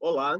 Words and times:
Olá, 0.00 0.38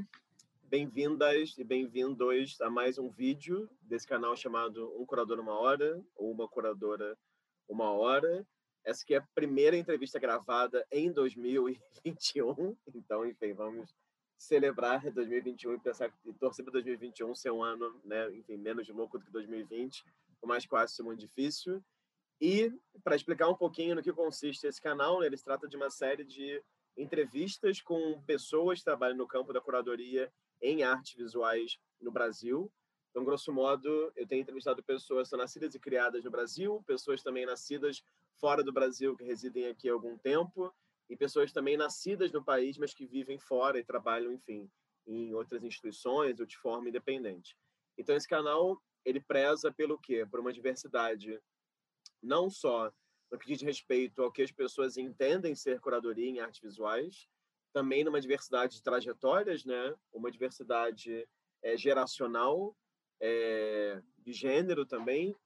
bem-vindas 0.62 1.58
e 1.58 1.64
bem-vindos 1.64 2.60
a 2.60 2.70
mais 2.70 2.96
um 2.96 3.10
vídeo 3.10 3.68
desse 3.82 4.06
canal 4.06 4.36
chamado 4.36 4.94
Um 4.96 5.04
Curador 5.04 5.40
Uma 5.40 5.58
Hora 5.58 6.00
ou 6.14 6.30
Uma 6.30 6.48
Curadora 6.48 7.18
Uma 7.68 7.90
Hora. 7.90 8.46
Essa 8.84 9.02
aqui 9.02 9.14
é 9.14 9.18
a 9.18 9.28
primeira 9.34 9.76
entrevista 9.76 10.20
gravada 10.20 10.86
em 10.92 11.10
2021, 11.10 12.76
então, 12.94 13.26
enfim, 13.26 13.52
vamos 13.52 13.92
celebrar 14.38 15.10
2021 15.10 15.74
e 15.74 15.80
pensar 15.80 16.14
e 16.24 16.32
torcer 16.34 16.64
para 16.64 16.74
2021 16.74 17.34
ser 17.34 17.50
um 17.50 17.60
ano, 17.60 18.00
né, 18.04 18.32
enfim, 18.36 18.56
menos 18.56 18.88
louco 18.90 19.18
do 19.18 19.24
que 19.24 19.32
2020, 19.32 20.04
o 20.40 20.46
mais 20.46 20.64
quase 20.66 21.02
muito 21.02 21.18
difícil. 21.18 21.82
E 22.40 22.72
para 23.02 23.16
explicar 23.16 23.48
um 23.48 23.56
pouquinho 23.56 23.96
no 23.96 24.04
que 24.04 24.12
consiste 24.12 24.68
esse 24.68 24.80
canal, 24.80 25.18
né, 25.18 25.26
ele 25.26 25.36
se 25.36 25.44
trata 25.44 25.66
de 25.66 25.76
uma 25.76 25.90
série 25.90 26.22
de 26.22 26.62
entrevistas 26.98 27.80
com 27.80 28.20
pessoas 28.22 28.80
que 28.80 28.84
trabalham 28.84 29.16
no 29.16 29.26
campo 29.26 29.52
da 29.52 29.60
curadoria 29.60 30.30
em 30.60 30.82
artes 30.82 31.14
visuais 31.14 31.78
no 32.00 32.10
Brasil. 32.10 32.70
Então, 33.10 33.24
grosso 33.24 33.52
modo, 33.52 34.12
eu 34.16 34.26
tenho 34.26 34.42
entrevistado 34.42 34.82
pessoas 34.82 35.28
que 35.28 35.30
são 35.30 35.38
nascidas 35.38 35.74
e 35.74 35.78
criadas 35.78 36.24
no 36.24 36.30
Brasil, 36.30 36.82
pessoas 36.86 37.22
também 37.22 37.46
nascidas 37.46 38.02
fora 38.38 38.62
do 38.62 38.72
Brasil 38.72 39.16
que 39.16 39.24
residem 39.24 39.66
aqui 39.66 39.88
há 39.88 39.92
algum 39.92 40.18
tempo, 40.18 40.74
e 41.08 41.16
pessoas 41.16 41.52
também 41.52 41.76
nascidas 41.76 42.30
no 42.32 42.44
país, 42.44 42.76
mas 42.76 42.92
que 42.92 43.06
vivem 43.06 43.38
fora 43.38 43.78
e 43.78 43.84
trabalham, 43.84 44.32
enfim, 44.32 44.70
em 45.06 45.32
outras 45.34 45.64
instituições 45.64 46.38
ou 46.38 46.44
de 46.44 46.58
forma 46.58 46.88
independente. 46.88 47.56
Então, 47.96 48.14
esse 48.14 48.28
canal, 48.28 48.80
ele 49.04 49.20
preza 49.20 49.72
pelo 49.72 49.98
quê? 49.98 50.26
Por 50.26 50.40
uma 50.40 50.52
diversidade 50.52 51.40
não 52.22 52.50
só 52.50 52.92
no 53.30 53.38
que 53.38 53.46
diz 53.46 53.62
respeito 53.62 54.22
ao 54.22 54.32
que 54.32 54.42
as 54.42 54.52
pessoas 54.52 54.96
entendem 54.96 55.54
ser 55.54 55.80
curadoria 55.80 56.28
em 56.28 56.40
artes 56.40 56.60
visuais, 56.60 57.28
também 57.72 58.02
numa 58.02 58.20
diversidade 58.20 58.76
de 58.76 58.82
trajetórias, 58.82 59.64
né? 59.64 59.94
Uma 60.12 60.30
diversidade 60.30 61.28
é, 61.62 61.76
geracional, 61.76 62.74
é, 63.20 64.02
de 64.18 64.32
gênero 64.32 64.86
também, 64.86 65.36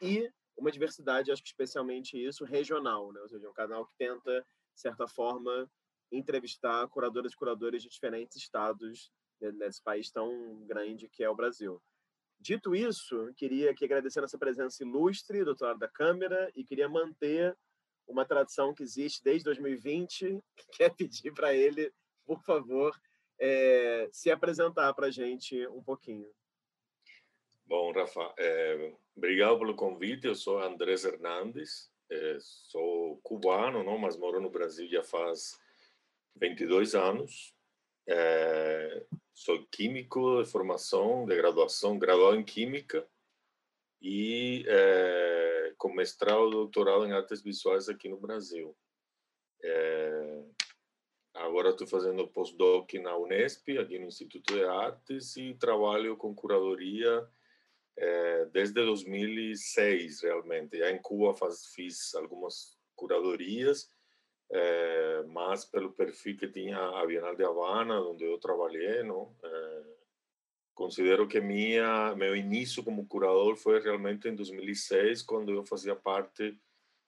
e 0.00 0.30
uma 0.56 0.70
diversidade, 0.70 1.30
acho 1.30 1.42
que 1.42 1.48
especialmente 1.48 2.22
isso, 2.22 2.44
regional, 2.44 3.12
né? 3.12 3.20
Ou 3.20 3.28
seja, 3.28 3.48
um 3.48 3.54
canal 3.54 3.86
que 3.86 3.94
tenta, 3.96 4.40
de 4.74 4.80
certa 4.80 5.06
forma, 5.06 5.70
entrevistar 6.10 6.86
curadoras 6.88 7.32
e 7.32 7.36
curadores 7.36 7.82
de 7.82 7.88
diferentes 7.88 8.36
estados 8.36 9.10
né, 9.40 9.52
nesse 9.52 9.82
país 9.82 10.10
tão 10.10 10.64
grande 10.66 11.08
que 11.08 11.22
é 11.22 11.30
o 11.30 11.36
Brasil. 11.36 11.80
Dito 12.40 12.74
isso, 12.74 13.30
queria 13.36 13.70
aqui 13.70 13.84
agradecer 13.84 14.24
essa 14.24 14.38
presença 14.38 14.82
ilustre 14.82 15.44
do 15.44 15.54
da 15.54 15.86
câmera 15.86 16.50
e 16.56 16.64
queria 16.64 16.88
manter 16.88 17.54
uma 18.08 18.24
tradição 18.24 18.74
que 18.74 18.82
existe 18.82 19.22
desde 19.22 19.44
2020, 19.44 20.42
que 20.72 20.82
é 20.82 20.88
pedir 20.88 21.32
para 21.34 21.54
ele, 21.54 21.92
por 22.24 22.42
favor, 22.42 22.98
é, 23.38 24.08
se 24.10 24.30
apresentar 24.30 24.94
para 24.94 25.08
a 25.08 25.10
gente 25.10 25.66
um 25.68 25.82
pouquinho. 25.82 26.30
Bom, 27.66 27.92
Rafa, 27.92 28.34
é, 28.38 28.94
obrigado 29.14 29.58
pelo 29.58 29.76
convite. 29.76 30.26
Eu 30.26 30.34
sou 30.34 30.60
Andrés 30.60 31.04
Hernandes, 31.04 31.90
é, 32.10 32.38
sou 32.40 33.20
cubano, 33.22 33.84
não, 33.84 33.98
mas 33.98 34.16
moro 34.16 34.40
no 34.40 34.50
Brasil 34.50 34.88
já 34.88 35.02
faz 35.02 35.60
22 36.36 36.94
anos. 36.94 37.54
É, 38.08 39.04
sou 39.34 39.64
químico 39.66 40.42
de 40.42 40.50
formação, 40.50 41.26
de 41.26 41.36
graduação, 41.36 41.98
graduado 41.98 42.36
em 42.36 42.44
Química 42.44 43.06
e 44.00 44.64
é, 44.66 45.74
com 45.76 45.92
mestrado 45.92 46.48
e 46.48 46.52
doutorado 46.52 47.06
em 47.06 47.12
artes 47.12 47.42
visuais 47.42 47.88
aqui 47.88 48.08
no 48.08 48.18
Brasil. 48.18 48.76
É, 49.62 50.42
agora 51.34 51.70
estou 51.70 51.86
fazendo 51.86 52.26
postdoc 52.28 52.98
na 52.98 53.16
Unesp, 53.16 53.78
aqui 53.78 53.98
no 53.98 54.06
Instituto 54.06 54.54
de 54.54 54.64
Artes, 54.64 55.36
e 55.36 55.54
trabalho 55.54 56.16
com 56.16 56.34
curadoria 56.34 57.28
é, 57.96 58.46
desde 58.46 58.84
2006, 58.84 60.22
realmente. 60.22 60.78
Já 60.78 60.90
em 60.90 61.00
Cuba 61.00 61.34
faz, 61.34 61.66
fiz 61.74 62.14
algumas 62.14 62.78
curadorias, 62.96 63.90
é, 64.52 65.22
mas 65.28 65.64
pelo 65.64 65.92
perfil 65.92 66.36
que 66.36 66.48
tinha 66.48 66.76
a 66.76 67.06
Bienal 67.06 67.36
de 67.36 67.44
Havana, 67.44 68.00
onde 68.00 68.24
eu 68.24 68.38
trabalhei, 68.38 69.02
não? 69.04 69.32
É, 69.44 69.82
considero 70.74 71.28
que 71.28 71.40
minha 71.40 72.14
meu 72.16 72.34
início 72.34 72.82
como 72.82 73.06
curador 73.06 73.56
foi 73.56 73.80
realmente 73.80 74.28
em 74.28 74.34
2006, 74.34 75.22
quando 75.22 75.52
eu 75.52 75.64
fazia 75.64 75.94
parte 75.94 76.58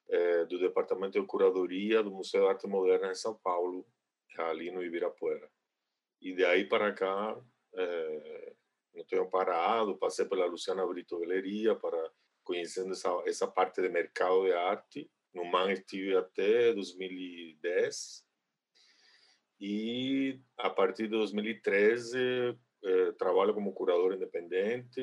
é, 0.08 0.44
do 0.44 0.58
departamento 0.58 1.20
de 1.20 1.26
curadoria 1.26 2.02
do 2.02 2.12
Museu 2.12 2.42
de 2.42 2.48
Arte 2.48 2.66
Moderna 2.68 3.10
em 3.10 3.14
São 3.14 3.34
Paulo, 3.34 3.84
ali 4.38 4.70
no 4.70 4.82
Ibirapuera. 4.82 5.50
E 6.20 6.34
de 6.34 6.44
aí 6.44 6.64
para 6.64 6.92
cá, 6.92 7.36
não 8.94 9.04
tenho 9.04 9.28
parado, 9.28 9.96
passei 9.96 10.24
pela 10.26 10.46
Luciana 10.46 10.86
Brito 10.86 11.18
Galeria 11.18 11.74
para 11.74 11.98
conhecendo 12.44 12.92
essa 12.92 13.08
essa 13.26 13.46
parte 13.46 13.80
de 13.80 13.88
mercado 13.88 14.44
de 14.44 14.52
arte 14.52 15.10
no 15.34 15.44
MAN 15.44 15.72
estive 15.72 16.16
até 16.16 16.72
2010 16.72 18.24
e 19.60 20.40
a 20.58 20.68
partir 20.68 21.04
de 21.04 21.10
2013 21.10 22.18
eh, 22.84 23.12
trabalho 23.12 23.54
como 23.54 23.72
curador 23.72 24.12
independente. 24.12 25.00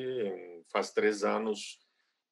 Faz 0.70 0.92
três 0.92 1.24
anos 1.24 1.78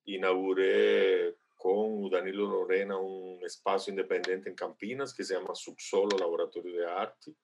inaugurei 0.06 1.34
com 1.56 2.04
o 2.04 2.08
Danilo 2.08 2.44
Lorena 2.44 2.98
um 2.98 3.40
espaço 3.44 3.90
independente 3.90 4.48
em 4.48 4.54
Campinas 4.54 5.12
que 5.12 5.24
se 5.24 5.34
chama 5.34 5.54
Subsolo 5.54 6.16
Laboratório 6.18 6.70
de 6.70 6.84
Arte, 6.84 7.34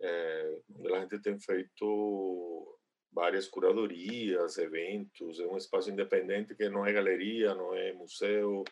eh, 0.00 0.58
onde 0.76 0.94
a 0.94 1.00
gente 1.00 1.20
tem 1.20 1.38
feito 1.40 2.78
várias 3.12 3.48
curadorias, 3.48 4.58
eventos. 4.58 5.38
É 5.38 5.46
um 5.46 5.56
espaço 5.56 5.90
independente 5.90 6.54
que 6.54 6.68
não 6.68 6.84
é 6.84 6.92
galeria, 6.92 7.54
não 7.54 7.74
é 7.74 7.92
museu, 7.92 8.64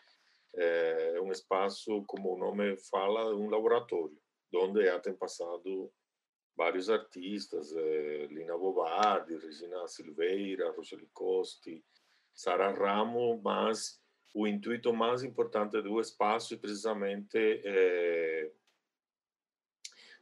é 0.55 1.19
um 1.21 1.31
espaço, 1.31 2.03
como 2.05 2.33
o 2.33 2.37
nome 2.37 2.77
fala, 2.89 3.35
um 3.35 3.49
laboratório, 3.49 4.17
onde 4.53 4.85
já 4.85 4.99
tem 4.99 5.13
passado 5.13 5.91
vários 6.55 6.89
artistas, 6.89 7.73
eh, 7.75 8.27
Lina 8.29 8.57
Bobardi, 8.57 9.37
Regina 9.37 9.87
Silveira, 9.87 10.71
Roseli 10.71 11.09
Costi, 11.13 11.83
Sara 12.33 12.71
Ramo, 12.71 13.41
mas 13.41 14.01
o 14.33 14.45
intuito 14.47 14.93
mais 14.93 15.23
importante 15.23 15.81
do 15.81 15.99
espaço 15.99 16.53
é 16.53 16.57
precisamente 16.57 17.37
eh, 17.37 18.51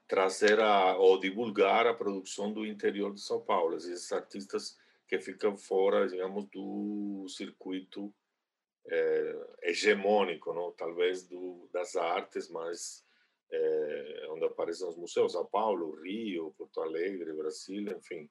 trazer 0.07 0.59
a, 0.59 0.97
ou 0.97 1.19
divulgar 1.19 1.85
a 1.85 1.93
produção 1.93 2.51
do 2.51 2.65
interior 2.65 3.13
de 3.13 3.21
São 3.21 3.41
Paulo, 3.41 3.75
esses 3.77 4.11
artistas 4.11 4.77
que 5.07 5.19
ficam 5.19 5.57
fora, 5.57 6.07
digamos, 6.07 6.45
do 6.49 7.25
circuito 7.27 8.13
é, 8.89 9.47
hegemônico, 9.63 10.53
não? 10.53 10.71
talvez 10.71 11.27
do, 11.27 11.69
das 11.71 11.95
artes 11.95 12.49
mais 12.49 13.05
é, 13.51 14.27
onde 14.29 14.45
aparecem 14.45 14.87
os 14.87 14.97
museus, 14.97 15.33
São 15.33 15.45
Paulo, 15.45 16.01
Rio, 16.01 16.53
Porto 16.57 16.81
Alegre, 16.81 17.33
Brasil, 17.33 17.83
enfim. 17.91 18.29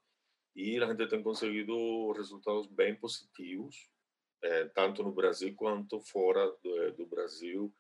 E 0.55 0.83
a 0.83 0.87
gente 0.87 1.09
tem 1.09 1.23
conseguido 1.23 2.13
resultados 2.13 2.67
bem 2.67 2.95
positivos, 2.95 3.89
é, 4.43 4.65
tanto 4.67 5.03
no 5.03 5.13
Brasil 5.13 5.55
quanto 5.55 6.01
fora 6.01 6.51
do, 6.63 6.93
do, 6.93 7.07
Brasil, 7.07 7.73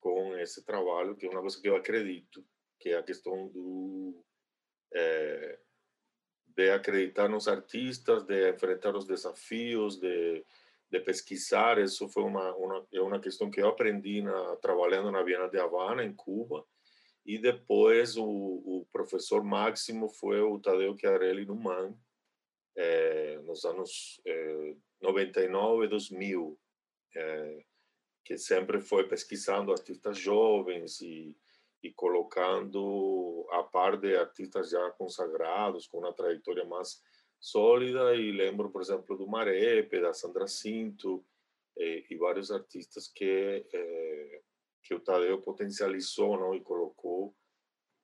com 0.00 0.36
esse 0.36 0.64
trabalho, 0.64 1.16
que 1.16 1.26
é 1.26 1.30
uma 1.30 1.40
coisa 1.40 1.60
que 1.60 1.68
eu 1.68 1.76
acredito, 1.76 2.44
que 2.78 2.90
é 2.90 2.96
a 2.96 3.02
questão 3.02 3.48
do 3.48 4.22
é, 4.92 5.58
de 6.54 6.70
acreditar 6.70 7.28
nos 7.28 7.48
artistas, 7.48 8.24
de 8.24 8.50
enfrentar 8.50 8.94
os 8.94 9.06
desafios, 9.06 9.98
de 9.98 10.44
de 10.92 11.00
pesquisar, 11.00 11.78
isso 11.78 12.06
foi 12.10 12.22
uma, 12.22 12.54
uma, 12.54 12.86
é 12.92 13.00
uma 13.00 13.18
questão 13.18 13.50
que 13.50 13.62
eu 13.62 13.68
aprendi 13.68 14.20
na, 14.20 14.56
trabalhando 14.56 15.10
na 15.10 15.22
Bienal 15.22 15.48
de 15.48 15.58
Havana, 15.58 16.04
em 16.04 16.12
Cuba, 16.12 16.66
e 17.24 17.38
depois 17.38 18.14
o, 18.18 18.26
o 18.26 18.86
professor 18.92 19.42
máximo 19.42 20.10
foi 20.10 20.42
o 20.42 20.60
Tadeu 20.60 20.94
Chiarelli 20.94 21.46
no 21.46 21.56
MAN, 21.56 21.96
é, 22.76 23.38
nos 23.38 23.64
anos 23.64 24.20
é, 24.26 24.76
99 25.00 25.86
e 25.86 25.88
2000, 25.88 26.60
é, 27.16 27.64
que 28.22 28.36
sempre 28.36 28.78
foi 28.78 29.08
pesquisando 29.08 29.72
artistas 29.72 30.18
jovens 30.18 31.00
e, 31.00 31.34
e 31.82 31.90
colocando 31.90 33.46
a 33.52 33.62
par 33.62 33.96
de 33.96 34.14
artistas 34.14 34.68
já 34.68 34.90
consagrados, 34.90 35.86
com 35.86 36.00
uma 36.00 36.12
trajetória 36.12 36.66
mais 36.66 37.00
sólida 37.42 38.14
e 38.14 38.30
lembro, 38.30 38.70
por 38.70 38.80
exemplo, 38.80 39.18
do 39.18 39.26
Marepe, 39.26 40.00
da 40.00 40.14
Sandra 40.14 40.46
Cinto 40.46 41.24
eh, 41.76 42.04
e 42.08 42.16
vários 42.16 42.52
artistas 42.52 43.08
que 43.08 43.66
eh, 43.72 44.42
que 44.82 44.94
o 44.94 45.00
Tadeu 45.00 45.40
potencializou 45.40 46.38
não, 46.38 46.54
e 46.54 46.60
colocou 46.60 47.34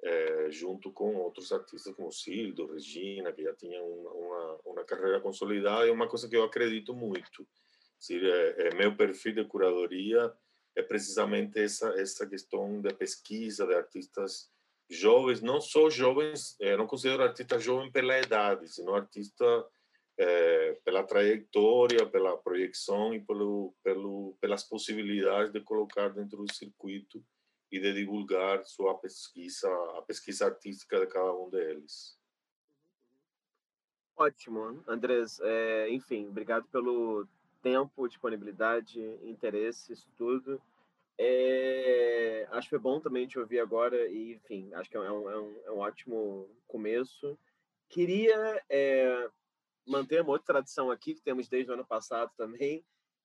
eh, 0.03 0.51
junto 0.51 0.93
com 0.93 1.17
outros 1.17 1.53
artistas 1.53 1.95
como 1.95 2.13
Sildo, 2.13 2.73
Regina, 2.73 3.33
que 3.33 3.43
já 3.43 3.55
tinham 3.55 3.85
uma, 3.85 4.11
uma, 4.13 4.61
uma 4.65 4.85
carreira 4.85 5.21
consolidada, 5.21 5.89
é 5.89 5.93
uma 5.93 6.09
coisa 6.09 6.29
que 6.29 6.37
eu 6.37 6.45
acredito 6.45 6.95
muito. 6.95 7.47
Seja, 7.99 8.29
é, 8.29 8.69
é, 8.69 8.75
meu 8.75 8.97
perfil 8.97 9.35
de 9.35 9.45
curadoria 9.45 10.33
é 10.77 10.83
precisamente 10.83 11.59
essa 11.59 11.89
essa 12.01 12.27
questão 12.27 12.81
da 12.81 12.95
pesquisa 12.95 13.67
de 13.67 13.75
artistas 13.75 14.51
jovens, 14.89 15.43
não 15.43 15.61
só 15.61 15.91
jovens, 15.91 16.57
eh, 16.61 16.77
não 16.77 16.87
considero 16.87 17.23
artista 17.23 17.59
jovem 17.59 17.91
pela 17.91 18.19
idade, 18.19 18.69
sino 18.69 18.95
artista 18.95 19.45
eh, 20.17 20.79
pela 20.85 21.05
trajetória, 21.05 22.07
pela 22.07 22.37
projeção 22.37 23.13
e 23.15 23.21
pelo, 23.21 23.75
pelo, 23.83 24.37
pelas 24.41 24.65
possibilidades 24.65 25.53
de 25.53 25.61
colocar 25.61 26.09
dentro 26.09 26.45
do 26.45 26.55
circuito 26.55 27.23
e 27.71 27.79
de 27.79 27.93
divulgar 27.93 28.65
sua 28.65 28.95
pesquisa, 28.99 29.69
a 29.97 30.03
pesquisa 30.03 30.47
artística 30.47 30.99
de 30.99 31.07
cada 31.07 31.33
um 31.35 31.51
deles. 31.51 32.19
Ótimo, 34.17 34.83
Andrés. 34.89 35.39
É, 35.41 35.89
enfim, 35.91 36.27
obrigado 36.27 36.67
pelo 36.69 37.29
tempo, 37.63 38.09
disponibilidade, 38.09 39.01
interesse, 39.23 39.93
isso 39.93 40.09
tudo. 40.17 40.61
É, 41.21 42.47
acho 42.53 42.69
que 42.69 42.71
foi 42.71 42.79
bom 42.79 43.01
também 43.01 43.27
te 43.27 43.39
ouvir 43.39 43.59
agora 43.59 44.09
e, 44.09 44.35
enfim, 44.35 44.73
acho 44.75 44.89
que 44.89 44.97
é 44.97 45.01
um, 45.01 45.29
é 45.29 45.41
um, 45.41 45.61
é 45.65 45.71
um 45.73 45.79
ótimo 45.79 46.49
começo. 46.67 47.37
Queria 47.89 48.63
é, 48.71 49.29
manter 49.87 50.21
uma 50.23 50.31
outra 50.31 50.55
tradição 50.55 50.91
aqui, 50.91 51.15
que 51.15 51.23
temos 51.23 51.49
desde 51.49 51.71
o 51.71 51.75
ano 51.75 51.85
passado 51.85 52.31
também, 52.37 52.85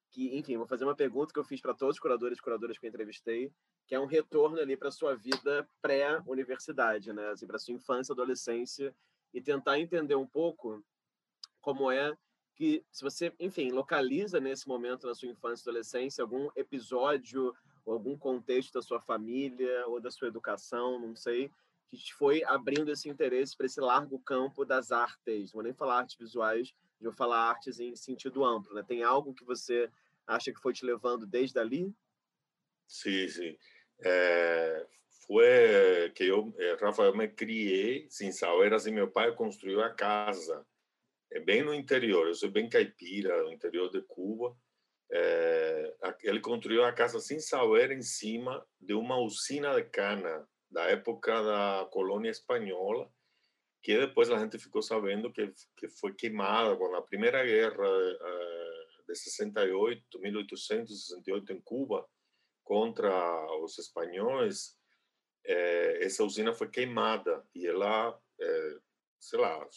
que, 0.09 0.35
enfim, 0.37 0.57
vou 0.57 0.67
fazer 0.67 0.85
uma 0.85 0.95
pergunta 0.95 1.33
que 1.33 1.39
eu 1.39 1.43
fiz 1.43 1.61
para 1.61 1.73
todos 1.73 1.95
os 1.95 1.99
curadores 1.99 2.37
e 2.37 2.41
curadoras 2.41 2.77
que 2.77 2.85
eu 2.85 2.89
entrevistei, 2.89 3.51
que 3.85 3.93
é 3.93 3.99
um 3.99 4.05
retorno 4.05 4.59
ali 4.59 4.77
para 4.77 4.91
sua 4.91 5.15
vida 5.15 5.67
pré-universidade, 5.81 7.11
né? 7.11 7.29
Assim, 7.29 7.45
para 7.45 7.59
sua 7.59 7.73
infância, 7.73 8.13
adolescência, 8.13 8.95
e 9.33 9.41
tentar 9.41 9.79
entender 9.79 10.15
um 10.15 10.27
pouco 10.27 10.83
como 11.59 11.91
é 11.91 12.15
que, 12.55 12.85
se 12.91 13.03
você, 13.03 13.33
enfim, 13.39 13.71
localiza 13.71 14.39
nesse 14.39 14.67
momento 14.67 15.07
na 15.07 15.15
sua 15.15 15.29
infância 15.29 15.63
e 15.63 15.69
adolescência 15.69 16.23
algum 16.23 16.49
episódio 16.55 17.53
ou 17.85 17.93
algum 17.93 18.17
contexto 18.17 18.73
da 18.73 18.81
sua 18.81 19.01
família 19.01 19.85
ou 19.87 19.99
da 19.99 20.09
sua 20.09 20.27
educação, 20.27 20.99
não 20.99 21.15
sei, 21.15 21.51
que 21.89 21.97
te 21.97 22.13
foi 22.13 22.43
abrindo 22.43 22.91
esse 22.91 23.09
interesse 23.09 23.55
para 23.55 23.65
esse 23.65 23.79
largo 23.79 24.19
campo 24.19 24.65
das 24.65 24.91
artes. 24.91 25.51
Não 25.51 25.57
vou 25.57 25.63
nem 25.63 25.73
falar 25.73 25.99
artes 25.99 26.17
visuais, 26.17 26.73
vou 27.01 27.13
falar 27.13 27.49
artes 27.49 27.79
em 27.79 27.95
sentido 27.95 28.43
amplo. 28.45 28.73
Né? 28.73 28.83
Tem 28.87 29.03
algo 29.03 29.33
que 29.33 29.43
você 29.43 29.89
acha 30.25 30.51
que 30.51 30.59
foi 30.59 30.73
te 30.73 30.85
levando 30.85 31.25
desde 31.25 31.59
ali? 31.59 31.93
Sim, 32.87 33.27
sim. 33.27 33.57
É, 33.99 34.87
foi 35.27 36.11
que 36.15 36.25
eu, 36.25 36.53
eh, 36.57 36.77
Rafael, 36.79 37.15
me 37.15 37.27
criei 37.27 38.07
sem 38.09 38.31
saber, 38.31 38.73
assim, 38.73 38.91
meu 38.91 39.09
pai 39.09 39.33
construiu 39.33 39.81
a 39.81 39.89
casa, 39.89 40.65
é 41.31 41.39
bem 41.39 41.63
no 41.63 41.73
interior, 41.73 42.27
eu 42.27 42.35
sou 42.35 42.49
bem 42.49 42.69
caipira, 42.69 43.43
no 43.43 43.51
interior 43.51 43.89
de 43.89 44.01
Cuba, 44.01 44.55
é, 45.15 45.95
ele 46.23 46.39
construiu 46.39 46.83
a 46.83 46.91
casa 46.91 47.19
sem 47.19 47.39
saber 47.39 47.91
em 47.91 48.01
cima 48.01 48.65
de 48.81 48.95
uma 48.95 49.17
usina 49.17 49.75
de 49.75 49.83
cana 49.83 50.47
da 50.71 50.85
época 50.85 51.39
da 51.43 51.87
colônia 51.91 52.31
espanhola, 52.31 53.07
que 53.83 53.95
depois 53.95 54.31
a 54.31 54.39
gente 54.39 54.57
ficou 54.57 54.81
sabendo 54.81 55.31
que, 55.31 55.53
que 55.77 55.87
foi 55.87 56.15
queimada 56.15 56.75
quando 56.75 56.95
a 56.95 57.01
primeira 57.01 57.45
guerra 57.45 57.87
uh, 57.87 59.05
de 59.07 59.15
68, 59.15 60.19
1868 60.19 61.53
em 61.53 61.61
Cuba, 61.61 62.07
contra 62.63 63.11
os 63.61 63.77
espanhóis, 63.77 64.79
eh, 65.45 65.99
essa 66.01 66.23
usina 66.23 66.53
foi 66.53 66.69
queimada 66.69 67.45
e 67.53 67.67
ela, 67.67 68.17
eh, 68.39 68.77
sei 69.19 69.37
lá, 69.37 69.67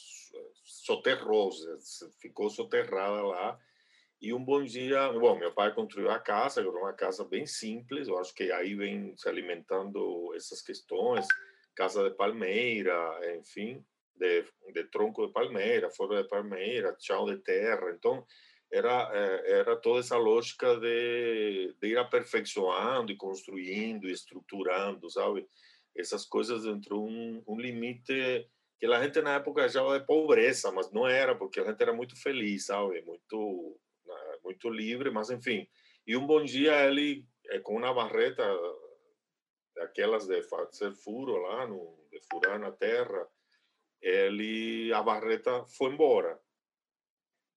soterrou, 0.63 1.51
ficou 2.21 2.49
soterrada 2.49 3.23
lá 3.23 3.59
e 4.21 4.33
um 4.33 4.43
bom 4.43 4.63
dia, 4.65 5.13
bom, 5.13 5.39
meu 5.39 5.53
pai 5.53 5.75
construiu 5.75 6.11
a 6.11 6.19
casa, 6.19 6.61
era 6.61 6.71
uma 6.71 6.93
casa 6.93 7.25
bem 7.25 7.47
simples, 7.47 8.09
eu 8.09 8.19
acho 8.19 8.35
que 8.35 8.51
aí 8.51 8.75
vem 8.75 9.17
se 9.17 9.29
alimentando 9.29 10.33
essas 10.35 10.63
questões, 10.63 11.27
casa 11.75 12.09
de 12.09 12.17
palmeira, 12.17 12.97
enfim, 13.39 13.85
de, 14.15 14.45
de 14.73 14.85
tronco 14.85 15.27
de 15.27 15.33
palmeira, 15.33 15.91
folha 15.91 16.23
de 16.23 16.29
palmeira, 16.29 16.97
chão 16.99 17.27
de 17.27 17.37
terra, 17.39 17.91
então 17.91 18.25
era 18.73 19.11
eh, 19.15 19.61
era 19.61 19.77
toda 19.77 20.01
essa 20.01 20.17
lógica 20.17 20.77
de, 20.81 21.75
de 21.81 21.89
ir 21.89 21.99
aperfeiçoando 21.99 23.13
e 23.13 23.17
construindo 23.17 24.09
e 24.09 24.13
estruturando, 24.13 25.11
sabe? 25.11 25.47
Essas 25.95 26.25
coisas 26.25 26.65
dentro 26.65 26.97
de 26.97 27.13
um, 27.13 27.43
um 27.47 27.61
limite 27.61 28.49
que 28.79 28.87
a 28.87 29.03
gente 29.03 29.21
na 29.23 29.37
época 29.37 29.65
achava 29.65 29.99
de 29.99 30.07
pobreza, 30.07 30.71
mas 30.73 30.91
não 30.91 31.07
era, 31.07 31.35
porque 31.35 31.61
a 31.61 31.65
gente 31.65 31.81
era 31.81 31.93
muito 31.93 32.21
feliz, 32.21 32.67
sabe? 32.67 33.03
Muito 33.03 33.79
muito 34.47 34.71
livre, 34.71 35.11
mas 35.11 35.29
enfim. 35.29 35.69
E 36.07 36.17
um 36.17 36.27
bom 36.27 36.43
dia 36.43 36.87
ele, 36.87 37.27
eh, 37.47 37.59
com 37.59 37.77
uma 37.77 37.93
barreta 37.93 38.45
daquelas 39.75 40.27
de 40.27 40.43
fazer 40.45 40.93
furo 40.95 41.37
lá, 41.37 41.67
no, 41.67 41.99
de 42.11 42.21
furar 42.31 42.59
na 42.59 42.73
terra, 42.73 43.29
ele, 44.01 44.93
a 44.93 45.03
barreta 45.03 45.65
foi 45.67 45.93
embora. 45.93 46.41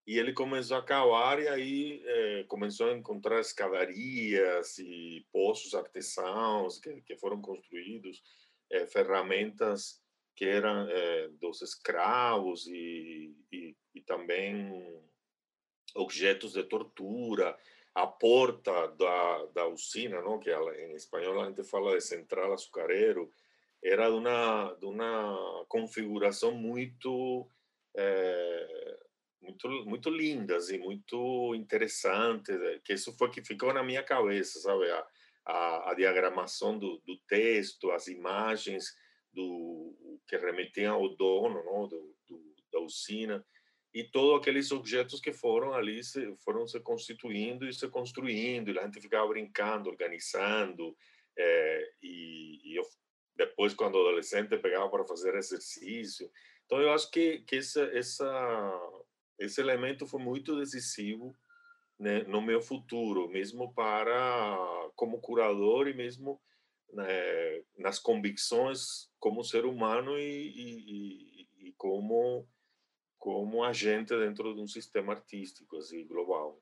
E 0.08 0.18
ele 0.18 0.34
começou 0.34 0.78
a 0.78 0.84
cavar 0.84 1.40
e 1.40 1.48
aí 1.48 2.04
eh, 2.04 2.44
começou 2.48 2.90
a 2.90 2.94
encontrar 2.94 3.40
escadarias 3.40 4.80
e 4.80 5.24
poços 5.32 5.76
artesãos 5.76 6.80
que, 6.80 7.02
que 7.02 7.16
foram 7.18 7.40
construídos, 7.40 8.24
eh, 8.72 8.88
ferramentas 8.88 10.02
que 10.36 10.46
eram 10.46 10.90
eh, 10.90 11.28
dos 11.40 11.62
escravos 11.62 12.66
e, 12.66 13.36
e, 13.52 13.76
e 13.94 14.02
também 14.02 14.72
objetos 15.96 16.54
de 16.54 16.64
tortura, 16.64 17.58
a 17.94 18.08
porta 18.08 18.88
da, 18.90 19.46
da 19.54 19.68
usina, 19.68 20.22
não? 20.22 20.40
que 20.40 20.52
em 20.52 20.96
espanhol 20.96 21.42
a 21.42 21.48
gente 21.48 21.64
fala 21.64 21.96
de 21.96 22.02
central 22.02 22.54
açucareiro, 22.54 23.32
era 23.84 24.10
de 24.10 24.16
uma, 24.16 24.74
de 24.80 24.86
uma 24.86 25.66
configuração 25.68 26.52
muito, 26.52 27.50
é, 27.96 28.98
muito, 29.42 29.68
muito 29.86 30.10
linda, 30.10 30.58
assim, 30.58 30.78
muito 30.78 31.56
interessante, 31.56 32.52
que 32.84 32.94
isso 32.94 33.16
foi 33.18 33.30
que 33.30 33.44
ficou 33.44 33.74
na 33.74 33.84
minha 33.84 34.04
cabeça, 34.04 34.60
sabe? 34.60 34.90
A, 34.92 35.08
a, 35.46 35.92
a 35.92 35.94
diagramação 35.94 36.78
do, 36.78 36.98
do 37.06 37.18
texto, 37.28 37.92
as 37.92 38.08
imagens 38.08 38.96
do 39.34 39.96
que 40.28 40.38
remetiam 40.38 40.96
ao 40.96 41.10
dono 41.16 41.64
não? 41.64 41.88
Do, 41.88 42.16
do, 42.28 42.56
da 42.72 42.80
usina 42.80 43.46
e 43.94 44.04
todos 44.04 44.40
aqueles 44.40 44.72
objetos 44.72 45.20
que 45.20 45.34
foram 45.34 45.74
ali 45.74 46.04
se, 46.04 46.36
foram 46.44 46.68
se 46.68 46.80
constituindo 46.80 47.68
e 47.68 47.74
se 47.74 47.88
construindo, 47.88 48.72
e 48.72 48.78
a 48.78 48.84
gente 48.84 49.02
ficava 49.02 49.28
brincando, 49.28 49.90
organizando, 49.90 50.96
é, 51.38 51.92
e, 52.02 52.72
e 52.72 52.76
eu, 52.76 52.84
depois, 53.36 53.74
quando 53.74 53.98
adolescente, 53.98 54.58
pegava 54.58 54.90
para 54.90 55.06
fazer 55.06 55.34
exercício. 55.36 56.30
Então, 56.66 56.80
eu 56.80 56.92
acho 56.92 57.10
que, 57.10 57.40
que 57.40 57.56
essa, 57.56 57.84
essa, 57.94 59.02
esse 59.40 59.60
elemento 59.60 60.06
foi 60.06 60.22
muito 60.22 60.60
decisivo 60.60 61.36
né, 61.98 62.24
no 62.24 62.42
meu 62.42 62.62
futuro, 62.62 63.28
mesmo 63.28 63.74
para, 63.74 64.58
como 64.96 65.20
curador 65.20 65.88
e 65.88 65.94
mesmo 65.94 66.40
né, 66.94 67.64
nas 67.78 67.98
convicções 67.98 69.10
como 69.20 69.44
ser 69.44 69.66
humano 69.66 70.18
e, 70.18 71.48
e, 71.62 71.68
e 71.68 71.74
como 71.74 72.48
como 73.20 73.64
agente 73.64 74.18
dentro 74.18 74.56
de 74.56 74.62
um 74.62 74.68
sistema 74.68 75.14
artístico 75.14 75.78
assim 75.78 76.08
global. 76.08 76.60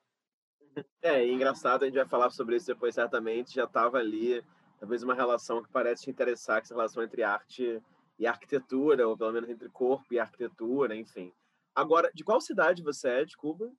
É, 1.00 1.26
engraçado, 1.26 1.82
a 1.82 1.86
gente 1.86 1.96
vai 1.96 2.06
falar 2.06 2.30
sobre 2.30 2.56
isso 2.56 2.66
depois 2.66 2.94
certamente, 2.94 3.54
já 3.54 3.64
estava 3.64 3.98
ali 3.98 4.44
talvez 4.78 5.02
uma 5.02 5.14
relação 5.14 5.62
que 5.62 5.70
parece 5.70 6.04
te 6.04 6.10
interessar, 6.10 6.60
que 6.60 6.66
essa 6.66 6.74
relação 6.74 7.02
entre 7.02 7.22
arte 7.22 7.82
e 8.18 8.26
arquitetura, 8.26 9.06
ou 9.08 9.16
pelo 9.16 9.32
menos 9.32 9.48
entre 9.48 9.68
corpo 9.68 10.12
e 10.12 10.18
arquitetura, 10.18 10.94
enfim. 10.94 11.32
Agora, 11.74 12.10
de 12.14 12.24
qual 12.24 12.40
cidade 12.40 12.82
você 12.82 13.08
é, 13.08 13.24
de 13.24 13.36
Cuba? 13.36 13.72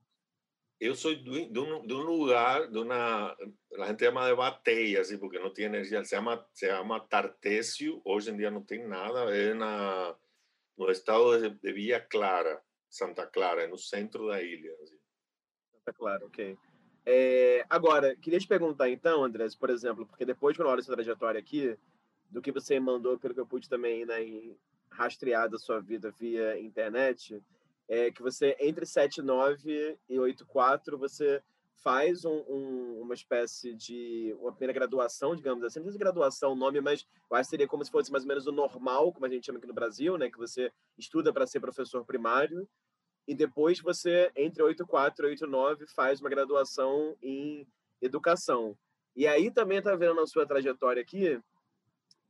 Eu 0.79 0.95
sou 0.95 1.13
de, 1.13 1.49
de, 1.49 1.59
um, 1.59 1.85
de 1.85 1.93
um 1.93 2.01
lugar, 2.01 2.69
de 2.69 2.77
uma, 2.77 3.35
a 3.79 3.87
gente 3.87 4.03
chama 4.03 4.29
de 4.29 4.35
bateia, 4.35 5.01
assim, 5.01 5.17
porque 5.17 5.37
não 5.37 5.53
tem 5.53 5.65
energia, 5.65 6.03
se 6.05 6.11
chama, 6.11 6.45
se 6.53 6.67
chama 6.67 7.01
Tartésio, 7.01 8.01
hoje 8.05 8.31
em 8.31 8.37
dia 8.37 8.49
não 8.49 8.63
tem 8.63 8.87
nada, 8.87 9.35
é 9.35 9.53
na, 9.53 10.15
no 10.77 10.89
estado 10.89 11.37
de, 11.41 11.49
de 11.49 11.73
Villa 11.73 11.99
Clara. 11.99 12.61
Santa 12.89 13.25
Clara, 13.25 13.63
é 13.63 13.67
no 13.67 13.77
centro 13.77 14.27
da 14.27 14.41
ilha. 14.41 14.73
Assim. 14.81 14.97
Santa 15.71 15.93
Clara, 15.93 16.25
ok. 16.25 16.57
É, 17.05 17.65
agora, 17.69 18.15
queria 18.15 18.39
te 18.39 18.47
perguntar 18.47 18.89
então, 18.89 19.23
Andrés, 19.23 19.55
por 19.55 19.69
exemplo, 19.69 20.05
porque 20.05 20.25
depois 20.25 20.55
que 20.55 20.61
eu 20.61 20.67
olho 20.67 20.79
essa 20.79 20.93
trajetória 20.93 21.39
aqui, 21.39 21.77
do 22.29 22.41
que 22.41 22.51
você 22.51 22.79
mandou, 22.79 23.17
pelo 23.17 23.33
que 23.33 23.39
eu 23.39 23.47
pude 23.47 23.69
também 23.69 24.05
né, 24.05 24.19
rastrear 24.89 25.49
da 25.49 25.57
sua 25.57 25.79
vida 25.79 26.11
via 26.11 26.59
internet, 26.59 27.41
é 27.87 28.11
que 28.11 28.21
você, 28.21 28.55
entre 28.59 28.85
7,9 28.85 29.97
e 30.07 30.15
8,4, 30.15 30.97
você 30.97 31.41
faz 31.81 32.25
um, 32.25 32.43
um, 32.47 33.01
uma 33.01 33.13
espécie 33.13 33.73
de 33.73 34.35
uma 34.39 34.51
primeira 34.51 34.73
graduação, 34.73 35.35
digamos 35.35 35.63
assim, 35.63 35.79
não 35.79 35.85
sei 35.85 35.93
se 35.93 35.99
graduação 35.99 36.51
o 36.51 36.55
nome, 36.55 36.81
mas 36.81 37.05
eu 37.29 37.37
acho 37.37 37.47
que 37.47 37.51
seria 37.51 37.67
como 37.67 37.83
se 37.83 37.91
fosse 37.91 38.11
mais 38.11 38.23
ou 38.23 38.27
menos 38.27 38.47
o 38.47 38.51
normal, 38.51 39.13
como 39.13 39.25
a 39.25 39.29
gente 39.29 39.45
chama 39.45 39.57
aqui 39.57 39.67
no 39.67 39.73
Brasil, 39.73 40.17
né, 40.17 40.29
que 40.29 40.37
você 40.37 40.71
estuda 40.97 41.31
para 41.31 41.47
ser 41.47 41.59
professor 41.59 42.05
primário, 42.05 42.67
e 43.27 43.35
depois 43.35 43.79
você, 43.79 44.31
entre 44.35 44.63
8.4 44.63 45.19
e 45.19 45.35
8.9, 45.35 45.87
faz 45.93 46.19
uma 46.19 46.29
graduação 46.29 47.15
em 47.21 47.67
educação. 48.01 48.75
E 49.15 49.27
aí 49.27 49.51
também 49.51 49.77
está 49.77 49.95
vendo 49.95 50.15
na 50.15 50.25
sua 50.25 50.47
trajetória 50.47 51.01
aqui 51.01 51.39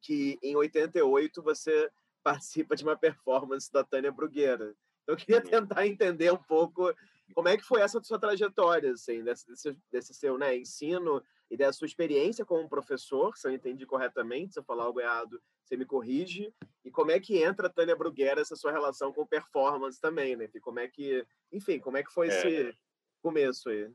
que 0.01 0.38
em 0.41 0.56
88 0.56 1.41
você 1.41 1.89
participa 2.24 2.75
de 2.75 2.84
uma 2.84 2.98
performance 2.98 3.72
da 3.72 3.84
Tânia 3.84 4.12
Brugueira. 4.12 4.75
Então, 5.03 5.13
eu 5.13 5.18
queria 5.18 5.41
tentar 5.41 5.88
entender 5.88 6.32
um 6.32 6.44
pouco 6.44 6.94
como 7.33 7.48
é 7.48 7.57
que 7.57 7.63
foi 7.63 7.81
essa 7.81 8.01
sua 8.03 8.19
trajetória, 8.19 8.91
assim, 8.91 9.24
desse, 9.24 9.48
desse 9.91 10.13
seu 10.13 10.38
né, 10.38 10.57
ensino 10.57 11.24
e 11.50 11.57
da 11.57 11.71
sua 11.74 11.88
experiência 11.88 12.45
como 12.45 12.69
professor, 12.69 13.36
se 13.38 13.48
eu 13.48 13.51
entendi 13.51 13.86
corretamente, 13.86 14.53
se 14.53 14.59
eu 14.59 14.63
falar 14.63 14.83
algo 14.83 15.00
errado, 15.00 15.41
você 15.63 15.77
me 15.77 15.86
corrige, 15.86 16.53
e 16.83 16.91
como 16.91 17.12
é 17.12 17.19
que 17.19 17.43
entra 17.43 17.67
a 17.67 17.71
Tânia 17.71 17.95
Bruguera, 17.95 18.41
essa 18.41 18.55
sua 18.55 18.71
relação 18.71 19.13
com 19.13 19.25
performance 19.25 20.00
também, 20.00 20.36
né? 20.36 20.50
E 20.53 20.59
como 20.59 20.79
é 20.79 20.88
que, 20.88 21.25
enfim, 21.51 21.79
como 21.79 21.98
é 21.98 22.03
que 22.03 22.12
foi 22.12 22.27
é, 22.27 22.29
esse 22.29 22.77
começo 23.21 23.69
aí? 23.69 23.91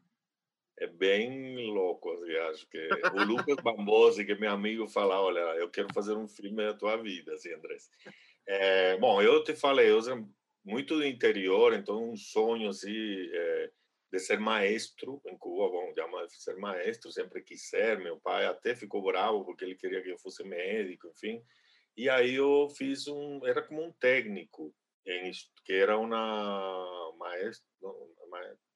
É 0.79 0.87
bem 0.87 1.73
louco, 1.73 2.13
assim, 2.13 2.37
acho 2.51 2.69
que 2.69 2.89
o 3.15 3.25
Lucas 3.25 3.57
Bambosi, 3.63 4.25
que 4.25 4.33
é 4.33 4.39
meu 4.39 4.51
amigo, 4.51 4.89
fala, 4.89 5.21
olha, 5.21 5.41
eu 5.57 5.69
quero 5.71 5.93
fazer 5.93 6.15
um 6.15 6.29
filme 6.29 6.65
da 6.65 6.75
tua 6.75 6.97
vida, 6.97 7.35
assim, 7.35 7.53
Andrés. 7.53 7.91
É, 8.47 8.97
bom, 8.99 9.23
eu 9.23 9.43
te 9.43 9.55
falei, 9.55 9.91
eu 9.91 10.01
muito 10.65 10.97
do 10.97 11.05
interior, 11.05 11.75
então 11.75 12.11
um 12.11 12.17
sonho, 12.17 12.71
assim, 12.71 12.91
é, 12.91 13.71
de 14.11 14.19
ser 14.19 14.39
maestro 14.39 15.21
em 15.27 15.37
Cuba, 15.37 15.69
bom, 15.69 15.93
já 15.95 16.07
ser 16.29 16.57
maestro, 16.57 17.13
sempre 17.13 17.43
quis 17.43 17.69
ser, 17.69 17.99
meu 17.99 18.19
pai 18.21 18.47
até 18.47 18.75
ficou 18.75 19.03
bravo 19.03 19.45
porque 19.45 19.65
ele 19.65 19.75
queria 19.75 20.03
que 20.03 20.11
eu 20.11 20.19
fosse 20.19 20.43
médico, 20.45 21.09
enfim, 21.09 21.43
e 21.97 22.09
aí 22.09 22.35
eu 22.35 22.69
fiz 22.77 23.07
um, 23.07 23.45
era 23.47 23.63
como 23.63 23.85
um 23.85 23.93
técnico, 23.93 24.75
em, 25.07 25.31
que 25.65 25.73
era 25.73 25.99
uma 25.99 27.13
maestro, 27.19 27.67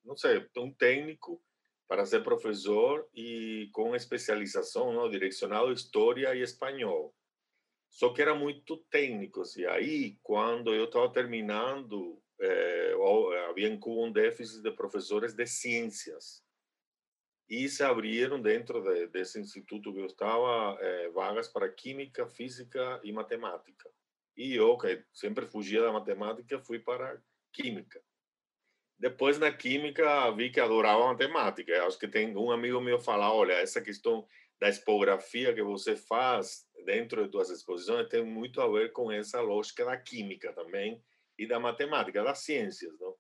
não 0.05 0.17
sei, 0.17 0.47
um 0.57 0.73
técnico 0.73 1.43
para 1.87 2.05
ser 2.05 2.23
professor 2.23 3.09
e 3.15 3.71
com 3.73 3.97
especialização, 3.97 4.93
não, 4.93 5.09
direcionado 5.09 5.73
história 5.73 6.35
e 6.35 6.43
espanhol. 6.43 7.15
Só 7.91 8.13
que 8.13 8.23
era 8.23 8.35
muito 8.35 8.77
técnico, 8.91 9.41
assim. 9.41 9.65
Aí, 9.65 10.19
quando 10.23 10.75
eu 10.75 10.85
estava 10.85 11.11
terminando 11.13 12.23
é, 12.41 12.95
havia 13.49 13.69
em 13.69 13.79
Cuba 13.79 14.03
um 14.03 14.13
déficit 14.13 14.63
de 14.63 14.71
professores 14.71 15.35
de 15.35 15.47
ciências. 15.47 16.45
E 17.49 17.69
se 17.69 17.83
abriram 17.83 18.41
dentro 18.41 18.83
de, 18.83 19.07
desse 19.09 19.41
instituto 19.41 19.93
que 19.93 20.01
eu 20.01 20.07
estava 20.07 20.79
é, 20.81 21.09
vagas 21.11 21.49
para 21.49 21.69
química, 21.69 22.27
física 22.27 23.01
e 23.03 23.11
matemática. 23.11 23.91
E 24.37 24.55
eu, 24.55 24.77
que 24.77 25.05
sempre 25.13 25.47
fugia 25.47 25.83
da 25.83 25.91
matemática, 25.91 26.61
fui 26.61 26.79
para 26.79 27.21
química. 27.53 28.01
Depois, 28.99 29.39
na 29.39 29.51
química, 29.51 30.31
vi 30.33 30.51
que 30.51 30.61
adorava 30.61 31.07
matemática. 31.07 31.85
Acho 31.87 31.99
que 31.99 32.07
tem 32.07 32.37
um 32.37 32.51
amigo 32.51 32.81
meu 32.81 33.01
falar, 33.01 33.33
olha, 33.33 33.55
essa 33.55 33.81
questão 33.81 34.27
da 34.61 34.69
expografia 34.69 35.55
que 35.55 35.63
você 35.63 35.97
faz 35.97 36.67
dentro 36.85 37.25
de 37.25 37.31
suas 37.31 37.51
exposições 37.51 38.09
tem 38.09 38.25
muito 38.25 38.61
a 38.61 38.69
ver 38.69 38.93
com 38.93 39.11
essa 39.11 39.41
lógica 39.41 39.85
da 39.85 39.97
química 39.97 40.53
também, 40.53 41.03
e 41.39 41.47
da 41.47 41.61
matemática, 41.61 42.23
das 42.23 42.41
ciências, 42.41 42.99
não? 42.99 43.15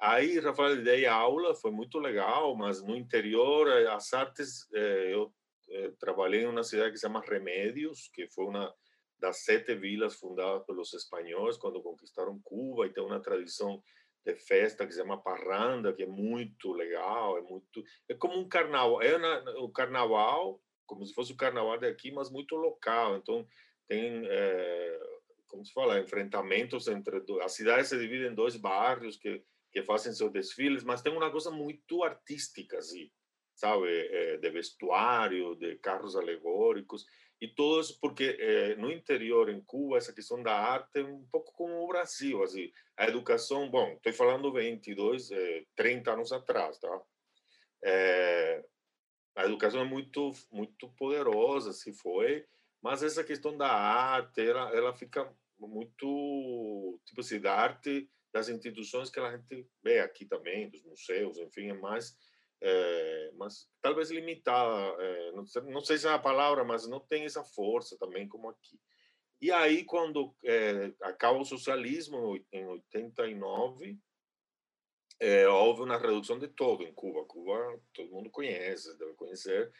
Aí, 0.00 0.38
Rafael, 0.40 0.82
dei 0.82 1.06
aula, 1.06 1.54
foi 1.54 1.70
muito 1.70 1.98
legal, 1.98 2.56
mas 2.56 2.82
no 2.82 2.96
interior, 2.96 3.68
eh, 3.68 3.86
as 3.86 4.12
artes, 4.12 4.66
eh, 4.72 5.12
eu 5.12 5.32
eh, 5.70 5.92
trabalhei 6.00 6.42
em 6.42 6.46
uma 6.46 6.64
cidade 6.64 6.90
que 6.90 6.96
se 6.96 7.02
chama 7.02 7.20
Remédios, 7.20 8.10
que 8.12 8.26
foi 8.28 8.46
uma 8.46 8.74
das 9.18 9.44
sete 9.44 9.74
vilas 9.74 10.16
fundadas 10.16 10.66
pelos 10.66 10.92
espanhóis 10.92 11.56
quando 11.56 11.82
conquistaram 11.82 12.40
Cuba, 12.42 12.86
e 12.86 12.92
tem 12.92 13.04
uma 13.04 13.20
tradição 13.20 13.82
de 14.24 14.34
festa 14.34 14.86
que 14.86 14.92
se 14.92 14.98
chama 14.98 15.22
Parranda, 15.22 15.92
que 15.92 16.02
é 16.02 16.06
muito 16.06 16.72
legal, 16.72 17.38
é 17.38 17.42
muito... 17.42 17.84
É 18.08 18.14
como 18.14 18.38
um 18.38 18.48
carnaval, 18.48 19.02
é 19.02 19.16
o 19.58 19.68
carnaval, 19.68 20.60
como 20.86 21.04
se 21.04 21.14
fosse 21.14 21.32
o 21.32 21.36
carnaval 21.36 21.78
daqui, 21.78 22.10
mas 22.10 22.30
muito 22.30 22.56
local, 22.56 23.16
então 23.16 23.46
tem... 23.86 24.26
É, 24.26 25.00
como 25.46 25.64
se 25.64 25.72
fala, 25.72 26.00
enfrentamentos 26.00 26.88
entre 26.88 27.22
a 27.40 27.48
cidade 27.48 27.86
se 27.86 27.96
divide 27.96 28.26
em 28.26 28.34
dois 28.34 28.56
bairros 28.56 29.16
que 29.16 29.44
que 29.74 29.82
fazem 29.82 30.12
seus 30.12 30.30
desfiles, 30.30 30.84
mas 30.84 31.02
tem 31.02 31.12
uma 31.12 31.32
coisa 31.32 31.50
muito 31.50 32.04
artística 32.04 32.78
assim, 32.78 33.10
sabe, 33.56 33.88
é, 33.88 34.36
de 34.36 34.50
vestuário, 34.50 35.56
de 35.56 35.74
carros 35.78 36.14
alegóricos 36.14 37.04
e 37.44 37.48
tudo 37.48 37.78
isso 37.78 37.98
porque 38.00 38.38
é, 38.40 38.74
no 38.76 38.90
interior 38.90 39.50
em 39.50 39.60
Cuba 39.60 39.98
essa 39.98 40.14
questão 40.14 40.42
da 40.42 40.58
arte 40.58 41.00
é 41.00 41.04
um 41.04 41.26
pouco 41.26 41.52
como 41.52 41.74
o 41.74 41.86
Brasil, 41.86 42.42
assim, 42.42 42.72
a 42.96 43.06
educação, 43.06 43.68
bom, 43.68 43.92
estou 43.92 44.14
falando 44.14 44.50
22, 44.50 45.30
é, 45.30 45.64
30 45.76 46.12
anos 46.12 46.32
atrás, 46.32 46.78
tá? 46.78 47.02
É, 47.82 48.64
a 49.36 49.44
educação 49.44 49.82
é 49.82 49.84
muito 49.84 50.32
muito 50.50 50.88
poderosa, 50.88 51.74
se 51.74 51.92
foi, 51.92 52.46
mas 52.80 53.02
essa 53.02 53.22
questão 53.22 53.54
da 53.54 53.70
arte, 53.70 54.40
ela, 54.40 54.74
ela 54.74 54.94
fica 54.94 55.30
muito 55.58 56.98
tipo 57.04 57.20
assim 57.20 57.38
da 57.38 57.54
arte 57.54 58.08
das 58.32 58.48
instituições 58.48 59.10
que 59.10 59.20
a 59.20 59.36
gente 59.36 59.68
vê 59.82 60.00
aqui 60.00 60.24
também 60.24 60.70
dos 60.70 60.82
museus 60.82 61.36
enfim 61.38 61.68
é 61.68 61.74
mais 61.74 62.16
é, 62.66 63.30
mas 63.36 63.68
talvez 63.82 64.10
limitada 64.10 64.96
é, 64.98 65.32
não, 65.32 65.44
sei, 65.44 65.62
não, 65.64 65.84
sei, 65.84 65.98
se 65.98 66.08
é 66.08 66.10
a 66.10 66.18
palavra 66.18 66.64
mas 66.64 66.88
não 66.88 66.98
tem 66.98 67.26
essa 67.26 67.44
força 67.44 67.98
também 67.98 68.26
como 68.26 68.48
aqui. 68.48 68.80
E 69.38 69.52
aí 69.52 69.84
quando 69.84 70.34
é, 70.42 70.90
acaba 71.02 71.38
o 71.38 71.44
socialismo 71.44 72.42
em 72.50 72.64
89 72.64 73.98
houve 75.50 75.82
uma 75.82 75.98
redução 75.98 76.38
de 76.38 76.48
todo 76.48 76.82
em 76.82 76.92
Cuba. 76.94 77.26
Cuba 77.26 77.78
todo 77.92 78.10
mundo 78.10 78.30
conhece 78.30 78.96
deve 78.96 79.12
conhecer. 79.12 79.70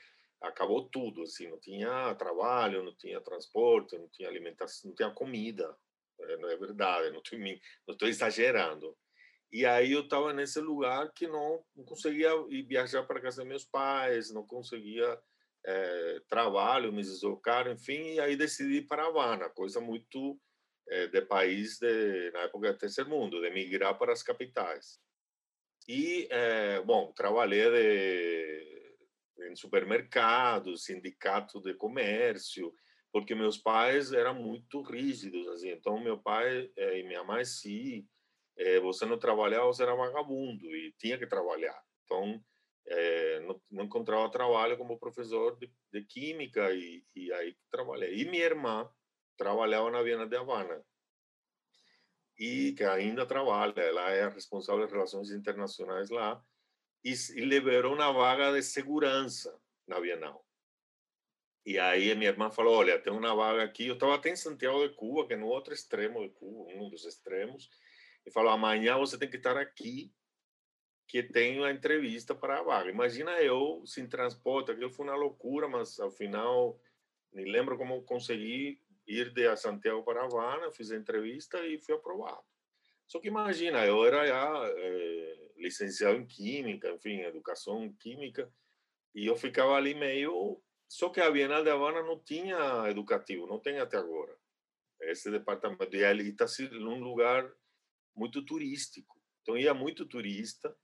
Acabou 0.42 0.86
tudo 0.90 1.22
assim 1.22 1.48
não 1.48 1.58
tinha 1.58 2.14
trabalho 2.16 2.82
não 2.82 2.94
tinha 2.94 3.18
transporte 3.18 3.96
não 3.96 4.08
tinha 4.08 4.28
alimentação 4.28 4.90
não 4.90 4.94
tinha 4.94 5.10
comida. 5.10 5.74
Não 6.38 6.50
é 6.50 6.56
verdade 6.58 7.10
não 7.10 7.22
estou 7.22 8.08
exagerando 8.08 8.94
e 9.54 9.64
aí 9.64 9.92
eu 9.92 10.00
estava 10.00 10.32
nesse 10.32 10.60
lugar 10.60 11.12
que 11.12 11.28
não, 11.28 11.64
conseguia 11.86 12.30
ir 12.48 12.62
viajar 12.64 13.04
para 13.04 13.20
casa 13.20 13.42
dos 13.42 13.48
meus 13.48 13.64
pais 13.64 14.30
não 14.30 14.44
conseguia 14.44 15.18
é, 15.64 16.20
trabalho 16.28 16.92
me 16.92 17.02
deslocar 17.02 17.68
enfim 17.68 18.14
e 18.14 18.20
aí 18.20 18.36
decidi 18.36 18.78
ir 18.78 18.86
para 18.86 19.06
Havana 19.06 19.48
coisa 19.48 19.80
muito 19.80 20.36
é, 20.88 21.06
de 21.06 21.22
país 21.22 21.78
de 21.78 22.32
na 22.32 22.40
época 22.40 22.72
do 22.72 22.78
terceiro 22.78 23.08
mundo 23.08 23.40
de 23.40 23.50
migrar 23.50 23.96
para 23.96 24.12
as 24.12 24.24
capitais 24.24 24.98
e 25.86 26.26
é, 26.30 26.80
bom 26.82 27.12
trabalhei 27.12 27.70
de 27.70 28.74
em 29.50 29.56
supermercados, 29.56 30.84
sindicato 30.84 31.60
de 31.60 31.74
comércio, 31.74 32.72
porque 33.12 33.34
meus 33.34 33.58
pais 33.58 34.12
eram 34.12 34.34
muito 34.34 34.82
rígidos, 34.82 35.46
assim. 35.48 35.70
Então, 35.70 36.02
meu 36.02 36.18
pai 36.18 36.70
e 36.76 37.02
minha 37.04 37.22
mãe, 37.22 37.44
se 37.44 38.06
eh, 38.56 38.80
você 38.80 39.04
não 39.06 39.18
trabalhava, 39.18 39.66
você 39.66 39.82
era 39.82 39.94
vagabundo 39.94 40.64
e 40.74 40.92
tinha 40.98 41.18
que 41.18 41.26
trabalhar. 41.26 41.80
Então, 42.04 42.42
eh, 42.86 43.40
não, 43.40 43.60
não, 43.70 43.84
encontrava 43.84 44.30
trabalho 44.30 44.76
como 44.76 44.98
professor 44.98 45.56
de, 45.58 45.72
de 45.92 46.04
química 46.04 46.72
e, 46.72 47.04
e, 47.14 47.32
aí 47.32 47.56
trabalhei. 47.70 48.20
E 48.20 48.24
minha 48.24 48.44
irmã 48.44 48.88
trabalhava 49.36 49.90
na 49.90 50.02
Viena 50.02 50.26
de 50.26 50.36
Havana 50.36 50.84
e 52.38 52.72
que 52.72 52.84
ainda 52.84 53.26
trabalha. 53.26 53.80
Ela 53.80 54.10
é 54.10 54.28
responsável 54.28 54.86
de 54.86 54.92
relações 54.92 55.30
internacionais 55.30 56.10
lá 56.10 56.42
e, 57.02 57.12
e 57.12 57.40
liberou 57.44 57.94
uma 57.94 58.12
vaga 58.12 58.52
de 58.52 58.62
segurança 58.62 59.58
na 59.86 60.00
Bienal. 60.00 60.44
E 61.66 61.78
aí 61.78 62.14
minha 62.14 62.30
irmã 62.30 62.50
falou, 62.50 62.76
olha, 62.76 62.98
tem 62.98 63.12
uma 63.12 63.34
vaga 63.34 63.62
aqui. 63.62 63.86
Eu 63.86 63.94
estava 63.94 64.14
até 64.14 64.30
em 64.30 64.36
Santiago 64.36 64.86
de 64.86 64.94
Cuba, 64.94 65.26
que 65.26 65.32
é 65.32 65.36
no 65.36 65.46
outro 65.46 65.72
extremo 65.72 66.20
de 66.20 66.28
Cuba, 66.34 66.70
um 66.74 66.90
dos 66.90 67.06
extremos. 67.06 67.70
E 68.26 68.30
falou, 68.30 68.50
amanhã 68.50 68.96
você 68.96 69.18
tem 69.18 69.28
que 69.28 69.36
estar 69.36 69.56
aqui, 69.56 70.12
que 71.06 71.22
tem 71.22 71.58
uma 71.58 71.70
entrevista 71.70 72.34
para 72.34 72.60
a 72.60 72.62
vaga. 72.62 72.90
Imagina 72.90 73.32
eu 73.42 73.82
sem 73.86 74.08
transporte, 74.08 74.70
aquilo 74.70 74.90
foi 74.90 75.06
uma 75.06 75.14
loucura, 75.14 75.68
mas 75.68 76.00
ao 76.00 76.10
final, 76.10 76.80
nem 77.32 77.44
lembro 77.44 77.76
como 77.76 78.02
consegui 78.02 78.80
ir 79.06 79.30
de 79.32 79.54
Santiago 79.56 80.02
para 80.02 80.24
Havana, 80.24 80.72
fiz 80.72 80.90
a 80.90 80.96
entrevista 80.96 81.64
e 81.66 81.78
fui 81.78 81.94
aprovado. 81.94 82.42
Só 83.06 83.20
que 83.20 83.28
imagina, 83.28 83.84
eu 83.84 84.04
era 84.04 84.26
já 84.26 84.66
é, 84.66 85.50
licenciado 85.58 86.16
em 86.16 86.26
Química, 86.26 86.90
enfim, 86.90 87.20
Educação 87.20 87.92
Química, 88.00 88.50
e 89.14 89.26
eu 89.26 89.36
ficava 89.36 89.74
ali 89.74 89.94
meio... 89.94 90.60
Só 90.88 91.10
que 91.10 91.20
a 91.20 91.30
Bienal 91.30 91.62
de 91.62 91.70
Havana 91.70 92.02
não 92.02 92.18
tinha 92.18 92.88
educativo, 92.88 93.46
não 93.46 93.58
tem 93.58 93.78
até 93.78 93.98
agora. 93.98 94.34
Esse 95.02 95.30
departamento, 95.30 95.94
e 95.94 96.04
ali 96.04 96.30
está 96.30 96.46
num 96.72 96.98
lugar 97.00 97.52
muito 98.14 98.44
turístico. 98.44 99.20
Então, 99.42 99.56
ia 99.58 99.74
muito 99.74 100.06
turista, 100.06 100.74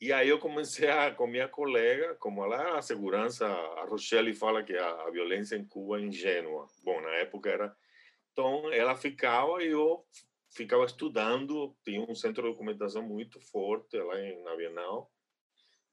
e 0.00 0.12
aí 0.12 0.28
eu 0.28 0.38
comecei 0.38 0.88
a, 0.88 1.10
com 1.12 1.26
minha 1.26 1.48
colega, 1.48 2.14
como 2.16 2.44
lá 2.44 2.78
a 2.78 2.82
segurança, 2.82 3.46
a 3.46 3.84
Rochelle 3.84 4.34
fala 4.34 4.62
que 4.62 4.76
a, 4.76 5.02
a 5.02 5.10
violência 5.10 5.56
em 5.56 5.64
Cuba 5.64 5.98
é 5.98 6.02
ingênua. 6.02 6.68
Bom, 6.82 7.00
na 7.00 7.10
época 7.16 7.48
era... 7.50 7.76
Então, 8.32 8.72
ela 8.72 8.96
ficava 8.96 9.62
e 9.62 9.68
eu 9.68 10.04
ficava 10.50 10.84
estudando, 10.84 11.76
tinha 11.84 12.00
um 12.00 12.14
centro 12.14 12.42
de 12.42 12.50
documentação 12.50 13.02
muito 13.02 13.40
forte 13.40 13.96
lá 13.96 14.20
em, 14.20 14.42
na 14.42 14.54
Bienal, 14.56 15.10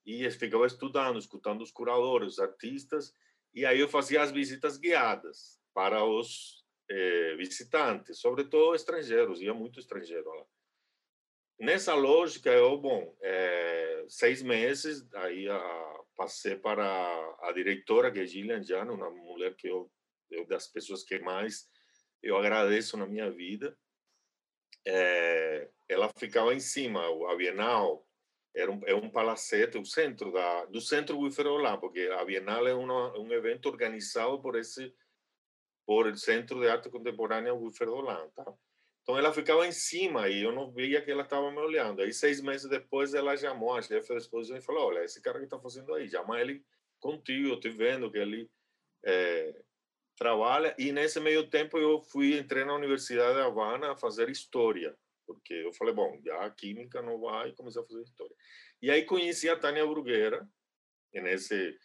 e 0.05 0.29
ficava 0.31 0.65
estudando, 0.65 1.17
escutando 1.17 1.61
os 1.61 1.71
curadores, 1.71 2.33
os 2.33 2.39
artistas, 2.39 3.13
e 3.53 3.65
aí 3.65 3.79
eu 3.79 3.87
fazia 3.87 4.21
as 4.21 4.31
visitas 4.31 4.77
guiadas. 4.77 5.61
para 5.73 6.03
os 6.03 6.60
eh, 6.93 7.35
visitantes, 7.37 8.19
sobretudo 8.19 8.75
estrangeiros, 8.75 9.41
ia 9.41 9.53
muito 9.53 9.79
estrangeiro 9.79 10.29
lá. 10.29 10.45
Nessa 11.57 11.93
lógica, 11.93 12.51
eu, 12.51 12.77
bom, 12.77 13.15
é, 13.21 14.03
seis 14.09 14.41
meses, 14.41 15.07
aí 15.13 15.47
a, 15.47 15.99
passei 16.17 16.57
para 16.57 16.83
a 17.39 17.51
diretora, 17.53 18.11
que 18.11 18.19
é 18.19 18.25
Gillian 18.25 18.61
Jano, 18.61 18.95
uma 18.95 19.09
mulher 19.09 19.55
que 19.55 19.67
eu, 19.67 19.89
eu 20.29 20.45
das 20.45 20.67
pessoas 20.67 21.03
que 21.03 21.17
mais 21.19 21.69
eu 22.21 22.35
agradeço 22.35 22.97
na 22.97 23.05
minha 23.05 23.31
vida. 23.31 23.77
É, 24.85 25.69
ela 25.87 26.11
ficava 26.17 26.53
em 26.53 26.59
cima, 26.59 27.01
a 27.31 27.35
Bienal 27.35 28.05
era 28.53 28.69
um, 28.69 28.81
é 28.85 28.93
um 28.93 29.09
palacete, 29.09 29.77
o 29.77 29.85
centro 29.85 30.31
da, 30.31 30.65
do 30.65 30.81
centro 30.81 31.21
Guiferolá, 31.21 31.77
porque 31.77 32.09
a 32.19 32.25
Bienal 32.25 32.67
é 32.67 32.73
uma, 32.73 33.17
um 33.17 33.31
evento 33.31 33.67
organizado 33.69 34.41
por 34.41 34.57
esse 34.57 34.93
por 35.85 36.07
o 36.07 36.15
Centro 36.15 36.59
de 36.59 36.67
Arte 36.67 36.89
Contemporânea 36.89 37.53
Guiferolá, 37.53 38.27
tá? 38.35 38.45
Então 39.03 39.17
ela 39.17 39.33
ficava 39.33 39.65
em 39.65 39.71
cima 39.71 40.29
e 40.29 40.43
eu 40.43 40.51
não 40.51 40.71
via 40.71 41.01
que 41.01 41.09
ela 41.09 41.23
estava 41.23 41.51
me 41.51 41.57
olhando. 41.57 42.01
Aí 42.01 42.13
seis 42.13 42.39
meses 42.39 42.69
depois 42.69 43.13
ela 43.13 43.35
chamou 43.35 43.75
a 43.75 43.81
chefe 43.81 44.09
da 44.09 44.17
exposição 44.17 44.57
e 44.57 44.61
falou: 44.61 44.87
Olha, 44.87 45.03
esse 45.03 45.21
cara 45.21 45.39
que 45.39 45.45
está 45.45 45.59
fazendo 45.59 45.93
aí, 45.93 46.09
chama 46.09 46.39
ele 46.39 46.63
contigo, 46.99 47.49
eu 47.49 47.55
estou 47.55 47.71
vendo 47.71 48.11
que 48.11 48.17
ele 48.17 48.49
é, 49.03 49.55
trabalha. 50.15 50.75
E 50.77 50.91
nesse 50.91 51.19
meio 51.19 51.49
tempo 51.49 51.77
eu 51.77 52.01
fui, 52.01 52.37
entrei 52.37 52.63
na 52.63 52.75
Universidade 52.75 53.35
de 53.35 53.41
Havana 53.41 53.91
a 53.91 53.97
fazer 53.97 54.29
história, 54.29 54.95
porque 55.25 55.53
eu 55.53 55.73
falei: 55.73 55.93
Bom, 55.93 56.19
já 56.23 56.45
a 56.45 56.51
química 56.51 57.01
não 57.01 57.19
vai, 57.19 57.51
comecei 57.53 57.81
a 57.81 57.85
fazer 57.85 58.03
história. 58.03 58.35
E 58.81 58.91
aí 58.91 59.03
conheci 59.03 59.49
a 59.49 59.57
Tânia 59.57 59.85
Bruguera, 59.85 60.47
nesse 61.13 61.75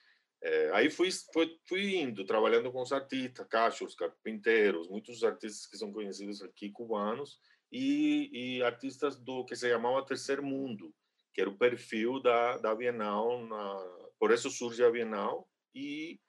é, 0.43 0.71
aí 0.73 0.90
fui, 0.90 1.09
fui, 1.33 1.59
fui 1.66 1.97
indo, 1.97 2.25
trabalhando 2.25 2.71
com 2.71 2.83
os 2.83 2.93
artistas, 2.93 3.47
cachos, 3.49 3.95
carpinteiros, 3.95 4.88
muitos 4.88 5.25
artistas 5.25 5.66
que 5.66 5.76
são 5.76 5.93
conhecidos 5.93 6.43
aqui, 6.43 6.71
cubanos, 6.71 7.40
e, 7.73 8.59
e, 8.59 8.62
artistas 8.62 9.16
do 9.16 9.45
que 9.45 9.57
se 9.57 9.69
chamava 9.69 10.05
Terceiro 10.05 10.43
Mundo, 10.43 10.95
que 11.35 11.40
era 11.40 11.50
o 11.50 11.59
perfil 11.59 12.21
da, 12.21 12.59
da 12.59 12.75
Bienal, 12.75 13.45
na, 13.47 14.09
por 14.19 14.31
isso 14.31 14.50
surge 14.50 14.85
a 14.85 14.90
Bienal, 14.90 15.49
e, 15.75 16.21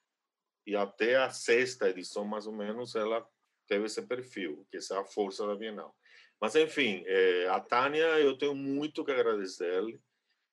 e 0.66 0.76
até 0.76 1.16
a 1.16 1.30
sexta 1.30 1.90
edição, 1.90 2.26
mais 2.26 2.48
ou 2.48 2.54
menos, 2.54 2.96
ela 2.96 3.26
teve 3.68 3.86
esse 3.86 4.02
perfil, 4.02 4.66
que 4.72 4.78
é 4.78 4.98
a 4.98 5.06
força 5.06 5.46
da 5.46 5.56
Bienal. 5.56 5.96
Mas, 6.40 6.56
enfim, 6.56 7.04
é, 7.06 7.48
a 7.50 7.60
Tânia, 7.60 8.20
eu 8.20 8.38
tenho 8.38 8.56
muito 8.56 9.04
que 9.04 9.12
agradecer-lhe. 9.12 10.00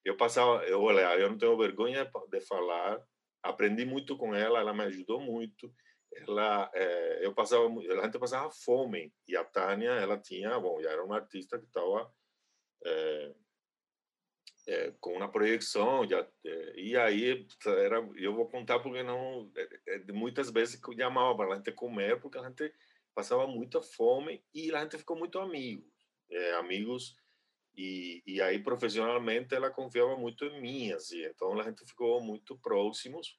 Eu 0.05 0.17
passava, 0.17 0.65
eu, 0.65 0.83
olha, 0.83 1.19
eu 1.19 1.31
não 1.31 1.39
tenho 1.39 1.57
vergonha 1.57 2.11
de 2.31 2.41
falar, 2.41 3.03
aprendi 3.45 3.85
muito 3.85 4.17
com 4.17 4.35
ela, 4.35 4.59
ela 4.59 4.73
me 4.73 4.83
ajudou 4.85 5.21
muito. 5.21 5.73
Ela, 6.13 6.71
é, 6.73 7.27
eu 7.27 7.35
passava, 7.35 7.67
a 7.67 8.05
gente 8.05 8.19
passava 8.19 8.51
fome 8.51 9.13
e 9.29 9.37
a 9.37 9.45
Tânia, 9.45 9.91
ela 9.91 10.19
tinha, 10.19 10.59
bom, 10.59 10.81
já 10.81 10.91
era 10.91 11.05
uma 11.05 11.17
artista 11.17 11.59
que 11.59 11.67
estava 11.67 12.11
é, 12.85 13.35
é, 14.67 14.95
com 15.01 15.15
uma 15.15 15.31
projeção, 15.31 16.09
já, 16.09 16.27
e 16.77 16.97
aí 16.97 17.47
era, 17.67 17.99
eu 18.17 18.35
vou 18.35 18.49
contar 18.49 18.79
porque 18.79 19.03
não, 19.03 19.51
muitas 20.13 20.51
vezes 20.51 20.81
eu 20.81 20.97
chamava 20.97 21.37
para 21.37 21.53
a 21.53 21.57
gente 21.57 21.73
comer 21.73 22.21
porque 22.21 22.39
a 22.39 22.49
gente 22.49 22.73
passava 23.15 23.47
muita 23.47 23.83
fome 23.83 24.43
e 24.55 24.73
a 24.75 24.83
gente 24.83 24.99
ficou 24.99 25.19
muito 25.19 25.39
amigos, 25.39 25.85
amigos 26.59 27.17
e, 27.77 28.23
e 28.27 28.41
aí, 28.41 28.63
profissionalmente, 28.63 29.55
ela 29.55 29.71
confiava 29.71 30.17
muito 30.17 30.45
em 30.45 30.61
mim, 30.61 30.93
assim. 30.93 31.25
Então, 31.25 31.59
a 31.59 31.65
gente 31.65 31.85
ficou 31.85 32.21
muito 32.21 32.57
próximos. 32.59 33.39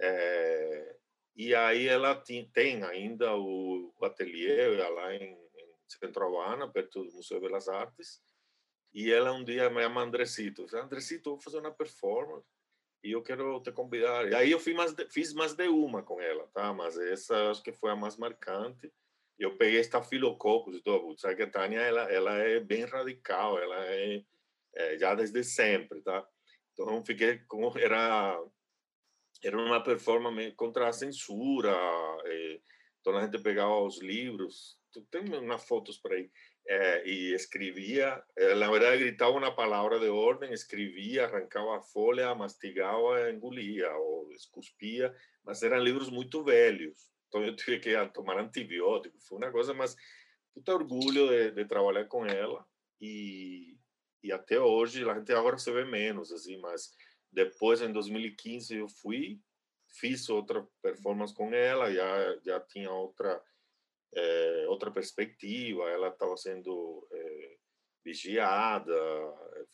É, 0.00 0.96
e 1.34 1.54
aí, 1.54 1.88
ela 1.88 2.14
tem, 2.14 2.48
tem 2.50 2.84
ainda 2.84 3.34
o, 3.36 3.92
o 3.98 4.04
ateliê 4.04 4.76
lá 4.76 5.14
em, 5.14 5.32
em 5.32 5.68
Centro 5.88 6.24
Havana, 6.24 6.70
perto 6.70 7.04
do 7.04 7.12
Museu 7.12 7.40
de 7.40 7.46
Belas 7.46 7.68
Artes. 7.68 8.22
E 8.94 9.10
ela 9.10 9.32
um 9.32 9.42
dia 9.42 9.70
me 9.70 9.82
chama 9.82 10.02
Andresito. 10.02 10.66
Andresito, 10.76 11.30
vou 11.30 11.40
fazer 11.40 11.58
uma 11.58 11.72
performance 11.72 12.46
e 13.02 13.12
eu 13.12 13.22
quero 13.22 13.60
te 13.60 13.72
convidar. 13.72 14.30
E 14.30 14.34
aí 14.34 14.50
eu 14.50 14.60
fiz 14.60 14.74
mais 14.76 14.92
de, 14.92 15.08
fiz 15.10 15.32
mais 15.32 15.54
de 15.54 15.66
uma 15.68 16.02
com 16.02 16.20
ela, 16.20 16.46
tá? 16.48 16.72
Mas 16.72 16.96
essa 16.98 17.50
acho 17.50 17.62
que 17.62 17.72
foi 17.72 17.90
a 17.90 17.96
mais 17.96 18.16
marcante 18.16 18.92
eu 19.38 19.56
peguei. 19.56 19.82
Sabe 19.84 21.36
que 21.36 21.42
a 21.42 21.50
Tânia, 21.50 21.80
ela, 21.80 22.12
ela 22.12 22.38
é 22.38 22.60
bem 22.60 22.84
radical, 22.84 23.58
ela 23.58 23.84
é, 23.86 24.22
é 24.74 24.98
já 24.98 25.14
desde 25.14 25.42
sempre, 25.44 26.00
tá? 26.02 26.26
Então, 26.72 27.04
fiquei 27.04 27.38
com... 27.48 27.76
Era, 27.78 28.40
era 29.42 29.56
uma 29.56 29.82
performance 29.82 30.52
contra 30.52 30.88
a 30.88 30.92
censura. 30.92 31.76
E, 32.26 32.60
então, 33.00 33.16
a 33.16 33.24
gente 33.24 33.42
pegava 33.42 33.80
os 33.80 34.00
livros, 34.00 34.78
tem 35.10 35.22
umas 35.22 35.64
fotos 35.64 35.98
por 35.98 36.12
aí, 36.12 36.30
é, 36.68 37.08
e 37.08 37.34
escrevia, 37.34 38.22
é, 38.36 38.54
na 38.54 38.70
verdade, 38.70 39.02
gritava 39.02 39.32
uma 39.32 39.54
palavra 39.54 39.98
de 39.98 40.08
ordem, 40.08 40.52
escrevia, 40.52 41.24
arrancava 41.24 41.76
a 41.76 41.82
folha, 41.82 42.34
mastigava, 42.34 43.30
engolia, 43.30 43.92
ou 43.96 44.30
escuspia, 44.32 45.14
mas 45.44 45.62
eram 45.62 45.78
livros 45.78 46.08
muito 46.08 46.44
velhos. 46.44 47.10
Então 47.32 47.42
eu 47.42 47.56
tive 47.56 47.78
que 47.78 48.06
tomar 48.08 48.38
antibiótico, 48.38 49.18
foi 49.22 49.38
uma 49.38 49.50
coisa, 49.50 49.72
mas 49.72 49.96
puta 50.54 50.74
orgulho 50.74 51.28
de, 51.28 51.52
de 51.52 51.64
trabalhar 51.64 52.04
com 52.04 52.26
ela 52.26 52.62
e, 53.00 53.74
e 54.22 54.30
até 54.30 54.60
hoje 54.60 55.08
a 55.08 55.14
gente 55.18 55.32
agora 55.32 55.56
se 55.56 55.72
vê 55.72 55.82
menos, 55.82 56.30
assim, 56.30 56.58
mas 56.58 56.90
depois 57.32 57.80
em 57.80 57.90
2015 57.90 58.76
eu 58.76 58.86
fui, 58.86 59.40
fiz 59.98 60.28
outra 60.28 60.62
performance 60.82 61.34
com 61.34 61.54
ela, 61.54 61.90
já 61.90 62.38
já 62.44 62.60
tinha 62.60 62.90
outra 62.90 63.42
é, 64.14 64.66
outra 64.68 64.90
perspectiva, 64.90 65.88
ela 65.88 66.08
estava 66.08 66.36
sendo 66.36 67.08
é, 67.10 67.56
vigiada, 68.04 68.94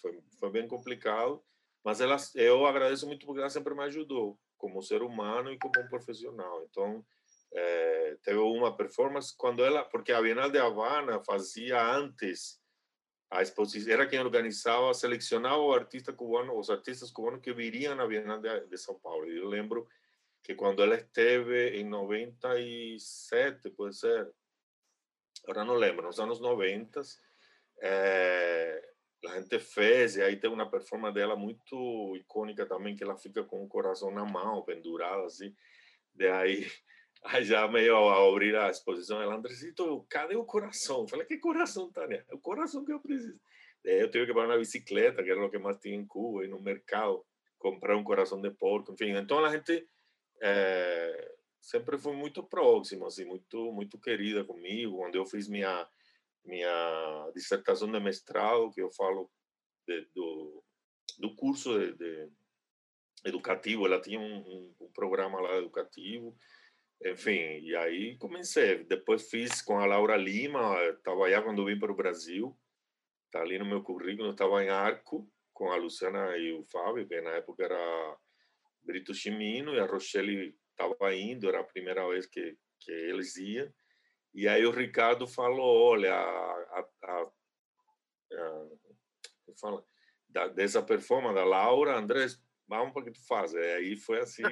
foi 0.01 0.23
foi 0.39 0.51
bem 0.53 0.69
complicado, 0.69 1.43
mas 1.85 2.01
ela 2.01 2.17
eu 2.37 2.65
agradeço 2.67 3.05
muito 3.05 3.27
porque 3.27 3.41
ela 3.41 3.51
sempre 3.51 3.75
me 3.75 3.83
ajudou 3.83 4.39
como 4.57 4.81
ser 4.81 5.03
humano 5.03 5.51
e 5.51 5.59
como 5.59 5.81
um 5.81 5.89
profissional. 5.89 6.65
Então 6.65 7.05
é, 7.53 8.17
teve 8.23 8.39
uma 8.39 8.77
performance 8.77 9.35
quando 9.37 9.65
ela, 9.65 9.85
porque 9.85 10.13
a 10.13 10.21
Bienal 10.21 10.51
de 10.51 10.59
Havana 10.59 11.23
fazia 11.25 11.83
antes 11.83 12.61
a 13.31 13.43
exposição, 13.43 13.93
era 13.93 14.07
quem 14.07 14.21
organizava, 14.21 14.95
selecionava 14.95 15.59
o 15.59 15.75
artista 15.75 16.13
cubano, 16.13 16.59
os 16.59 16.71
artistas 16.71 17.11
cubanos 17.11 17.43
que 17.43 17.53
viriam 17.53 17.95
na 17.95 18.07
Bienal 18.07 18.41
de, 18.41 18.67
de 18.67 18.79
São 18.79 18.99
Paulo. 18.99 19.27
Eu 19.27 19.47
lembro 19.47 19.87
que 20.43 20.55
quando 20.55 20.83
ela 20.83 20.95
esteve 20.95 21.79
em 21.79 21.85
97, 21.85 23.71
pode 23.71 23.99
ser, 23.99 24.33
agora 25.45 25.65
não 25.65 25.75
lembro, 25.75 26.07
nos 26.07 26.19
anos 26.19 26.41
90, 26.41 27.03
é, 27.83 28.83
a 29.27 29.41
gente 29.41 29.59
fez, 29.59 30.17
e 30.17 30.23
aí 30.23 30.37
tem 30.37 30.51
uma 30.51 30.71
performance 30.71 31.15
dela 31.15 31.37
muito 31.37 32.17
icônica 32.17 32.65
também, 32.65 32.97
que 32.97 33.05
ela 33.05 33.17
fica 33.17 33.45
com 33.45 33.63
o 33.63 33.69
coração 33.69 34.11
na 34.11 34.25
mão, 34.25 34.63
pendurada 34.63 35.25
assim. 35.25 35.55
Daí 36.15 36.67
Aí 37.25 37.45
já 37.45 37.67
meio 37.69 37.97
a 37.97 38.29
abrir 38.29 38.57
a 38.57 38.71
exposição, 38.71 39.21
ela, 39.21 39.35
Andresito, 39.35 40.07
cadê 40.09 40.37
o 40.37 40.45
coração? 40.45 41.01
Eu 41.01 41.09
falei, 41.09 41.27
que 41.27 41.39
coração, 41.39 41.91
Tânia? 41.91 42.25
É 42.29 42.35
o 42.35 42.39
coração 42.39 42.85
que 42.85 42.93
eu 42.93 43.01
preciso. 43.01 43.39
Eu 43.85 44.11
tive 44.11 44.27
que 44.27 44.35
parar 44.35 44.49
uma 44.49 44.59
bicicleta, 44.59 45.23
que 45.23 45.31
era 45.31 45.45
o 45.45 45.51
que 45.51 45.59
mais 45.59 45.79
tinha 45.79 45.95
em 45.95 46.07
Cuba, 46.07 46.45
e 46.45 46.49
no 46.49 46.61
mercado, 46.61 47.25
comprar 47.59 47.97
um 47.97 48.05
coração 48.05 48.41
de 48.41 48.51
porco, 48.51 48.93
enfim. 48.93 49.17
Então 49.17 49.45
a 49.45 49.51
gente 49.51 49.87
é, 50.41 51.35
sempre 51.61 51.99
foi 51.99 52.15
muito 52.15 52.43
próximo, 52.43 53.07
assim, 53.07 53.25
muito, 53.25 53.73
muito 53.73 53.99
querida 53.99 54.45
comigo. 54.45 54.99
Quando 54.99 55.15
eu 55.17 55.27
fiz 55.27 55.49
minha, 55.49 55.89
minha 56.45 57.31
dissertação 57.35 57.91
de 57.91 58.01
mestrado, 58.01 58.71
que 58.71 58.81
eu 58.81 58.91
falo 58.91 59.31
de, 59.87 60.03
do, 60.15 60.65
do 61.19 61.35
curso 61.35 61.79
de, 61.79 61.93
de 61.95 62.31
educativo, 63.25 63.87
ela 63.87 64.01
tinha 64.01 64.21
um, 64.21 64.39
um, 64.39 64.75
um 64.81 64.93
programa 64.93 65.41
lá 65.41 65.57
educativo, 65.57 66.37
enfim, 67.05 67.61
e 67.61 67.77
aí 67.77 68.17
comecei. 68.19 68.85
Depois 68.85 69.31
fiz 69.31 69.63
com 69.63 69.79
a 69.79 69.87
Laura 69.87 70.17
Lima, 70.17 70.77
estava 70.85 71.31
já 71.31 71.43
quando 71.43 71.65
vim 71.65 71.79
para 71.79 71.93
o 71.93 71.97
Brasil, 71.97 72.59
está 73.27 73.41
ali 73.41 73.59
no 73.59 73.65
meu 73.65 73.83
currículo, 73.83 74.31
estava 74.31 74.63
em 74.65 74.69
Arco 74.69 75.31
com 75.53 75.71
a 75.71 75.77
Luciana 75.77 76.37
e 76.37 76.53
o 76.53 76.65
Fábio, 76.65 77.07
que 77.07 77.21
na 77.21 77.31
época 77.31 77.65
era 77.65 78.17
Brito 78.83 79.13
Chimino, 79.13 79.75
e 79.75 79.81
a 79.81 79.87
Rochelle 79.87 80.57
estava 80.71 81.15
indo, 81.15 81.49
era 81.49 81.61
a 81.61 81.65
primeira 81.65 82.07
vez 82.09 82.27
que, 82.27 82.57
que 82.81 82.93
eles 82.93 83.37
iam. 83.37 83.73
E 84.35 84.47
aí 84.47 84.65
o 84.65 84.71
Ricardo 84.71 85.27
falou, 85.27 85.91
olha, 85.91 86.15
a, 86.15 86.81
a, 87.03 87.23
a 87.23 87.33
fala, 89.61 89.85
da, 90.29 90.49
dessa 90.49 90.83
performance 90.83 91.35
da 91.35 91.45
Laura, 91.45 91.97
Andrés, 91.97 92.41
vamos 92.69 92.93
porque 92.93 93.11
tu 93.11 93.27
faz. 93.27 93.55
Aí 93.55 93.97
foi 93.97 94.21
assim. 94.21 94.43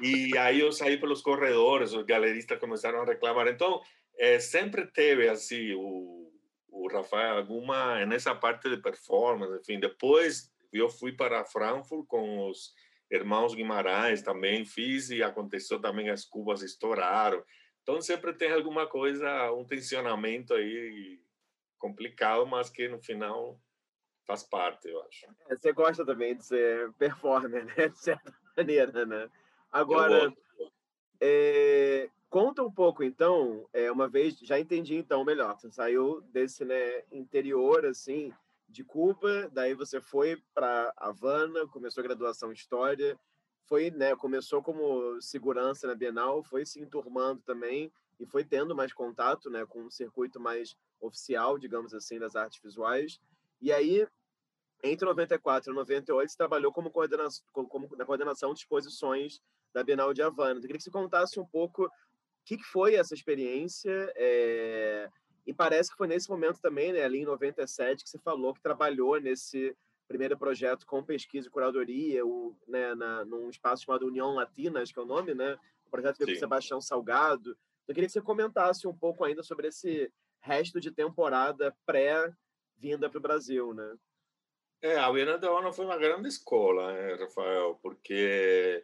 e 0.00 0.36
aí 0.38 0.60
eu 0.60 0.72
saí 0.72 0.98
pelos 0.98 1.20
corredores, 1.20 1.92
os 1.92 2.04
galeristas 2.04 2.58
começaram 2.58 3.02
a 3.02 3.04
reclamar. 3.04 3.48
Então, 3.48 3.80
é, 4.18 4.38
sempre 4.38 4.86
teve 4.86 5.28
assim 5.28 5.74
o, 5.74 6.32
o 6.68 6.88
Rafael 6.88 7.36
alguma 7.36 8.04
nessa 8.06 8.34
parte 8.34 8.70
de 8.70 8.76
performance, 8.76 9.60
enfim. 9.60 9.80
Depois 9.80 10.50
eu 10.72 10.88
fui 10.88 11.12
para 11.12 11.44
Frankfurt 11.44 12.06
com 12.06 12.48
os 12.48 12.72
irmãos 13.10 13.54
Guimarães 13.54 14.22
também 14.22 14.64
fiz 14.64 15.10
e 15.10 15.22
aconteceu 15.22 15.80
também 15.80 16.10
as 16.10 16.24
cubas 16.24 16.62
estouraram. 16.62 17.42
Então 17.82 18.00
sempre 18.00 18.32
tem 18.32 18.52
alguma 18.52 18.86
coisa, 18.86 19.52
um 19.52 19.64
tensionamento 19.64 20.54
aí 20.54 21.18
complicado, 21.78 22.46
mas 22.46 22.70
que 22.70 22.88
no 22.88 23.00
final 23.00 23.60
faz 24.30 24.44
parte, 24.44 24.88
eu 24.88 25.02
acho. 25.02 25.26
É, 25.48 25.56
você 25.56 25.72
gosta 25.72 26.04
também 26.04 26.36
de 26.36 26.44
ser 26.44 26.92
performer, 26.92 27.64
né? 27.64 27.88
De 27.88 27.98
certa 27.98 28.32
maneira, 28.56 29.04
né? 29.04 29.28
Agora, 29.72 30.32
é, 31.20 32.08
conta 32.28 32.62
um 32.62 32.70
pouco, 32.70 33.02
então, 33.02 33.68
é, 33.72 33.90
uma 33.90 34.08
vez, 34.08 34.38
já 34.38 34.58
entendi 34.58 34.96
então 34.96 35.24
melhor, 35.24 35.58
você 35.58 35.70
saiu 35.70 36.20
desse 36.32 36.64
né, 36.64 37.02
interior, 37.10 37.84
assim, 37.84 38.32
de 38.68 38.84
Cuba, 38.84 39.48
daí 39.52 39.74
você 39.74 40.00
foi 40.00 40.40
para 40.54 40.92
Havana, 40.96 41.66
começou 41.68 42.00
a 42.02 42.04
graduação 42.06 42.50
em 42.50 42.54
História, 42.54 43.18
foi, 43.64 43.90
né, 43.90 44.16
começou 44.16 44.62
como 44.62 45.20
segurança 45.20 45.86
na 45.86 45.94
Bienal, 45.94 46.42
foi 46.42 46.64
se 46.66 46.80
enturmando 46.80 47.42
também 47.42 47.92
e 48.18 48.26
foi 48.26 48.44
tendo 48.44 48.74
mais 48.74 48.92
contato, 48.92 49.48
né, 49.50 49.64
com 49.66 49.82
um 49.82 49.90
circuito 49.90 50.40
mais 50.40 50.76
oficial, 51.00 51.58
digamos 51.58 51.94
assim, 51.94 52.18
das 52.18 52.34
artes 52.34 52.60
visuais. 52.62 53.20
E 53.60 53.72
aí, 53.72 54.06
entre 54.82 55.04
94 55.04 55.72
e 55.72 55.74
98, 55.74 56.30
você 56.30 56.36
trabalhou 56.36 56.72
como, 56.72 56.90
coordena 56.90 57.28
como 57.52 57.88
na 57.96 58.04
coordenação 58.04 58.52
de 58.52 58.60
exposições 58.60 59.40
da 59.72 59.84
Bienal 59.84 60.12
de 60.12 60.22
Havana. 60.22 60.58
Eu 60.58 60.60
queria 60.62 60.76
que 60.76 60.82
você 60.82 60.90
contasse 60.90 61.38
um 61.38 61.46
pouco 61.46 61.84
o 61.84 61.90
que, 62.44 62.56
que 62.56 62.64
foi 62.64 62.94
essa 62.94 63.14
experiência. 63.14 64.12
É... 64.16 65.08
E 65.46 65.54
parece 65.54 65.90
que 65.90 65.96
foi 65.96 66.06
nesse 66.06 66.28
momento 66.28 66.60
também, 66.60 66.92
né, 66.92 67.02
ali 67.02 67.20
em 67.20 67.24
97, 67.24 68.04
que 68.04 68.10
você 68.10 68.18
falou 68.18 68.54
que 68.54 68.62
trabalhou 68.62 69.20
nesse 69.20 69.76
primeiro 70.06 70.36
projeto 70.36 70.86
com 70.86 71.04
pesquisa 71.04 71.48
e 71.48 71.50
curadoria, 71.50 72.26
o, 72.26 72.56
né, 72.66 72.94
na, 72.94 73.24
num 73.24 73.48
espaço 73.48 73.84
chamado 73.84 74.06
União 74.06 74.34
Latina, 74.34 74.82
acho 74.82 74.92
que 74.92 74.98
é 74.98 75.02
o 75.02 75.06
nome, 75.06 75.34
né? 75.34 75.56
O 75.86 75.90
projeto 75.90 76.18
veio 76.18 76.34
com 76.34 76.40
Sebastião 76.40 76.80
Salgado. 76.80 77.56
Eu 77.86 77.94
queria 77.94 78.06
que 78.06 78.12
você 78.12 78.20
comentasse 78.20 78.86
um 78.86 78.96
pouco 78.96 79.24
ainda 79.24 79.42
sobre 79.42 79.68
esse 79.68 80.12
resto 80.40 80.80
de 80.80 80.90
temporada 80.90 81.74
pré-vinda 81.86 83.08
para 83.08 83.18
o 83.18 83.22
Brasil, 83.22 83.72
né? 83.72 83.96
É, 84.82 84.96
a 84.96 85.12
Bienal 85.12 85.38
de 85.38 85.46
Havana 85.46 85.72
foi 85.72 85.84
uma 85.84 85.98
grande 85.98 86.28
escola, 86.28 86.92
né, 86.94 87.14
Rafael, 87.14 87.78
porque 87.82 88.82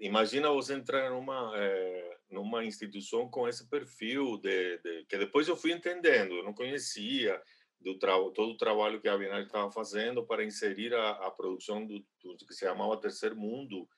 imagina 0.00 0.50
você 0.50 0.72
entrar 0.72 1.10
numa 1.10 1.52
é, 1.56 2.18
numa 2.30 2.64
instituição 2.64 3.28
com 3.28 3.46
esse 3.46 3.68
perfil 3.68 4.38
de, 4.38 4.78
de, 4.78 5.04
que 5.04 5.18
depois 5.18 5.46
eu 5.46 5.56
fui 5.56 5.72
entendendo, 5.72 6.36
eu 6.36 6.44
não 6.44 6.54
conhecia 6.54 7.40
do 7.80 7.98
todo 7.98 8.52
o 8.52 8.56
trabalho 8.56 9.00
que 9.00 9.08
a 9.08 9.16
Bienal 9.16 9.42
estava 9.42 9.70
fazendo 9.70 10.24
para 10.24 10.44
inserir 10.44 10.94
a, 10.94 11.10
a 11.10 11.30
produção 11.30 11.86
do, 11.86 11.98
do, 12.22 12.46
que 12.46 12.54
se 12.54 12.60
chamava 12.60 13.00
Terceiro 13.00 13.36
Mundo 13.36 13.88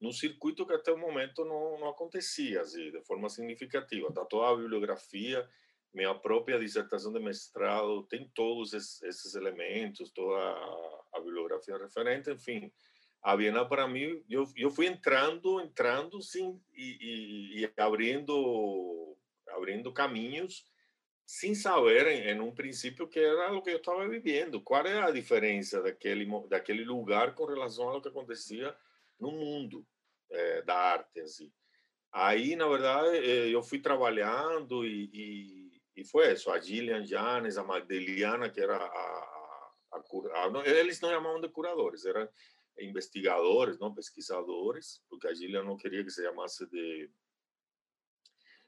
num 0.00 0.12
circuito 0.12 0.66
que 0.66 0.72
até 0.72 0.92
o 0.92 0.98
momento 0.98 1.44
não, 1.44 1.78
não 1.78 1.88
acontecia 1.88 2.60
assim, 2.60 2.90
de 2.90 3.00
forma 3.04 3.28
significativa. 3.28 4.12
Tá 4.12 4.24
toda 4.24 4.48
a 4.48 4.56
bibliografia, 4.56 5.48
minha 5.94 6.14
própria 6.14 6.58
dissertação 6.58 7.12
de 7.12 7.20
mestrado 7.20 8.04
tem 8.04 8.30
todos 8.34 8.72
esses, 8.72 9.34
elementos, 9.34 10.10
toda 10.10 10.38
a, 11.14 11.20
bibliografia 11.20 11.76
referente, 11.76 12.30
enfim 12.30 12.72
a 13.22 13.36
Bienal 13.36 13.68
para 13.68 13.86
mim, 13.86 14.20
eu, 14.28 14.44
eu 14.56 14.68
fui 14.68 14.86
entrando, 14.86 15.60
entrando, 15.60 16.20
sim, 16.20 16.60
e, 16.74 17.60
e, 17.60 17.60
e 17.60 17.72
abrindo, 17.80 19.16
abrindo 19.50 19.92
caminhos, 19.92 20.64
sem 21.24 21.54
saber, 21.54 22.08
em, 22.08 22.30
em, 22.30 22.40
um 22.40 22.52
princípio, 22.52 23.06
que 23.06 23.20
era 23.20 23.52
o 23.52 23.62
que 23.62 23.70
eu 23.70 23.76
estava 23.76 24.08
vivendo. 24.08 24.60
Qual 24.60 24.84
é 24.84 25.00
a 25.00 25.12
diferença 25.12 25.80
daquele, 25.80 26.26
daquele 26.48 26.84
lugar 26.84 27.34
com 27.36 27.44
relação 27.44 27.88
ao 27.88 28.02
que 28.02 28.08
acontecia 28.08 28.74
no 29.20 29.30
mundo 29.30 29.86
é, 30.28 30.62
da 30.62 30.74
arte, 30.74 31.20
assim. 31.20 31.52
Aí, 32.10 32.56
na 32.56 32.68
verdade, 32.68 33.16
eh, 33.18 33.48
eu 33.54 33.62
fui 33.62 33.78
trabalhando 33.78 34.84
e, 34.84 35.61
e 35.96 36.04
foi 36.04 36.32
isso. 36.32 36.50
A 36.50 36.58
Gillian 36.58 37.04
Janes, 37.04 37.58
a 37.58 37.64
Magdeliana, 37.64 38.50
que 38.50 38.60
era 38.60 38.76
a, 38.76 38.86
a, 38.86 40.02
a, 40.32 40.62
a, 40.62 40.68
eles 40.68 41.00
não 41.00 41.10
chamavam 41.10 41.40
de 41.40 41.48
curadores, 41.48 42.04
eram 42.04 42.28
investigadores, 42.78 43.78
não 43.78 43.94
pesquisadores, 43.94 45.02
porque 45.08 45.28
a 45.28 45.34
Gillian 45.34 45.62
não 45.62 45.76
queria 45.76 46.02
que 46.02 46.10
se 46.10 46.22
chamasse 46.22 46.66
de, 46.70 47.10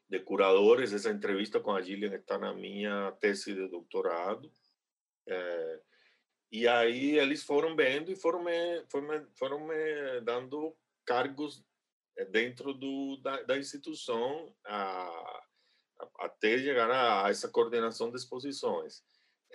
de 0.08 0.20
curadores. 0.20 0.92
Essa 0.92 1.10
entrevista 1.10 1.60
com 1.60 1.72
a 1.72 1.80
Gillian 1.80 2.14
está 2.14 2.38
na 2.38 2.52
minha 2.52 3.12
tese 3.12 3.54
de 3.54 3.68
doutorado. 3.68 4.52
É, 5.26 5.80
e 6.52 6.68
aí 6.68 7.18
eles 7.18 7.42
foram 7.42 7.74
vendo 7.74 8.12
e 8.12 8.16
foram 8.16 8.44
me, 8.44 8.84
foram 8.88 9.08
me, 9.08 9.26
foram 9.34 9.66
me 9.66 10.20
dando 10.20 10.76
cargos 11.04 11.64
eh, 12.16 12.24
dentro 12.26 12.72
do, 12.72 13.16
da, 13.22 13.42
da 13.42 13.58
instituição 13.58 14.54
a, 14.64 15.43
até 16.18 16.58
chegar 16.58 16.90
a, 16.90 17.26
a 17.26 17.30
essa 17.30 17.48
coordenação 17.48 18.10
de 18.10 18.16
exposições. 18.16 19.02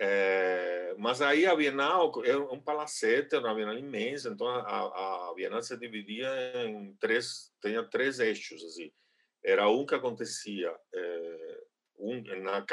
É, 0.02 0.94
mas 0.98 1.20
aí 1.20 1.44
a 1.44 1.54
Bienal 1.54 2.10
é 2.24 2.34
um 2.36 2.60
palacete, 2.60 3.36
uma 3.36 3.54
Bienal 3.54 3.76
imensa, 3.76 4.30
então 4.30 4.48
a, 4.48 5.30
a 5.30 5.34
Bienal 5.34 5.62
se 5.62 5.76
dividia 5.76 6.28
em 6.64 6.94
três, 6.96 7.52
tinha 7.60 7.82
três 7.82 8.18
eixos, 8.18 8.64
assim. 8.64 8.90
Era 9.44 9.68
um 9.68 9.84
que 9.84 9.94
acontecia, 9.94 10.74
é, 10.94 11.60
um, 11.98 12.22
na, 12.42 12.64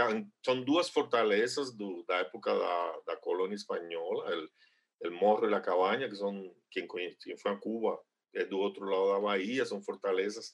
são 0.43 0.63
duas 0.63 0.89
fortalezas 0.89 1.73
do, 1.75 2.03
da 2.07 2.15
época 2.19 2.53
da, 2.57 2.99
da 3.07 3.17
colônia 3.17 3.55
espanhola, 3.55 4.47
o 5.03 5.11
Morro 5.11 5.49
e 5.49 5.53
a 5.53 5.59
Cabanha, 5.59 6.09
que 6.09 6.15
são, 6.15 6.55
quem, 6.71 6.87
conhece, 6.87 7.17
quem 7.19 7.37
foi 7.37 7.51
a 7.51 7.57
Cuba, 7.57 7.99
é 8.33 8.45
do 8.45 8.57
outro 8.57 8.85
lado 8.85 9.13
da 9.13 9.19
Bahia, 9.19 9.65
são 9.65 9.81
fortalezas 9.81 10.53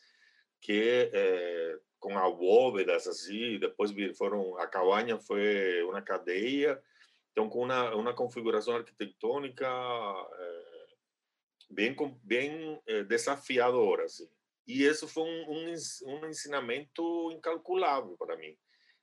que 0.59 1.09
é, 1.13 1.77
com 2.03 2.17
abóvedas 2.17 3.07
assim, 3.07 3.57
depois 3.57 3.93
foram 4.17 4.57
a 4.57 4.67
cabanha 4.67 5.17
foi 5.17 5.81
uma 5.83 6.01
cadeia, 6.01 6.77
então 7.31 7.47
com 7.47 7.63
uma 7.63 7.95
uma 7.95 8.13
configuração 8.13 8.75
arquitetônica 8.75 9.65
bem 11.69 11.95
bem 12.21 12.77
desafiadora 13.07 14.03
assim. 14.03 14.29
E 14.67 14.83
isso 14.83 15.07
foi 15.07 15.23
um, 15.23 15.51
um, 15.51 15.73
um 16.07 16.27
ensinamento 16.27 17.31
incalculável 17.31 18.17
para 18.17 18.35
mim. 18.35 18.57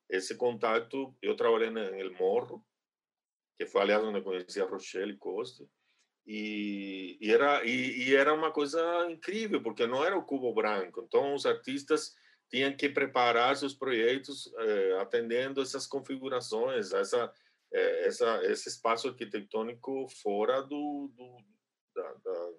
Esse 0.09 0.37
contato, 0.37 1.15
eu 1.23 1.35
trabalhei 1.37 1.71
no 1.71 1.81
El 1.81 2.13
Morro, 2.15 2.65
que 3.59 3.67
foi 3.67 3.81
aliás 3.81 4.03
onde 4.05 4.23
conheci 4.23 4.61
a 4.61 4.67
Rochelle 4.67 5.17
Costa, 5.17 5.65
e, 6.27 7.17
e 7.19 7.33
era 7.33 7.65
e, 7.65 8.09
e, 8.09 8.15
era 8.15 8.35
uma 8.35 8.53
coisa 8.53 9.11
incrível 9.11 9.63
porque 9.63 9.87
não 9.87 10.05
era 10.05 10.17
o 10.17 10.23
cubo 10.23 10.53
branco 10.53 11.01
então 11.01 11.35
os 11.35 11.47
artistas 11.47 12.15
tinham 12.51 12.77
que 12.77 12.89
preparar 12.89 13.57
seus 13.57 13.75
projetos 13.75 14.53
eh, 14.59 14.99
atendendo 15.01 15.63
essas 15.63 15.87
configurações, 15.87 16.93
essa, 16.93 17.33
eh, 17.73 18.07
essa, 18.07 18.45
esse 18.45 18.69
espaço 18.69 19.09
arquitetônico 19.09 20.09
fora 20.23 20.61
do, 20.61 21.11
do 21.15 21.37
da, 21.95 22.13
da, 22.15 22.51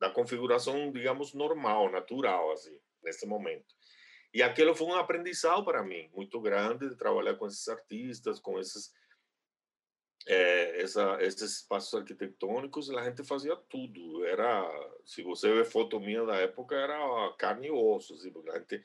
da, 0.00 0.10
configuração, 0.10 0.90
digamos, 0.90 1.34
normal, 1.34 1.92
natural, 1.92 2.50
assim, 2.52 2.78
nesse 3.02 3.26
momento. 3.26 3.74
E 4.32 4.42
aquilo 4.42 4.74
foi 4.74 4.86
um 4.86 4.94
aprendizado 4.94 5.64
para 5.64 5.82
mim 5.82 6.10
muito 6.14 6.40
grande 6.40 6.88
de 6.88 6.96
trabalhar 6.96 7.34
com 7.36 7.46
esses 7.46 7.68
artistas, 7.68 8.40
com 8.40 8.58
esses 8.58 8.90
é, 10.26 10.82
essa, 10.82 11.18
esses 11.22 11.60
espaços 11.60 11.94
arquitetônicos, 11.94 12.90
a 12.90 13.04
gente 13.04 13.22
fazia 13.24 13.54
tudo. 13.54 14.24
Era, 14.24 14.68
se 15.04 15.22
você 15.22 15.52
vê 15.52 15.64
foto 15.64 16.00
minha 16.00 16.24
da 16.24 16.36
época, 16.36 16.74
era 16.74 17.32
carne 17.38 17.68
e 17.68 17.70
osso, 17.70 18.14
assim, 18.14 18.32
porque 18.32 18.50
a 18.50 18.58
gente 18.58 18.82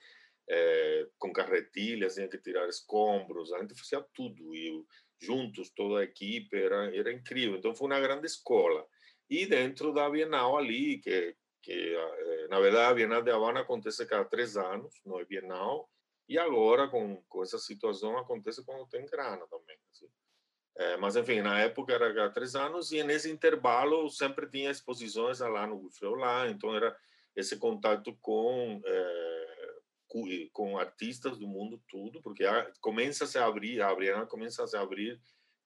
é, 0.50 1.08
com 1.18 1.32
carretilhas, 1.32 2.16
tinha 2.16 2.28
que 2.28 2.38
tirar 2.38 2.68
escombros, 2.68 3.54
a 3.54 3.60
gente 3.60 3.76
fazia 3.76 4.06
tudo 4.14 4.56
e 4.56 4.84
juntos, 5.20 5.70
toda 5.72 6.00
a 6.02 6.04
equipe, 6.04 6.56
era, 6.58 6.96
era 6.96 7.12
incrível. 7.12 7.58
Então 7.58 7.76
foi 7.76 7.88
uma 7.88 8.00
grande 8.00 8.26
escola. 8.26 8.86
E 9.30 9.46
dentro 9.46 9.94
da 9.94 10.10
Bienal 10.10 10.58
ali, 10.58 11.00
que, 11.00 11.36
que 11.62 11.72
eh, 11.72 12.48
na 12.50 12.60
verdade 12.60 12.92
a 12.92 12.94
Bienal 12.94 13.22
de 13.22 13.32
Havana 13.32 13.62
acontece 13.62 14.06
cada 14.06 14.26
três 14.26 14.58
anos, 14.58 14.94
não 15.06 15.20
é 15.20 15.26
Bienal, 15.26 15.90
e 16.28 16.38
agora 16.38 16.88
com, 16.88 17.22
com 17.30 17.44
essa 17.44 17.58
situação 17.58 18.18
acontece 18.18 18.66
quando 18.66 18.88
tem 18.88 19.06
grana 19.06 19.46
também. 19.48 19.78
Assim. 19.92 20.08
É, 20.78 20.98
mas 20.98 21.16
enfim, 21.16 21.42
na 21.42 21.60
época 21.60 21.94
era 21.94 22.14
cada 22.14 22.32
três 22.32 22.56
anos 22.56 22.92
e 22.92 23.04
nesse 23.04 23.30
intervalo 23.30 24.10
sempre 24.10 24.50
tinha 24.50 24.72
exposições 24.72 25.40
lá 25.40 25.68
no 25.68 25.78
Buffet 25.78 26.08
lá, 26.16 26.48
então 26.48 26.76
era 26.76 26.96
esse 27.36 27.58
contato 27.58 28.18
com 28.22 28.82
é, 28.84 29.41
com 30.52 30.78
artistas 30.78 31.38
do 31.38 31.48
mundo 31.48 31.82
todo, 31.90 32.22
porque 32.22 32.44
começa 32.80 33.24
a 33.24 33.28
se 33.28 33.38
abrir, 33.38 33.82
a 33.82 33.94
Bienal 33.96 34.28
começa 34.28 34.64
a 34.64 34.68
se 34.68 34.76
abrir 34.76 35.20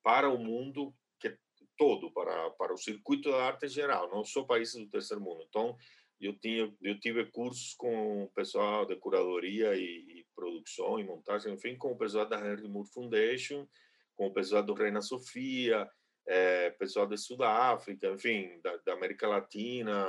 para 0.03 0.29
o 0.29 0.37
mundo 0.37 0.93
que 1.19 1.35
todo, 1.77 2.11
para 2.11 2.51
para 2.51 2.73
o 2.73 2.77
circuito 2.77 3.31
da 3.31 3.43
arte 3.43 3.67
geral, 3.67 4.09
não 4.09 4.23
só 4.23 4.43
países 4.43 4.75
do 4.75 4.89
terceiro 4.89 5.23
mundo. 5.23 5.43
Então, 5.47 5.75
eu 6.21 6.37
tinha 6.39 6.73
eu 6.81 6.99
tive 6.99 7.25
cursos 7.25 7.73
com 7.73 8.23
o 8.23 8.29
pessoal 8.29 8.85
de 8.85 8.95
curadoria 8.95 9.75
e, 9.75 10.19
e 10.19 10.25
produção 10.35 10.99
e 10.99 11.03
montagem, 11.03 11.53
enfim, 11.53 11.75
com 11.75 11.91
o 11.91 11.97
pessoal 11.97 12.27
da 12.27 12.39
Henry 12.39 12.67
Moore 12.67 12.89
Foundation, 12.93 13.67
com 14.15 14.27
o 14.27 14.33
pessoal 14.33 14.63
do 14.63 14.73
Reina 14.73 15.01
Sofia, 15.01 15.89
é, 16.27 16.71
pessoal 16.71 17.07
da 17.07 17.17
Sudáfrica, 17.17 18.09
enfim, 18.09 18.59
da, 18.61 18.77
da 18.77 18.93
América 18.93 19.27
Latina, 19.27 20.05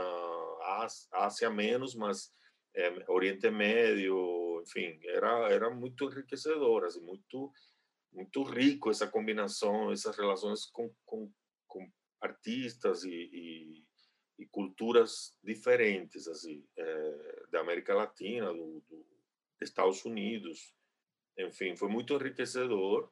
Ásia 1.12 1.50
menos, 1.50 1.94
mas 1.94 2.32
é, 2.76 3.10
Oriente 3.10 3.50
Médio, 3.50 4.62
enfim, 4.62 4.98
era 5.04 5.50
era 5.50 5.70
muito 5.70 6.04
enriquecedor, 6.04 6.84
assim, 6.84 7.00
muito 7.00 7.52
muito 8.12 8.42
rico 8.42 8.90
essa 8.90 9.06
combinação, 9.06 9.92
essas 9.92 10.16
relações 10.16 10.64
com, 10.66 10.90
com, 11.04 11.30
com 11.66 11.90
artistas 12.20 13.04
e, 13.04 13.10
e, 13.10 13.84
e, 14.38 14.46
culturas 14.46 15.36
diferentes, 15.42 16.26
assim, 16.26 16.64
é, 16.78 17.42
da 17.50 17.60
América 17.60 17.94
Latina, 17.94 18.52
do, 18.52 18.80
do, 18.88 19.06
Estados 19.60 20.04
Unidos, 20.04 20.74
enfim, 21.38 21.76
foi 21.76 21.88
muito 21.88 22.14
enriquecedor 22.14 23.10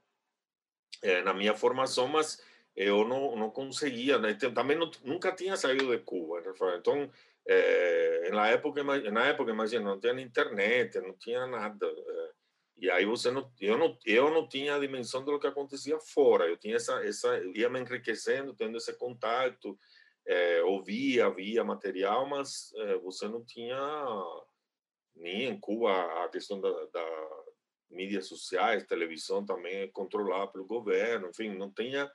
é, 1.03 1.22
na 1.22 1.35
minha 1.35 1.55
formação, 1.55 2.07
mas 2.09 2.42
eu 2.77 3.07
não, 3.07 3.37
não 3.37 3.50
conseguia, 3.50 4.18
né? 4.18 4.35
também 4.35 4.77
não, 4.77 4.90
nunca 5.03 5.35
tinha 5.35 5.57
saído 5.57 5.94
de 5.94 6.03
Cuba, 6.03 6.40
né? 6.40 6.53
então 6.79 7.11
é, 7.46 8.30
na 8.30 8.48
época 8.48 8.83
na 8.83 9.26
época 9.26 9.50
imagina 9.50 9.85
não 9.85 10.00
tinha 10.00 10.20
internet 10.20 10.98
não 11.00 11.14
tinha 11.16 11.46
nada 11.46 11.87
e 12.76 12.90
aí 12.90 13.04
você 13.04 13.30
não 13.30 13.50
eu 13.61 13.76
não 13.76 13.98
eu 14.07 14.30
não 14.30 14.48
tinha 14.48 14.74
a 14.74 14.78
dimensão 14.78 15.24
do 15.24 15.38
que 15.38 15.46
acontecia 15.46 15.98
fora 16.00 16.46
eu 16.46 16.57
tinha 16.57 16.76
essa 16.76 17.04
essa 17.04 17.38
ia 17.54 17.68
me 17.68 17.80
enriquecendo 17.80 18.54
tendo 18.54 18.78
esse 18.78 18.96
contato 18.96 19.78
é, 20.26 20.62
ouvia 20.62 21.28
via 21.28 21.62
material 21.62 22.26
mas 22.26 22.72
é, 22.76 22.96
você 22.98 23.28
não 23.28 23.44
tinha 23.44 23.78
nem 25.14 25.44
em 25.44 25.61
Cuba 25.61 26.24
a 26.24 26.28
questão 26.28 26.61
da, 26.61 26.70
da 26.87 27.30
mídias 27.90 28.26
sociais 28.26 28.85
televisão 28.85 29.44
também 29.44 29.90
controlada 29.92 30.50
pelo 30.50 30.64
governo 30.64 31.28
enfim 31.28 31.54
não 31.54 31.70
tinha 31.70 32.11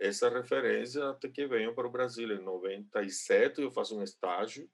essa 0.00 0.28
referência 0.28 1.08
até 1.10 1.28
que 1.28 1.46
venho 1.46 1.74
para 1.74 1.86
o 1.86 1.90
Brasil. 1.90 2.30
Em 2.32 2.42
97 2.42 3.62
eu 3.62 3.70
faço 3.70 3.96
um 3.96 4.02
estágio 4.02 4.68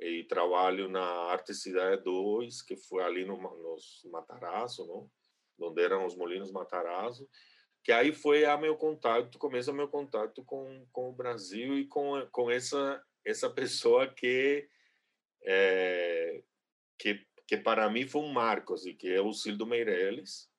e 0.00 0.24
trabalho 0.24 0.88
na 0.88 1.02
Arte 1.02 1.54
Cidade 1.54 2.02
2, 2.02 2.62
que 2.62 2.76
foi 2.76 3.02
ali 3.02 3.24
no, 3.24 3.36
nos 3.36 4.02
Matarazzo, 4.10 4.86
não? 4.86 5.10
onde 5.60 5.82
eram 5.82 6.06
os 6.06 6.16
Molinos 6.16 6.50
Matarazzo, 6.50 7.28
que 7.84 7.92
aí 7.92 8.12
foi 8.12 8.44
a 8.44 8.56
meu 8.56 8.76
contato, 8.76 9.38
começa 9.38 9.72
meu 9.72 9.88
contato 9.88 10.44
com, 10.44 10.86
com 10.92 11.10
o 11.10 11.12
Brasil 11.12 11.78
e 11.78 11.86
com, 11.86 12.26
com 12.30 12.50
essa, 12.50 13.02
essa 13.24 13.48
pessoa 13.50 14.08
que, 14.08 14.68
é, 15.44 16.42
que, 16.98 17.26
que 17.46 17.56
para 17.56 17.88
mim 17.90 18.06
foi 18.06 18.22
um 18.22 18.32
marco, 18.32 18.74
assim, 18.74 18.94
que 18.94 19.08
é 19.08 19.20
o 19.20 19.32
Cildo 19.32 19.66
Meirelles, 19.66 20.50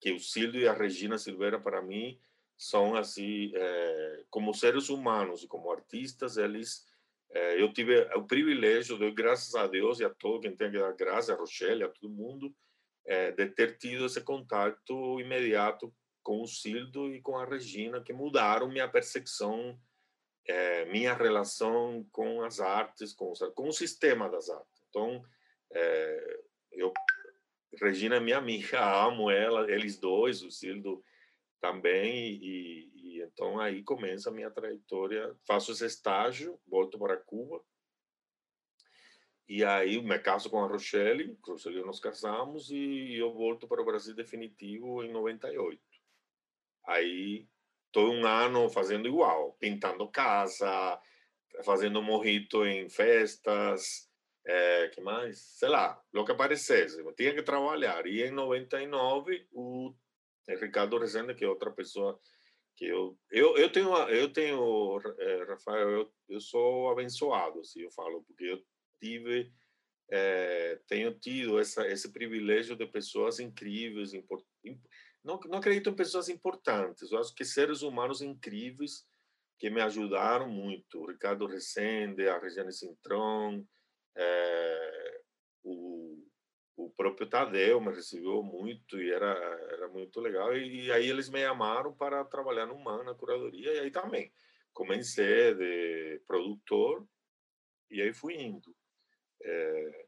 que 0.00 0.12
o 0.12 0.18
Cildo 0.18 0.58
e 0.58 0.66
a 0.66 0.72
Regina 0.72 1.18
Silveira, 1.18 1.60
para 1.60 1.82
mim, 1.82 2.18
são 2.60 2.94
assim 2.94 3.50
é, 3.54 4.24
como 4.28 4.52
seres 4.52 4.90
humanos 4.90 5.42
e 5.42 5.48
como 5.48 5.72
artistas 5.72 6.36
eles 6.36 6.84
é, 7.30 7.62
eu 7.62 7.72
tive 7.72 8.02
o 8.14 8.26
privilégio 8.26 8.98
de 8.98 9.10
graças 9.12 9.54
a 9.54 9.66
Deus 9.66 9.98
e 9.98 10.04
a 10.04 10.10
todo 10.10 10.42
quem 10.42 10.54
tem 10.54 10.70
que 10.70 10.78
dar 10.78 10.92
graças 10.92 11.30
a 11.30 11.36
Rochelle 11.36 11.84
a 11.84 11.88
todo 11.88 12.12
mundo 12.12 12.54
é, 13.06 13.32
de 13.32 13.46
ter 13.46 13.78
tido 13.78 14.04
esse 14.04 14.20
contato 14.20 15.18
imediato 15.18 15.90
com 16.22 16.42
o 16.42 16.46
Sildo 16.46 17.14
e 17.14 17.22
com 17.22 17.38
a 17.38 17.46
Regina 17.46 18.02
que 18.02 18.12
mudaram 18.12 18.68
minha 18.68 18.88
percepção 18.88 19.80
minha 20.90 21.14
relação 21.14 22.04
com 22.10 22.42
as 22.42 22.58
artes 22.58 23.12
com, 23.14 23.32
com 23.54 23.68
o 23.68 23.72
sistema 23.72 24.28
das 24.28 24.50
artes. 24.50 24.82
Então 24.88 25.22
eu 26.72 26.92
Regina 27.80 28.16
é 28.16 28.20
minha 28.20 28.38
amiga 28.38 28.80
amo 29.06 29.30
ela 29.30 29.70
eles 29.70 29.98
dois 29.98 30.42
o 30.42 30.50
Sildo 30.50 31.02
também 31.60 32.38
e, 32.42 32.90
e, 32.94 33.22
então 33.22 33.58
aí 33.60 33.82
começa 33.82 34.30
a 34.30 34.32
minha 34.32 34.50
trajetória. 34.50 35.34
Faço 35.46 35.72
esse 35.72 35.84
estágio 35.84 36.58
volto 36.66 36.98
para 36.98 37.16
Cuba. 37.16 37.62
E 39.48 39.64
aí 39.64 40.00
me 40.00 40.18
caso 40.18 40.48
com 40.48 40.62
a 40.62 40.66
Rochelle 40.66 41.36
Rochelle 41.46 41.84
nos 41.84 41.98
casamos 41.98 42.70
e 42.70 43.16
eu 43.16 43.32
volto 43.32 43.66
para 43.66 43.82
o 43.82 43.84
Brasil 43.84 44.14
definitivo 44.14 45.02
em 45.02 45.10
98 45.10 45.82
aí 46.86 47.48
estou 47.86 48.12
um 48.12 48.24
ano 48.24 48.70
fazendo 48.70 49.08
igual 49.08 49.54
pintando 49.54 50.06
casa 50.08 51.00
fazendo 51.64 52.00
morrito 52.00 52.64
em 52.64 52.88
festas 52.88 54.08
é, 54.46 54.88
que 54.88 55.00
mais? 55.00 55.38
Sei 55.38 55.68
lá 55.68 56.00
o 56.14 56.24
que 56.24 56.32
aparecesse. 56.32 56.98
Eu 56.98 57.12
tinha 57.12 57.34
que 57.34 57.42
trabalhar. 57.42 58.06
E 58.06 58.22
em 58.22 58.30
99 58.30 59.46
o 59.52 59.94
é 60.48 60.56
Ricardo 60.56 60.98
Rezende, 60.98 61.34
que 61.34 61.44
é 61.44 61.48
outra 61.48 61.70
pessoa 61.70 62.18
que 62.76 62.86
eu 62.86 63.18
eu, 63.30 63.56
eu 63.56 63.70
tenho 63.70 63.94
eu 64.08 64.32
tenho 64.32 65.00
é, 65.18 65.44
Rafael 65.44 65.90
eu, 65.90 66.12
eu 66.28 66.40
sou 66.40 66.90
abençoado 66.90 67.64
se 67.64 67.78
assim, 67.78 67.84
eu 67.84 67.90
falo 67.90 68.22
porque 68.24 68.44
eu 68.44 68.62
tive 69.00 69.52
é, 70.10 70.80
tenho 70.88 71.12
tido 71.18 71.58
essa 71.58 71.86
esse 71.86 72.12
privilégio 72.12 72.76
de 72.76 72.86
pessoas 72.86 73.38
incríveis 73.38 74.14
import, 74.14 74.44
não 75.22 75.38
não 75.40 75.58
acredito 75.58 75.90
em 75.90 75.96
pessoas 75.96 76.28
importantes 76.28 77.12
eu 77.12 77.18
acho 77.18 77.34
que 77.34 77.44
seres 77.44 77.82
humanos 77.82 78.22
incríveis 78.22 79.04
que 79.60 79.68
me 79.68 79.82
ajudaram 79.82 80.48
muito. 80.48 81.04
Ricardo 81.04 81.46
Rezende 81.46 82.26
a 82.26 82.38
Regiane 82.38 82.72
Sintron 82.72 83.62
é, 84.16 84.16
o 84.16 84.99
o 84.99 84.99
próprio 87.00 87.26
Tadeu 87.26 87.80
me 87.80 87.94
recebeu 87.94 88.42
muito 88.42 89.00
e 89.00 89.10
era 89.10 89.32
era 89.70 89.88
muito 89.88 90.20
legal. 90.20 90.54
E, 90.54 90.84
e 90.84 90.92
aí 90.92 91.08
eles 91.08 91.30
me 91.30 91.40
chamaram 91.40 91.94
para 91.94 92.22
trabalhar 92.26 92.66
no 92.66 92.78
MAN 92.78 93.04
na 93.04 93.14
curadoria 93.14 93.72
e 93.72 93.78
aí 93.80 93.90
também. 93.90 94.30
Comecei 94.74 95.54
de 95.54 96.20
produtor 96.26 97.06
e 97.90 98.02
aí 98.02 98.12
fui 98.12 98.34
indo. 98.34 98.76
É... 99.42 100.06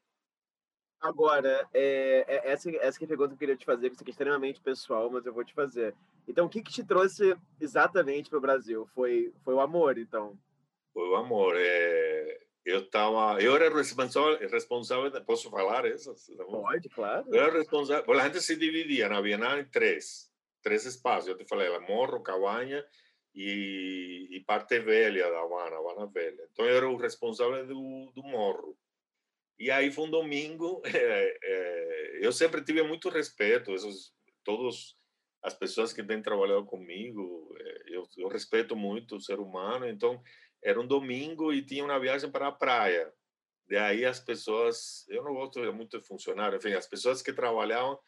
agora 1.00 1.66
é, 1.72 2.26
é, 2.28 2.52
essa 2.52 2.68
essa 2.76 3.02
é 3.02 3.04
a 3.06 3.08
pergunta 3.08 3.28
que 3.30 3.34
eu 3.34 3.38
queria 3.38 3.56
te 3.56 3.64
fazer 3.64 3.88
que 3.88 4.04
é 4.06 4.10
extremamente 4.10 4.60
pessoal 4.60 5.10
mas 5.10 5.24
eu 5.24 5.32
vou 5.32 5.44
te 5.44 5.54
fazer. 5.54 5.94
Então 6.28 6.44
o 6.44 6.50
que 6.50 6.62
que 6.62 6.70
te 6.70 6.84
trouxe 6.84 7.34
exatamente 7.58 8.28
para 8.28 8.38
o 8.38 8.42
Brasil? 8.42 8.86
Foi 8.94 9.32
foi 9.42 9.54
o 9.54 9.60
amor 9.60 9.96
então? 9.96 10.38
Foi 10.92 11.08
o 11.08 11.16
amor 11.16 11.54
é 11.56 12.41
eu 12.64 12.80
estava 12.80 13.40
eu 13.42 13.54
era 13.56 13.74
responsável 13.74 14.38
responsável 14.48 15.24
posso 15.24 15.50
falar 15.50 15.84
essas 15.86 16.26
pode 16.46 16.88
claro. 16.88 17.26
Eu 17.28 17.42
era 17.42 17.58
responsável 17.58 18.20
a 18.20 18.24
gente 18.24 18.40
se 18.40 18.56
dividia 18.56 19.08
na 19.08 19.20
Bienal 19.20 19.58
em 19.58 19.64
três 19.64 20.30
três 20.62 20.84
espaços 20.84 21.28
eu 21.28 21.36
te 21.36 21.44
falei 21.46 21.68
la 21.68 21.80
Morro 21.80 22.22
Cabanha 22.22 22.84
e, 23.34 24.28
e 24.30 24.40
parte 24.40 24.78
velha 24.78 25.30
da 25.30 25.40
Habana 25.40 25.76
Habana 25.76 26.06
velha 26.06 26.48
então 26.52 26.64
eu 26.64 26.76
era 26.76 26.88
o 26.88 26.96
responsável 26.96 27.66
do, 27.66 28.12
do 28.14 28.22
Morro. 28.22 28.76
E 29.58 29.70
aí 29.70 29.92
foi 29.92 30.04
um 30.04 30.10
domingo 30.10 30.82
é, 30.86 31.38
é, 31.42 32.18
eu 32.20 32.32
sempre 32.32 32.62
tive 32.64 32.82
muito 32.82 33.08
respeito 33.08 33.72
esses 33.72 34.12
todos 34.44 34.96
as 35.42 35.54
pessoas 35.54 35.92
que 35.92 36.02
têm 36.04 36.22
trabalhado 36.22 36.64
comigo 36.64 37.52
eu, 37.92 38.08
eu 38.16 38.28
respeito 38.28 38.74
muito 38.74 39.16
o 39.16 39.20
ser 39.20 39.38
humano. 39.38 39.86
Então 39.86 40.20
era 40.62 40.80
um 40.80 40.86
domingo 40.86 41.52
e 41.52 41.64
tinha 41.64 41.84
uma 41.84 41.98
viagem 41.98 42.30
para 42.30 42.48
a 42.48 42.52
praia. 42.52 43.12
Daí 43.68 44.04
as 44.04 44.20
pessoas, 44.20 45.06
eu 45.08 45.22
não 45.24 45.34
gosto 45.34 45.60
muito 45.72 45.98
de 45.98 46.06
funcionário, 46.06 46.58
enfim, 46.58 46.72
as 46.72 46.86
pessoas 46.86 47.22
que 47.22 47.32
trabalhavam, 47.32 47.98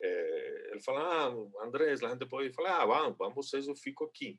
é, 0.00 0.70
ele 0.72 0.80
falou, 0.82 1.02
ah, 1.02 1.64
Andrés, 1.64 2.02
a 2.02 2.10
gente 2.10 2.26
pode 2.26 2.52
falar, 2.52 2.82
ah, 2.82 2.86
vamos, 2.86 3.16
vamos 3.16 3.34
vocês, 3.34 3.66
eu 3.66 3.74
fico 3.74 4.04
aqui. 4.04 4.38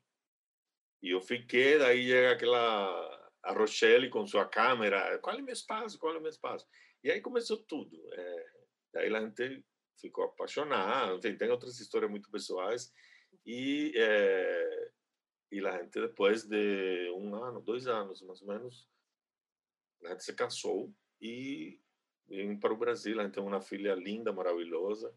E 1.02 1.10
eu 1.10 1.20
fiquei, 1.20 1.78
daí 1.78 2.06
chega 2.06 2.32
aquela, 2.32 3.30
a 3.42 3.52
Rochelle 3.52 4.08
com 4.08 4.26
sua 4.26 4.46
câmera, 4.46 5.18
qual 5.18 5.36
é 5.36 5.40
o 5.40 5.44
meu 5.44 5.52
espaço, 5.52 5.98
qual 5.98 6.14
é 6.14 6.18
o 6.18 6.20
meu 6.20 6.30
espaço? 6.30 6.66
E 7.02 7.10
aí 7.10 7.20
começou 7.20 7.56
tudo. 7.56 7.96
É, 8.12 8.46
daí 8.94 9.14
a 9.14 9.20
gente 9.20 9.64
ficou 10.00 10.24
apaixonado, 10.24 11.18
enfim, 11.18 11.36
tem 11.36 11.50
outras 11.50 11.78
histórias 11.80 12.10
muito 12.10 12.30
pessoais. 12.30 12.92
E 13.44 13.92
é, 13.96 14.77
e 15.50 15.66
a 15.66 15.82
gente, 15.82 16.00
depois 16.00 16.44
de 16.44 17.10
um 17.16 17.34
ano, 17.34 17.60
dois 17.60 17.86
anos 17.86 18.22
mais 18.22 18.42
ou 18.42 18.48
menos, 18.48 18.88
a 20.04 20.10
gente 20.10 20.24
se 20.24 20.34
casou 20.34 20.92
e 21.20 21.80
vim 22.28 22.58
para 22.58 22.72
o 22.72 22.76
Brasil. 22.76 23.18
A 23.18 23.24
gente 23.24 23.34
tem 23.34 23.42
uma 23.42 23.60
filha 23.60 23.94
linda, 23.94 24.32
maravilhosa, 24.32 25.14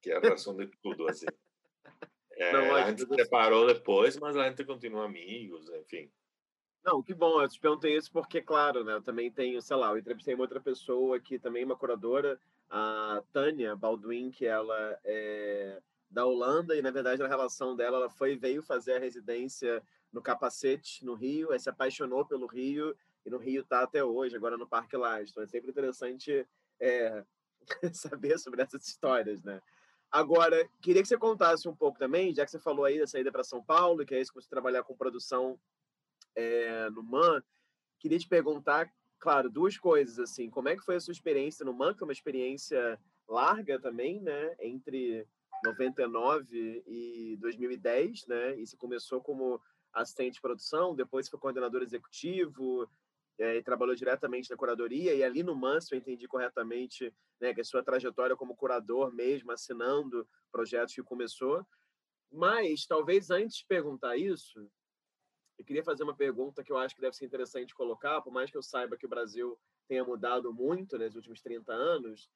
que 0.00 0.10
é 0.10 0.16
a 0.16 0.20
razão 0.20 0.56
de 0.56 0.66
tudo. 0.82 1.08
Assim. 1.08 1.26
É, 2.34 2.50
Não, 2.50 2.74
a 2.74 2.88
gente 2.88 3.02
se 3.02 3.14
separou 3.14 3.66
depois, 3.66 4.16
mas 4.16 4.34
a 4.38 4.48
gente 4.48 4.64
continua 4.64 5.04
amigos, 5.04 5.68
enfim. 5.68 6.10
Não, 6.82 7.02
que 7.02 7.12
bom. 7.12 7.42
Eu 7.42 7.48
te 7.48 7.60
perguntei 7.60 7.94
isso 7.94 8.10
porque, 8.10 8.40
claro, 8.40 8.82
né? 8.82 8.94
Eu 8.94 9.02
também 9.02 9.30
tenho, 9.30 9.60
sei 9.60 9.76
lá, 9.76 9.90
eu 9.90 9.98
entrevistei 9.98 10.34
uma 10.34 10.44
outra 10.44 10.58
pessoa 10.58 11.20
que 11.20 11.38
também 11.38 11.62
é 11.62 11.66
uma 11.66 11.76
curadora, 11.76 12.40
a 12.70 13.22
Tânia 13.32 13.76
Baldwin, 13.76 14.30
que 14.30 14.46
ela 14.46 14.98
é 15.04 15.80
da 16.12 16.26
Holanda 16.26 16.76
e 16.76 16.82
na 16.82 16.90
verdade 16.90 17.22
a 17.22 17.26
relação 17.26 17.74
dela 17.74 17.96
ela 17.96 18.10
foi 18.10 18.36
veio 18.36 18.62
fazer 18.62 18.94
a 18.94 18.98
residência 18.98 19.82
no 20.12 20.20
Capacete 20.20 21.04
no 21.04 21.14
Rio, 21.14 21.58
se 21.58 21.70
apaixonou 21.70 22.24
pelo 22.24 22.46
Rio 22.46 22.94
e 23.24 23.30
no 23.30 23.38
Rio 23.38 23.62
está 23.62 23.82
até 23.82 24.04
hoje 24.04 24.36
agora 24.36 24.58
no 24.58 24.66
Parque 24.66 24.96
Lage. 24.96 25.30
Então 25.30 25.42
é 25.42 25.46
sempre 25.46 25.70
interessante 25.70 26.46
é, 26.78 27.24
saber 27.92 28.38
sobre 28.38 28.62
essas 28.62 28.86
histórias, 28.86 29.42
né? 29.42 29.60
Agora 30.10 30.68
queria 30.82 31.00
que 31.00 31.08
você 31.08 31.16
contasse 31.16 31.66
um 31.66 31.74
pouco 31.74 31.98
também, 31.98 32.34
já 32.34 32.44
que 32.44 32.50
você 32.50 32.58
falou 32.58 32.84
aí 32.84 32.98
da 32.98 33.06
saída 33.06 33.32
para 33.32 33.42
São 33.42 33.64
Paulo, 33.64 34.04
que 34.04 34.14
é 34.14 34.20
isso 34.20 34.30
que 34.30 34.42
você 34.42 34.48
trabalhar 34.48 34.82
com 34.82 34.94
produção 34.94 35.58
é, 36.36 36.90
no 36.90 37.02
MAN, 37.02 37.42
queria 37.98 38.18
te 38.18 38.28
perguntar 38.28 38.92
claro, 39.22 39.48
duas 39.48 39.78
coisas, 39.78 40.18
assim, 40.18 40.50
como 40.50 40.68
é 40.68 40.74
que 40.74 40.82
foi 40.82 40.96
a 40.96 41.00
sua 41.00 41.12
experiência 41.12 41.64
no 41.64 41.72
MAN, 41.72 41.94
que 41.94 42.02
é 42.02 42.06
uma 42.06 42.12
experiência 42.12 42.98
larga 43.28 43.78
também, 43.78 44.20
né, 44.20 44.56
entre 44.58 45.24
99 45.64 46.82
e 46.86 47.36
2010, 47.40 48.26
né, 48.26 48.58
e 48.58 48.66
você 48.66 48.76
começou 48.76 49.20
como 49.20 49.60
assistente 49.92 50.34
de 50.34 50.40
produção, 50.40 50.94
depois 50.94 51.28
foi 51.28 51.38
coordenador 51.38 51.82
executivo, 51.82 52.88
é, 53.38 53.56
e 53.56 53.62
trabalhou 53.62 53.94
diretamente 53.94 54.50
na 54.50 54.56
curadoria, 54.56 55.14
e 55.14 55.22
ali 55.22 55.42
no 55.42 55.54
MAN, 55.54 55.80
se 55.80 55.94
eu 55.94 55.98
entendi 55.98 56.26
corretamente, 56.28 57.12
né, 57.40 57.54
que 57.54 57.60
a 57.60 57.64
sua 57.64 57.82
trajetória 57.82 58.36
como 58.36 58.56
curador 58.56 59.12
mesmo, 59.12 59.50
assinando 59.52 60.26
projetos 60.50 60.94
que 60.94 61.02
começou, 61.02 61.66
mas 62.30 62.86
talvez 62.86 63.30
antes 63.30 63.58
de 63.58 63.66
perguntar 63.66 64.16
isso, 64.16 64.70
eu 65.58 65.64
queria 65.64 65.84
fazer 65.84 66.02
uma 66.02 66.16
pergunta 66.16 66.64
que 66.64 66.72
eu 66.72 66.78
acho 66.78 66.94
que 66.94 67.00
deve 67.00 67.14
ser 67.14 67.26
interessante 67.26 67.74
colocar, 67.74 68.20
por 68.22 68.32
mais 68.32 68.50
que 68.50 68.56
eu 68.56 68.62
saiba 68.62 68.96
que 68.96 69.06
o 69.06 69.08
Brasil 69.08 69.58
tenha 69.86 70.04
mudado 70.04 70.52
muito 70.52 70.98
nos 70.98 71.14
últimos 71.14 71.40
30 71.40 71.72
anos, 71.72 72.30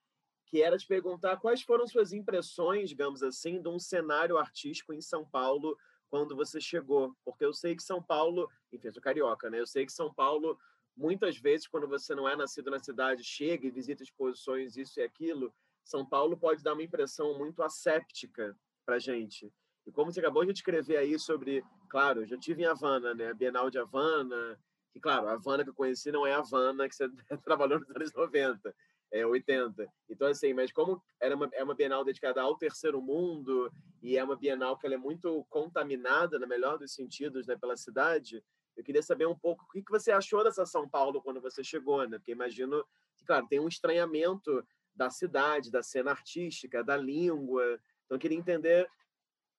que 0.47 0.63
era 0.63 0.79
te 0.79 0.87
perguntar 0.87 1.37
quais 1.39 1.63
foram 1.63 1.87
suas 1.87 2.13
impressões, 2.13 2.89
digamos 2.89 3.23
assim, 3.23 3.61
de 3.61 3.69
um 3.69 3.79
cenário 3.79 4.39
artístico 4.39 4.93
em 4.93 5.01
São 5.01 5.25
Paulo 5.25 5.77
quando 6.09 6.37
você 6.37 6.61
chegou. 6.61 7.15
Porque 7.25 7.45
eu 7.45 7.53
sei 7.53 7.75
que 7.75 7.83
São 7.83 8.03
Paulo, 8.03 8.49
enfim, 8.73 8.87
eu 8.87 8.93
sou 8.93 9.03
carioca, 9.03 9.51
né? 9.51 9.61
Eu 9.61 9.67
sei 9.67 9.85
que 9.85 9.93
São 9.93 10.13
Paulo, 10.15 10.59
muitas 10.97 11.37
vezes, 11.37 11.67
quando 11.67 11.89
você 11.89 12.15
não 12.15 12.29
é 12.29 12.37
nascido 12.37 12.71
na 12.71 12.79
cidade, 12.79 13.25
chega 13.25 13.67
e 13.67 13.71
visita 13.71 14.03
exposições, 14.03 14.77
isso 14.77 15.01
e 15.01 15.03
aquilo, 15.03 15.53
São 15.85 16.07
Paulo 16.07 16.37
pode 16.37 16.63
dar 16.63 16.75
uma 16.75 16.83
impressão 16.83 17.37
muito 17.37 17.63
asséptica 17.63 18.57
para 18.85 19.01
gente. 19.01 19.53
E 19.85 19.93
como 19.93 20.13
você 20.13 20.21
acabou 20.21 20.45
de 20.45 20.53
descrever 20.53 20.97
aí 20.97 21.19
sobre, 21.19 21.65
claro, 21.89 22.23
eu 22.23 22.27
já 22.27 22.39
tive 22.39 22.63
em 22.63 22.67
Havana, 22.67 23.15
né? 23.15 23.31
A 23.31 23.35
Bienal 23.35 23.69
de 23.69 23.79
Havana, 23.79 24.59
que, 24.93 25.01
claro, 25.01 25.29
a 25.29 25.33
Havana 25.33 25.65
que 25.65 25.71
eu 25.71 25.75
conheci 25.75 26.13
não 26.13 26.27
é 26.27 26.33
a 26.33 26.39
Havana 26.39 26.89
que 26.89 26.95
você 26.95 27.09
trabalhou 27.45 27.81
nos 27.81 27.91
anos 27.91 28.13
90, 28.13 28.75
é 29.13 29.27
80. 29.27 29.87
Então, 30.09 30.29
assim, 30.29 30.53
mas 30.53 30.73
como 30.73 31.03
era 31.21 31.35
uma, 31.35 31.49
é 31.53 31.63
uma 31.63 31.75
Bienal 31.75 32.05
dedicada 32.05 32.43
ao 32.43 32.57
terceiro 32.57 33.01
mundo 33.01 33.71
e 34.03 34.17
é 34.17 34.25
uma 34.25 34.37
Bienal 34.37 34.79
que 34.79 34.87
ela 34.87 34.95
é 34.95 34.99
muito 34.99 35.45
contaminada, 35.49 36.39
na 36.39 36.47
melhor 36.47 36.79
dos 36.79 36.93
sentidos, 36.95 37.47
né, 37.47 37.57
pela 37.57 37.77
cidade, 37.77 38.43
eu 38.77 38.85
queria 38.85 39.03
saber 39.03 39.27
um 39.27 39.39
pouco 39.39 39.65
o 39.65 39.69
que, 39.69 39.83
que 39.83 39.91
você 39.91 40.13
achou 40.13 40.45
dessa 40.45 40.67
São 40.67 40.89
Paulo 40.89 41.23
quando 41.23 41.41
você 41.41 41.65
chegou, 41.65 42.07
né? 42.07 42.19
Porque 42.19 42.33
imagino 42.33 42.85
que, 43.17 43.25
claro, 43.25 43.47
tem 43.49 43.59
um 43.59 43.69
estranhamento 43.69 44.63
da 44.95 45.09
cidade, 45.09 45.71
da 45.71 45.83
cena 45.83 46.11
artística, 46.11 46.85
da 46.85 46.97
língua. 46.97 47.65
Então, 48.05 48.17
eu 48.17 48.19
queria 48.19 48.37
entender 48.37 48.87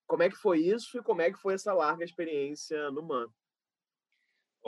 como 0.05 0.21
é 0.23 0.29
que 0.29 0.35
foi 0.35 0.59
isso 0.59 0.99
e 0.99 1.03
como 1.03 1.21
é 1.21 1.31
que 1.31 1.39
foi 1.39 1.55
essa 1.55 1.73
larga 1.73 2.05
experiência 2.05 2.91
no 2.91 3.01
MAN? 3.01 3.27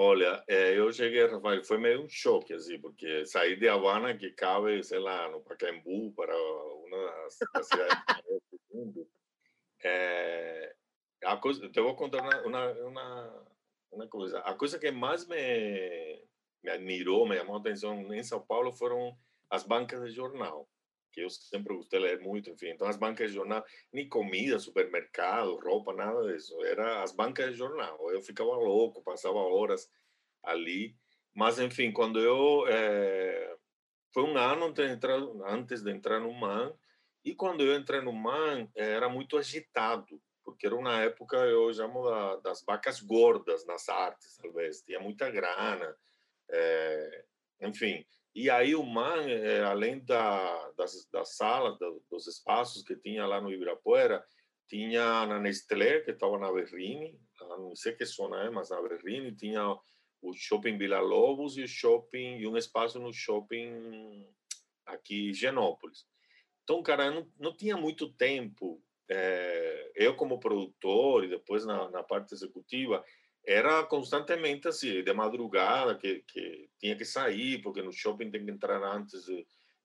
Olha, 0.01 0.41
é, 0.47 0.79
eu 0.79 0.89
cheguei, 0.93 1.25
Rafael, 1.25 1.61
foi 1.61 1.77
meio 1.77 2.01
um 2.01 2.07
choque, 2.07 2.53
assim, 2.53 2.79
porque 2.79 3.25
sair 3.25 3.59
de 3.59 3.67
Havana, 3.67 4.17
que 4.17 4.31
cabe, 4.31 4.81
sei 4.81 4.97
lá, 4.97 5.29
no 5.29 5.41
Pacaembu, 5.41 6.13
para 6.13 6.33
uma 6.33 7.27
das 7.53 7.67
cidades 7.67 7.97
do 8.49 8.61
mundo, 8.71 9.09
é, 9.83 10.73
a 11.25 11.35
coisa, 11.35 11.69
eu 11.75 11.83
vou 11.83 11.97
contar 11.97 12.21
uma, 12.21 12.71
uma, 12.87 13.45
uma, 13.91 14.07
coisa. 14.07 14.39
A 14.39 14.53
coisa 14.53 14.79
que 14.79 14.89
mais 14.89 15.27
me, 15.27 16.25
me 16.63 16.71
admirou, 16.71 17.27
me 17.27 17.35
chamou 17.35 17.57
a 17.57 17.59
atenção 17.59 18.13
em 18.13 18.23
São 18.23 18.39
Paulo 18.39 18.71
foram 18.71 19.17
as 19.49 19.65
bancas 19.65 20.01
de 20.05 20.15
jornal 20.15 20.65
que 21.19 21.25
eu 21.25 21.29
sempre 21.29 21.75
gostei 21.75 21.99
de 21.99 22.05
ler 22.05 22.19
muito, 22.19 22.49
enfim. 22.49 22.69
Então, 22.69 22.87
as 22.87 22.97
bancas 22.97 23.29
de 23.29 23.35
jornal, 23.35 23.63
nem 23.91 24.07
comida, 24.07 24.59
supermercado, 24.59 25.59
roupa, 25.59 25.93
nada 25.93 26.31
disso. 26.31 26.55
Era 26.63 27.03
as 27.03 27.11
bancas 27.11 27.51
de 27.51 27.57
jornal. 27.57 28.11
Eu 28.11 28.21
ficava 28.21 28.51
louco, 28.51 29.03
passava 29.03 29.37
horas 29.37 29.89
ali. 30.43 30.95
Mas, 31.33 31.59
enfim, 31.59 31.91
quando 31.91 32.19
eu... 32.19 32.65
É... 32.67 33.55
Foi 34.11 34.23
um 34.23 34.35
ano 34.37 34.65
antes 34.65 34.83
de 34.83 34.91
entrar, 34.91 35.19
antes 35.45 35.83
de 35.83 35.91
entrar 35.91 36.19
no 36.19 36.33
MAN, 36.33 36.73
e 37.23 37.35
quando 37.35 37.63
eu 37.63 37.75
entrei 37.75 38.01
no 38.01 38.11
MAN, 38.11 38.67
era 38.75 39.07
muito 39.07 39.37
agitado, 39.37 40.19
porque 40.43 40.65
era 40.65 40.75
uma 40.75 41.01
época, 41.01 41.37
eu 41.37 41.71
chamo 41.71 42.09
da, 42.09 42.37
das 42.37 42.63
vacas 42.63 43.01
gordas 43.01 43.67
nas 43.67 43.87
artes, 43.87 44.35
talvez. 44.37 44.81
Tinha 44.81 44.99
muita 44.99 45.29
grana, 45.29 45.95
é... 46.49 47.25
enfim 47.61 48.03
e 48.43 48.49
aí 48.49 48.73
o 48.73 48.83
MAN, 48.83 49.27
é, 49.27 49.63
além 49.63 49.99
da, 49.99 50.71
das, 50.77 51.05
das 51.11 51.35
salas, 51.35 51.77
dos 52.09 52.25
espaços 52.25 52.83
que 52.83 52.95
tinha 52.95 53.25
lá 53.25 53.41
no 53.41 53.51
Ibirapuera, 53.51 54.23
tinha 54.67 55.25
na 55.25 55.39
Nestlé, 55.39 55.99
que 56.01 56.11
estava 56.11 56.37
na 56.37 56.51
Berrini, 56.51 57.19
não 57.41 57.75
sei 57.75 57.93
que 57.93 58.05
zona 58.05 58.45
é, 58.45 58.49
mas 58.49 58.69
na 58.69 58.81
Berrini, 58.81 59.35
tinha 59.35 59.77
o 60.21 60.33
Shopping 60.33 60.77
Vila 60.77 60.99
Lobos 61.01 61.57
e 61.57 61.63
o 61.63 61.67
shopping 61.67 62.37
e 62.37 62.47
um 62.47 62.55
espaço 62.55 62.99
no 62.99 63.11
shopping 63.11 64.25
aqui 64.85 65.33
Genópolis. 65.33 66.05
Então, 66.63 66.81
cara, 66.83 67.11
não, 67.11 67.29
não 67.37 67.55
tinha 67.55 67.75
muito 67.75 68.13
tempo. 68.13 68.81
É, 69.09 69.91
eu 69.95 70.15
como 70.15 70.39
produtor 70.39 71.25
e 71.25 71.29
depois 71.29 71.65
na, 71.65 71.89
na 71.89 72.03
parte 72.03 72.33
executiva, 72.33 73.03
era 73.45 73.83
constantemente 73.83 74.67
assim, 74.67 75.03
de 75.03 75.13
madrugada, 75.13 75.95
que, 75.95 76.23
que 76.27 76.69
tinha 76.79 76.95
que 76.95 77.05
sair, 77.05 77.61
porque 77.61 77.81
no 77.81 77.91
shopping 77.91 78.29
tem 78.29 78.45
que 78.45 78.51
entrar 78.51 78.81
antes. 78.83 79.25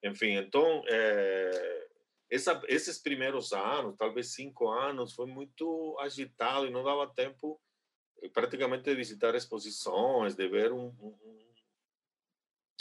Enfim, 0.02 0.32
então, 0.32 0.82
é, 0.86 1.86
essa, 2.30 2.60
esses 2.68 2.98
primeiros 2.98 3.52
anos, 3.52 3.96
talvez 3.96 4.28
cinco 4.28 4.68
anos, 4.68 5.14
foi 5.14 5.26
muito 5.26 5.96
agitado 6.00 6.66
e 6.66 6.70
não 6.70 6.84
dava 6.84 7.06
tempo 7.06 7.60
eh, 8.22 8.28
praticamente 8.28 8.84
de 8.84 8.94
visitar 8.94 9.34
exposições, 9.34 10.34
de 10.34 10.48
ver 10.48 10.72
um, 10.72 10.86
um, 10.86 11.38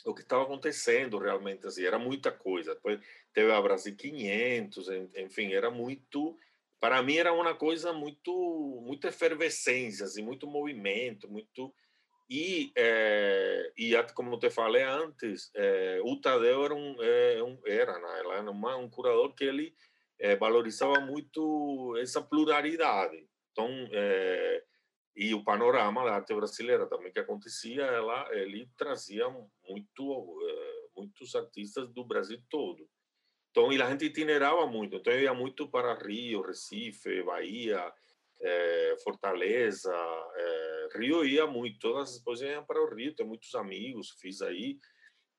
o 0.06 0.14
que 0.14 0.22
estava 0.22 0.44
acontecendo 0.44 1.18
realmente. 1.18 1.68
Assim, 1.68 1.84
era 1.86 2.00
muita 2.00 2.32
coisa. 2.32 2.76
Depois 2.76 3.00
teve 3.34 3.52
a 3.52 3.62
Brasil 3.62 3.96
500, 3.96 4.88
enfim, 5.18 5.54
era 5.54 5.70
muito 5.70 6.38
para 6.84 7.02
mim 7.02 7.16
era 7.16 7.32
uma 7.32 7.56
coisa 7.56 7.94
muito 7.94 8.82
muito 8.86 9.08
efervescência 9.08 10.06
assim 10.06 10.22
muito 10.22 10.46
movimento 10.46 11.32
muito 11.32 11.74
e 12.30 12.74
é, 12.76 13.72
e 13.78 13.94
como 14.14 14.38
te 14.38 14.50
falei 14.50 14.84
antes 14.84 15.50
é, 15.56 16.02
o 16.04 16.20
Tadeu 16.20 16.66
era 16.66 16.76
um, 16.76 17.02
é, 17.02 17.42
um 17.42 17.58
era 17.66 17.98
né? 17.98 18.20
era 18.38 18.52
um 18.52 18.90
curador 18.90 19.34
que 19.34 19.46
ele 19.46 19.74
valorizava 20.40 21.00
muito 21.00 21.96
essa 22.02 22.22
pluralidade 22.22 23.26
então 23.52 23.70
e 25.16 25.34
o 25.34 25.42
panorama 25.42 26.04
da 26.04 26.16
arte 26.16 26.34
brasileira 26.34 26.86
também 26.86 27.14
que 27.14 27.20
acontecia 27.20 27.84
ela 27.84 28.28
ele 28.34 28.70
trazia 28.76 29.30
muito 29.30 30.38
muitos 30.98 31.34
artistas 31.34 31.88
do 31.94 32.04
Brasil 32.04 32.42
todo 32.50 32.90
então, 33.54 33.72
e 33.72 33.80
a 33.80 33.88
gente 33.92 34.06
itinerava 34.06 34.66
muito. 34.66 34.96
Então, 34.96 35.14
eu 35.14 35.22
ia 35.22 35.34
muito 35.34 35.70
para 35.70 35.94
Rio, 35.94 36.42
Recife, 36.42 37.22
Bahia, 37.22 37.94
é, 38.42 38.98
Fortaleza. 39.04 39.94
É, 39.94 40.88
Rio 40.98 41.24
ia 41.24 41.46
muito. 41.46 41.78
Todas 41.78 42.10
as 42.10 42.16
exposições 42.16 42.56
iam 42.56 42.66
para 42.66 42.82
o 42.82 42.92
Rio. 42.92 43.14
Tenho 43.14 43.30
muitos 43.30 43.54
amigos, 43.54 44.10
fiz 44.20 44.42
aí. 44.42 44.80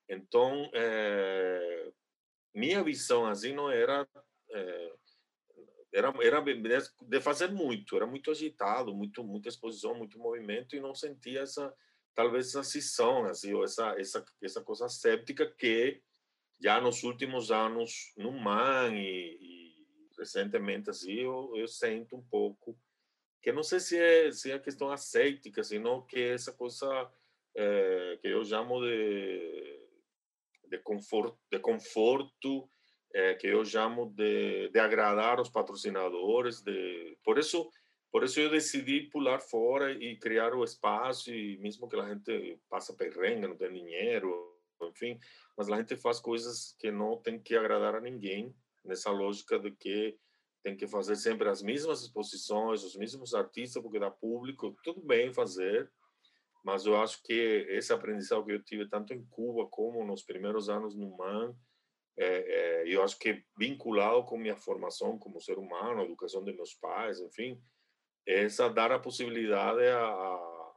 Então, 0.07 0.69
é, 0.73 1.91
minha 2.53 2.81
visão 2.81 3.25
assim 3.25 3.53
não 3.53 3.69
era 3.69 4.07
era 5.93 6.13
era 6.21 6.41
de 6.41 7.19
fazer 7.19 7.51
muito. 7.51 7.97
Era 7.97 8.07
muito 8.07 8.31
agitado, 8.31 8.95
muito 8.95 9.25
muita 9.25 9.49
exposição, 9.49 9.93
muito 9.93 10.17
movimento 10.17 10.73
e 10.73 10.79
não 10.79 10.95
sentia 10.95 11.41
essa 11.41 11.73
talvez 12.13 12.47
essa 12.47 12.63
cisão 12.63 13.25
assim, 13.25 13.53
ou 13.53 13.65
essa 13.65 13.99
essa 13.99 14.25
essa 14.41 14.61
coisa 14.61 14.87
séptica 14.87 15.45
que 15.57 16.01
já 16.59 16.79
nos 16.79 17.03
últimos 17.03 17.51
anos 17.51 18.13
no 18.17 18.31
MAN 18.31 18.93
e, 18.93 19.37
e 19.41 19.75
recentemente 20.17 20.89
assim 20.89 21.13
eu, 21.13 21.51
eu 21.55 21.67
sinto 21.67 22.15
um 22.15 22.23
pouco 22.23 22.77
que 23.41 23.51
não 23.51 23.63
sei 23.63 23.79
se 23.79 23.97
é 23.97 24.31
se 24.31 24.51
é 24.51 24.57
questão 24.57 24.89
ascética, 24.89 25.63
senão 25.63 26.01
que 26.01 26.19
essa 26.19 26.51
coisa 26.51 27.11
é, 27.55 28.17
que 28.21 28.27
eu 28.27 28.43
chamo 28.43 28.81
de 28.81 29.81
de 30.67 30.79
conforto, 30.79 31.37
de 31.51 31.59
conforto 31.59 32.67
é, 33.13 33.35
que 33.35 33.47
eu 33.47 33.63
chamo 33.63 34.11
de, 34.15 34.69
de 34.69 34.79
agradar 34.79 35.39
os 35.39 35.49
patrocinadores, 35.49 36.61
de 36.61 37.17
por 37.23 37.37
isso 37.37 37.69
por 38.11 38.23
isso 38.23 38.39
eu 38.39 38.49
decidi 38.49 39.01
pular 39.11 39.39
fora 39.39 39.91
e 39.91 40.17
criar 40.17 40.53
o 40.55 40.63
espaço 40.63 41.33
e 41.33 41.57
mesmo 41.57 41.87
que 41.89 41.99
a 41.99 42.07
gente 42.07 42.57
passa 42.69 42.95
perrengue, 42.95 43.45
não 43.45 43.57
tem 43.57 43.73
dinheiro, 43.73 44.54
enfim, 44.89 45.19
mas 45.57 45.69
a 45.69 45.77
gente 45.77 45.95
faz 45.95 46.19
coisas 46.19 46.75
que 46.79 46.91
não 46.91 47.17
tem 47.17 47.39
que 47.39 47.55
agradar 47.55 47.95
a 47.95 48.01
ninguém, 48.01 48.55
nessa 48.83 49.11
lógica 49.11 49.59
de 49.59 49.71
que 49.71 50.17
tem 50.63 50.75
que 50.75 50.87
fazer 50.87 51.15
sempre 51.15 51.47
as 51.47 51.61
mesmas 51.61 52.01
exposições, 52.01 52.83
os 52.83 52.95
mesmos 52.95 53.33
artistas, 53.35 53.81
porque 53.81 53.99
dá 53.99 54.09
público, 54.09 54.75
tudo 54.83 55.01
bem 55.01 55.31
fazer, 55.31 55.91
mas 56.63 56.85
eu 56.87 56.99
acho 56.99 57.21
que 57.21 57.67
esse 57.69 57.93
aprendizado 57.93 58.43
que 58.43 58.51
eu 58.51 58.63
tive 58.63 58.89
tanto 58.89 59.13
em 59.13 59.23
Cuba 59.25 59.67
como 59.67 60.03
nos 60.03 60.23
primeiros 60.23 60.67
anos 60.67 60.95
no 60.95 61.15
MAN, 61.15 61.55
é, 62.17 62.25
é, 62.25 62.87
eu 62.87 63.03
acho 63.03 63.19
que 63.19 63.43
vinculado 63.55 64.23
com 64.23 64.37
minha 64.37 64.55
formação 64.55 65.19
como 65.19 65.39
ser 65.39 65.59
humano, 65.59 66.01
a 66.01 66.05
educação 66.05 66.43
de 66.43 66.53
meus 66.53 66.73
pais, 66.73 67.19
enfim, 67.19 67.61
essa 68.25 68.67
dar 68.67 68.91
a 68.91 68.97
possibilidade 68.97 69.85
a, 69.85 70.03
a, 70.03 70.73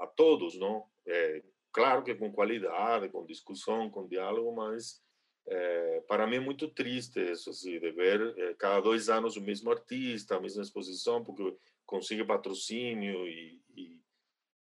a 0.00 0.06
todos, 0.06 0.56
não? 0.56 0.86
É, 1.06 1.42
claro 1.72 2.02
que 2.02 2.14
com 2.14 2.32
qualidade, 2.32 3.08
com 3.08 3.26
discussão, 3.26 3.90
com 3.90 4.08
diálogo, 4.08 4.54
mas 4.54 5.02
é, 5.46 6.00
para 6.06 6.26
mim 6.26 6.36
é 6.36 6.40
muito 6.40 6.68
triste 6.68 7.20
isso, 7.20 7.50
assim, 7.50 7.78
de 7.78 7.90
ver 7.90 8.34
é, 8.38 8.54
cada 8.54 8.80
dois 8.80 9.08
anos 9.08 9.36
o 9.36 9.40
mesmo 9.40 9.70
artista, 9.70 10.36
a 10.36 10.40
mesma 10.40 10.62
exposição, 10.62 11.24
porque 11.24 11.56
consiga 11.86 12.24
patrocínio 12.24 13.26
e, 13.26 13.60
e, 13.74 14.00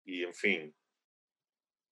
e 0.06 0.26
enfim. 0.26 0.74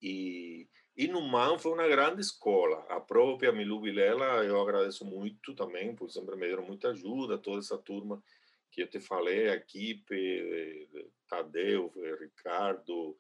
E, 0.01 0.69
e 0.97 1.07
no 1.07 1.23
MAN 1.23 1.59
foi 1.59 1.73
uma 1.73 1.87
grande 1.87 2.21
escola. 2.21 2.85
A 2.89 3.01
própria 3.01 3.53
Milu 3.53 3.81
Vilela, 3.81 4.45
eu 4.45 4.61
agradeço 4.61 5.05
muito 5.05 5.55
também, 5.55 5.95
porque 5.95 6.15
sempre 6.15 6.35
me 6.35 6.49
deram 6.49 6.67
muita 6.67 6.89
ajuda, 6.89 7.39
toda 7.39 7.61
essa 7.61 7.79
turma 7.79 8.23
que 8.73 8.83
eu 8.83 8.89
te 8.89 8.99
falei, 8.99 9.49
a 9.49 9.55
equipe, 9.55 10.89
Tadeu, 11.29 11.93
Ricardo, 12.19 13.17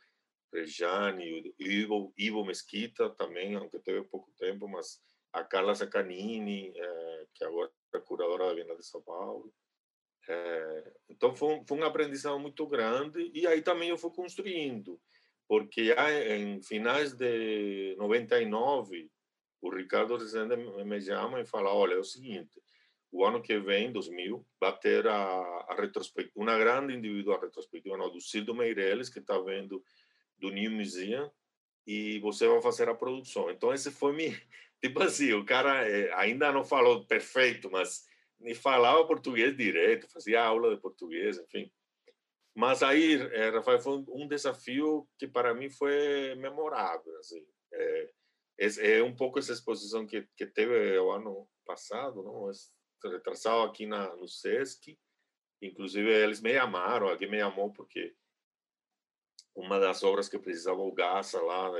Rejane, 0.52 1.54
Ivo, 1.58 2.12
Ivo 2.16 2.44
Mesquita 2.44 3.08
também, 3.10 3.54
aunque 3.54 3.78
teve 3.78 4.02
pouco 4.04 4.30
tempo, 4.32 4.68
mas 4.68 5.00
a 5.32 5.42
Carla 5.42 5.74
Sacanini, 5.74 6.72
é, 6.76 7.26
que 7.34 7.44
agora 7.44 7.70
é 7.94 7.98
curadora 8.00 8.48
da 8.48 8.54
Bienal 8.54 8.76
de 8.76 8.86
São 8.86 9.00
Paulo. 9.02 9.52
É, 10.28 10.92
então 11.08 11.34
foi 11.34 11.54
um, 11.54 11.66
foi 11.66 11.78
um 11.78 11.84
aprendizado 11.84 12.38
muito 12.38 12.66
grande 12.66 13.30
e 13.34 13.46
aí 13.46 13.60
também 13.60 13.88
eu 13.88 13.98
fui 13.98 14.10
construindo, 14.10 15.00
porque 15.48 15.92
em 16.28 16.62
finais 16.62 17.12
de 17.12 17.96
99 17.98 19.10
o 19.60 19.70
Ricardo 19.70 20.16
Rezende 20.16 20.56
me 20.56 21.00
chama 21.00 21.40
e 21.40 21.46
fala, 21.46 21.72
olha, 21.72 21.94
é 21.94 21.98
o 21.98 22.04
seguinte, 22.04 22.60
o 23.12 23.24
ano 23.24 23.42
que 23.42 23.58
vem, 23.58 23.92
2000, 23.92 24.44
vai 24.58 24.76
ter 24.78 25.06
a, 25.06 25.14
a 25.68 25.74
retrospectiva, 25.78 26.32
uma 26.34 26.58
grande 26.58 26.94
individual 26.94 27.40
retrospectiva 27.40 27.96
no, 27.96 28.10
do 28.10 28.20
Cildo 28.20 28.54
Meireles, 28.54 29.10
que 29.10 29.18
está 29.18 29.38
vendo 29.38 29.84
do 30.42 30.50
New 30.50 30.70
Museum, 30.72 31.30
e 31.86 32.18
você 32.20 32.46
vai 32.46 32.60
fazer 32.60 32.88
a 32.88 32.94
produção. 32.94 33.50
Então, 33.50 33.72
esse 33.72 33.90
foi 33.90 34.12
me 34.12 34.28
Tipo 34.82 35.00
assim, 35.00 35.32
o 35.32 35.44
cara 35.44 35.88
é, 35.88 36.12
ainda 36.14 36.50
não 36.50 36.64
falou 36.64 37.06
perfeito, 37.06 37.70
mas 37.70 38.04
nem 38.40 38.52
falava 38.52 39.06
português 39.06 39.56
direito, 39.56 40.10
fazia 40.10 40.42
aula 40.44 40.74
de 40.74 40.80
português, 40.80 41.38
enfim. 41.38 41.72
Mas 42.52 42.82
aí, 42.82 43.14
é, 43.14 43.50
Rafael, 43.50 43.78
foi 43.78 44.04
um 44.08 44.26
desafio 44.26 45.08
que 45.16 45.28
para 45.28 45.54
mim 45.54 45.70
foi 45.70 46.34
memorável. 46.34 47.16
Assim. 47.18 47.46
É, 47.72 48.10
é, 48.58 48.98
é 48.98 49.02
um 49.04 49.14
pouco 49.14 49.38
essa 49.38 49.52
exposição 49.52 50.04
que, 50.04 50.26
que 50.36 50.46
teve 50.46 50.98
o 50.98 51.12
ano 51.12 51.48
passado, 51.64 52.22
não? 52.22 52.50
retrasado 53.04 53.62
aqui 53.62 53.86
na, 53.86 54.14
no 54.16 54.26
SESC. 54.26 54.98
Inclusive, 55.62 56.10
eles 56.10 56.40
me 56.40 56.52
chamaram, 56.52 57.08
alguém 57.08 57.30
me 57.30 57.38
chamou 57.38 57.72
porque 57.72 58.16
uma 59.54 59.78
das 59.78 60.02
obras 60.02 60.28
que 60.28 60.38
precisava 60.38 60.80
o 60.80 60.92
gás 60.92 61.32
lá, 61.32 61.70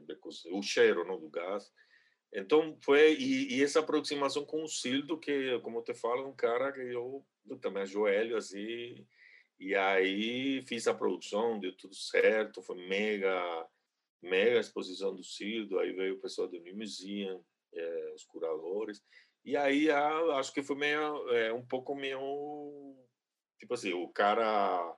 de, 0.00 0.18
o 0.50 0.62
cheiro 0.62 1.04
não, 1.04 1.18
do 1.18 1.28
gás. 1.28 1.70
Então, 2.32 2.76
foi. 2.82 3.14
E, 3.14 3.56
e, 3.56 3.62
essa 3.62 3.80
aproximação 3.80 4.44
com 4.44 4.62
o 4.62 4.68
Sildo, 4.68 5.18
que, 5.18 5.58
como 5.60 5.82
te 5.82 5.94
falo, 5.94 6.22
é 6.22 6.26
um 6.26 6.36
cara 6.36 6.72
que 6.72 6.80
eu, 6.80 7.24
eu 7.48 7.58
também 7.58 7.82
ajoelho 7.82 8.36
assim. 8.36 9.06
E 9.58 9.74
aí 9.74 10.62
fiz 10.62 10.86
a 10.86 10.94
produção, 10.94 11.58
deu 11.58 11.76
tudo 11.76 11.94
certo, 11.94 12.62
foi 12.62 12.76
mega, 12.86 13.68
mega 14.22 14.60
exposição 14.60 15.14
do 15.14 15.24
Sildo. 15.24 15.78
Aí 15.78 15.92
veio 15.92 16.14
o 16.14 16.20
pessoal 16.20 16.48
do 16.48 16.60
New 16.60 16.76
Museum, 16.76 17.42
é, 17.72 18.12
os 18.14 18.24
curadores. 18.24 19.02
E 19.44 19.56
aí 19.56 19.90
acho 19.90 20.52
que 20.52 20.62
foi 20.62 20.76
meio, 20.76 21.28
é, 21.30 21.52
um 21.52 21.64
pouco 21.66 21.94
meio. 21.94 22.96
Tipo 23.58 23.74
assim, 23.74 23.92
o 23.92 24.08
cara, 24.10 24.96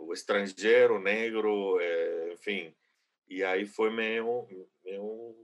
o 0.00 0.12
estrangeiro, 0.12 0.98
negro, 0.98 1.78
é, 1.80 2.32
enfim. 2.32 2.74
E 3.28 3.42
aí 3.42 3.66
foi 3.66 3.90
meio, 3.90 4.46
meio... 4.84 5.34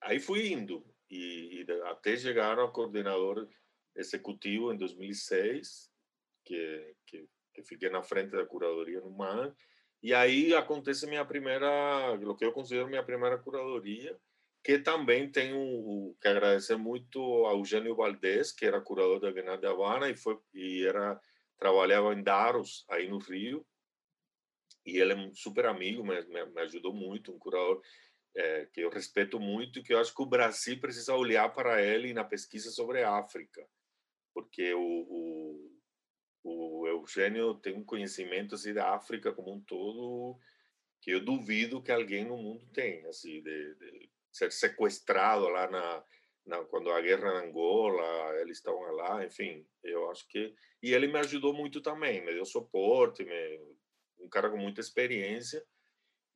Aí 0.00 0.18
fui 0.18 0.52
indo, 0.52 0.84
e, 1.10 1.62
e 1.62 1.72
até 1.84 2.16
chegar 2.16 2.58
ao 2.58 2.72
coordenador 2.72 3.48
executivo 3.94 4.72
em 4.72 4.76
2006, 4.76 5.90
que, 6.44 6.94
que, 7.06 7.28
que 7.54 7.62
fiquei 7.62 7.90
na 7.90 8.02
frente 8.02 8.30
da 8.30 8.46
curadoria 8.46 9.00
no 9.00 9.10
MAN, 9.10 9.54
e 10.02 10.14
aí 10.14 10.54
acontece 10.54 11.06
minha 11.06 11.24
primeira, 11.24 12.14
o 12.14 12.34
que 12.34 12.44
eu 12.44 12.52
considero 12.52 12.88
minha 12.88 13.02
primeira 13.02 13.36
curadoria, 13.36 14.18
que 14.64 14.78
também 14.78 15.30
tenho 15.30 16.14
que 16.20 16.28
agradecer 16.28 16.76
muito 16.76 17.20
ao 17.20 17.58
Eugênio 17.58 17.94
Valdés, 17.94 18.52
que 18.52 18.64
era 18.64 18.80
curador 18.80 19.20
da 19.20 19.30
Bienal 19.30 19.58
de 19.58 19.66
Havana 19.66 20.08
e 20.08 20.16
foi 20.16 20.38
e 20.54 20.84
era 20.84 21.20
trabalhava 21.60 22.12
em 22.14 22.22
Daros 22.22 22.84
aí 22.88 23.08
no 23.08 23.18
Rio 23.18 23.64
e 24.84 24.98
ele 24.98 25.12
é 25.12 25.16
um 25.16 25.32
super 25.34 25.66
amigo, 25.66 26.02
me, 26.02 26.20
me, 26.22 26.46
me 26.46 26.60
ajudou 26.62 26.92
muito, 26.92 27.32
um 27.32 27.38
curador 27.38 27.82
é, 28.34 28.66
que 28.72 28.80
eu 28.80 28.90
respeito 28.90 29.38
muito 29.38 29.78
e 29.78 29.82
que 29.82 29.92
eu 29.92 30.00
acho 30.00 30.14
que 30.14 30.22
o 30.22 30.26
Brasil 30.26 30.80
precisa 30.80 31.14
olhar 31.14 31.52
para 31.52 31.82
ele 31.82 32.14
na 32.14 32.24
pesquisa 32.24 32.70
sobre 32.70 33.02
a 33.02 33.16
África, 33.16 33.64
porque 34.32 34.72
o, 34.72 34.80
o, 34.80 35.80
o 36.42 36.86
Eugênio 36.88 37.54
tem 37.54 37.74
um 37.74 37.84
conhecimento 37.84 38.54
assim, 38.54 38.72
da 38.72 38.94
África 38.94 39.32
como 39.32 39.52
um 39.52 39.60
todo 39.60 40.38
que 41.02 41.10
eu 41.10 41.24
duvido 41.24 41.82
que 41.82 41.92
alguém 41.92 42.24
no 42.24 42.36
mundo 42.36 42.66
tenha, 42.72 43.08
assim, 43.08 43.42
de, 43.42 43.74
de 43.74 44.10
ser 44.30 44.52
sequestrado 44.52 45.48
lá 45.48 45.68
na, 45.70 46.04
na, 46.46 46.64
quando 46.64 46.90
a 46.90 47.00
guerra 47.00 47.32
na 47.32 47.40
Angola, 47.46 48.40
eles 48.40 48.58
estavam 48.58 48.82
lá, 48.92 49.24
enfim, 49.24 49.66
eu 49.82 50.10
acho 50.10 50.26
que 50.28 50.54
e 50.82 50.94
ele 50.94 51.06
me 51.06 51.18
ajudou 51.18 51.52
muito 51.52 51.80
também, 51.80 52.24
me 52.24 52.32
deu 52.32 52.44
suporte, 52.44 53.24
me 53.24 53.60
um 54.20 54.28
cara 54.28 54.50
com 54.50 54.56
muita 54.56 54.80
experiência. 54.80 55.64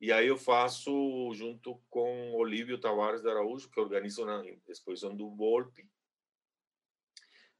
E 0.01 0.11
aí 0.11 0.27
eu 0.27 0.37
faço 0.37 1.31
junto 1.33 1.81
com 1.89 2.33
Olívio 2.33 2.79
Tavares 2.79 3.21
de 3.21 3.29
Araújo, 3.29 3.69
que 3.69 3.79
organiza 3.79 4.23
a 4.25 4.71
exposição 4.71 5.15
do 5.15 5.29
Volpe. 5.35 5.87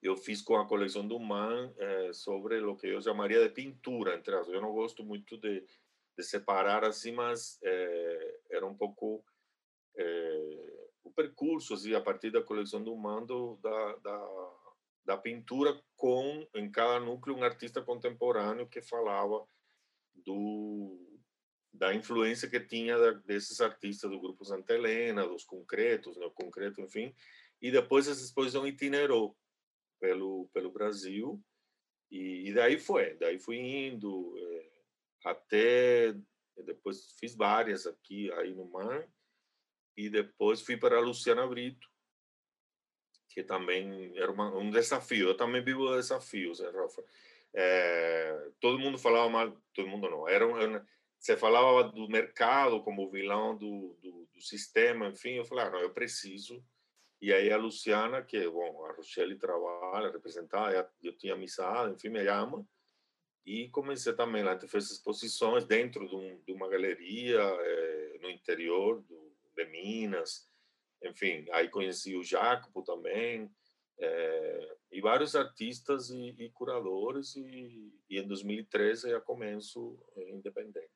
Eu 0.02 0.18
fiz 0.18 0.42
com 0.42 0.56
a 0.58 0.68
coleção 0.68 1.08
do 1.08 1.20
Man 1.20 1.74
eh, 1.78 2.14
sobre 2.14 2.60
o 2.60 2.76
que 2.76 2.88
eu 2.88 3.02
chamaria 3.02 3.42
de 3.42 3.50
pintura, 3.50 4.16
entre 4.16 4.36
as. 4.36 4.48
Eu 4.48 4.62
não 4.62 4.74
gosto 4.74 5.04
muito 5.04 5.38
de, 5.38 5.66
de 6.18 6.24
separar 6.24 6.84
assim, 6.84 7.14
mas 7.14 7.58
eh, 7.64 8.40
era 8.52 8.66
um 8.68 8.76
pouco 8.76 9.26
eh, 9.98 10.75
o 11.06 11.12
percurso, 11.12 11.76
assim, 11.76 11.94
a 11.94 12.02
partir 12.02 12.32
da 12.32 12.42
coleção 12.42 12.84
do 12.84 12.96
Mando, 12.98 13.58
da, 13.62 13.96
da, 13.98 14.54
da 15.06 15.18
pintura, 15.18 15.80
com 15.96 16.46
em 16.56 16.70
cada 16.70 17.00
núcleo 17.00 17.38
um 17.38 17.44
artista 17.44 17.82
contemporâneo 17.82 18.68
que 18.68 18.82
falava 18.82 19.48
do 20.14 21.00
da 21.72 21.94
influência 21.94 22.50
que 22.50 22.60
tinha 22.60 22.98
desses 23.26 23.60
artistas 23.60 24.10
do 24.10 24.20
grupo 24.20 24.46
Santa 24.46 24.74
Helena, 24.74 25.28
dos 25.28 25.44
concretos, 25.44 26.16
né, 26.16 26.32
concreto, 26.34 26.80
enfim, 26.80 27.14
e 27.62 27.70
depois 27.70 28.08
essa 28.08 28.24
exposição 28.24 28.66
itinerou 28.66 29.38
pelo 30.00 30.50
pelo 30.54 30.72
Brasil 30.72 31.40
e, 32.10 32.50
e 32.50 32.54
daí 32.54 32.80
foi, 32.80 33.16
daí 33.16 33.38
fui 33.38 33.58
indo 33.58 34.34
é, 34.38 34.72
até 35.26 36.16
depois 36.66 37.14
fiz 37.20 37.36
várias 37.36 37.86
aqui 37.86 38.32
aí 38.32 38.56
no 38.56 38.66
Mar 38.70 39.06
e 39.98 40.10
depois 40.10 40.62
fui 40.62 40.78
para 40.78 40.98
a 40.98 41.02
Luciana 41.02 41.48
Brito 41.48 41.88
que 43.36 43.44
também 43.44 44.18
era 44.18 44.32
uma, 44.32 44.56
um 44.58 44.72
desafio. 44.72 45.28
Eu 45.28 45.38
também 45.38 45.62
vivo 45.62 45.94
desafios, 45.94 46.62
né, 46.62 46.70
Rafa? 46.70 47.04
É, 47.54 48.50
todo 48.62 48.80
mundo 48.80 48.98
falava 48.98 49.30
mal, 49.30 49.58
todo 49.74 49.90
mundo 49.90 50.10
não, 50.10 50.28
era, 50.28 50.46
era 50.62 50.88
você 51.20 51.36
falava 51.36 51.84
do 51.84 52.08
mercado 52.08 52.82
como 52.82 53.10
vilão 53.10 53.58
do, 53.58 53.98
do, 54.02 54.30
do, 54.34 54.42
sistema, 54.42 55.08
enfim, 55.08 55.32
eu 55.32 55.46
falei, 55.46 55.66
ah, 55.66 55.70
não, 55.70 55.80
eu 55.80 55.90
preciso. 55.90 56.64
E 57.22 57.34
aí 57.34 57.52
a 57.52 57.58
Luciana, 57.58 58.22
que, 58.22 58.48
bom, 58.50 58.86
a 58.86 58.94
Rochelle 58.94 59.38
trabalha, 59.38 60.12
representada, 60.12 60.90
eu 61.02 61.18
tinha 61.18 61.34
amizade, 61.34 61.94
enfim, 61.94 62.10
me 62.10 62.24
chama. 62.24 62.66
E 63.46 63.70
comecei 63.70 64.14
também 64.14 64.44
lá, 64.44 64.54
a 64.54 64.68
fez 64.68 64.92
exposições 64.92 65.66
dentro 65.66 66.08
de, 66.08 66.16
um, 66.16 66.42
de 66.42 66.54
uma 66.54 66.70
galeria 66.70 67.40
é, 67.42 68.20
no 68.22 68.30
interior 68.30 69.02
do, 69.02 69.25
de 69.56 69.66
Minas, 69.66 70.50
enfim, 71.04 71.46
aí 71.52 71.70
conheci 71.70 72.16
o 72.16 72.24
Jacopo 72.24 72.82
também, 72.84 73.50
é, 73.98 74.76
e 74.92 75.02
vários 75.02 75.36
artistas 75.36 76.10
e, 76.10 76.36
e 76.38 76.50
curadores 76.50 77.36
e, 77.36 77.94
e, 78.10 78.20
em 78.20 78.28
2013 78.28 79.10
já 79.10 79.22
começo 79.22 79.98
independente. 80.18 80.90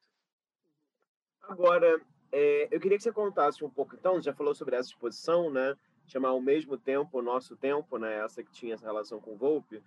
Agora, 1.41 1.99
é, 2.31 2.67
eu 2.71 2.79
queria 2.79 2.97
que 2.97 3.03
você 3.03 3.11
contasse 3.11 3.63
um 3.63 3.69
pouco, 3.69 3.95
então, 3.95 4.21
já 4.21 4.33
falou 4.33 4.53
sobre 4.53 4.75
essa 4.75 4.89
exposição, 4.89 5.49
né? 5.49 5.75
Chamar 6.07 6.29
ao 6.29 6.41
mesmo 6.41 6.77
tempo, 6.77 7.19
o 7.19 7.21
nosso 7.21 7.55
tempo, 7.55 7.97
né? 7.97 8.23
Essa 8.23 8.43
que 8.43 8.51
tinha 8.51 8.75
essa 8.75 8.85
relação 8.85 9.19
com 9.19 9.33
o 9.33 9.37
Volpe. 9.37 9.81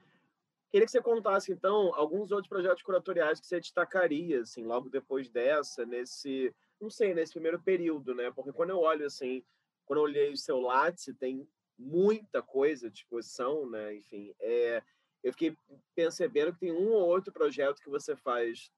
Queria 0.70 0.86
que 0.86 0.90
você 0.90 1.02
contasse, 1.02 1.52
então, 1.52 1.94
alguns 1.94 2.32
outros 2.32 2.48
projetos 2.48 2.82
curatoriais 2.82 3.38
que 3.38 3.46
você 3.46 3.60
destacaria, 3.60 4.40
assim, 4.40 4.64
logo 4.64 4.88
depois 4.88 5.28
dessa, 5.28 5.84
nesse, 5.84 6.52
não 6.82 6.90
sei, 6.90 7.14
nesse 7.14 7.32
primeiro 7.32 7.62
período, 7.62 8.14
né? 8.14 8.30
Porque 8.32 8.52
quando 8.52 8.70
eu 8.70 8.80
olho, 8.80 9.06
assim, 9.06 9.44
quando 9.84 9.98
eu 9.98 10.04
olhei 10.04 10.32
o 10.32 10.36
seu 10.36 10.60
Lattes, 10.60 11.14
tem 11.18 11.48
muita 11.78 12.42
coisa 12.42 12.90
de 12.90 12.98
exposição, 12.98 13.70
né? 13.70 13.94
Enfim, 13.94 14.34
é, 14.40 14.82
eu 15.22 15.32
fiquei 15.32 15.56
percebendo 15.94 16.52
que 16.52 16.60
tem 16.60 16.72
um 16.72 16.90
ou 16.90 17.06
outro 17.08 17.32
projeto 17.32 17.80
que 17.80 17.88
você 17.88 18.16
faz 18.16 18.70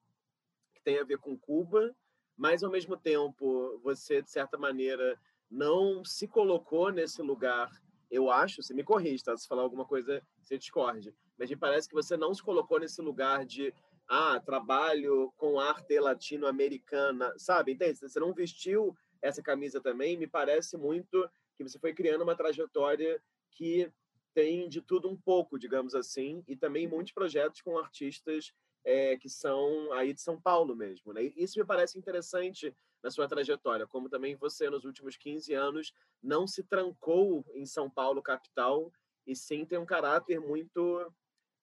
que 0.74 0.82
tem 0.82 0.98
a 0.98 1.04
ver 1.04 1.18
com 1.18 1.38
Cuba, 1.38 1.94
mas 2.36 2.62
ao 2.62 2.70
mesmo 2.70 2.96
tempo 2.96 3.80
você, 3.82 4.20
de 4.20 4.30
certa 4.30 4.58
maneira, 4.58 5.18
não 5.50 6.04
se 6.04 6.28
colocou 6.28 6.90
nesse 6.90 7.22
lugar, 7.22 7.70
eu 8.10 8.30
acho, 8.30 8.62
você 8.62 8.74
me 8.74 8.84
corrige, 8.84 9.24
tá? 9.24 9.36
Se 9.36 9.48
falar 9.48 9.62
alguma 9.62 9.86
coisa, 9.86 10.22
você 10.42 10.58
discorde, 10.58 11.14
mas 11.38 11.48
me 11.48 11.56
parece 11.56 11.88
que 11.88 11.94
você 11.94 12.16
não 12.16 12.34
se 12.34 12.42
colocou 12.42 12.78
nesse 12.78 13.00
lugar 13.00 13.46
de 13.46 13.72
ah, 14.08 14.40
trabalho 14.40 15.32
com 15.36 15.58
arte 15.58 15.98
latino-americana, 15.98 17.32
sabe? 17.38 17.72
Entende? 17.72 17.98
Você 17.98 18.20
não 18.20 18.34
vestiu 18.34 18.96
essa 19.22 19.42
camisa 19.42 19.80
também, 19.80 20.16
me 20.16 20.26
parece 20.26 20.76
muito 20.76 21.28
que 21.56 21.62
você 21.62 21.78
foi 21.78 21.94
criando 21.94 22.22
uma 22.22 22.36
trajetória 22.36 23.20
que 23.50 23.90
tem 24.34 24.68
de 24.68 24.82
tudo 24.82 25.08
um 25.08 25.16
pouco, 25.16 25.58
digamos 25.58 25.94
assim, 25.94 26.42
e 26.46 26.56
também 26.56 26.88
muitos 26.88 27.12
projetos 27.12 27.62
com 27.62 27.78
artistas 27.78 28.52
é, 28.84 29.16
que 29.16 29.28
são 29.28 29.92
aí 29.92 30.12
de 30.12 30.20
São 30.20 30.38
Paulo 30.38 30.76
mesmo. 30.76 31.12
Né? 31.12 31.32
Isso 31.36 31.58
me 31.58 31.64
parece 31.64 31.98
interessante 31.98 32.76
na 33.02 33.10
sua 33.10 33.28
trajetória, 33.28 33.86
como 33.86 34.08
também 34.08 34.34
você, 34.34 34.68
nos 34.68 34.84
últimos 34.84 35.16
15 35.16 35.54
anos, 35.54 35.92
não 36.22 36.46
se 36.46 36.62
trancou 36.62 37.44
em 37.54 37.64
São 37.64 37.88
Paulo, 37.88 38.22
capital, 38.22 38.92
e 39.26 39.36
sim 39.36 39.64
tem 39.64 39.78
um 39.78 39.86
caráter 39.86 40.40
muito 40.40 41.12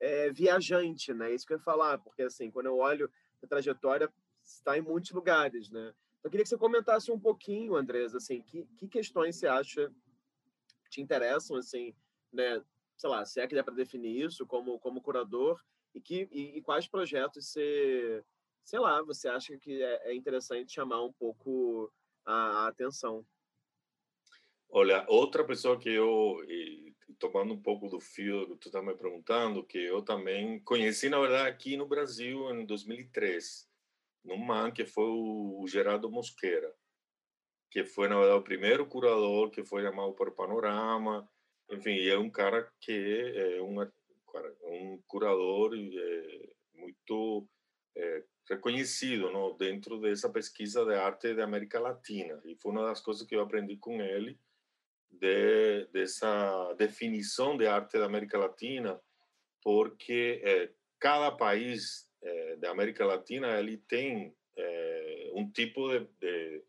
é, 0.02 0.32
viajante, 0.32 1.14
né? 1.14 1.34
Isso 1.34 1.45
que 1.45 1.54
eu 1.54 1.58
ia 1.58 1.64
falar, 1.64 1.99
porque 1.99 2.24
assim, 2.24 2.49
quando 2.49 2.66
eu 2.66 2.78
olho 2.78 3.10
a 3.41 3.47
trajetória, 3.47 4.12
está 4.43 4.78
em 4.78 4.82
muitos 4.82 5.12
lugares, 5.12 5.70
né? 5.70 5.93
Então, 6.20 6.30
eu 6.30 6.32
queria 6.32 6.43
que 6.43 6.49
você 6.49 6.58
comentasse 6.58 7.12
um 7.12 7.20
pouquinho, 7.20 7.76
Andrés, 7.76 8.14
assim, 8.16 8.41
que, 8.41 8.66
que 8.78 8.88
questões 8.88 9.38
você 9.38 9.47
acha 9.47 9.91
te 10.89 11.02
interessam, 11.02 11.56
assim, 11.56 11.95
né? 12.34 12.62
Sei 12.97 13.10
lá, 13.10 13.26
se 13.26 13.39
é 13.39 13.47
que 13.47 13.56
dá 13.56 13.64
para 13.64 13.74
definir 13.74 14.26
isso 14.26 14.45
como, 14.45 14.78
como 14.80 15.02
curador 15.02 15.60
e, 15.95 16.02
que, 16.02 16.28
e, 16.32 16.58
e, 16.58 16.62
quais 16.62 16.88
projetos 16.88 17.47
você, 17.47 18.24
sei 18.64 18.80
lá, 18.80 19.02
você 19.02 19.28
acha 19.28 19.58
que 19.58 19.82
é, 19.82 20.12
é 20.12 20.16
interessante 20.16 20.74
chamar 20.74 21.04
um 21.04 21.14
pouco 21.14 21.91
a, 22.26 22.34
a, 22.34 22.68
atenção? 22.68 23.26
Olha, 24.70 25.06
outra 25.08 25.43
pessoa 25.43 25.80
que 25.80 25.89
eu, 25.89 26.38
tomando 27.20 27.53
um 27.53 27.62
pouco 27.62 27.88
do 27.88 27.99
fio 27.99 28.47
que 28.47 28.55
tu 28.57 28.68
está 28.70 28.82
me 28.82 28.95
perguntando, 28.95 29.66
que 29.66 29.78
eu 29.78 30.01
também 30.01 30.59
conheci, 30.62 31.09
na 31.09 31.20
verdade, 31.20 31.49
aqui 31.49 31.78
no 31.78 31.88
Brasil 31.88 32.49
em 32.51 32.66
2003, 32.66 33.70
num 34.24 34.38
man 34.38 34.72
que 34.72 34.86
foi 34.86 35.05
o 35.05 35.66
Gerardo 35.68 36.09
Mosqueira, 36.09 36.74
que 37.70 37.84
foi, 37.84 38.07
na 38.07 38.18
verdade, 38.18 38.39
o 38.39 38.43
primeiro 38.43 38.86
curador 38.86 39.49
que 39.49 39.64
foi 39.64 39.84
chamado 39.84 40.14
por 40.14 40.32
Panorama, 40.34 41.30
enfim, 41.72 42.05
é 42.07 42.18
um 42.18 42.30
cara 42.30 42.70
que 42.82 43.34
é 43.36 43.62
um, 43.62 43.82
um 44.64 45.01
curador 45.07 45.74
é, 45.74 46.49
muito 46.74 47.47
é, 47.95 48.24
reconhecido 48.49 49.32
não, 49.32 49.55
dentro 49.55 49.99
dessa 49.99 50.30
pesquisa 50.30 50.86
de 50.86 50.93
arte 50.93 51.34
da 51.34 51.45
América 51.45 51.80
Latina. 51.80 52.41
E 52.43 52.55
foi 52.55 52.72
uma 52.72 52.86
das 52.86 52.99
coisas 52.99 53.26
que 53.26 53.36
eu 53.36 53.41
aprendi 53.41 53.78
com 53.78 54.01
ele, 54.01 54.38
de, 55.12 55.88
dessa 55.91 56.74
definição 56.78 57.57
de 57.57 57.68
arte 57.68 57.97
da 57.97 58.05
América 58.05 58.38
Latina, 58.38 58.99
porque 59.64 60.41
é, 60.43 60.70
cada 60.99 61.32
país 61.32 62.07
é, 62.22 62.55
da 62.57 62.72
América 62.72 63.05
Latina 63.05 63.59
ele 63.59 63.78
tem 63.78 64.36
é, 64.57 65.32
um 65.34 65.51
tipo 65.51 65.88
de, 65.89 66.07
de, 66.20 66.64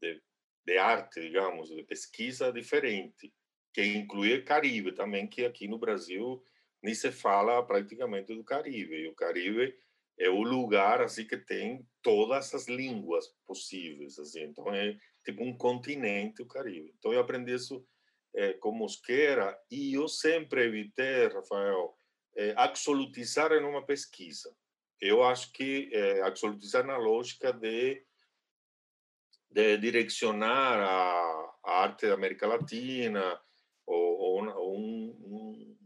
de, 0.00 0.22
de 0.64 0.78
arte, 0.78 1.20
digamos, 1.20 1.68
de 1.68 1.82
pesquisa 1.82 2.52
diferente 2.52 3.32
que 3.72 3.84
inclui 3.96 4.42
Caribe 4.42 4.92
também, 4.92 5.26
que 5.26 5.44
aqui 5.44 5.68
no 5.68 5.78
Brasil 5.78 6.42
nem 6.82 6.94
se 6.94 7.12
fala 7.12 7.64
praticamente 7.64 8.34
do 8.34 8.42
Caribe. 8.42 8.94
E 8.96 9.08
o 9.08 9.14
Caribe 9.14 9.72
é 10.18 10.28
o 10.28 10.42
lugar 10.42 11.00
assim 11.00 11.24
que 11.24 11.36
tem 11.36 11.86
todas 12.02 12.52
as 12.54 12.66
línguas 12.66 13.28
possíveis, 13.46 14.18
assim. 14.18 14.42
Então 14.42 14.74
é 14.74 14.98
tipo 15.28 15.44
um 15.44 15.54
continente 15.54 16.40
o 16.40 16.46
Caribe. 16.46 16.94
Então 16.98 17.12
eu 17.12 17.20
aprendi 17.20 17.52
isso 17.52 17.86
é, 18.34 18.54
com 18.54 18.72
Mosqueira 18.72 19.58
e 19.70 19.92
eu 19.92 20.08
sempre 20.08 20.64
evitei, 20.64 21.28
Rafael, 21.28 21.94
é, 22.34 22.54
absolutizar 22.56 23.52
em 23.52 23.62
uma 23.62 23.84
pesquisa. 23.84 24.56
Eu 24.98 25.22
acho 25.22 25.52
que 25.52 25.90
é, 25.92 26.22
absolutizar 26.22 26.86
na 26.86 26.96
lógica 26.96 27.52
de, 27.52 28.02
de 29.50 29.76
direcionar 29.76 30.80
a, 30.80 31.54
a 31.62 31.82
arte 31.82 32.06
da 32.06 32.14
América 32.14 32.46
Latina, 32.46 33.38
ou, 33.86 34.42
ou 34.46 34.78
um, 34.78 35.08
um, 35.10 35.76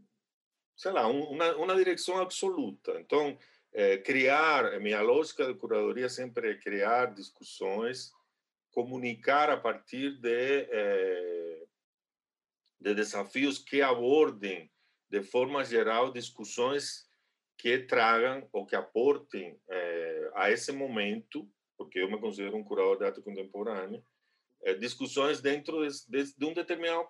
sei 0.77 0.91
lá, 0.93 1.05
uma, 1.07 1.53
uma 1.57 1.75
direção 1.75 2.17
absoluta. 2.17 2.97
Então, 2.99 3.37
é, 3.73 3.97
criar, 3.97 4.79
minha 4.79 5.01
lógica 5.01 5.45
de 5.45 5.53
curadoria 5.55 6.07
sempre 6.07 6.51
é 6.51 6.57
criar 6.57 7.13
discussões, 7.13 8.13
comunicar 8.73 9.49
a 9.49 9.57
partir 9.57 10.19
de, 10.19 10.67
é, 10.69 11.63
de 12.81 12.93
desafios 12.93 13.59
que 13.59 13.81
abordem 13.81 14.69
de 15.09 15.21
forma 15.23 15.63
geral 15.63 16.11
discussões 16.11 17.07
que 17.57 17.77
tragam 17.79 18.49
ou 18.51 18.65
que 18.65 18.75
aportem 18.75 19.57
é, 19.69 20.31
a 20.33 20.51
esse 20.51 20.71
momento, 20.71 21.47
porque 21.77 21.99
eu 21.99 22.09
me 22.09 22.19
considero 22.19 22.57
um 22.57 22.63
curador 22.63 22.97
de 22.97 23.05
arte 23.05 23.21
contemporânea, 23.21 24.03
é, 24.63 24.73
discussões 24.73 25.39
dentro 25.39 25.87
de, 25.87 25.93
de, 26.09 26.35
de 26.35 26.45
um 26.45 26.53
determinado 26.53 27.07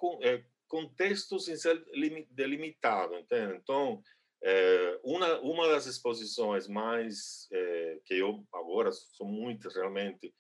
contexto 0.68 1.40
sem 1.40 1.56
ser 1.56 1.82
delimitado, 2.30 3.16
entende? 3.16 3.56
Então, 3.56 4.02
é, 4.44 5.00
uma 5.04 5.40
uma 5.40 5.68
das 5.70 5.86
exposições 5.86 6.68
mais 6.68 7.48
é, 7.54 8.00
que 8.04 8.16
eu 8.16 8.46
agora 8.52 8.92
são 8.92 9.26
muitas 9.26 9.74
realmente 9.76 10.34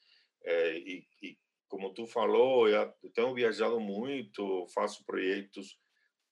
é, 0.43 0.77
e, 0.77 1.07
e, 1.21 1.37
como 1.67 1.93
tu 1.93 2.05
falou, 2.05 2.67
eu 2.67 2.93
tenho 3.13 3.33
viajado 3.33 3.79
muito, 3.79 4.67
faço 4.67 5.05
projetos 5.05 5.79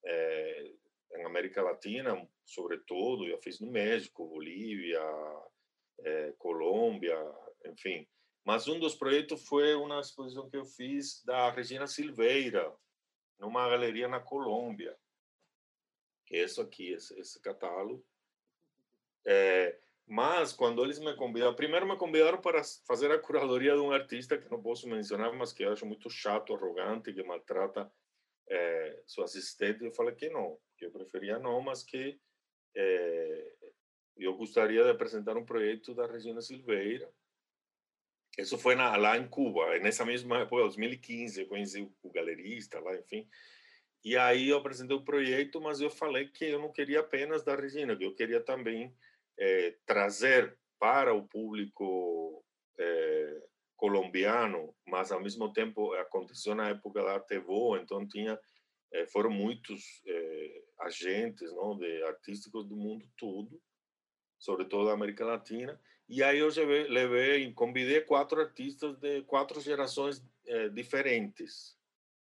é, 0.05 0.74
em 1.16 1.26
América 1.26 1.62
Latina, 1.62 2.28
sobretudo, 2.45 3.26
eu 3.26 3.38
fiz 3.41 3.59
no 3.59 3.72
México, 3.72 4.28
Bolívia, 4.28 5.01
é, 5.99 6.34
Colômbia, 6.38 7.18
enfim. 7.66 8.07
Mas 8.43 8.68
um 8.68 8.80
dos 8.80 8.95
projetos 8.95 9.45
foi 9.45 9.76
uma 9.76 9.99
exposição 9.99 10.49
que 10.49 10.57
eu 10.57 10.66
fiz 10.66 11.24
da 11.24 11.49
Regina 11.51 11.88
Silveira, 11.88 12.74
numa 13.39 13.70
galeria 13.70 14.07
na 14.07 14.20
Colômbia. 14.20 14.97
Que 16.26 16.38
é 16.38 16.43
isso 16.43 16.62
aqui, 16.62 16.91
esse, 16.91 17.20
esse 17.20 17.41
catálogo. 17.41 18.05
É, 19.26 19.80
mas 20.12 20.51
quando 20.51 20.84
eles 20.84 20.99
me 20.99 21.16
convidaram, 21.16 21.55
primeiro 21.55 21.88
me 21.88 21.95
convidaram 21.95 22.38
para 22.38 22.62
fazer 22.86 23.09
a 23.12 23.18
curadoria 23.18 23.76
de 23.76 23.80
um 23.80 23.93
artista 23.93 24.38
que 24.38 24.51
não 24.51 24.62
posso 24.62 24.86
mencionar, 24.86 25.32
mas 25.32 25.53
que 25.53 25.64
eu 25.64 25.72
acho 25.72 25.86
muito 25.86 26.09
chato, 26.09 26.53
arrogante, 26.53 27.14
que 27.14 27.24
maltrata 27.24 27.89
é, 28.49 29.03
sua 29.07 29.24
assistente. 29.24 29.86
Eu 29.86 29.93
falei 29.93 30.14
que 30.14 30.30
não, 30.30 30.59
que 30.78 30.86
eu 30.86 30.91
preferia 30.91 31.39
não, 31.39 31.62
mas 31.62 31.82
que 31.82 32.20
é, 32.76 33.53
eu 34.18 34.36
gostaria 34.36 34.84
de 34.84 34.89
apresentar 34.89 35.38
um 35.38 35.45
projeto 35.45 35.95
da 35.95 36.05
Regina 36.05 36.41
Silveira, 36.41 37.09
isso 38.38 38.57
foi 38.57 38.76
na, 38.76 38.97
lá 38.97 39.18
em 39.18 39.30
Cuba, 39.30 39.80
nessa 39.80 40.03
mesma 40.03 40.39
época, 40.39 40.64
2015, 40.64 41.39
eu 41.39 41.47
conheci 41.47 41.82
o, 41.84 41.95
o 42.03 42.12
galerista 42.12 42.82
lá, 42.82 42.93
enfim. 42.97 43.30
E 44.03 44.18
aí 44.18 44.49
eu 44.49 44.57
apresentei 44.57 44.97
o 44.97 45.05
projeto, 45.05 45.62
mas 45.62 45.80
eu 45.80 45.89
falei 45.89 46.28
que 46.28 46.43
eu 46.43 46.59
não 46.59 46.70
queria 46.70 46.99
apenas 46.99 47.45
da 47.45 47.55
Regina, 47.55 47.95
que 47.95 48.03
eu 48.03 48.14
queria 48.14 48.41
também 48.41 48.93
é, 49.42 49.76
trazer 49.88 50.56
para 50.80 51.14
o 51.16 51.28
público 51.28 52.46
é, 52.80 53.44
colombiano, 53.76 54.76
mas 54.88 55.12
ao 55.12 55.20
mesmo 55.20 55.52
tempo 55.52 55.94
aconteceu 55.94 56.54
na 56.54 56.70
época 56.70 57.02
da 57.02 57.14
Artevo, 57.14 57.76
então 57.76 58.08
tinha 58.08 58.39
é, 58.94 59.08
foram 59.08 59.32
muitos 59.32 60.04
agentes, 60.80 61.52
não, 61.54 61.78
de 61.78 62.04
artísticos 62.04 62.68
do 62.68 62.76
mundo 62.76 63.08
todo, 63.18 63.60
sobretudo 64.38 64.86
da 64.86 64.94
América 64.94 65.26
Latina, 65.26 65.80
e 66.08 66.22
aí 66.22 66.39
eu 66.39 66.50
levei 66.89 67.54
convidei 67.54 68.02
quatro 68.02 68.42
artistas 68.42 68.98
de 68.98 69.22
quatro 69.24 69.62
gerações 69.62 70.22
é, 70.46 70.68
diferentes 70.70 71.78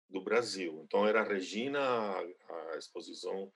do 0.09 0.21
Brasil. 0.21 0.83
Então 0.85 1.07
era 1.07 1.21
a 1.21 1.25
Regina, 1.25 1.81
a, 1.81 2.21
a 2.75 2.77
exposição, 2.77 3.51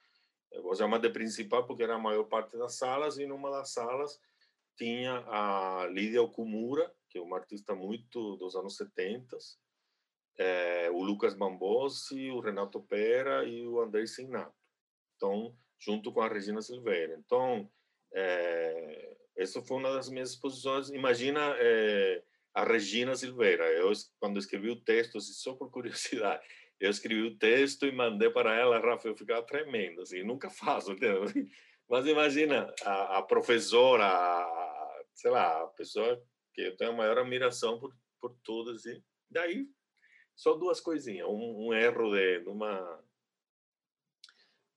vou 0.60 0.74
chamar 0.74 0.98
de 0.98 1.10
principal 1.10 1.66
porque 1.66 1.82
era 1.82 1.94
a 1.94 1.98
maior 1.98 2.24
parte 2.24 2.56
das 2.56 2.74
salas, 2.74 3.18
e 3.18 3.26
numa 3.26 3.50
das 3.50 3.72
salas 3.72 4.20
tinha 4.76 5.24
a 5.28 5.86
Lídia 5.90 6.22
Okumura, 6.22 6.92
que 7.08 7.18
é 7.18 7.20
uma 7.22 7.36
artista 7.36 7.74
muito 7.74 8.36
dos 8.36 8.56
anos 8.56 8.76
70, 8.76 9.36
é, 10.38 10.90
o 10.90 11.02
Lucas 11.02 11.34
Bambossi, 11.34 12.30
o 12.30 12.40
Renato 12.40 12.80
Pera 12.82 13.44
e 13.44 13.66
o 13.66 13.80
André 13.80 14.06
Sinato. 14.06 14.54
Então, 15.16 15.54
junto 15.78 16.12
com 16.12 16.20
a 16.20 16.28
Regina 16.28 16.62
Silveira. 16.62 17.14
Então, 17.18 17.70
é, 18.12 19.16
essa 19.36 19.62
foi 19.62 19.76
uma 19.76 19.92
das 19.92 20.08
minhas 20.08 20.30
exposições. 20.30 20.90
Imagina 20.90 21.54
é, 21.58 22.22
a 22.54 22.64
Regina 22.64 23.14
Silveira. 23.14 23.64
Eu, 23.72 23.92
quando 24.18 24.38
escrevi 24.38 24.70
o 24.70 24.80
texto, 24.80 25.18
assim, 25.18 25.32
só 25.32 25.54
por 25.54 25.70
curiosidade, 25.70 26.42
eu 26.82 26.90
escrevi 26.90 27.22
o 27.22 27.38
texto 27.38 27.86
e 27.86 27.92
mandei 27.92 28.28
para 28.28 28.54
ela, 28.58 28.80
Rafa, 28.80 29.06
eu 29.06 29.16
ficava 29.16 29.40
tremendo, 29.46 30.02
assim, 30.02 30.24
nunca 30.24 30.50
faço, 30.50 30.92
entendeu? 30.92 31.24
Mas 31.88 32.06
imagina 32.06 32.74
a, 32.84 33.18
a 33.18 33.22
professora, 33.22 34.04
a, 34.04 35.04
sei 35.14 35.30
lá, 35.30 35.62
a 35.62 35.66
pessoa 35.68 36.20
que 36.52 36.62
eu 36.62 36.76
tenho 36.76 36.90
a 36.90 36.96
maior 36.96 37.18
admiração 37.18 37.78
por, 37.78 37.94
por 38.20 38.34
todas. 38.42 38.84
E 38.84 39.00
daí, 39.30 39.68
só 40.34 40.54
duas 40.54 40.80
coisinhas. 40.80 41.28
Um, 41.28 41.68
um 41.68 41.74
erro 41.74 42.10
de 42.10 42.40
numa 42.40 43.00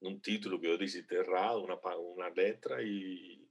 num 0.00 0.18
título 0.20 0.60
que 0.60 0.66
eu 0.66 0.78
disse 0.78 1.04
errado, 1.10 1.64
uma, 1.64 1.96
uma 1.96 2.28
letra, 2.28 2.82
e, 2.82 3.44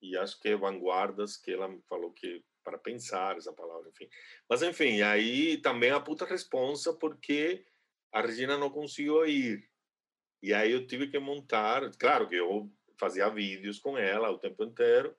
e 0.00 0.16
acho 0.16 0.40
que 0.40 0.48
é 0.48 0.56
vanguardas 0.56 1.36
que 1.36 1.52
ela 1.52 1.68
me 1.68 1.82
falou 1.82 2.12
que 2.12 2.42
para 2.62 2.78
pensar 2.78 3.36
essa 3.36 3.52
palavra, 3.52 3.90
enfim. 3.90 4.08
Mas, 4.48 4.62
enfim, 4.62 5.02
aí 5.02 5.58
também 5.58 5.90
a 5.90 6.00
puta 6.00 6.24
responsa, 6.24 6.94
porque 6.94 7.66
a 8.14 8.20
Regina 8.20 8.56
não 8.56 8.70
conseguiu 8.70 9.26
ir. 9.26 9.68
E 10.40 10.54
aí 10.54 10.70
eu 10.70 10.86
tive 10.86 11.08
que 11.08 11.18
montar, 11.18 11.90
claro 11.98 12.28
que 12.28 12.36
eu 12.36 12.70
fazia 12.96 13.28
vídeos 13.28 13.80
com 13.80 13.98
ela 13.98 14.30
o 14.30 14.38
tempo 14.38 14.62
inteiro, 14.62 15.14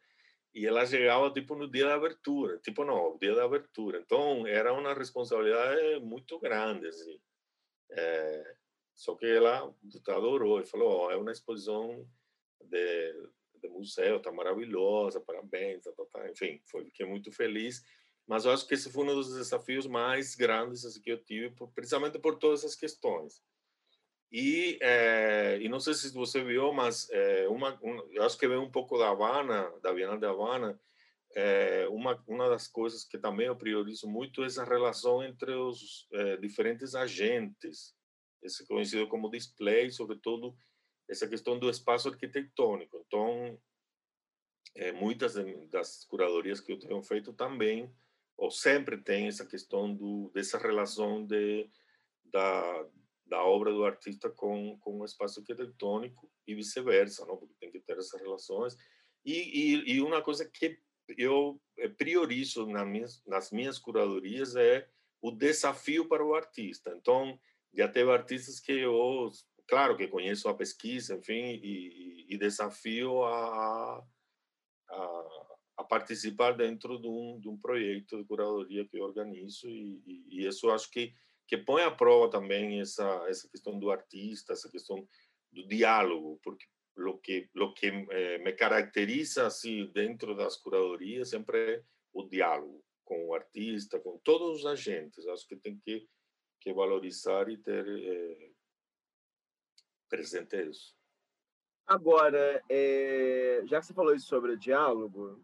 e 0.54 0.66
ela 0.66 0.86
chegava 0.86 1.30
tipo 1.30 1.56
no 1.56 1.70
dia 1.70 1.86
da 1.88 1.96
abertura, 1.96 2.58
tipo 2.60 2.86
não, 2.86 3.18
dia 3.18 3.36
da 3.36 3.43
abertura. 3.43 4.00
Então 4.00 4.48
era 4.48 4.72
uma 4.72 4.93
responsabilidade 4.93 6.00
muito 6.00 6.39
grande, 6.39 6.88
assim. 6.88 7.20
É, 7.91 8.56
só 8.93 9.14
que 9.16 9.26
ela 9.26 9.76
adorou 10.08 10.62
e 10.62 10.66
falou: 10.66 11.08
oh, 11.08 11.12
é 11.12 11.18
uma 11.18 11.34
exposição 11.34 12.08
de, 12.62 13.30
de 13.62 13.68
museu, 13.68 14.22
tá 14.22 14.32
maravilhosa, 14.32 15.20
parabéns, 15.20 15.84
tá, 15.84 15.91
tá, 15.91 16.06
tá. 16.06 16.32
enfim, 16.32 16.62
foi, 16.72 16.86
fiquei 16.86 17.06
muito 17.06 17.30
feliz. 17.34 17.84
Mas 18.28 18.46
eu 18.46 18.52
acho 18.52 18.68
que 18.68 18.74
esse 18.74 18.92
foi 18.92 19.04
um 19.04 19.16
dos 19.16 19.36
desafios 19.36 19.86
mais 19.86 20.36
grandes 20.36 20.84
assim, 20.84 21.02
que 21.02 21.12
eu 21.12 21.24
tive, 21.24 21.52
por, 21.52 21.72
precisamente 21.72 22.18
por 22.18 22.38
todas 22.38 22.62
essas 22.64 22.76
questões. 22.76 23.42
E, 24.32 24.80
é, 24.82 25.60
e 25.62 25.70
não 25.70 25.80
sei 25.80 25.94
se 25.94 26.12
você 26.12 26.44
viu, 26.44 26.74
mas 26.74 27.08
é, 27.12 27.48
uma, 27.48 27.80
uma, 27.82 28.04
eu 28.12 28.24
acho 28.24 28.38
que 28.38 28.48
vem 28.48 28.58
um 28.58 28.72
pouco 28.72 28.98
da 28.98 29.10
Havana, 29.10 29.72
da 29.82 29.94
Bienal 29.94 30.18
de 30.18 30.26
Havana, 30.26 30.80
é, 31.36 31.88
uma, 31.90 32.22
uma 32.28 32.50
das 32.50 32.68
coisas 32.68 33.04
que 33.04 33.18
também 33.18 33.48
eu 33.48 33.56
priorizo 33.56 34.08
muito 34.08 34.44
é 34.44 34.48
essa 34.48 34.64
relação 34.64 35.24
entre 35.24 35.54
os 35.54 36.08
diferentes 36.42 36.96
agentes, 36.96 37.94
esse 38.42 38.66
conhecido 38.68 39.08
como 39.08 39.30
display, 39.30 39.92
sobretudo 39.92 40.56
essa 41.10 41.28
questão 41.28 41.60
do 41.60 41.70
espaço 41.70 42.10
arquitetônico. 42.10 43.04
Então, 43.06 43.60
muitas 44.96 45.36
das 45.70 46.06
curadorias 46.06 46.60
que 46.60 46.72
eu 46.72 46.80
tenho 46.80 47.02
feito 47.04 47.34
também, 47.34 47.94
ou 48.38 48.52
sempre 48.52 48.98
tem 48.98 49.28
essa 49.28 49.46
questão 49.46 49.94
do, 49.94 50.32
dessa 50.34 50.58
relação 50.58 51.26
de, 51.26 51.70
da, 52.26 52.86
da 53.26 53.44
obra 53.44 53.72
do 53.72 53.86
artista 53.86 54.30
com, 54.30 54.78
com 54.80 55.00
o 55.00 55.06
espaço 55.06 55.40
arquitetônico 55.40 56.30
e 56.48 56.54
vice-versa, 56.54 57.26
não? 57.26 57.38
porque 57.38 57.56
tem 57.60 57.72
que 57.72 57.80
ter 57.80 57.98
essas 57.98 58.20
relações. 58.22 58.76
E, 59.26 59.34
e, 59.34 59.94
e 59.94 60.02
uma 60.02 60.22
coisa 60.22 60.46
que 60.46 60.80
eu 61.18 61.60
eh, 61.78 61.88
priorizo 61.90 62.66
nas 62.68 62.88
minhas, 62.88 63.24
nas 63.26 63.52
minhas 63.52 63.80
curadorias 63.80 64.56
é 64.56 64.88
o 65.22 65.32
desafio 65.32 66.08
para 66.08 66.24
o 66.24 66.36
artista. 66.36 66.94
Então, 66.96 67.40
já 67.74 67.88
teve 67.88 68.12
artistas 68.12 68.60
que 68.60 68.72
eu, 68.72 69.30
claro 69.68 69.98
que 69.98 70.08
conheço 70.08 70.48
a 70.48 70.54
pesquisa, 70.54 71.16
enfim, 71.16 71.60
e, 71.64 72.26
e 72.30 72.38
desafio 72.38 73.24
a, 73.24 74.06
a, 74.90 75.45
a, 75.78 75.84
participar 75.84 76.54
dentro 76.54 77.00
de 77.00 77.08
um, 77.08 77.40
de 77.40 77.50
um 77.50 77.58
projeto 77.58 78.18
de 78.18 78.26
curadoria 78.26 78.86
que 78.86 78.98
eu 78.98 79.04
organizo, 79.04 79.70
e, 79.70 80.02
e, 80.06 80.26
e 80.30 80.48
isso 80.48 80.70
acho 80.70 80.90
que 80.92 81.14
que 81.48 81.58
põe 81.58 81.84
à 81.84 81.92
prova 81.92 82.30
também 82.30 82.80
essa 82.80 83.06
essa 83.28 83.48
questão 83.48 83.78
do 83.78 83.92
artista, 83.92 84.54
essa 84.54 84.70
questão 84.70 85.08
do 85.52 85.68
diálogo, 85.68 86.40
porque 86.44 86.66
o 86.98 87.18
que 87.18 87.50
o 87.56 87.74
que 87.74 87.88
eh, 87.88 88.38
me 88.40 88.54
caracteriza 88.54 89.46
assim 89.46 89.92
dentro 89.94 90.36
das 90.36 90.58
curadorias 90.58 91.30
sempre 91.30 91.76
é 91.76 91.84
o 92.14 92.24
diálogo 92.24 92.84
com 93.04 93.28
o 93.28 93.36
artista, 93.36 94.00
com 94.00 94.18
todos 94.20 94.60
os 94.60 94.66
agentes. 94.66 95.28
Acho 95.28 95.48
que 95.48 95.56
tem 95.56 95.78
que 95.78 96.08
que 96.60 96.74
valorizar 96.74 97.48
e 97.48 97.58
ter 97.58 97.86
eh, 97.88 98.52
presente 100.10 100.58
isso. 100.68 100.96
Agora, 101.86 102.64
é, 102.68 103.62
já 103.66 103.80
que 103.80 103.86
você 103.86 103.94
falou 103.94 104.16
isso 104.16 104.26
sobre 104.26 104.54
o 104.54 104.58
diálogo, 104.58 105.40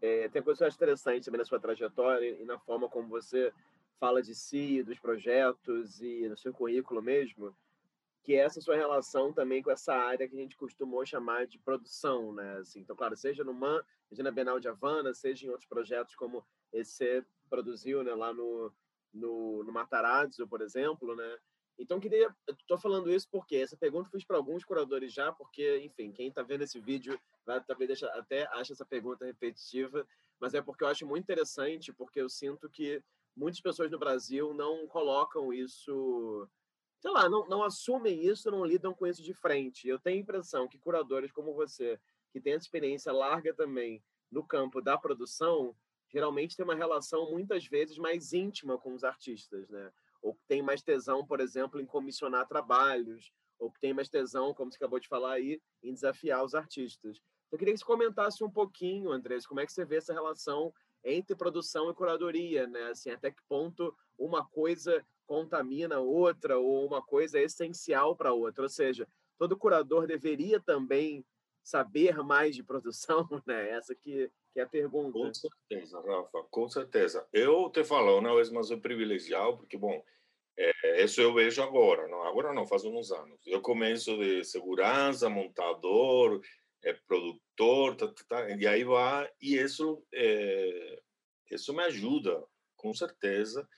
é, 0.00 0.28
tem 0.28 0.42
coisa 0.42 0.58
que 0.58 0.64
eu 0.64 0.68
acho 0.68 0.76
interessante 0.76 1.24
também 1.24 1.38
na 1.38 1.44
sua 1.44 1.60
trajetória 1.60 2.40
e 2.40 2.44
na 2.44 2.58
forma 2.58 2.88
como 2.88 3.08
você 3.08 3.52
fala 3.98 4.22
de 4.22 4.34
si, 4.34 4.82
dos 4.82 4.98
projetos 4.98 6.00
e 6.00 6.26
no 6.28 6.36
seu 6.36 6.52
currículo 6.52 7.02
mesmo, 7.02 7.54
que 8.22 8.34
é 8.34 8.38
essa 8.38 8.60
sua 8.60 8.76
relação 8.76 9.32
também 9.32 9.62
com 9.62 9.70
essa 9.70 9.94
área 9.94 10.26
que 10.26 10.34
a 10.34 10.40
gente 10.40 10.56
costumou 10.56 11.04
chamar 11.04 11.46
de 11.46 11.58
produção, 11.58 12.32
né? 12.32 12.58
Assim, 12.58 12.80
então, 12.80 12.96
claro, 12.96 13.16
seja 13.16 13.44
no 13.44 13.52
MAN, 13.52 13.82
seja 14.08 14.22
na 14.22 14.30
Bienal 14.30 14.58
de 14.58 14.68
Havana, 14.68 15.12
seja 15.12 15.46
em 15.46 15.50
outros 15.50 15.68
projetos 15.68 16.14
como 16.14 16.44
esse 16.72 16.92
você 16.92 17.24
produziu 17.48 18.02
né, 18.02 18.14
lá 18.14 18.32
no, 18.32 18.72
no, 19.12 19.64
no 19.64 19.72
Matarazzo, 19.72 20.46
por 20.46 20.62
exemplo, 20.62 21.14
né? 21.14 21.38
Então, 21.80 21.98
queria. 21.98 22.32
Estou 22.46 22.76
falando 22.76 23.10
isso 23.10 23.26
porque 23.30 23.56
essa 23.56 23.74
pergunta 23.74 24.10
fiz 24.10 24.22
para 24.22 24.36
alguns 24.36 24.62
curadores 24.62 25.14
já, 25.14 25.32
porque, 25.32 25.78
enfim, 25.78 26.12
quem 26.12 26.28
está 26.28 26.42
vendo 26.42 26.62
esse 26.62 26.78
vídeo 26.78 27.18
vai 27.46 27.58
talvez 27.64 27.88
deixa, 27.88 28.06
até 28.08 28.46
acha 28.52 28.74
essa 28.74 28.84
pergunta 28.84 29.24
repetitiva, 29.24 30.06
mas 30.38 30.52
é 30.52 30.60
porque 30.60 30.84
eu 30.84 30.88
acho 30.88 31.06
muito 31.06 31.24
interessante, 31.24 31.90
porque 31.90 32.20
eu 32.20 32.28
sinto 32.28 32.68
que 32.68 33.02
muitas 33.34 33.62
pessoas 33.62 33.90
no 33.90 33.98
Brasil 33.98 34.52
não 34.52 34.86
colocam 34.86 35.54
isso, 35.54 36.46
sei 37.00 37.10
lá, 37.10 37.30
não, 37.30 37.48
não 37.48 37.62
assumem 37.62 38.26
isso, 38.26 38.50
não 38.50 38.64
lidam 38.64 38.92
com 38.92 39.06
isso 39.06 39.22
de 39.22 39.32
frente. 39.32 39.88
Eu 39.88 39.98
tenho 39.98 40.18
a 40.18 40.20
impressão 40.20 40.68
que 40.68 40.78
curadores 40.78 41.32
como 41.32 41.54
você, 41.54 41.98
que 42.30 42.42
tem 42.42 42.52
essa 42.52 42.66
experiência 42.66 43.10
larga 43.10 43.54
também 43.54 44.04
no 44.30 44.44
campo 44.44 44.82
da 44.82 44.98
produção, 44.98 45.74
geralmente 46.10 46.56
tem 46.56 46.64
uma 46.64 46.74
relação 46.74 47.30
muitas 47.30 47.64
vezes 47.64 47.96
mais 47.96 48.34
íntima 48.34 48.76
com 48.76 48.92
os 48.92 49.02
artistas, 49.02 49.66
né? 49.70 49.90
Ou 50.22 50.34
que 50.34 50.44
tem 50.46 50.62
mais 50.62 50.82
tesão, 50.82 51.26
por 51.26 51.40
exemplo, 51.40 51.80
em 51.80 51.86
comissionar 51.86 52.46
trabalhos, 52.46 53.32
ou 53.58 53.70
que 53.70 53.80
tem 53.80 53.92
mais 53.92 54.08
tesão, 54.08 54.54
como 54.54 54.70
você 54.70 54.76
acabou 54.76 54.98
de 54.98 55.08
falar 55.08 55.32
aí, 55.32 55.60
em 55.82 55.92
desafiar 55.92 56.44
os 56.44 56.54
artistas. 56.54 57.20
Eu 57.50 57.58
queria 57.58 57.74
que 57.74 57.80
você 57.80 57.84
comentasse 57.84 58.44
um 58.44 58.50
pouquinho, 58.50 59.10
Andrés, 59.10 59.46
como 59.46 59.60
é 59.60 59.66
que 59.66 59.72
você 59.72 59.84
vê 59.84 59.96
essa 59.96 60.12
relação 60.12 60.72
entre 61.04 61.34
produção 61.34 61.90
e 61.90 61.94
curadoria, 61.94 62.66
né? 62.66 62.90
Assim, 62.90 63.10
até 63.10 63.30
que 63.30 63.42
ponto 63.48 63.94
uma 64.18 64.44
coisa 64.44 65.04
contamina 65.26 65.98
outra 65.98 66.58
ou 66.58 66.86
uma 66.86 67.02
coisa 67.02 67.38
é 67.38 67.44
essencial 67.44 68.16
para 68.16 68.32
outra. 68.32 68.62
Ou 68.62 68.68
seja, 68.68 69.08
todo 69.38 69.56
curador 69.56 70.06
deveria 70.06 70.60
também 70.60 71.24
saber 71.62 72.16
mais 72.22 72.54
de 72.54 72.62
produção, 72.62 73.28
né? 73.46 73.70
Essa 73.70 73.94
que, 73.94 74.30
que 74.52 74.60
é 74.60 74.62
a 74.62 74.68
pergunta. 74.68 75.12
Com 75.12 75.32
certeza, 75.32 76.00
Rafa, 76.00 76.42
com 76.50 76.68
certeza. 76.68 77.26
Eu 77.32 77.70
te 77.70 77.84
falo 77.84 78.18
uma 78.18 78.34
vez 78.34 78.50
mais, 78.50 78.68
sou 78.68 78.80
privilegiado, 78.80 79.58
porque, 79.58 79.76
bom, 79.76 80.02
é, 80.58 81.04
isso 81.04 81.20
eu 81.20 81.32
vejo 81.32 81.62
agora, 81.62 82.06
não? 82.08 82.22
agora 82.22 82.52
não, 82.52 82.66
faz 82.66 82.84
uns 82.84 83.10
anos. 83.12 83.40
Eu 83.46 83.60
começo 83.60 84.16
de 84.18 84.44
segurança, 84.44 85.28
montador, 85.30 86.40
é 86.82 86.92
produtor, 86.92 87.96
tá, 87.96 88.08
tá, 88.08 88.24
tá, 88.28 88.50
e 88.56 88.66
aí 88.66 88.84
vai, 88.84 89.30
e 89.40 89.56
isso, 89.56 90.02
é, 90.12 91.00
isso 91.50 91.72
me 91.74 91.82
ajuda, 91.84 92.44
com 92.76 92.92
certeza. 92.92 93.68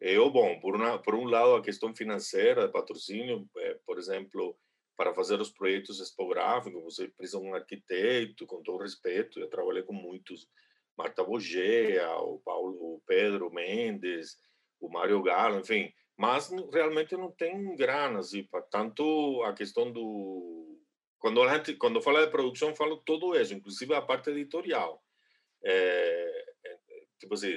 Eu, 0.00 0.30
bom, 0.30 0.58
por, 0.60 0.74
uma, 0.74 0.98
por 0.98 1.14
um 1.14 1.24
lado, 1.24 1.54
a 1.54 1.62
questão 1.62 1.94
financeira, 1.94 2.68
patrocínio, 2.68 3.48
é, 3.58 3.78
por 3.86 3.98
exemplo, 3.98 4.58
para 4.96 5.14
fazer 5.14 5.40
os 5.40 5.50
projetos 5.50 6.00
expográficos, 6.00 6.82
você 6.82 7.08
precisa 7.08 7.40
de 7.40 7.46
um 7.46 7.54
arquiteto, 7.54 8.46
com 8.46 8.62
todo 8.62 8.82
respeito, 8.82 9.40
eu 9.40 9.48
trabalhei 9.48 9.82
com 9.82 9.92
muitos, 9.92 10.48
Marta 10.96 11.24
Bogea, 11.24 12.14
o 12.18 12.38
Paulo, 12.44 12.76
o 12.76 13.02
Pedro 13.06 13.50
Mendes, 13.50 14.36
o 14.80 14.88
Mário 14.88 15.22
Galo, 15.22 15.60
enfim, 15.60 15.92
mas 16.16 16.50
realmente 16.72 17.16
não 17.16 17.30
tem 17.30 17.74
grana, 17.76 18.18
assim, 18.20 18.46
tanto 18.70 19.42
a 19.44 19.52
questão 19.52 19.90
do 19.90 20.78
quando 21.18 21.40
a 21.42 21.56
gente 21.56 21.74
quando 21.76 22.02
fala 22.02 22.24
de 22.24 22.32
produção 22.32 22.74
falo 22.74 22.96
todo 22.96 23.36
isso 23.40 23.54
inclusive 23.54 23.94
a 23.94 24.02
parte 24.02 24.30
editorial. 24.30 25.02
É, 25.64 26.44
é, 26.66 26.78
tipo 27.18 27.34
assim 27.34 27.52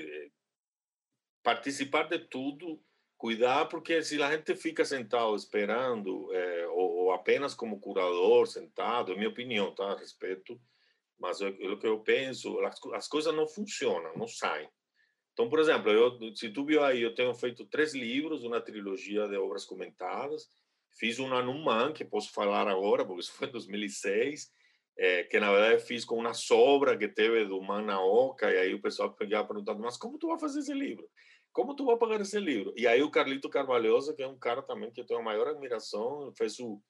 participar 1.43 2.03
de 2.03 2.19
tudo 2.19 2.79
cuidar 3.17 3.65
porque 3.65 4.03
se 4.03 4.21
a 4.21 4.31
gente 4.31 4.55
fica 4.55 4.85
sentado 4.85 5.35
esperando 5.35 6.31
é, 6.33 6.67
ou, 6.67 6.94
apenas 7.15 7.53
como 7.53 7.79
curador 7.79 8.47
sentado 8.47 9.13
é 9.13 9.15
minha 9.15 9.29
opinião 9.29 9.73
tá 9.73 9.91
a 9.91 9.97
respeito 9.97 10.59
mas 11.19 11.41
o 11.41 11.77
que 11.77 11.87
eu 11.87 11.99
penso 12.01 12.59
as, 12.61 12.79
as 12.93 13.07
coisas 13.07 13.33
não 13.33 13.47
funcionam 13.47 14.15
não 14.15 14.27
saem 14.27 14.69
então 15.33 15.49
por 15.49 15.59
exemplo 15.59 15.89
eu 15.89 16.35
se 16.35 16.49
tu 16.49 16.65
viu 16.65 16.83
aí 16.83 17.01
eu 17.01 17.15
tenho 17.15 17.33
feito 17.33 17.65
três 17.65 17.93
livros 17.93 18.43
uma 18.43 18.61
trilogia 18.61 19.27
de 19.27 19.37
obras 19.37 19.65
comentadas 19.65 20.47
Fiz 20.97 21.19
uma 21.19 21.41
no 21.41 21.53
MAN, 21.53 21.91
que 21.91 22.05
posso 22.05 22.31
falar 22.31 22.67
agora, 22.69 23.05
porque 23.05 23.21
isso 23.21 23.33
foi 23.33 23.49
em 23.49 23.51
2006, 23.51 24.49
é, 24.97 25.23
que 25.23 25.39
na 25.39 25.51
verdade 25.51 25.83
fiz 25.83 26.05
com 26.05 26.17
uma 26.17 26.33
sobra 26.33 26.97
que 26.97 27.07
teve 27.07 27.45
do 27.45 27.61
MAN 27.61 27.81
na 27.81 28.01
Oca, 28.01 28.49
e 28.49 28.57
aí 28.57 28.73
o 28.73 28.81
pessoal 28.81 29.13
pegava 29.13 29.45
perguntando, 29.45 29.81
mas 29.81 29.97
como 29.97 30.17
tu 30.17 30.27
vai 30.27 30.39
fazer 30.39 30.59
esse 30.59 30.73
livro? 30.73 31.05
Como 31.51 31.75
tu 31.75 31.85
vai 31.85 31.97
pagar 31.97 32.21
esse 32.21 32.39
livro? 32.39 32.73
E 32.77 32.87
aí 32.87 33.01
o 33.01 33.11
Carlito 33.11 33.49
Carvalhosa, 33.49 34.13
que 34.13 34.23
é 34.23 34.27
um 34.27 34.37
cara 34.37 34.61
também 34.61 34.91
que 34.91 35.01
eu 35.01 35.05
tenho 35.05 35.19
a 35.19 35.23
maior 35.23 35.47
admiração, 35.47 36.31
fez 36.37 36.59
o, 36.59 36.81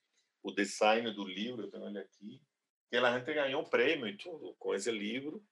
o 0.45 0.51
design 0.51 1.11
do 1.11 1.25
livro, 1.25 1.63
eu 1.63 1.71
tenho 1.71 1.87
ele 1.87 1.97
aqui, 1.97 2.39
que 2.87 2.95
a 2.95 3.17
gente 3.17 3.33
ganhou 3.33 3.63
um 3.63 3.69
prêmio 3.69 4.07
e 4.07 4.15
tudo 4.15 4.53
com 4.59 4.75
esse 4.75 4.91
livro. 4.91 5.43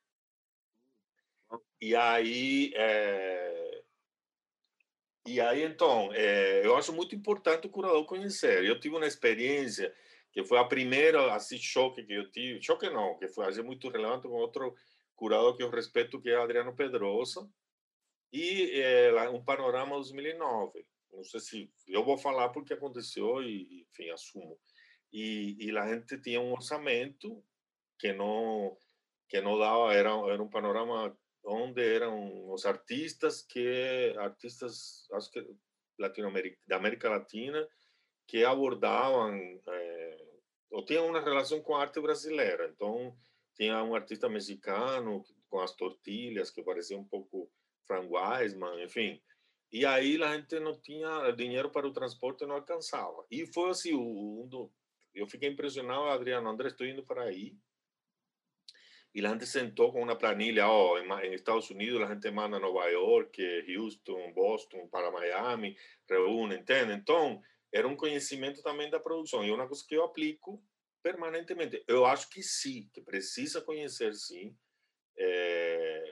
E 1.82 1.96
aí, 1.96 2.72
é... 2.76 3.84
e 5.26 5.42
aí 5.42 5.64
então, 5.64 6.14
é... 6.14 6.64
eu 6.64 6.78
acho 6.78 6.94
muito 6.94 7.16
importante 7.16 7.66
o 7.66 7.72
curador 7.72 8.06
conhecer. 8.06 8.64
Eu 8.64 8.80
tive 8.80 8.96
uma 8.96 9.08
experiência 9.08 9.94
que 10.32 10.44
foi 10.44 10.60
a 10.60 10.66
primeira 10.66 11.34
assim 11.34 11.58
choque 11.58 12.04
que 12.04 12.14
eu 12.14 12.32
tive, 12.32 12.62
choque 12.62 12.88
não, 12.90 13.18
que 13.18 13.28
foi 13.28 13.48
assim, 13.48 13.64
muito 13.64 13.90
relevante 13.90 14.28
com 14.28 14.34
outro 14.34 14.76
curador 15.16 15.58
que 15.58 15.64
eu 15.64 15.72
respeito, 15.72 16.22
que 16.22 16.30
é 16.30 16.36
Adriano 16.36 16.76
Pedrosa, 16.76 17.50
e 18.32 18.80
é, 18.80 19.30
um 19.30 19.44
panorama 19.44 19.96
2009. 19.96 20.86
Não 21.12 21.24
sei 21.24 21.40
se 21.40 21.72
eu 21.88 22.04
vou 22.04 22.18
falar 22.18 22.50
porque 22.50 22.74
aconteceu 22.74 23.42
e, 23.44 23.86
enfim, 23.90 24.10
assumo. 24.10 24.60
E, 25.14 25.56
e 25.60 25.78
a 25.78 25.94
gente 25.94 26.18
tinha 26.18 26.42
um 26.42 26.54
orçamento 26.54 27.44
que 28.00 28.12
não 28.12 28.76
que 29.30 29.40
não 29.42 29.60
dava 29.60 29.94
era 29.94 30.10
era 30.10 30.42
um 30.42 30.50
panorama 30.50 31.16
onde 31.46 31.84
eram 31.84 32.52
os 32.52 32.66
artistas 32.66 33.44
que 33.44 34.14
artistas 34.18 35.08
que 36.14 36.36
da 36.68 36.78
América 36.78 37.10
Latina 37.10 37.68
que 38.28 38.44
abordavam 38.44 39.36
é, 39.68 40.26
ou 40.72 40.84
tinham 40.84 41.08
uma 41.08 41.22
relação 41.22 41.62
com 41.62 41.76
a 41.76 41.82
arte 41.82 42.02
brasileira 42.02 42.68
então 42.68 43.16
tinha 43.56 43.84
um 43.84 43.94
artista 43.94 44.28
mexicano 44.28 45.24
com 45.48 45.60
as 45.60 45.76
tortilhas 45.76 46.50
que 46.50 46.64
parecia 46.64 46.98
um 46.98 47.06
pouco 47.06 47.52
Frank 47.86 48.08
Wiseman 48.10 48.84
enfim 48.84 49.22
e 49.72 49.86
aí 49.86 50.22
a 50.24 50.36
gente 50.36 50.60
não 50.60 50.80
tinha 50.82 51.32
dinheiro 51.32 51.70
para 51.70 51.88
o 51.88 51.94
transporte 51.94 52.48
não 52.48 52.56
alcançava 52.56 53.24
e 53.30 53.46
foi 53.46 53.70
assim 53.70 53.94
um 53.94 54.48
do, 54.48 54.72
eu 55.14 55.28
fiquei 55.28 55.50
impressionado 55.50 56.06
Adriano 56.06 56.50
André 56.50 56.70
estou 56.70 56.88
indo 56.88 57.06
para 57.06 57.24
aí 57.24 57.56
y 59.14 59.22
la 59.22 59.30
gente 59.30 59.46
sentó 59.46 59.92
con 59.92 60.02
una 60.02 60.18
planilla, 60.18 60.70
oh, 60.70 60.98
en, 60.98 61.34
Estados 61.34 61.70
Unidos 61.70 62.02
la 62.02 62.08
gente 62.08 62.32
manda 62.32 62.58
a 62.58 62.60
Nueva 62.60 62.92
York, 62.92 63.38
Houston, 63.68 64.34
Boston, 64.34 64.90
para 64.90 65.12
Miami, 65.12 65.78
reúne, 66.08 66.56
entende? 66.56 66.94
Então, 66.94 67.40
era 67.72 67.88
um 67.88 67.96
conhecimento 67.96 68.64
também 68.64 68.90
da 68.90 69.00
produção, 69.00 69.46
e 69.46 69.52
uma 69.52 69.68
coisa 69.68 69.86
que 69.88 69.96
eu 69.96 70.04
aplico 70.04 70.64
permanentemente. 71.04 71.84
Eu 71.88 72.06
acho 72.06 72.28
que 72.30 72.42
sim, 72.42 72.90
que 72.92 73.02
precisa 73.02 73.62
conhecer 73.62 74.16
sim. 74.16 74.58
É, 75.16 76.04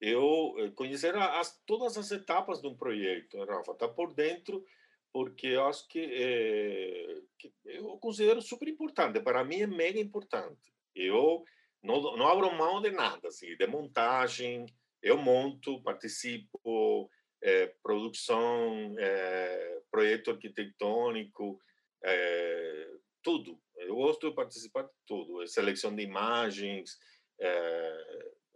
eu 0.00 0.54
conhecer 0.74 1.14
as, 1.16 1.60
todas 1.66 1.98
as 1.98 2.10
etapas 2.10 2.62
de 2.62 2.68
um 2.68 2.76
projeto, 2.76 3.44
Rafa, 3.44 3.74
tá 3.74 3.88
por 3.88 4.14
dentro, 4.14 4.64
porque 5.12 5.48
eu 5.48 5.66
acho 5.66 5.86
que, 5.88 6.00
é, 6.00 7.20
que 7.38 7.52
eu 7.64 7.96
considero 7.98 8.42
super 8.42 8.68
importante. 8.68 9.20
Para 9.20 9.44
mim 9.44 9.60
é 9.60 9.66
mega 9.66 9.98
importante. 9.98 10.72
Eu 10.94 11.44
não, 11.82 12.16
não 12.16 12.26
abro 12.26 12.54
mão 12.54 12.80
de 12.82 12.90
nada, 12.90 13.28
assim, 13.28 13.56
de 13.56 13.66
montagem, 13.66 14.66
eu 15.02 15.16
monto, 15.16 15.82
participo, 15.82 17.10
é, 17.42 17.66
produção, 17.82 18.94
é, 18.98 19.80
projeto 19.90 20.32
arquitetônico, 20.32 21.60
é, 22.04 22.90
tudo. 23.22 23.60
Eu 23.76 23.96
gosto 23.96 24.28
de 24.28 24.34
participar 24.34 24.82
de 24.82 24.90
tudo, 25.06 25.46
seleção 25.46 25.94
de 25.94 26.02
imagens, 26.02 26.98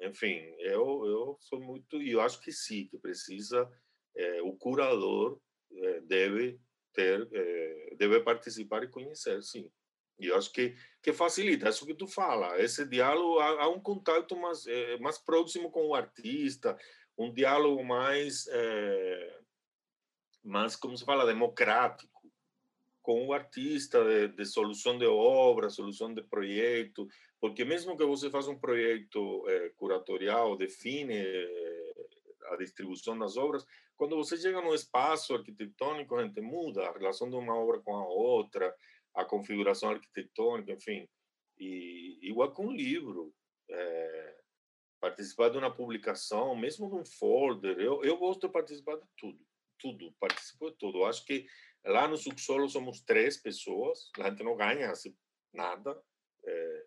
enfim, 0.00 0.38
eu, 0.58 1.04
eu 1.06 1.36
sou 1.40 1.60
muito, 1.60 2.02
e 2.02 2.12
eu 2.12 2.20
acho 2.20 2.40
que 2.40 2.50
sim, 2.50 2.88
que 2.88 2.98
precisa, 2.98 3.70
o 4.42 4.56
curador 4.56 5.38
deve 6.04 6.58
ter, 6.92 7.28
deve 7.96 8.20
participar 8.20 8.82
e 8.82 8.88
conhecer, 8.88 9.42
sim. 9.42 9.70
E 10.20 10.26
eu 10.26 10.36
acho 10.36 10.52
que, 10.52 10.76
que 11.02 11.12
facilita, 11.12 11.66
é 11.66 11.70
isso 11.70 11.86
que 11.86 11.94
tu 11.94 12.06
fala, 12.06 12.60
esse 12.60 12.84
diálogo, 12.86 13.38
há, 13.38 13.62
há 13.62 13.68
um 13.68 13.80
contato 13.80 14.36
mais, 14.36 14.66
é, 14.66 14.98
mais 14.98 15.16
próximo 15.16 15.70
com 15.70 15.86
o 15.86 15.94
artista, 15.94 16.76
um 17.16 17.32
diálogo 17.32 17.82
mais, 17.82 18.46
é, 18.48 19.40
mais 20.44 20.76
como 20.76 20.96
se 20.96 21.04
fala, 21.04 21.24
democrático, 21.24 22.20
com 23.02 23.26
o 23.26 23.32
artista, 23.32 24.04
de, 24.04 24.28
de, 24.28 24.44
solução 24.44 24.98
de 24.98 25.06
obra, 25.06 25.70
solução 25.70 26.12
de 26.12 26.22
projeto, 26.22 27.08
porque 27.40 27.64
mesmo 27.64 27.96
que 27.96 28.04
você 28.04 28.28
faça 28.28 28.50
um 28.50 28.58
projeto 28.58 29.48
é, 29.48 29.70
curatorial, 29.70 30.54
define 30.54 31.14
a 32.50 32.56
distribuição 32.56 33.18
das 33.18 33.36
obras, 33.36 33.64
quando 33.96 34.16
você 34.16 34.36
chega 34.36 34.60
num 34.60 34.74
espaço 34.74 35.34
arquitetônico, 35.34 36.16
a 36.16 36.24
gente 36.24 36.40
muda 36.40 36.88
a 36.88 36.92
relação 36.92 37.28
de 37.28 37.36
uma 37.36 37.54
obra 37.54 37.80
com 37.80 37.94
a 37.94 38.06
outra, 38.06 38.74
a 39.14 39.24
configuração 39.24 39.90
arquitetônica, 39.90 40.72
enfim. 40.72 41.08
E 41.58 42.18
igual 42.22 42.52
com 42.52 42.66
um 42.66 42.72
livro, 42.72 43.34
é, 43.68 44.40
participar 45.00 45.50
de 45.50 45.58
uma 45.58 45.74
publicação, 45.74 46.56
mesmo 46.56 46.88
de 46.88 46.96
um 46.96 47.04
folder, 47.04 47.78
eu, 47.78 48.02
eu 48.02 48.16
gosto 48.16 48.46
de 48.46 48.52
participar 48.52 48.96
de 48.96 49.06
tudo, 49.16 49.38
tudo, 49.78 50.14
participo 50.18 50.70
de 50.70 50.76
tudo. 50.76 51.04
Acho 51.04 51.24
que 51.24 51.46
lá 51.84 52.08
no 52.08 52.16
subsolo 52.16 52.68
somos 52.68 53.00
três 53.02 53.36
pessoas, 53.36 54.10
a 54.18 54.30
gente 54.30 54.42
não 54.42 54.56
ganha 54.56 54.90
assim, 54.90 55.14
nada, 55.52 56.00
é, 56.44 56.84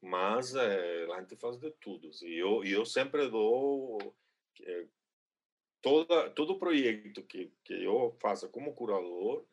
mas 0.00 0.54
é, 0.54 1.06
a 1.12 1.20
gente 1.20 1.36
faz 1.36 1.56
de 1.58 1.70
tudo. 1.80 2.10
E 2.22 2.38
eu, 2.38 2.64
eu 2.64 2.84
sempre 2.84 3.28
dou 3.28 4.14
toda 5.80 6.30
todo 6.30 6.58
projeto 6.58 7.22
que 7.24 7.52
que 7.64 7.84
eu 7.84 8.16
faça 8.20 8.48
como 8.48 8.74
curador 8.74 9.46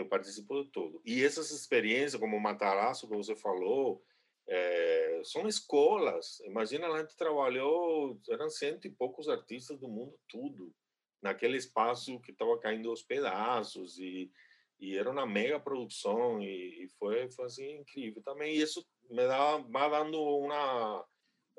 eu 0.00 0.06
participo 0.06 0.62
de 0.62 0.70
tudo. 0.70 1.00
E 1.04 1.24
essas 1.24 1.50
experiências, 1.50 2.20
como 2.20 2.36
o 2.36 2.40
Matarazzo, 2.40 3.08
que 3.08 3.16
você 3.16 3.34
falou, 3.34 4.02
é, 4.46 5.20
são 5.24 5.46
escolas. 5.48 6.40
Imagina, 6.40 6.86
a 6.88 7.00
gente 7.00 7.16
trabalhou, 7.16 8.20
eram 8.28 8.48
cento 8.48 8.86
e 8.86 8.90
poucos 8.90 9.28
artistas 9.28 9.78
do 9.78 9.88
mundo, 9.88 10.18
tudo, 10.28 10.72
naquele 11.20 11.56
espaço 11.56 12.20
que 12.20 12.30
estava 12.30 12.58
caindo 12.58 12.88
aos 12.88 13.02
pedaços, 13.02 13.98
e, 13.98 14.30
e 14.78 14.96
era 14.96 15.10
uma 15.10 15.26
mega 15.26 15.58
produção, 15.58 16.40
e, 16.40 16.84
e 16.84 16.88
foi, 16.98 17.30
foi 17.32 17.46
assim, 17.46 17.78
incrível 17.78 18.22
também. 18.22 18.54
E 18.54 18.62
isso 18.62 18.86
me 19.10 19.26
dá, 19.26 19.58
vai 19.58 19.90
dando 19.90 20.20
uma 20.20 21.00
eh, 21.00 21.04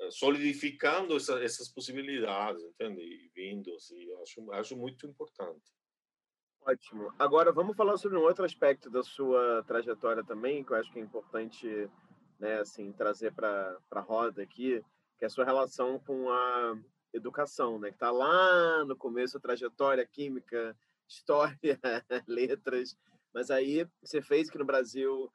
solidificando 0.09 1.15
essa, 1.15 1.43
essas 1.43 1.69
possibilidades, 1.69 2.63
entende? 2.63 3.01
E 3.01 3.29
vindo, 3.35 3.73
assim, 3.75 4.11
acho, 4.21 4.51
acho 4.53 4.77
muito 4.77 5.05
importante. 5.05 5.73
Ótimo. 6.61 7.13
Agora 7.17 7.51
vamos 7.51 7.75
falar 7.75 7.97
sobre 7.97 8.17
um 8.17 8.21
outro 8.21 8.45
aspecto 8.45 8.89
da 8.89 9.01
sua 9.01 9.63
trajetória 9.63 10.23
também, 10.23 10.63
que 10.63 10.71
eu 10.71 10.77
acho 10.77 10.91
que 10.91 10.99
é 10.99 11.01
importante, 11.01 11.89
né, 12.39 12.59
assim, 12.59 12.91
trazer 12.91 13.33
para 13.33 13.77
a 13.91 13.99
roda 13.99 14.41
aqui, 14.41 14.83
que 15.17 15.25
é 15.25 15.27
a 15.27 15.29
sua 15.29 15.45
relação 15.45 15.99
com 15.99 16.29
a 16.29 16.77
educação, 17.13 17.79
né, 17.79 17.89
que 17.89 17.95
está 17.95 18.11
lá 18.11 18.85
no 18.85 18.95
começo 18.95 19.33
da 19.35 19.39
trajetória 19.39 20.05
química, 20.05 20.77
história, 21.09 21.79
letras, 22.27 22.95
mas 23.33 23.49
aí 23.49 23.87
você 24.01 24.21
fez 24.21 24.47
aqui 24.47 24.57
no 24.57 24.65
Brasil 24.65 25.31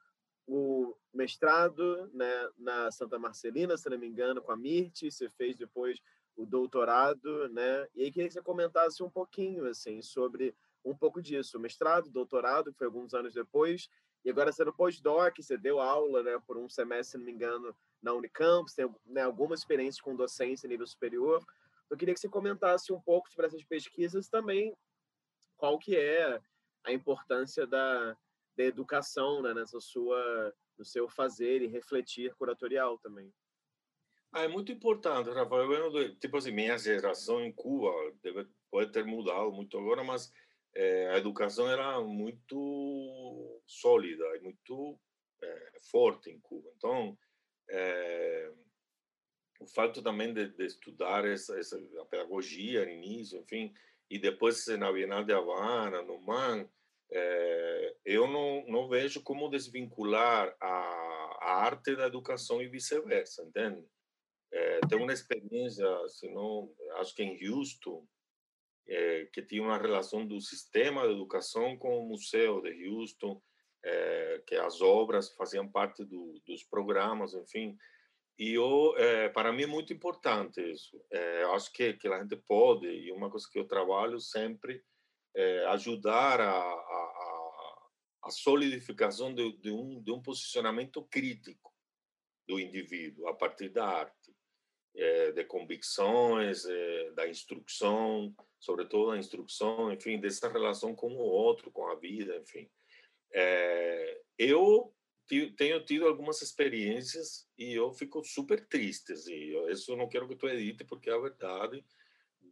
o 0.47 0.95
mestrado, 1.13 2.09
né, 2.13 2.49
na 2.57 2.91
Santa 2.91 3.17
Marcelina, 3.17 3.77
se 3.77 3.89
não 3.89 3.97
me 3.97 4.07
engano, 4.07 4.41
com 4.41 4.51
a 4.51 4.57
Mirti, 4.57 5.09
você 5.09 5.29
fez 5.29 5.57
depois 5.57 5.99
o 6.35 6.45
doutorado, 6.45 7.49
né? 7.49 7.87
E 7.95 8.03
aí 8.03 8.11
queria 8.11 8.27
que 8.27 8.33
você 8.33 8.41
comentasse 8.41 9.01
um 9.01 9.09
pouquinho 9.09 9.65
assim 9.67 10.01
sobre 10.01 10.53
um 10.83 10.95
pouco 10.95 11.21
disso, 11.21 11.59
mestrado, 11.59 12.09
doutorado, 12.09 12.71
que 12.71 12.77
foi 12.77 12.87
alguns 12.87 13.13
anos 13.13 13.33
depois, 13.33 13.89
e 14.23 14.29
agora 14.29 14.51
sendo 14.51 14.73
pós-doc, 14.73 15.35
você 15.37 15.57
deu 15.57 15.79
aula 15.79 16.21
né, 16.21 16.39
por 16.45 16.57
um 16.57 16.69
semestre, 16.69 17.11
se 17.11 17.17
não 17.17 17.25
me 17.25 17.31
engano, 17.31 17.75
na 18.01 18.13
Unicamp, 18.13 18.69
você 18.69 18.83
tem 18.83 18.95
né, 19.05 19.21
alguma 19.21 19.55
experiência 19.55 20.03
com 20.03 20.15
docência 20.15 20.67
em 20.67 20.69
nível 20.69 20.85
superior. 20.85 21.43
Eu 21.89 21.97
queria 21.97 22.13
que 22.13 22.19
você 22.19 22.29
comentasse 22.29 22.91
um 22.91 22.99
pouco 22.99 23.29
sobre 23.29 23.47
essas 23.47 23.63
pesquisas 23.63 24.27
também, 24.27 24.75
qual 25.57 25.79
que 25.79 25.95
é 25.95 26.39
a 26.83 26.91
importância 26.91 27.65
da, 27.65 28.17
da 28.55 28.63
educação 28.63 29.41
né, 29.41 29.53
nessa 29.53 29.79
sua, 29.79 30.53
no 30.77 30.85
seu 30.85 31.09
fazer 31.09 31.61
e 31.61 31.67
refletir 31.67 32.33
curatorial 32.35 32.97
também. 32.99 33.33
Ah, 34.31 34.43
é 34.43 34.47
muito 34.47 34.71
importante, 34.71 35.29
Rafael. 35.29 36.15
Tipo 36.19 36.37
assim, 36.37 36.51
minha 36.51 36.77
geração 36.77 37.41
em 37.41 37.53
Cuba 37.53 37.89
deve, 38.21 38.47
pode 38.69 38.91
ter 38.91 39.05
mudado 39.05 39.51
muito 39.51 39.77
agora, 39.77 40.03
mas 40.03 40.31
é, 40.75 41.11
a 41.11 41.17
educação 41.17 41.69
era 41.69 42.01
muito 42.01 43.61
sólida 43.65 44.25
e 44.35 44.41
muito 44.41 44.99
é, 45.41 45.71
forte 45.89 46.29
em 46.29 46.39
Cuba. 46.41 46.69
Então, 46.75 47.17
é, 47.69 48.51
o 49.59 49.67
fato 49.67 50.01
também 50.01 50.33
de, 50.33 50.49
de 50.49 50.65
estudar 50.65 51.25
essa, 51.25 51.57
essa, 51.57 51.77
a 52.01 52.05
pedagogia 52.05 52.85
no 52.85 52.91
início, 52.91 53.39
enfim, 53.39 53.73
e 54.09 54.19
depois 54.19 54.67
na 54.77 54.91
Bienal 54.91 55.23
de 55.23 55.33
Havana, 55.33 56.01
no 56.01 56.19
MAN, 56.19 56.69
eu 58.03 58.27
não, 58.27 58.65
não 58.67 58.89
vejo 58.89 59.21
como 59.21 59.49
desvincular 59.49 60.55
a, 60.59 61.37
a 61.41 61.53
arte 61.63 61.95
da 61.95 62.07
educação 62.07 62.61
e 62.61 62.67
vice-versa, 62.67 63.43
entende? 63.43 63.85
tenho 64.87 65.03
uma 65.03 65.13
experiência, 65.13 65.85
se 66.07 66.29
não, 66.29 66.71
acho 66.97 67.13
que 67.13 67.23
em 67.23 67.37
Houston, 67.49 68.07
é, 68.87 69.25
que 69.33 69.41
tinha 69.41 69.63
uma 69.63 69.77
relação 69.77 70.25
do 70.25 70.39
sistema 70.39 71.07
de 71.07 71.13
educação 71.13 71.77
com 71.77 71.99
o 71.99 72.07
museu 72.07 72.61
de 72.61 72.87
Houston, 72.87 73.41
é, 73.83 74.43
que 74.47 74.55
as 74.55 74.81
obras 74.81 75.33
faziam 75.35 75.67
parte 75.67 76.03
do, 76.03 76.41
dos 76.45 76.63
programas, 76.63 77.33
enfim. 77.33 77.77
e 78.37 78.53
eu, 78.53 78.95
é, 78.97 79.29
para 79.29 79.51
mim 79.51 79.63
é 79.63 79.67
muito 79.67 79.93
importante 79.93 80.59
isso. 80.71 80.99
É, 81.11 81.43
acho 81.45 81.71
que, 81.71 81.93
que 81.93 82.07
a 82.07 82.21
gente 82.21 82.35
pode, 82.47 82.87
e 82.87 83.11
uma 83.11 83.29
coisa 83.29 83.47
que 83.51 83.59
eu 83.59 83.67
trabalho 83.67 84.19
sempre, 84.19 84.83
é 85.35 85.65
ajudar 85.67 86.39
a, 86.39 86.49
a, 86.49 87.89
a 88.23 88.31
solidificação 88.31 89.33
de, 89.33 89.51
de, 89.57 89.69
um, 89.69 90.01
de 90.01 90.11
um 90.11 90.21
posicionamento 90.21 91.03
crítico 91.03 91.73
do 92.47 92.59
indivíduo 92.59 93.27
a 93.27 93.33
partir 93.33 93.69
da 93.69 93.85
arte, 93.85 94.33
é, 94.95 95.31
de 95.33 95.43
convicções, 95.43 96.65
é, 96.65 97.11
da 97.11 97.27
instrução, 97.27 98.33
sobretudo 98.59 99.11
a 99.11 99.17
instrução, 99.17 99.91
enfim, 99.91 100.19
dessa 100.19 100.47
relação 100.47 100.95
com 100.95 101.13
o 101.13 101.19
outro, 101.19 101.69
com 101.69 101.87
a 101.87 101.95
vida, 101.95 102.37
enfim. 102.37 102.69
Eu 104.37 104.93
tenho 105.57 105.83
tido 105.83 106.07
algumas 106.07 106.41
experiências 106.41 107.45
e 107.57 107.73
eu 107.73 107.91
fico 107.91 108.23
super 108.23 108.65
triste. 108.67 109.11
Assim. 109.11 109.69
Isso 109.69 109.91
eu 109.91 109.97
não 109.97 110.07
quero 110.07 110.27
que 110.27 110.35
tu 110.35 110.47
edite, 110.47 110.85
porque 110.85 111.09
é 111.09 111.13
a 111.13 111.19
verdade 111.19 111.83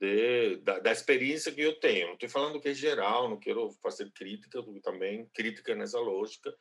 de, 0.03 0.57
da, 0.57 0.79
da 0.79 0.91
experiência 0.91 1.53
que 1.53 1.61
eu 1.61 1.79
tenho. 1.79 2.07
Não 2.07 2.13
estou 2.15 2.27
falando 2.27 2.59
que 2.59 2.67
é 2.67 2.73
geral, 2.73 3.29
não 3.29 3.39
quero 3.39 3.71
fazer 3.81 4.11
crítica, 4.11 4.61
também 4.83 5.25
crítica 5.33 5.73
nessa 5.73 5.97
lógica. 5.97 6.53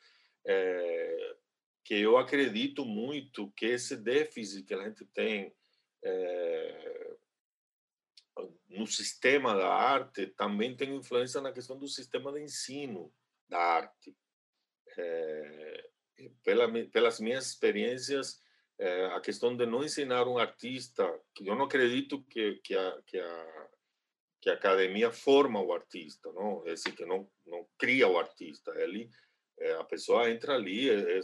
É, 0.47 1.37
que 1.85 1.95
eu 1.95 2.17
acredito 2.17 2.85
muito 2.85 3.51
que 3.57 3.67
esse 3.67 3.97
déficit 3.97 4.65
que 4.65 4.75
a 4.75 4.85
gente 4.85 5.05
tem 5.07 5.53
é, 6.05 7.17
no 8.69 8.87
sistema 8.87 9.57
da 9.57 9.69
arte 9.69 10.29
também 10.29 10.77
tem 10.77 10.95
influência 10.95 11.41
na 11.41 11.53
questão 11.53 11.77
do 11.77 11.89
sistema 11.89 12.33
de 12.33 12.43
ensino 12.43 13.13
da 13.49 13.59
arte. 13.59 14.17
É, 14.97 15.91
pela, 16.45 16.71
pelas 16.91 17.19
minhas 17.19 17.49
experiências, 17.49 18.41
é, 18.83 19.07
a 19.15 19.21
questão 19.21 19.57
de 19.57 19.65
não 19.65 19.85
ensinar 19.85 20.27
um 20.27 20.39
artista, 20.39 21.09
que 21.33 21.47
eu 21.47 21.55
não 21.55 21.67
acredito 21.67 22.21
que, 22.25 22.55
que, 22.65 22.75
a, 22.75 23.03
que, 23.07 23.17
a, 23.17 23.69
que 24.41 24.51
a 24.51 24.55
academia 24.55 25.13
forma 25.13 25.63
o 25.63 25.73
artista, 25.73 26.33
não? 26.33 26.65
É 26.67 26.75
que 26.75 27.07
não, 27.07 27.31
não 27.47 27.65
cria 27.79 28.09
o 28.09 28.19
artista. 28.19 28.73
Ele, 28.77 29.09
é, 29.61 29.75
a 29.75 29.85
pessoa 29.85 30.29
entra 30.29 30.55
ali, 30.55 30.91
é, 30.91 30.95
é, 30.95 31.21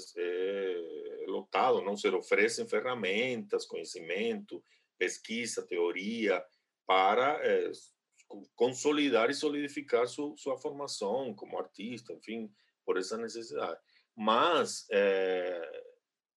é 1.24 1.26
lotado, 1.26 1.82
não 1.82 1.96
se 1.96 2.09
oferecem 2.09 2.68
ferramentas, 2.68 3.66
conhecimento, 3.66 4.62
pesquisa, 4.96 5.66
teoria, 5.66 6.40
para 6.86 7.40
consolidar 8.54 9.30
e 9.30 9.34
solidificar 9.34 10.06
su, 10.06 10.34
sua 10.36 10.56
formação 10.56 11.34
como 11.34 11.59
artista, 11.59 12.12
enfim, 12.12 12.52
por 12.84 12.96
essa 12.96 13.18
necessidade. 13.18 13.80
Mas 14.16 14.86
é, 14.90 15.78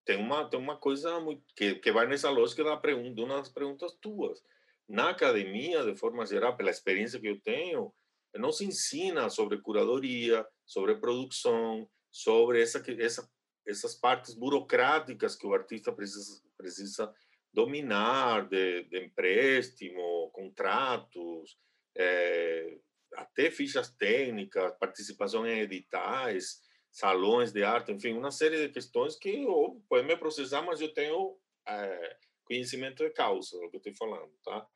tem 0.05 0.17
uma 0.17 0.49
tem 0.49 0.59
uma 0.59 0.77
coisa 0.77 1.19
muito, 1.19 1.43
que, 1.55 1.75
que 1.75 1.91
vai 1.91 2.07
nessa 2.07 2.29
lógica 2.29 2.63
da 2.63 2.77
pergunta, 2.77 3.15
de 3.15 3.21
uma 3.21 3.37
das 3.37 3.49
perguntas 3.49 3.93
tuas. 4.01 4.41
Na 4.87 5.09
academia, 5.09 5.83
de 5.83 5.95
forma 5.95 6.25
geral, 6.25 6.57
pela 6.57 6.69
experiência 6.69 7.19
que 7.19 7.27
eu 7.27 7.39
tenho, 7.41 7.93
não 8.35 8.51
se 8.51 8.65
ensina 8.65 9.29
sobre 9.29 9.61
curadoria, 9.61 10.45
sobre 10.65 10.95
produção, 10.95 11.89
sobre 12.11 12.61
essa, 12.61 12.83
essa, 12.99 13.29
essas 13.65 13.95
partes 13.95 14.33
burocráticas 14.33 15.35
que 15.35 15.45
o 15.45 15.53
artista 15.53 15.91
precisa, 15.91 16.41
precisa 16.57 17.13
dominar, 17.53 18.47
de, 18.47 18.83
de 18.83 19.05
empréstimo, 19.05 20.29
contratos, 20.31 21.57
é, 21.95 22.77
até 23.15 23.51
fichas 23.51 23.89
técnicas, 23.91 24.77
participação 24.79 25.45
em 25.45 25.59
editais 25.59 26.61
salões 26.91 27.51
de 27.53 27.63
arte, 27.63 27.91
enfim, 27.91 28.13
uma 28.13 28.31
série 28.31 28.67
de 28.67 28.73
questões 28.73 29.15
que 29.15 29.43
eu 29.43 29.81
pode 29.87 30.05
me 30.05 30.17
processar, 30.17 30.61
mas 30.61 30.81
eu 30.81 30.93
tenho 30.93 31.37
é, 31.65 32.17
conhecimento 32.43 33.03
de 33.03 33.09
causa, 33.11 33.55
é 33.55 33.65
o 33.65 33.69
que 33.69 33.77
eu 33.77 33.79
estou 33.79 33.95
falando, 33.95 34.31
tá? 34.43 34.67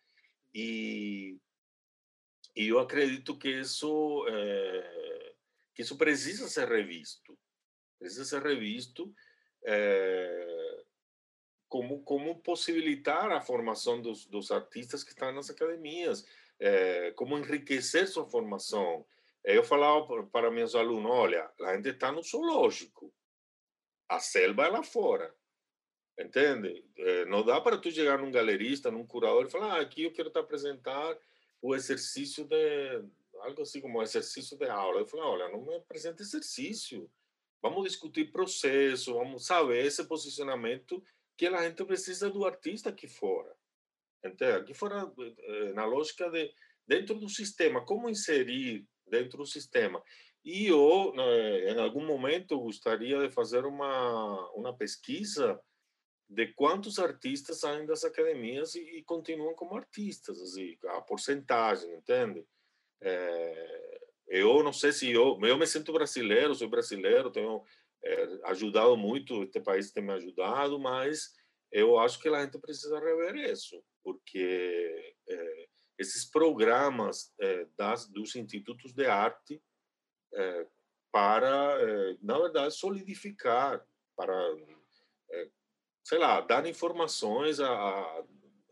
E, 0.53 1.37
e 2.55 2.67
eu 2.69 2.79
acredito 2.79 3.37
que 3.37 3.49
isso 3.49 4.25
é, 4.29 5.33
que 5.73 5.81
isso 5.81 5.97
precisa 5.97 6.47
ser 6.47 6.69
revisto, 6.69 7.37
precisa 7.99 8.23
ser 8.23 8.41
revisto 8.41 9.13
é, 9.65 10.85
como 11.67 12.01
como 12.03 12.39
possibilitar 12.39 13.29
a 13.33 13.41
formação 13.41 14.01
dos, 14.01 14.25
dos 14.25 14.51
artistas 14.51 15.03
que 15.03 15.09
estão 15.11 15.33
nas 15.33 15.49
academias, 15.49 16.25
é, 16.57 17.11
como 17.11 17.37
enriquecer 17.37 18.07
sua 18.07 18.25
formação, 18.25 19.05
eu 19.45 19.63
falava 19.63 20.23
para 20.27 20.51
meus 20.51 20.75
alunos, 20.75 21.11
olha, 21.11 21.49
a 21.61 21.75
gente 21.75 21.89
está 21.89 22.11
no 22.11 22.23
zoológico, 22.23 23.13
a 24.09 24.19
selva 24.19 24.65
é 24.65 24.69
lá 24.69 24.83
fora, 24.83 25.33
entende? 26.19 26.83
É, 26.97 27.25
não 27.25 27.43
dá 27.43 27.61
para 27.61 27.77
tu 27.77 27.91
chegar 27.91 28.17
num 28.17 28.31
galerista, 28.31 28.91
num 28.91 29.05
curador 29.05 29.45
e 29.45 29.49
falar, 29.49 29.77
ah, 29.77 29.81
aqui 29.81 30.03
eu 30.03 30.13
quero 30.13 30.29
te 30.29 30.39
apresentar 30.39 31.17
o 31.61 31.75
exercício 31.75 32.45
de 32.45 33.03
algo 33.41 33.61
assim 33.61 33.81
como 33.81 34.01
exercício 34.01 34.57
de 34.57 34.65
aula. 34.65 35.01
Eu 35.01 35.07
falei, 35.07 35.25
olha, 35.25 35.49
não 35.49 35.65
me 35.65 35.75
apresenta 35.75 36.23
exercício. 36.23 37.09
Vamos 37.61 37.83
discutir 37.83 38.31
processo, 38.31 39.13
vamos 39.13 39.45
saber 39.45 39.85
esse 39.85 40.03
posicionamento 40.05 41.03
que 41.37 41.47
a 41.47 41.63
gente 41.63 41.83
precisa 41.83 42.29
do 42.29 42.45
artista 42.45 42.89
aqui 42.89 43.07
fora. 43.07 43.55
Entende? 44.23 44.57
Aqui 44.57 44.73
fora, 44.73 45.11
eh, 45.19 45.73
na 45.73 45.85
lógica 45.85 46.29
de 46.29 46.51
dentro 46.87 47.15
do 47.15 47.27
sistema, 47.27 47.83
como 47.83 48.09
inserir 48.09 48.87
dentro 49.07 49.37
do 49.37 49.45
sistema. 49.45 50.01
E 50.43 50.67
eu, 50.67 51.13
né, 51.15 51.71
em 51.71 51.79
algum 51.79 52.05
momento, 52.05 52.59
gostaria 52.59 53.19
de 53.19 53.33
fazer 53.33 53.65
uma, 53.65 54.51
uma 54.51 54.75
pesquisa 54.75 55.59
de 56.29 56.47
quantos 56.53 56.99
artistas 56.99 57.59
saem 57.59 57.85
das 57.85 58.03
academias 58.03 58.75
e, 58.75 58.79
e 58.97 59.03
continuam 59.03 59.53
como 59.53 59.75
artistas, 59.75 60.39
assim, 60.41 60.77
a 60.87 61.01
porcentagem, 61.01 61.91
entende? 61.93 62.45
É, 63.01 63.99
eu 64.27 64.63
não 64.63 64.73
sei 64.73 64.91
se 64.91 65.11
eu, 65.11 65.39
eu 65.41 65.57
me 65.57 65.67
sinto 65.67 65.93
brasileiro, 65.93 66.55
sou 66.55 66.67
brasileiro, 66.67 67.31
tenho 67.31 67.63
é, 68.03 68.39
ajudado 68.45 68.95
muito, 68.97 69.43
este 69.43 69.59
país 69.59 69.91
tem 69.91 70.03
me 70.03 70.13
ajudado, 70.13 70.79
mas 70.79 71.33
eu 71.71 71.97
acho 71.99 72.19
que 72.19 72.29
a 72.29 72.43
gente 72.43 72.59
precisa 72.59 72.99
rever 72.99 73.35
isso, 73.35 73.83
porque 74.03 75.15
é, 75.27 75.67
esses 75.97 76.25
programas 76.25 77.33
é, 77.39 77.65
das, 77.77 78.07
dos 78.07 78.35
institutos 78.35 78.93
de 78.93 79.05
arte 79.05 79.61
é, 80.33 80.67
para, 81.11 81.77
é, 81.81 82.17
na 82.21 82.37
verdade, 82.37 82.75
solidificar, 82.75 83.85
para, 84.15 84.35
sei 86.03 86.17
lá, 86.17 86.41
dar 86.41 86.65
informações 86.65 87.59
a, 87.59 87.69
a, 87.69 88.23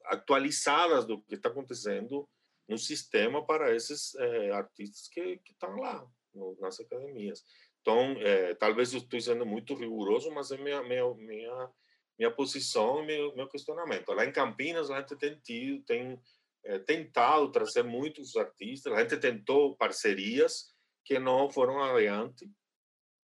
atualizadas 0.06 1.06
do 1.06 1.22
que 1.22 1.36
está 1.36 1.50
acontecendo 1.50 2.28
no 2.68 2.78
sistema 2.78 3.46
para 3.46 3.76
esses 3.76 4.16
artistas 4.54 5.10
que, 5.10 5.42
estão 5.50 5.76
lá 5.76 6.06
no, 6.34 6.58
nas 6.60 6.80
academias. 6.80 7.44
Então, 7.82 8.16
talvez 8.58 8.94
eu 8.94 9.00
estou 9.00 9.20
sendo 9.20 9.46
muito 9.46 9.76
rigoroso, 9.76 10.32
mas 10.32 10.52
é 10.52 10.58
minha 10.58 10.82
minha 10.82 11.14
minha, 11.16 11.70
minha 12.18 12.32
posição, 12.32 13.04
meu, 13.04 13.36
meu 13.36 13.50
questionamento. 13.50 14.14
Lá 14.14 14.26
em 14.26 14.32
Campinas, 14.32 14.90
a 14.90 15.00
gente 15.00 15.18
tem 15.18 15.38
tido, 15.42 15.84
tem 15.84 16.18
é, 16.66 16.80
tentado 16.80 17.52
trazer 17.52 17.84
muitos 17.84 18.36
artistas, 18.36 18.94
a 18.94 19.02
gente 19.02 19.18
tentou 19.18 19.76
parcerias 19.76 20.74
que 21.04 21.20
não 21.20 21.50
foram 21.50 21.84
adiante, 21.84 22.50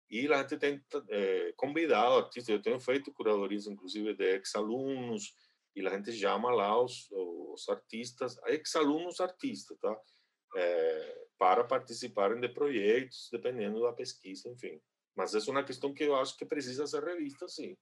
e 0.10 0.32
a 0.32 0.38
gente 0.42 0.58
tem 0.58 0.82
é, 1.10 1.54
convidado 1.58 2.16
artistas, 2.16 2.50
eu 2.50 2.62
tenho 2.62 2.80
feito 2.80 3.14
curadorias, 3.14 3.68
inclusive, 3.68 4.14
de 4.14 4.24
ex-alunos, 4.36 5.34
e 5.76 5.86
a 5.86 5.96
gente 5.96 6.12
chama 6.14 6.50
lá 6.50 6.82
os, 6.82 7.08
os 7.12 7.68
artistas, 7.70 8.38
ex-alunos 8.48 9.20
artistas, 9.20 9.78
tá? 9.80 9.96
É, 10.56 11.28
para 11.38 11.64
participarem 11.64 12.40
de 12.40 12.50
projetos, 12.50 13.30
dependendo 13.32 13.82
da 13.82 13.94
pesquisa, 13.94 14.50
enfim. 14.50 14.82
Mas 15.16 15.36
essa 15.36 15.50
é 15.50 15.52
uma 15.52 15.64
questão 15.64 15.94
que 15.94 16.04
eu 16.04 16.16
acho 16.16 16.38
que 16.38 16.46
precisa 16.46 16.88
ser 16.88 17.04
revista, 17.04 17.48
sim. 17.48 17.78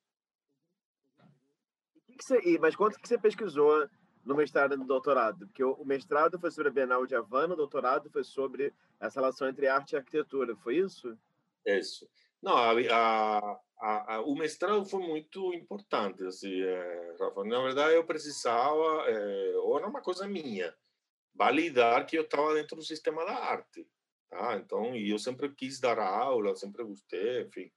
Mas 2.60 2.76
quanto 2.76 3.00
que 3.00 3.08
você 3.08 3.18
pesquisou 3.18 3.88
no 4.26 4.36
mestrado 4.36 4.74
e 4.74 4.78
no 4.78 4.86
doutorado? 4.86 5.46
Porque 5.46 5.64
o 5.64 5.86
mestrado 5.86 6.40
foi 6.40 6.52
sobre 6.52 6.70
a 6.70 6.74
Bienal 6.74 7.06
de 7.06 7.16
Havana, 7.16 7.54
o 7.54 7.58
doutorado 7.58 8.10
foi 8.10 8.24
sobre 8.24 8.74
essa 9.00 9.20
relação 9.20 9.48
entre 9.48 9.68
arte 9.68 9.94
e 9.94 9.98
arquitetura, 9.98 10.56
foi 10.56 10.78
isso? 10.78 11.18
Isso. 11.66 12.10
Não, 12.42 12.56
a, 12.58 13.60
a, 13.80 14.16
a, 14.16 14.22
o 14.22 14.36
mestrado 14.36 14.86
foi 14.86 15.02
muito 15.02 15.54
importante, 15.54 16.26
assim, 16.26 16.62
é, 16.62 17.16
Rafa. 17.20 17.44
Na 17.44 17.62
verdade, 17.62 17.96
eu 17.96 18.04
precisava, 18.04 19.06
é, 19.08 19.50
era 19.50 19.88
uma 19.88 20.02
coisa 20.02 20.28
minha, 20.28 20.76
validar 21.34 22.06
que 22.06 22.18
eu 22.18 22.24
estava 22.24 22.54
dentro 22.54 22.76
do 22.76 22.84
sistema 22.84 23.26
da 23.26 23.34
arte. 23.34 23.88
Tá? 24.30 24.58
Então, 24.58 24.96
eu 24.96 25.18
sempre 25.20 25.50
quis 25.50 25.80
dar 25.80 26.00
aula, 26.00 26.56
sempre 26.56 26.84
gostei, 26.84 27.42
enfim. 27.42 27.72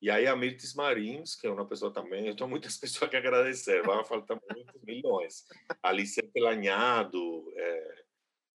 E 0.00 0.10
aí 0.10 0.26
a 0.26 0.34
Mirtes 0.34 0.74
Marins, 0.74 1.34
que 1.34 1.46
é 1.46 1.50
uma 1.50 1.66
pessoa 1.66 1.92
também, 1.92 2.26
eu 2.26 2.34
tenho 2.34 2.48
muitas 2.48 2.76
pessoas 2.78 3.10
que 3.10 3.16
agradecer, 3.16 3.82
vai 3.82 4.02
faltar 4.04 4.40
muitos 4.50 4.82
milhões. 4.82 5.44
Alice 5.82 6.22
Pelanhado, 6.32 7.52
é, 7.54 8.04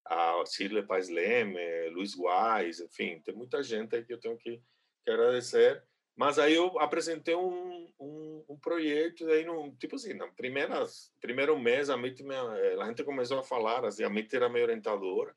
a 0.07 0.43
Shirley 0.47 0.87
Paz 0.87 1.09
Leme, 1.09 1.91
Luiz 1.91 2.15
Guais, 2.17 2.81
enfim, 2.81 3.21
tem 3.21 3.35
muita 3.35 3.63
gente 3.63 3.95
aí 3.95 4.05
que 4.05 4.13
eu 4.13 4.21
tenho 4.21 4.37
que, 4.37 4.63
que 5.05 5.11
agradecer. 5.11 5.83
Mas 6.17 6.39
aí 6.39 6.55
eu 6.55 6.79
apresentei 6.79 7.35
um, 7.35 7.93
um, 7.99 8.45
um 8.51 8.57
projeto, 8.57 9.27
daí 9.27 9.45
no, 9.45 9.75
tipo 9.77 9.97
assim, 9.97 10.15
no 10.15 10.33
primeiro 10.33 11.59
mês 11.59 11.91
a 11.91 11.97
Miti, 11.97 12.25
eh, 12.25 12.77
a 12.81 12.87
gente 12.87 13.03
começou 13.03 13.39
a 13.41 13.43
falar, 13.43 13.85
assim, 13.85 14.05
a 14.05 14.09
Miti 14.09 14.37
era 14.37 14.49
minha 14.49 14.63
orientadora, 14.63 15.35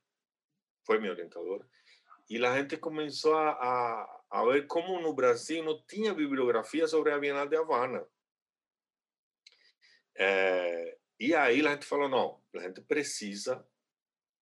foi 0.86 1.00
minha 1.00 1.12
orientadora, 1.12 1.68
e 2.30 2.44
a 2.46 2.58
gente 2.60 2.78
começou 2.78 3.34
a, 3.36 3.50
a, 3.50 4.17
a 4.30 4.44
ver 4.46 4.68
como 4.68 5.00
no 5.00 5.14
Brasil 5.14 5.64
não 5.64 5.82
tinha 5.86 6.14
bibliografia 6.14 6.88
sobre 6.88 7.12
a 7.12 7.20
Bienal 7.20 7.48
de 7.48 7.56
Havana. 7.56 8.06
É, 10.16 10.98
e 11.20 11.34
aí 11.34 11.66
a 11.66 11.72
gente 11.72 11.86
falou, 11.86 12.10
não, 12.10 12.42
a 12.56 12.68
gente 12.68 12.82
precisa, 12.82 13.66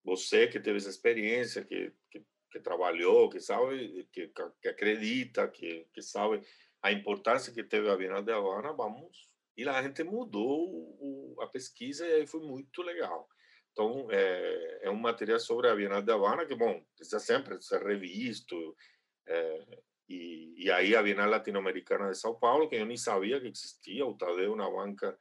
você 0.03 0.47
que 0.47 0.59
teve 0.59 0.77
essa 0.77 0.89
experiência, 0.89 1.63
que, 1.63 1.93
que 2.09 2.25
que 2.55 2.61
trabalhou, 2.61 3.29
que 3.29 3.41
sabe, 3.41 4.07
que, 4.13 4.31
que 4.61 4.69
acredita, 4.69 5.45
que, 5.49 5.85
que 5.93 6.01
sabe 6.01 6.41
a 6.81 6.89
importância 6.89 7.53
que 7.53 7.61
teve 7.61 7.89
a 7.89 7.97
Bienal 7.97 8.23
de 8.23 8.31
Havana, 8.31 8.71
vamos. 8.71 9.29
E 9.57 9.67
a 9.67 9.83
gente 9.83 10.03
mudou 10.05 10.69
o, 10.71 11.35
a 11.41 11.47
pesquisa 11.47 12.07
e 12.07 12.13
aí 12.13 12.27
foi 12.27 12.39
muito 12.39 12.81
legal. 12.81 13.27
Então, 13.73 14.07
é, 14.09 14.79
é 14.83 14.89
um 14.89 14.95
material 14.95 15.37
sobre 15.37 15.67
a 15.67 15.75
Bienal 15.75 16.01
de 16.01 16.09
Havana 16.13 16.45
que, 16.45 16.55
bom, 16.55 16.81
precisa 16.95 17.19
sempre 17.19 17.61
ser 17.61 17.81
revisto. 17.83 18.55
É, 19.27 19.79
e, 20.07 20.65
e 20.65 20.71
aí 20.71 20.95
a 20.95 21.01
Bienal 21.01 21.29
Latino-Americana 21.29 22.11
de 22.11 22.17
São 22.17 22.35
Paulo, 22.35 22.69
que 22.69 22.75
eu 22.75 22.85
nem 22.85 22.97
sabia 22.97 23.39
que 23.41 23.47
existia, 23.47 24.05
o 24.05 24.15
Tadeu 24.15 24.55
na 24.55 24.69
banca 24.69 25.17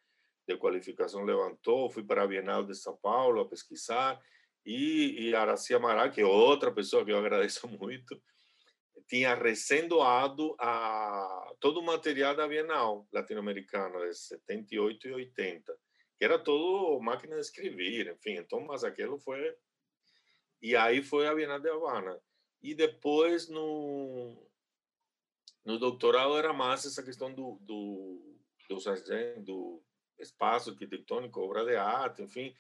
de 0.47 0.57
qualificação 0.59 1.25
levantou, 1.25 1.91
fui 1.91 2.05
para 2.05 2.27
Bienal 2.27 2.65
de 2.65 2.75
São 2.75 2.97
Paulo 2.97 3.41
a 3.41 3.49
pesquisar, 3.49 4.21
e, 4.65 5.29
e 5.29 5.35
Araci 5.35 5.75
Amaral, 5.75 6.11
que 6.11 6.21
é 6.21 6.27
outra 6.27 6.73
pessoa 6.73 7.05
que 7.05 7.13
eu 7.13 7.19
agradeço 7.19 7.67
muito, 7.69 8.21
tinha 9.09 9.35
recém-doado 9.35 10.55
a, 10.59 11.53
todo 11.61 11.81
o 11.81 11.85
material 11.85 12.35
da 12.35 12.49
Bienal 12.49 13.07
latino-americana 13.13 13.99
de 14.07 14.15
78 14.15 15.09
e 15.09 15.13
80, 15.13 15.77
que 16.19 16.25
era 16.25 16.39
todo 16.39 17.01
máquina 17.01 17.35
de 17.35 17.43
escrever, 17.43 18.09
enfim. 18.09 18.37
Então, 18.39 18.61
mas 18.61 18.85
aquilo 18.85 19.19
foi... 19.19 19.55
E 20.63 20.75
aí 20.75 21.03
foi 21.03 21.27
a 21.27 21.35
Bienal 21.35 21.61
de 21.61 21.69
Havana. 21.69 22.19
E 22.65 22.75
depois, 22.75 23.47
no, 23.47 24.43
no 25.63 25.79
doutorado, 25.79 26.35
era 26.39 26.51
mais 26.51 26.87
essa 26.87 27.03
questão 27.03 27.31
do, 27.31 27.59
do, 27.61 28.39
do, 28.67 28.79
do 29.43 29.83
espaço 30.19 30.71
arquitetônico, 30.71 31.43
obra 31.43 31.63
de 31.63 31.77
arte, 31.77 32.23
enfim, 32.23 32.57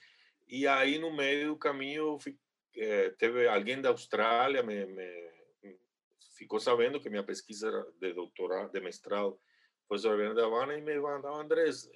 e 0.46 0.66
aí, 0.66 0.98
no 0.98 1.10
meio 1.10 1.48
do 1.48 1.56
caminho, 1.56 2.18
é, 2.76 3.08
teve 3.12 3.48
alguém 3.48 3.80
da 3.80 3.88
Austrália, 3.88 4.62
me, 4.62 4.84
me, 4.84 5.32
ficou 6.36 6.60
sabendo 6.60 7.00
que 7.00 7.08
minha 7.08 7.24
pesquisa 7.24 7.70
de 7.98 8.12
doutorado, 8.12 8.70
de 8.70 8.80
mestrado, 8.80 9.40
foi 9.88 9.96
sobre 9.98 10.26
a 10.26 10.44
Havana 10.44 10.76
e 10.76 10.82
me 10.82 11.00
mandou, 11.00 11.34
Andrés, 11.34 11.90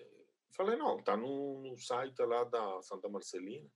falei, 0.53 0.79
não, 0.79 0.99
está 0.99 1.15
no, 1.15 1.61
no, 1.61 1.77
site 1.77 2.19
lá 2.21 2.43
da 2.45 2.81
Santa 2.81 3.07
Marcelina. 3.07 3.69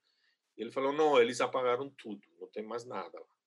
E 0.56 0.62
ele 0.62 0.70
falou, 0.70 0.90
não, 0.90 1.20
eles 1.20 1.42
apagaram 1.42 1.90
tudo, 1.90 2.26
não 2.40 2.48
tem 2.48 2.62
mais 2.62 2.86
nada 2.86 3.20
lá. 3.20 3.41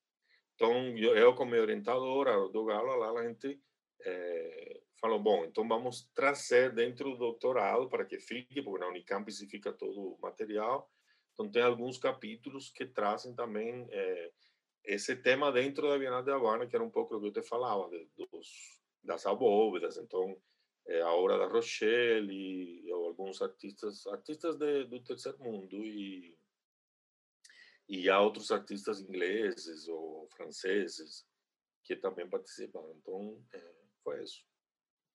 Então, 0.55 0.97
eu, 0.97 1.15
eu 1.15 1.35
como 1.35 1.55
orientadora 1.55 2.47
do 2.49 2.65
Galo, 2.65 2.95
lá 2.95 3.11
a 3.19 3.27
gente 3.27 3.61
é, 4.01 4.81
falou, 4.99 5.19
bom, 5.19 5.45
então 5.45 5.67
vamos 5.67 6.09
trazer 6.13 6.73
dentro 6.73 7.11
do 7.11 7.17
doutorado 7.17 7.89
para 7.89 8.05
que 8.05 8.19
fique, 8.19 8.61
porque 8.61 8.79
na 8.79 8.89
Unicamp 8.89 9.29
se 9.31 9.47
fica 9.47 9.71
todo 9.71 10.13
o 10.13 10.19
material, 10.21 10.89
então, 11.35 11.51
tem 11.51 11.61
alguns 11.61 11.97
capítulos 11.97 12.69
que 12.69 12.85
trazem 12.85 13.35
também 13.35 13.85
é, 13.91 14.31
esse 14.85 15.17
tema 15.17 15.51
dentro 15.51 15.89
da 15.89 15.97
Bienal 15.97 16.23
de 16.23 16.31
Havana, 16.31 16.65
que 16.65 16.75
era 16.75 16.83
um 16.83 16.89
pouco 16.89 17.15
o 17.15 17.21
que 17.21 17.27
eu 17.27 17.33
te 17.33 17.43
falava, 17.43 17.89
de, 17.89 18.07
dos, 18.31 18.47
das 19.03 19.25
abóvedas. 19.25 19.97
Então, 19.97 20.35
é, 20.87 21.01
a 21.01 21.11
obra 21.11 21.37
da 21.37 21.47
Rochelle 21.47 22.33
e 22.33 22.89
alguns 22.89 23.41
artistas, 23.41 24.07
artistas 24.07 24.55
de, 24.55 24.85
do 24.85 25.03
terceiro 25.03 25.37
mundo 25.39 25.83
e 25.83 26.37
e 27.87 28.09
há 28.09 28.19
outros 28.19 28.51
artistas 28.51 29.01
ingleses 29.01 29.87
ou 29.87 30.27
franceses 30.35 31.25
que 31.83 31.95
também 31.95 32.27
participaram. 32.27 32.91
Então, 32.97 33.39
é, 33.53 33.73
foi 34.03 34.23
isso. 34.23 34.43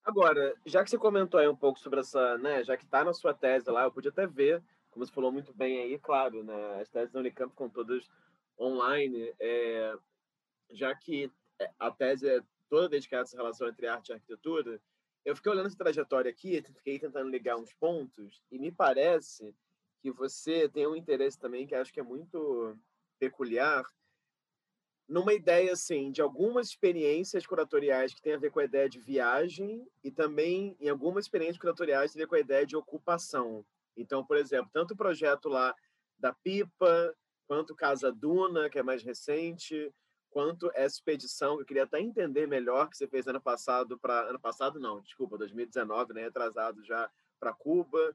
Agora, 0.05 0.55
já 0.65 0.83
que 0.83 0.91
você 0.91 0.97
comentou 0.97 1.39
aí 1.39 1.49
um 1.49 1.57
pouco 1.57 1.79
sobre 1.79 2.01
essa, 2.01 2.39
né, 2.39 2.65
já 2.65 2.77
que 2.77 2.85
está 2.85 3.05
na 3.05 3.13
sua 3.13 3.35
tese 3.35 3.71
lá, 3.71 3.85
eu 3.85 3.93
podia 3.93 4.11
até 4.11 4.27
ver 4.27 4.63
como 4.91 5.07
você 5.07 5.13
falou 5.13 5.31
muito 5.31 5.53
bem 5.55 5.81
aí, 5.81 5.99
claro, 5.99 6.43
né, 6.43 6.81
as 6.81 6.89
teses 6.89 7.13
da 7.13 7.21
Unicamp 7.21 7.51
ficam 7.51 7.71
todas 7.71 8.09
online, 8.59 9.33
é, 9.39 9.97
já 10.71 10.95
que 10.95 11.31
é, 11.59 11.71
a 11.79 11.91
tese 11.91 12.29
é 12.29 12.43
toda 12.69 12.89
dedicada 12.89 13.23
a 13.23 13.25
essa 13.25 13.37
relação 13.37 13.69
entre 13.69 13.87
arte 13.87 14.09
e 14.09 14.13
arquitetura, 14.13 14.81
eu 15.25 15.37
fiquei 15.37 15.53
olhando 15.53 15.67
essa 15.67 15.77
trajetória 15.77 16.31
aqui, 16.31 16.63
fiquei 16.63 16.99
tentando 16.99 17.31
ligar 17.31 17.57
uns 17.57 17.73
pontos, 17.75 18.43
e 18.51 18.59
me 18.59 18.73
parece 18.73 19.55
que 20.01 20.11
você 20.11 20.69
tem 20.69 20.87
um 20.87 20.97
interesse 20.97 21.39
também 21.39 21.67
que 21.67 21.75
acho 21.75 21.93
que 21.93 22.01
é 22.01 22.03
muito 22.03 22.77
peculiar, 23.19 23.85
numa 25.09 25.35
ideia 25.35 25.73
assim 25.73 26.11
de 26.13 26.23
algumas 26.23 26.69
experiências 26.69 27.47
curatoriais 27.47 28.15
que 28.15 28.23
tem 28.23 28.35
a 28.35 28.39
ver 28.39 28.51
com 28.51 28.61
a 28.61 28.65
ideia 28.65 28.89
de 28.89 28.99
viagem 28.99 29.87
e 30.05 30.11
também 30.11 30.77
em 30.81 30.89
algumas 30.89 31.25
experiências 31.25 31.59
curatoriais 31.59 32.13
tem 32.13 32.23
a 32.23 32.25
ver 32.25 32.29
com 32.29 32.37
a 32.37 32.41
ideia 32.41 32.65
de 32.65 32.77
ocupação. 32.77 33.67
Então, 33.97 34.25
por 34.25 34.37
exemplo, 34.37 34.71
tanto 34.73 34.95
o 34.95 34.97
projeto 34.97 35.49
lá 35.49 35.75
da 36.19 36.33
Pipa, 36.33 37.15
quanto 37.47 37.75
Casa 37.75 38.13
Duna, 38.13 38.71
que 38.71 38.79
é 38.79 38.83
mais 38.83 39.03
recente, 39.03 39.93
quanto 40.31 40.71
essa 40.75 40.95
expedição, 40.95 41.57
que 41.57 41.63
eu 41.63 41.67
queria 41.67 41.83
até 41.83 42.01
entender 42.01 42.47
melhor, 42.47 42.89
que 42.89 42.97
você 42.97 43.09
fez 43.09 43.27
ano 43.27 43.41
passado 43.41 43.99
para... 43.99 44.29
Ano 44.29 44.39
passado 44.39 44.79
não, 44.79 45.01
desculpa, 45.01 45.37
2019, 45.37 46.15
né? 46.15 46.27
Atrasado 46.27 46.85
já 46.85 47.11
para 47.41 47.53
Cuba. 47.53 48.15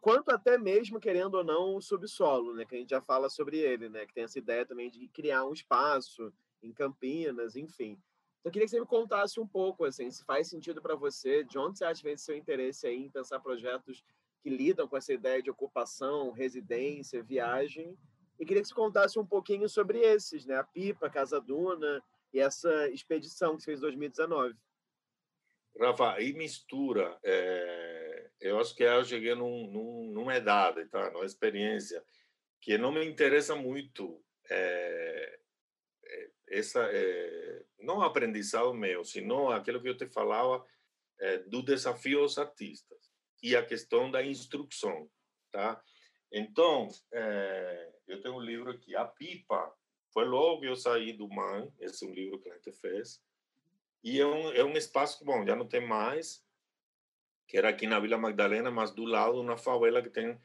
Quanto 0.00 0.30
até 0.30 0.58
mesmo, 0.58 0.98
querendo 0.98 1.34
ou 1.36 1.44
não, 1.44 1.76
o 1.76 1.80
subsolo, 1.80 2.54
né? 2.54 2.64
Que 2.64 2.74
a 2.74 2.78
gente 2.78 2.90
já 2.90 3.00
fala 3.00 3.28
sobre 3.28 3.58
ele, 3.58 3.88
né? 3.88 4.04
Que 4.04 4.14
tem 4.14 4.24
essa 4.24 4.38
ideia 4.38 4.66
também 4.66 4.90
de 4.90 5.06
criar 5.08 5.44
um 5.44 5.52
espaço 5.52 6.32
em 6.62 6.72
Campinas, 6.72 7.54
enfim. 7.54 7.92
Então, 8.40 8.50
eu 8.50 8.50
queria 8.50 8.66
que 8.66 8.70
você 8.70 8.80
me 8.80 8.86
contasse 8.86 9.38
um 9.38 9.46
pouco, 9.46 9.84
assim, 9.84 10.10
se 10.10 10.24
faz 10.24 10.48
sentido 10.48 10.82
para 10.82 10.96
você, 10.96 11.44
de 11.44 11.58
onde 11.58 11.78
você 11.78 11.84
acha 11.84 12.00
que 12.00 12.08
vem 12.08 12.16
seu 12.16 12.36
interesse 12.36 12.86
aí 12.86 13.04
em 13.04 13.10
pensar 13.10 13.40
projetos 13.40 14.04
que 14.42 14.50
lidam 14.50 14.86
com 14.86 14.96
essa 14.96 15.12
ideia 15.12 15.42
de 15.42 15.50
ocupação, 15.50 16.30
residência, 16.30 17.22
viagem. 17.22 17.96
E 18.38 18.44
queria 18.44 18.62
que 18.62 18.68
você 18.68 18.74
contasse 18.74 19.18
um 19.18 19.26
pouquinho 19.26 19.68
sobre 19.68 19.98
esses, 19.98 20.46
né? 20.46 20.56
A 20.56 20.64
Pipa, 20.64 21.10
Casa 21.10 21.40
Duna 21.40 22.02
e 22.32 22.38
essa 22.38 22.88
expedição 22.90 23.56
que 23.56 23.62
você 23.62 23.66
fez 23.66 23.78
em 23.78 23.82
2019. 23.82 24.54
Rafa, 25.80 26.12
aí 26.12 26.32
mistura. 26.32 27.18
É... 27.22 28.05
Eu 28.40 28.58
acho 28.60 28.74
que 28.74 28.82
eu 28.82 29.04
cheguei 29.04 29.34
num, 29.34 29.70
num, 29.70 30.10
numa 30.12 30.36
idade, 30.36 30.84
tá? 30.86 31.10
numa 31.10 31.24
experiência 31.24 32.02
que 32.60 32.76
não 32.76 32.92
me 32.92 33.04
interessa 33.04 33.54
muito 33.54 34.22
é... 34.50 35.38
essa 36.48 36.80
é... 36.92 37.62
não 37.78 38.02
aprendizado 38.02 38.74
meu, 38.74 39.04
sino 39.04 39.50
aquilo 39.50 39.80
que 39.80 39.88
eu 39.88 39.96
te 39.96 40.06
falava 40.06 40.64
é, 41.18 41.38
do 41.38 41.62
desafio 41.62 42.20
aos 42.20 42.38
artistas 42.38 43.10
e 43.42 43.56
a 43.56 43.64
questão 43.64 44.10
da 44.10 44.22
instrução, 44.22 45.10
tá? 45.50 45.80
Então, 46.32 46.88
é, 47.12 47.92
eu 48.06 48.20
tenho 48.20 48.34
um 48.34 48.40
livro 48.40 48.70
aqui, 48.70 48.94
A 48.96 49.04
Pipa. 49.04 49.72
Foi 50.12 50.24
logo 50.24 50.64
eu 50.64 50.76
saí 50.76 51.12
do 51.12 51.28
MAN, 51.28 51.70
esse 51.78 52.04
é 52.04 52.08
um 52.08 52.14
livro 52.14 52.38
que 52.38 52.50
a 52.50 52.54
gente 52.54 52.72
fez. 52.72 53.22
E 54.02 54.20
é 54.20 54.26
um, 54.26 54.52
é 54.52 54.64
um 54.64 54.76
espaço 54.76 55.18
que, 55.18 55.24
bom, 55.24 55.44
já 55.46 55.54
não 55.54 55.66
tem 55.66 55.86
mais, 55.86 56.44
que 57.46 57.56
era 57.56 57.68
aqui 57.68 57.86
na 57.86 58.00
Vila 58.00 58.18
Magdalena, 58.18 58.70
mas 58.70 58.90
do 58.90 59.04
lado 59.04 59.40
uma 59.40 59.56
favela 59.56 60.02
que 60.02 60.10
tem 60.10 60.38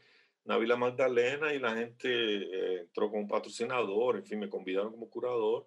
na 0.45 0.57
Vila 0.57 0.75
Magdalena 0.75 1.53
e 1.53 1.63
a 1.63 1.75
gente 1.75 2.07
é, 2.07 2.81
entrou 2.81 3.09
com 3.09 3.21
um 3.21 3.27
patrocinador, 3.27 4.17
enfim, 4.17 4.35
me 4.35 4.47
convidaram 4.47 4.91
como 4.91 5.07
curador 5.07 5.65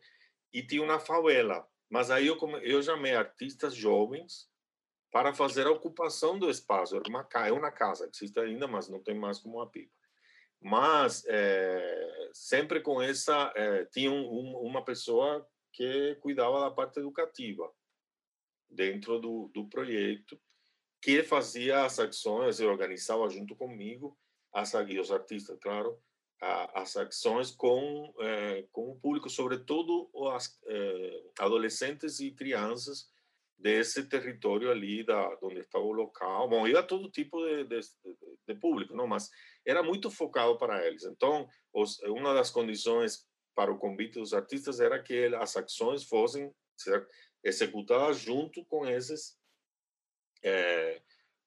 e 0.53 0.63
tinha 0.63 0.83
uma 0.83 0.99
favela. 0.99 1.67
Mas 1.89 2.11
aí 2.11 2.27
eu, 2.27 2.83
chamei 2.83 3.15
artistas 3.15 3.75
jovens 3.75 4.49
para 5.13 5.33
fazer 5.33 5.67
a 5.67 5.71
ocupação 5.71 6.39
do 6.39 6.51
espaço. 6.51 6.97
Era 6.97 7.09
uma, 7.09 7.29
é 7.47 7.53
uma 7.53 7.71
casa, 7.71 8.09
existe 8.13 8.39
ainda, 8.41 8.67
mas 8.67 8.89
não 8.89 9.01
tem 9.01 9.15
mais 9.15 9.39
como 9.39 9.57
uma 9.59 9.71
pipa. 9.71 9.93
Mas 10.61 11.25
é, 11.29 12.31
sempre 12.33 12.81
com 12.81 13.01
essa, 13.01 13.53
é, 13.55 13.85
tinha 13.87 14.11
um, 14.11 14.25
um, 14.25 14.57
uma 14.59 14.85
pessoa 14.85 15.47
que 15.73 16.17
cuidava 16.17 16.61
da 16.61 16.71
parte 16.71 16.99
educativa 16.99 17.71
dentro 18.69 19.19
do 19.19 19.69
projeto, 19.69 20.41
que 21.05 21.23
fazia 21.23 21.85
as 21.85 21.99
ações 21.99 22.61
e 22.61 22.65
organizava 22.65 23.29
junto 23.29 23.55
comigo, 23.55 24.17
as, 24.55 24.73
e 24.73 24.99
os 24.99 25.13
artistas, 25.13 25.59
claro, 25.61 25.99
as 26.41 26.97
ações 26.97 27.51
com, 27.51 28.15
é, 28.21 28.67
com 28.73 28.91
o 28.91 28.97
público, 28.99 29.29
sobretudo 29.29 30.11
as 30.33 30.59
adolescentes 31.39 32.21
e 32.21 32.31
crianças 32.31 33.13
desse 33.59 34.09
território 34.09 34.71
ali 34.71 35.05
da 35.05 35.39
onde 35.43 35.61
estava 35.61 35.85
o 35.85 35.93
local. 35.93 36.49
Bom, 36.49 36.67
ia 36.67 36.83
todo 36.83 37.11
tipo 37.11 37.39
de, 37.45 37.65
de, 37.65 37.81
de, 38.49 38.55
público, 38.55 38.97
não, 38.97 39.07
mas 39.07 39.29
era 39.67 39.83
muito 39.83 40.11
focado 40.11 40.57
para 40.57 40.87
eles. 40.87 41.05
Então, 41.05 41.47
os, 41.71 41.99
uma 42.05 42.33
das 42.33 42.51
condições 42.51 43.27
para 43.55 43.71
o 43.71 43.79
convite 43.79 44.19
dos 44.19 44.33
artistas 44.33 44.81
era 44.81 45.03
que 45.03 45.27
as 45.35 45.55
ações 45.55 46.03
fossem 46.05 46.51
ser 46.79 47.07
executada 47.45 48.11
junto 48.15 48.65
com 48.65 48.87
esses 48.87 49.39
é, 50.45 51.01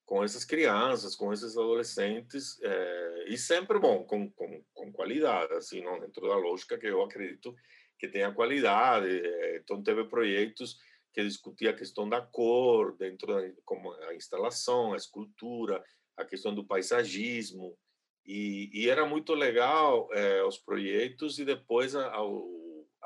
com 0.05 0.23
essas 0.23 0.43
crianças, 0.43 1.15
com 1.15 1.31
esses 1.31 1.57
adolescentes, 1.57 2.59
é, 2.63 3.25
e 3.27 3.37
sempre 3.37 3.77
bom, 3.77 4.03
com, 4.03 4.31
com, 4.31 4.63
com, 4.73 4.91
qualidade, 4.91 5.53
assim, 5.53 5.81
não 5.81 5.99
dentro 5.99 6.27
da 6.27 6.35
lógica 6.35 6.77
que 6.77 6.87
eu 6.87 7.03
acredito 7.03 7.53
que 7.99 8.07
tenha 8.07 8.33
qualidade. 8.33 9.07
Então, 9.55 9.83
teve 9.83 10.05
projetos 10.05 10.77
que 11.13 11.23
discutia 11.23 11.71
a 11.71 11.75
questão 11.75 12.07
da 12.07 12.21
cor 12.21 12.95
dentro 12.97 13.27
da 13.27 13.41
como 13.65 13.91
a 13.91 14.15
instalação, 14.15 14.93
a 14.93 14.97
escultura, 14.97 15.83
a 16.15 16.23
questão 16.23 16.53
do 16.53 16.65
paisagismo, 16.65 17.77
e, 18.25 18.69
e 18.73 18.89
era 18.89 19.05
muito 19.05 19.33
legal 19.33 20.09
é, 20.13 20.43
os 20.43 20.57
projetos, 20.57 21.39
e 21.39 21.45
depois 21.45 21.95
a, 21.95 22.07
a, 22.07 22.21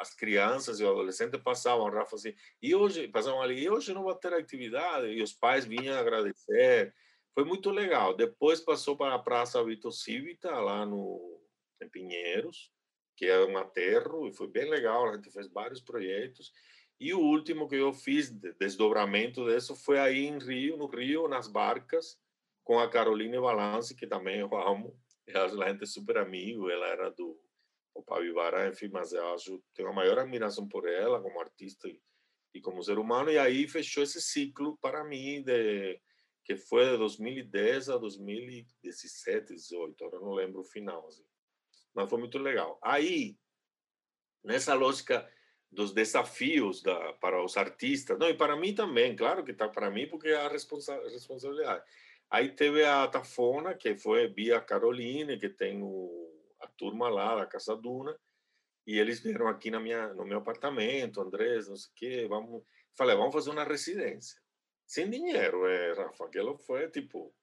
as 0.01 0.13
crianças 0.15 0.79
e 0.79 0.85
adolescentes 0.85 1.39
passavam, 1.41 1.89
Rafa, 1.89 2.15
assim, 2.15 2.33
e 2.61 2.73
hoje, 2.73 3.07
passavam 3.07 3.41
ali, 3.41 3.63
e 3.63 3.69
hoje 3.69 3.93
não 3.93 4.03
vai 4.03 4.15
ter 4.15 4.33
atividade, 4.33 5.07
e 5.07 5.21
os 5.21 5.31
pais 5.31 5.63
vinham 5.63 5.97
agradecer, 5.97 6.93
foi 7.33 7.45
muito 7.45 7.69
legal. 7.69 8.15
Depois 8.15 8.59
passou 8.59 8.97
para 8.97 9.13
a 9.13 9.19
Praça 9.19 9.63
Vitor 9.63 9.91
Cívita, 9.91 10.49
lá 10.51 10.85
no, 10.85 11.39
em 11.81 11.87
Pinheiros, 11.87 12.71
que 13.15 13.27
é 13.27 13.39
um 13.45 13.57
aterro, 13.57 14.27
e 14.27 14.33
foi 14.33 14.47
bem 14.47 14.67
legal, 14.67 15.07
a 15.07 15.15
gente 15.15 15.31
fez 15.31 15.47
vários 15.47 15.79
projetos, 15.79 16.51
e 16.99 17.13
o 17.13 17.19
último 17.19 17.67
que 17.67 17.75
eu 17.75 17.93
fiz, 17.93 18.31
desdobramento 18.59 19.45
disso, 19.45 19.75
foi 19.75 19.99
aí 19.99 20.25
em 20.25 20.39
Rio, 20.39 20.77
no 20.77 20.87
Rio, 20.87 21.27
nas 21.27 21.47
barcas, 21.47 22.19
com 22.63 22.79
a 22.79 22.89
Caroline 22.89 23.39
Balance, 23.39 23.95
que 23.95 24.07
também 24.07 24.39
eu 24.39 24.55
amo, 24.55 24.99
a 25.33 25.47
gente 25.47 25.83
é 25.83 25.85
super 25.85 26.17
amigo, 26.17 26.69
ela 26.69 26.87
era 26.87 27.09
do 27.11 27.39
o 27.93 28.03
Pavivara, 28.03 28.67
enfim, 28.67 28.89
mas 28.89 29.11
eu 29.11 29.33
acho, 29.33 29.63
tenho 29.73 29.89
a 29.89 29.93
maior 29.93 30.19
admiração 30.19 30.67
por 30.67 30.87
ela 30.87 31.21
como 31.21 31.39
artista 31.39 31.87
e, 31.87 32.01
e 32.53 32.61
como 32.61 32.83
ser 32.83 32.97
humano, 32.97 33.29
e 33.31 33.37
aí 33.37 33.67
fechou 33.67 34.03
esse 34.03 34.21
ciclo 34.21 34.77
para 34.77 35.03
mim, 35.03 35.43
de, 35.43 35.99
que 36.43 36.55
foi 36.55 36.89
de 36.89 36.97
2010 36.97 37.89
a 37.89 37.97
2017, 37.97 39.53
18, 39.53 40.05
agora 40.05 40.23
não 40.23 40.33
lembro 40.33 40.61
o 40.61 40.65
final, 40.65 41.05
assim. 41.07 41.25
mas 41.93 42.09
foi 42.09 42.19
muito 42.19 42.37
legal. 42.37 42.79
Aí, 42.81 43.37
nessa 44.43 44.73
lógica 44.73 45.29
dos 45.71 45.93
desafios 45.93 46.81
da, 46.81 47.13
para 47.13 47.43
os 47.43 47.55
artistas, 47.55 48.17
não, 48.17 48.29
e 48.29 48.33
para 48.33 48.55
mim 48.55 48.73
também, 48.73 49.15
claro 49.15 49.43
que 49.43 49.51
está 49.51 49.69
para 49.69 49.89
mim, 49.89 50.07
porque 50.07 50.29
é 50.29 50.35
a 50.35 50.49
responsa 50.49 50.95
responsabilidade. 51.09 51.83
Aí 52.29 52.49
teve 52.49 52.83
a 52.85 53.07
Tafona, 53.07 53.73
que 53.75 53.97
foi 53.97 54.27
via 54.27 54.61
Caroline, 54.61 55.37
que 55.37 55.49
tem 55.49 55.81
o 55.83 56.30
a 56.61 56.67
turma 56.67 57.09
lá 57.09 57.35
da 57.35 57.45
Casa 57.45 57.75
Duna, 57.75 58.17
e 58.85 58.97
eles 58.97 59.19
vieram 59.19 59.47
aqui 59.47 59.69
na 59.69 59.79
minha, 59.79 60.13
no 60.13 60.25
meu 60.25 60.39
apartamento, 60.39 61.21
Andrés, 61.21 61.67
não 61.67 61.75
sei 61.75 61.89
o 61.89 61.95
quê, 61.95 62.27
vamos... 62.27 62.63
Falei, 62.97 63.15
vamos 63.15 63.33
fazer 63.33 63.51
uma 63.51 63.63
residência. 63.63 64.39
Sem 64.85 65.09
dinheiro, 65.09 65.65
é, 65.65 65.93
Rafa, 65.93 66.25
aquilo 66.25 66.57
foi 66.57 66.89
tipo... 66.89 67.33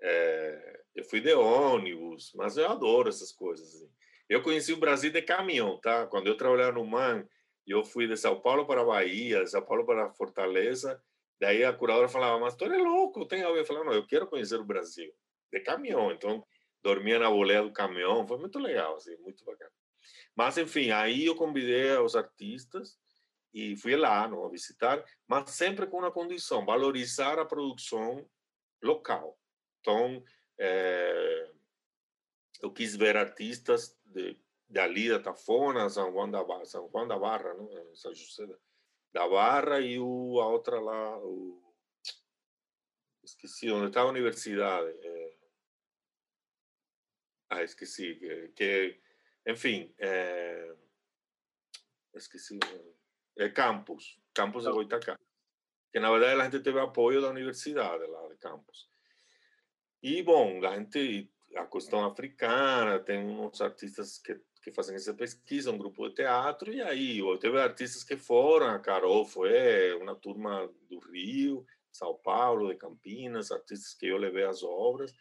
É, 0.00 0.82
eu 0.94 1.04
fui 1.04 1.20
de 1.20 1.32
ônibus, 1.32 2.32
mas 2.34 2.56
eu 2.56 2.68
adoro 2.68 3.08
essas 3.08 3.32
coisas. 3.32 3.74
Assim. 3.74 3.90
Eu 4.28 4.42
conheci 4.42 4.72
o 4.72 4.78
Brasil 4.78 5.10
de 5.10 5.22
caminhão, 5.22 5.80
tá? 5.80 6.06
Quando 6.06 6.26
eu 6.26 6.36
trabalhava 6.36 6.72
no 6.72 6.84
MAN, 6.84 7.26
eu 7.66 7.84
fui 7.84 8.06
de 8.06 8.16
São 8.16 8.40
Paulo 8.40 8.66
para 8.66 8.84
Bahia, 8.84 9.44
de 9.44 9.50
São 9.50 9.62
Paulo 9.62 9.84
para 9.84 10.12
Fortaleza, 10.12 11.02
daí 11.40 11.64
a 11.64 11.72
curadora 11.72 12.08
falava, 12.08 12.38
mas 12.38 12.54
tu 12.54 12.64
é 12.64 12.78
louco, 12.78 13.26
tem 13.26 13.42
alguém? 13.42 13.60
Eu 13.60 13.66
falava, 13.66 13.86
não, 13.86 13.94
eu 13.94 14.06
quero 14.06 14.26
conhecer 14.26 14.58
o 14.58 14.64
Brasil, 14.64 15.12
de 15.52 15.60
caminhão. 15.60 16.10
Então, 16.12 16.44
dormia 16.82 17.18
na 17.18 17.30
boleia 17.30 17.62
do 17.62 17.72
caminhão, 17.72 18.26
foi 18.26 18.38
muito 18.38 18.58
legal, 18.58 18.96
assim, 18.96 19.16
muito 19.18 19.44
bacana. 19.44 19.70
Mas, 20.34 20.58
enfim, 20.58 20.90
aí 20.90 21.26
eu 21.26 21.36
convidei 21.36 21.96
os 21.98 22.16
artistas 22.16 22.98
e 23.52 23.76
fui 23.76 23.96
lá 23.96 24.26
não, 24.26 24.48
visitar, 24.48 25.04
mas 25.26 25.50
sempre 25.50 25.86
com 25.86 25.98
uma 25.98 26.10
condição, 26.10 26.64
valorizar 26.64 27.38
a 27.38 27.44
produção 27.44 28.26
local. 28.82 29.38
Então, 29.80 30.22
é, 30.58 31.50
eu 32.62 32.72
quis 32.72 32.96
ver 32.96 33.16
artistas 33.16 33.98
de, 34.04 34.40
de 34.68 34.80
ali 34.80 35.08
da 35.08 35.20
Tafona, 35.20 35.90
São 35.90 36.10
Juan 36.12 36.30
da 36.30 36.42
Barra, 36.42 36.64
São 36.64 36.88
Juan 36.90 37.06
da 37.06 37.18
Barra, 37.18 37.52
não? 37.54 37.94
São 37.94 38.14
José 38.14 38.46
da 39.12 39.28
Barra 39.28 39.80
e 39.80 39.98
o, 39.98 40.40
a 40.40 40.48
outra 40.48 40.80
lá, 40.80 41.18
o, 41.18 41.62
esqueci, 43.22 43.70
onde 43.70 43.88
está 43.88 44.00
a 44.00 44.06
universidade, 44.06 44.88
é, 45.02 45.31
ah, 47.52 47.62
esqueci. 47.62 48.18
Que, 48.56 48.98
enfim, 49.46 49.94
é, 49.98 50.74
esqueci. 52.14 52.58
É 53.38 53.48
Campus, 53.48 54.18
Campus 54.34 54.64
de 54.64 54.70
Goitacá. 54.70 55.18
Que 55.90 56.00
na 56.00 56.10
verdade 56.10 56.40
a 56.40 56.44
gente 56.44 56.60
teve 56.60 56.80
apoio 56.80 57.20
da 57.20 57.28
universidade 57.28 58.04
lá 58.06 58.28
de 58.28 58.36
Campus. 58.36 58.90
E, 60.02 60.22
bom, 60.22 60.64
a 60.66 60.78
gente, 60.78 61.30
a 61.54 61.66
questão 61.66 62.04
africana, 62.04 62.98
tem 62.98 63.24
uns 63.24 63.60
artistas 63.60 64.18
que, 64.18 64.40
que 64.62 64.72
fazem 64.72 64.96
essa 64.96 65.14
pesquisa, 65.14 65.70
um 65.70 65.78
grupo 65.78 66.08
de 66.08 66.16
teatro, 66.16 66.72
e 66.72 66.82
aí 66.82 67.20
teve 67.38 67.60
artistas 67.60 68.02
que 68.02 68.16
foram, 68.16 68.68
a 68.68 68.80
Carol 68.80 69.24
foi, 69.24 69.94
uma 69.94 70.16
turma 70.16 70.68
do 70.88 70.98
Rio, 70.98 71.64
São 71.92 72.14
Paulo, 72.14 72.68
de 72.68 72.76
Campinas, 72.76 73.52
artistas 73.52 73.94
que 73.94 74.06
eu 74.06 74.16
levei 74.16 74.44
as 74.44 74.64
obras, 74.64 75.14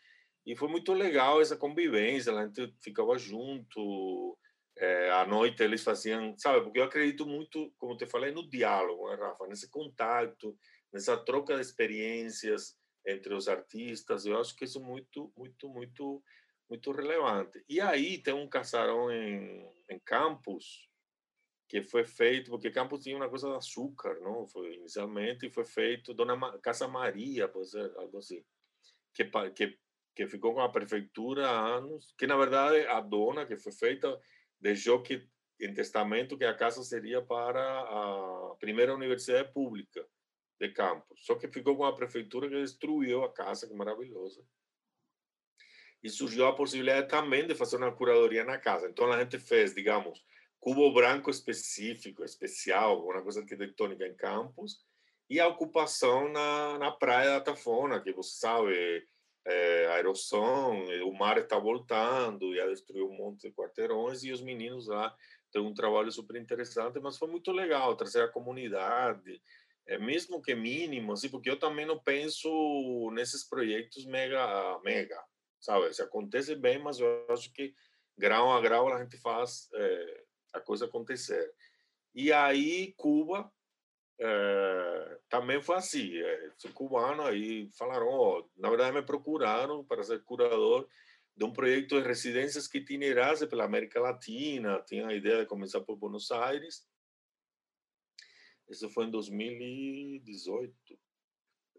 e 0.46 0.56
foi 0.56 0.68
muito 0.68 0.94
legal 0.94 1.42
essa 1.42 1.56
convivência, 1.56 2.34
a 2.34 2.46
gente 2.46 2.74
ficava 2.82 3.18
junto, 3.18 4.38
é, 4.78 5.12
à 5.12 5.26
noite 5.26 5.62
eles 5.62 5.84
faziam, 5.84 6.36
sabe, 6.38 6.64
porque 6.64 6.80
eu 6.80 6.84
acredito 6.84 7.26
muito, 7.26 7.72
como 7.78 7.96
te 7.96 8.08
falei, 8.08 8.32
no 8.32 8.50
diálogo, 8.50 9.10
né, 9.10 9.16
Rafa, 9.16 9.48
nesse 9.48 9.70
contato, 9.70 10.58
nessa 10.92 11.18
troca 11.18 11.56
de 11.56 11.62
experiências 11.62 12.76
entre 13.06 13.34
os 13.34 13.48
artistas, 13.48 14.26
eu 14.26 14.40
acho 14.40 14.56
que 14.56 14.66
isso 14.66 14.80
é 14.80 14.82
muito, 14.82 15.32
muito, 15.38 15.70
muito, 15.70 16.24
muito 16.70 16.92
relevante. 16.92 17.64
E 17.70 17.80
aí 17.80 18.18
tem 18.18 18.34
um 18.34 18.50
casarão 18.50 19.12
em, 19.12 19.70
em 19.90 20.00
Campos, 20.00 20.90
que 21.68 21.82
foi 21.84 22.04
feito, 22.04 22.52
porque 22.52 22.70
Campos 22.70 23.04
tinha 23.04 23.16
uma 23.16 23.30
coisa 23.30 23.50
de 23.50 23.56
açúcar, 23.56 24.20
não? 24.20 24.46
Foi 24.48 24.74
inicialmente, 24.74 25.50
foi 25.50 25.64
feito 25.64 26.14
Dona 26.14 26.36
Ma 26.36 26.60
Casa 26.60 26.88
Maria, 26.88 27.48
pode 27.48 27.70
ser, 27.70 27.96
algo 27.96 28.18
assim, 28.18 28.44
que, 29.14 29.24
que 29.56 29.80
que 30.16 30.28
ficou 30.28 30.54
com 30.54 30.62
a 30.62 30.70
prefeitura 30.70 31.48
há 31.48 31.76
anos, 31.78 32.14
que 32.18 32.28
na 32.28 32.36
verdade 32.38 32.86
a 32.88 33.00
dona 33.00 33.46
que 33.46 33.58
foi 33.58 33.72
feita 33.72 34.20
deixou 34.60 35.02
que 35.02 35.28
em 35.60 35.74
testamento 35.74 36.38
que 36.38 36.46
a 36.46 36.56
casa 36.56 36.84
seria 36.84 37.22
para 37.22 37.62
a 37.62 38.56
primeira 38.60 38.94
universidade 38.94 39.52
pública 39.54 40.06
de 40.60 40.70
Campos. 40.70 41.26
Só 41.26 41.36
que 41.36 41.48
ficou 41.48 41.76
com 41.76 41.86
a 41.86 41.96
prefeitura 41.96 42.50
que 42.50 42.60
destruiu 42.60 43.24
a 43.24 43.32
casa, 43.32 43.68
que 43.68 43.74
maravilhosa. 43.74 44.44
E 46.04 46.10
surgiu 46.10 46.48
a 46.48 46.56
possibilidade 46.56 47.08
também 47.08 47.46
de 47.46 47.54
fazer 47.54 47.78
uma 47.78 47.92
curadoria 47.92 48.44
na 48.44 48.58
casa. 48.58 48.90
Então 48.90 49.12
a 49.12 49.20
gente 49.20 49.38
fez, 49.38 49.74
digamos, 49.74 50.24
cubo 50.60 50.92
branco 50.94 51.30
específico, 51.30 52.24
especial, 52.24 53.04
uma 53.04 53.22
coisa 53.22 53.42
arquitetônica 53.42 54.06
em 54.06 54.16
Campos, 54.16 54.84
e 55.30 55.40
a 55.40 55.48
ocupação 55.48 56.28
na, 56.30 56.78
na 56.78 56.92
praia 56.92 57.32
da 57.32 57.42
Tafona, 57.42 58.02
que 58.02 58.12
você 58.12 58.38
sabe, 58.38 59.08
é, 59.46 59.88
a 59.88 60.00
erosão, 60.00 60.86
o 61.06 61.14
mar 61.14 61.38
está 61.38 61.58
voltando, 61.58 62.56
já 62.56 62.68
destruiu 62.68 63.10
um 63.10 63.18
monte 63.18 63.48
de 63.48 63.54
quarteirões 63.54 64.24
e 64.24 64.32
os 64.32 64.42
meninos 64.42 64.88
lá 64.88 65.16
têm 65.52 65.62
um 65.62 65.74
trabalho 65.74 66.12
super 66.12 66.40
interessante, 66.40 67.00
mas 67.00 67.18
foi 67.18 67.28
muito 67.28 67.52
legal 67.52 67.96
trazer 67.96 68.24
a 68.24 68.32
comunidade, 68.32 69.42
é, 69.88 69.98
mesmo 69.98 70.42
que 70.42 70.54
mínimo, 70.54 71.14
assim, 71.14 71.30
porque 71.30 71.50
eu 71.50 71.60
também 71.60 71.86
não 71.86 72.00
penso 72.00 73.10
nesses 73.14 73.48
projetos 73.48 74.06
mega, 74.06 74.80
mega, 74.84 75.22
sabe? 75.60 75.94
Se 75.94 76.02
acontece 76.02 76.56
bem, 76.56 76.80
mas 76.80 77.00
eu 77.00 77.26
acho 77.30 77.52
que 77.52 77.74
grau 78.18 78.52
a 78.52 78.62
grau 78.62 78.88
a 78.94 79.04
gente 79.04 79.18
faz 79.18 79.68
é, 79.74 80.24
a 80.54 80.60
coisa 80.60 80.86
acontecer. 80.86 81.52
E 82.14 82.32
aí 82.32 82.94
Cuba 82.96 83.52
é, 84.24 85.20
também 85.28 85.60
foi 85.62 85.76
assim. 85.78 86.16
É, 86.16 86.52
sou 86.56 86.72
cubano, 86.72 87.24
aí 87.24 87.70
falaram, 87.72 88.08
oh, 88.08 88.50
na 88.56 88.70
verdade 88.70 88.96
me 88.96 89.02
procuraram 89.02 89.84
para 89.84 90.04
ser 90.04 90.24
curador 90.24 90.88
de 91.36 91.44
um 91.44 91.52
projeto 91.52 92.00
de 92.00 92.08
residências 92.08 92.68
que 92.68 92.78
itinerasse 92.78 93.48
pela 93.48 93.64
América 93.64 94.00
Latina. 94.00 94.80
Tinha 94.88 95.08
a 95.08 95.14
ideia 95.16 95.40
de 95.40 95.48
começar 95.48 95.82
por 95.82 95.96
Buenos 95.96 96.32
Aires. 96.32 96.88
Isso 98.70 98.88
foi 98.90 99.06
em 99.06 99.12
2018. 99.12 101.00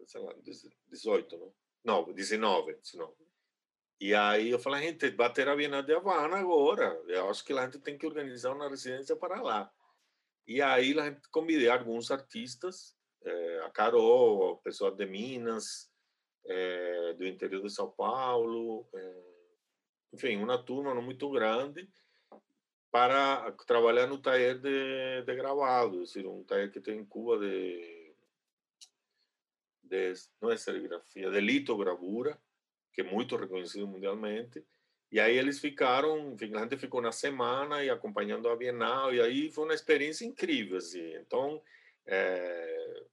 Sei 0.05 0.20
lá, 0.20 0.35
18, 0.89 1.39
não? 1.39 1.55
Não, 1.85 2.12
19, 2.12 2.74
19. 2.74 3.14
E 4.01 4.14
aí 4.14 4.51
eu 4.51 4.59
falei, 4.59 4.82
gente, 4.82 5.10
vai 5.10 5.32
ter 5.32 5.48
a 5.48 5.55
Bienal 5.55 5.82
de 5.82 5.94
Havana 5.94 6.39
agora. 6.39 7.01
Eu 7.06 7.31
acho 7.31 7.44
que 7.44 7.52
a 7.52 7.64
gente 7.64 7.78
tem 7.78 7.97
que 7.97 8.05
organizar 8.05 8.52
uma 8.52 8.69
residência 8.69 9.14
para 9.14 9.40
lá. 9.40 9.73
E 10.47 10.60
aí 10.60 10.98
a 10.98 11.10
gente 11.10 11.28
convidei 11.31 11.69
alguns 11.69 12.10
artistas, 12.10 12.97
é, 13.24 13.60
a 13.60 13.70
Carol, 13.70 14.52
o 14.52 14.56
pessoal 14.59 14.90
de 14.90 15.06
Minas, 15.06 15.90
é, 16.44 17.14
do 17.14 17.27
interior 17.27 17.62
de 17.62 17.70
São 17.70 17.90
Paulo, 17.90 18.89
é, 18.94 19.23
enfim, 20.12 20.36
uma 20.36 20.62
turma 20.62 20.94
não 20.94 21.02
muito 21.02 21.31
grande. 21.31 21.89
para 22.93 23.51
trabalhar 23.66 24.06
no 24.06 24.20
taller 24.20 24.59
de, 24.60 25.23
de 25.23 25.35
gravado, 25.35 26.02
es 26.02 26.12
decir, 26.12 26.27
um 26.27 26.44
taller 26.44 26.70
que 26.70 26.78
tem 26.78 26.98
em 26.98 27.06
Cuba 27.06 27.39
de, 27.39 28.14
de 29.82 30.12
não 30.43 30.51
é 30.51 30.59
serigrafia, 30.59 31.31
de 31.31 31.40
litogravura, 31.40 32.39
que 32.93 33.01
é 33.01 33.05
muito 33.05 33.35
reconhecido 33.36 33.89
mundialmente. 33.89 34.62
E 35.12 35.20
aí 35.20 35.36
eles 35.36 35.59
ficaram, 35.59 36.32
enfim, 36.32 36.56
a 36.56 36.62
gente 36.62 36.78
ficou 36.78 37.02
na 37.02 37.12
semana 37.12 37.84
e 37.84 37.90
acompanhando 37.90 38.48
a 38.48 38.56
Bienal, 38.56 39.14
e 39.14 39.20
aí 39.20 39.52
foi 39.52 39.64
uma 39.64 39.74
experiência 39.74 40.24
incrível, 40.24 40.78
assim. 40.78 41.14
Então, 41.16 41.62
é, 42.06 43.05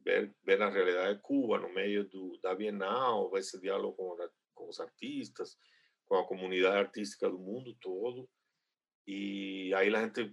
ver, 0.00 0.32
ver 0.44 0.62
a 0.62 0.70
realidade 0.70 1.16
de 1.16 1.20
Cuba 1.20 1.58
no 1.58 1.74
meio 1.74 2.04
do, 2.04 2.38
da 2.40 2.54
Bienal, 2.54 3.36
esse 3.36 3.60
diálogo 3.60 3.96
com, 3.96 4.16
com 4.54 4.68
os 4.68 4.78
artistas, 4.78 5.58
com 6.06 6.14
a 6.14 6.24
comunidade 6.24 6.76
artística 6.76 7.28
do 7.28 7.40
mundo 7.40 7.76
todo, 7.80 8.30
e 9.04 9.74
aí 9.74 9.92
a 9.92 10.04
gente, 10.04 10.32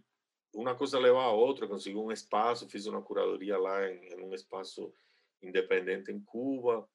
uma 0.53 0.75
coisa 0.75 0.99
leva 0.99 1.23
a 1.23 1.31
outra, 1.31 1.67
consegui 1.67 1.97
um 1.97 2.11
espaço, 2.11 2.69
fiz 2.69 2.85
uma 2.85 3.01
curadoria 3.01 3.57
lá 3.57 3.89
em, 3.89 4.13
em 4.13 4.21
um 4.21 4.33
espaço 4.35 4.93
independente 5.41 6.11
em 6.11 6.19
Cuba. 6.23 6.87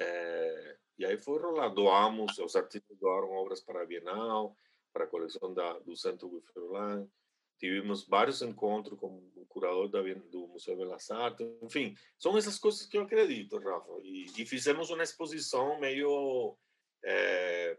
É, 0.00 0.78
e 1.02 1.04
aí 1.04 1.18
foi 1.18 1.40
rolar, 1.40 1.68
doamos, 1.68 2.38
os 2.38 2.54
artistas 2.54 2.96
doaram 2.96 3.32
obras 3.32 3.60
para 3.60 3.82
a 3.82 3.84
Bienal, 3.84 4.56
para 4.92 5.02
a 5.02 5.08
coleção 5.08 5.52
da, 5.52 5.72
do 5.80 5.96
Centro 5.96 6.28
Guiferland. 6.28 7.10
Tivemos 7.58 8.06
vários 8.06 8.40
encontros 8.40 8.96
com 8.96 9.08
o 9.34 9.44
curador 9.46 9.88
da, 9.88 10.00
do 10.00 10.46
Museu 10.46 10.76
Belas 10.76 11.10
Artes. 11.10 11.44
Enfim, 11.60 11.96
são 12.16 12.38
essas 12.38 12.56
coisas 12.56 12.86
que 12.86 12.96
eu 12.96 13.02
acredito, 13.02 13.58
Rafa. 13.58 13.90
E, 14.04 14.26
e 14.38 14.46
fizemos 14.46 14.90
uma 14.90 15.02
exposição 15.02 15.80
meio 15.80 16.56
é, 17.04 17.76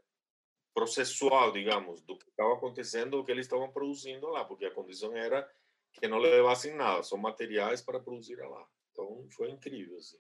processual, 0.74 1.54
digamos, 1.54 2.02
do 2.02 2.18
que 2.18 2.30
estava 2.30 2.56
acontecendo, 2.56 3.12
do 3.12 3.24
que 3.24 3.32
eles 3.32 3.45
estavam 3.45 3.72
produzindo 3.72 4.28
lá, 4.28 4.44
porque 4.44 4.66
a 4.66 4.74
condição 4.74 5.16
era 5.16 5.50
que 5.94 6.10
não 6.10 6.18
levassem 6.18 6.76
nada, 6.76 7.04
são 7.04 7.18
materiais 7.18 7.82
para 7.82 8.02
produzir 8.02 8.36
lá. 8.36 8.68
Então, 8.91 9.26
foi 9.32 9.50
incrível, 9.50 9.98
assim. 9.98 10.20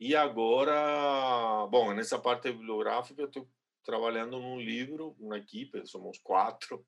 E 0.00 0.14
agora, 0.14 1.66
bom, 1.66 1.92
nessa 1.92 2.18
parte 2.18 2.52
bibliográfica, 2.52 3.20
eu 3.20 3.26
estou 3.26 3.50
trabalhando 3.84 4.38
num 4.38 4.60
livro, 4.60 5.16
uma 5.18 5.38
equipe, 5.38 5.84
somos 5.86 6.18
quatro, 6.18 6.86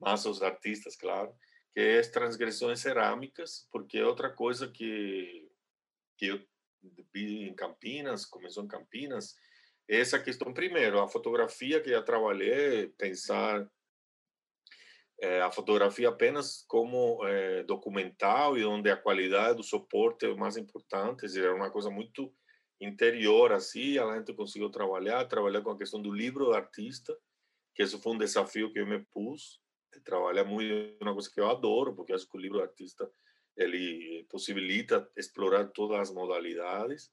mais 0.00 0.26
os 0.26 0.42
artistas, 0.42 0.96
claro, 0.96 1.32
que 1.72 1.80
é 1.80 2.02
Transgressões 2.02 2.80
Cerâmicas, 2.80 3.68
porque 3.70 3.98
é 3.98 4.04
outra 4.04 4.28
coisa 4.28 4.68
que, 4.68 5.48
que 6.18 6.26
eu 6.26 6.44
vi 7.14 7.48
em 7.48 7.54
Campinas, 7.54 8.26
começou 8.26 8.64
em 8.64 8.68
Campinas, 8.68 9.36
essa 9.88 10.18
questão 10.18 10.52
primeiro, 10.52 11.00
a 11.00 11.08
fotografia 11.08 11.80
que 11.80 11.90
já 11.90 12.02
trabalhei, 12.02 12.88
pensar 12.98 13.68
é, 15.22 15.40
a 15.40 15.52
fotografia 15.52 16.08
apenas 16.08 16.64
como 16.66 17.24
é, 17.24 17.62
documental 17.62 18.58
e 18.58 18.64
onde 18.64 18.90
a 18.90 18.96
qualidade 18.96 19.56
do 19.56 19.62
suporte 19.62 20.26
é 20.26 20.28
o 20.28 20.36
mais 20.36 20.56
importante, 20.56 21.26
era 21.38 21.54
uma 21.54 21.70
coisa 21.70 21.88
muito 21.88 22.34
interior 22.80 23.52
assim, 23.52 23.98
a 23.98 24.16
gente 24.16 24.34
conseguiu 24.34 24.68
trabalhar, 24.68 25.24
trabalhar 25.26 25.62
com 25.62 25.70
a 25.70 25.78
questão 25.78 26.02
do 26.02 26.12
livro 26.12 26.46
do 26.46 26.52
artista, 26.52 27.16
que 27.72 27.84
isso 27.84 28.00
foi 28.00 28.14
um 28.14 28.18
desafio 28.18 28.72
que 28.72 28.80
eu 28.80 28.86
me 28.86 28.98
pus, 29.12 29.60
trabalhar 30.04 30.44
muito 30.44 30.96
uma 31.00 31.12
coisa 31.12 31.30
que 31.32 31.40
eu 31.40 31.48
adoro, 31.48 31.94
porque 31.94 32.12
acho 32.12 32.28
que 32.28 32.36
o 32.36 32.40
livro 32.40 32.58
do 32.58 32.64
artista 32.64 33.08
ele 33.56 34.26
possibilita 34.28 35.08
explorar 35.16 35.66
todas 35.68 36.00
as 36.00 36.10
modalidades 36.12 37.12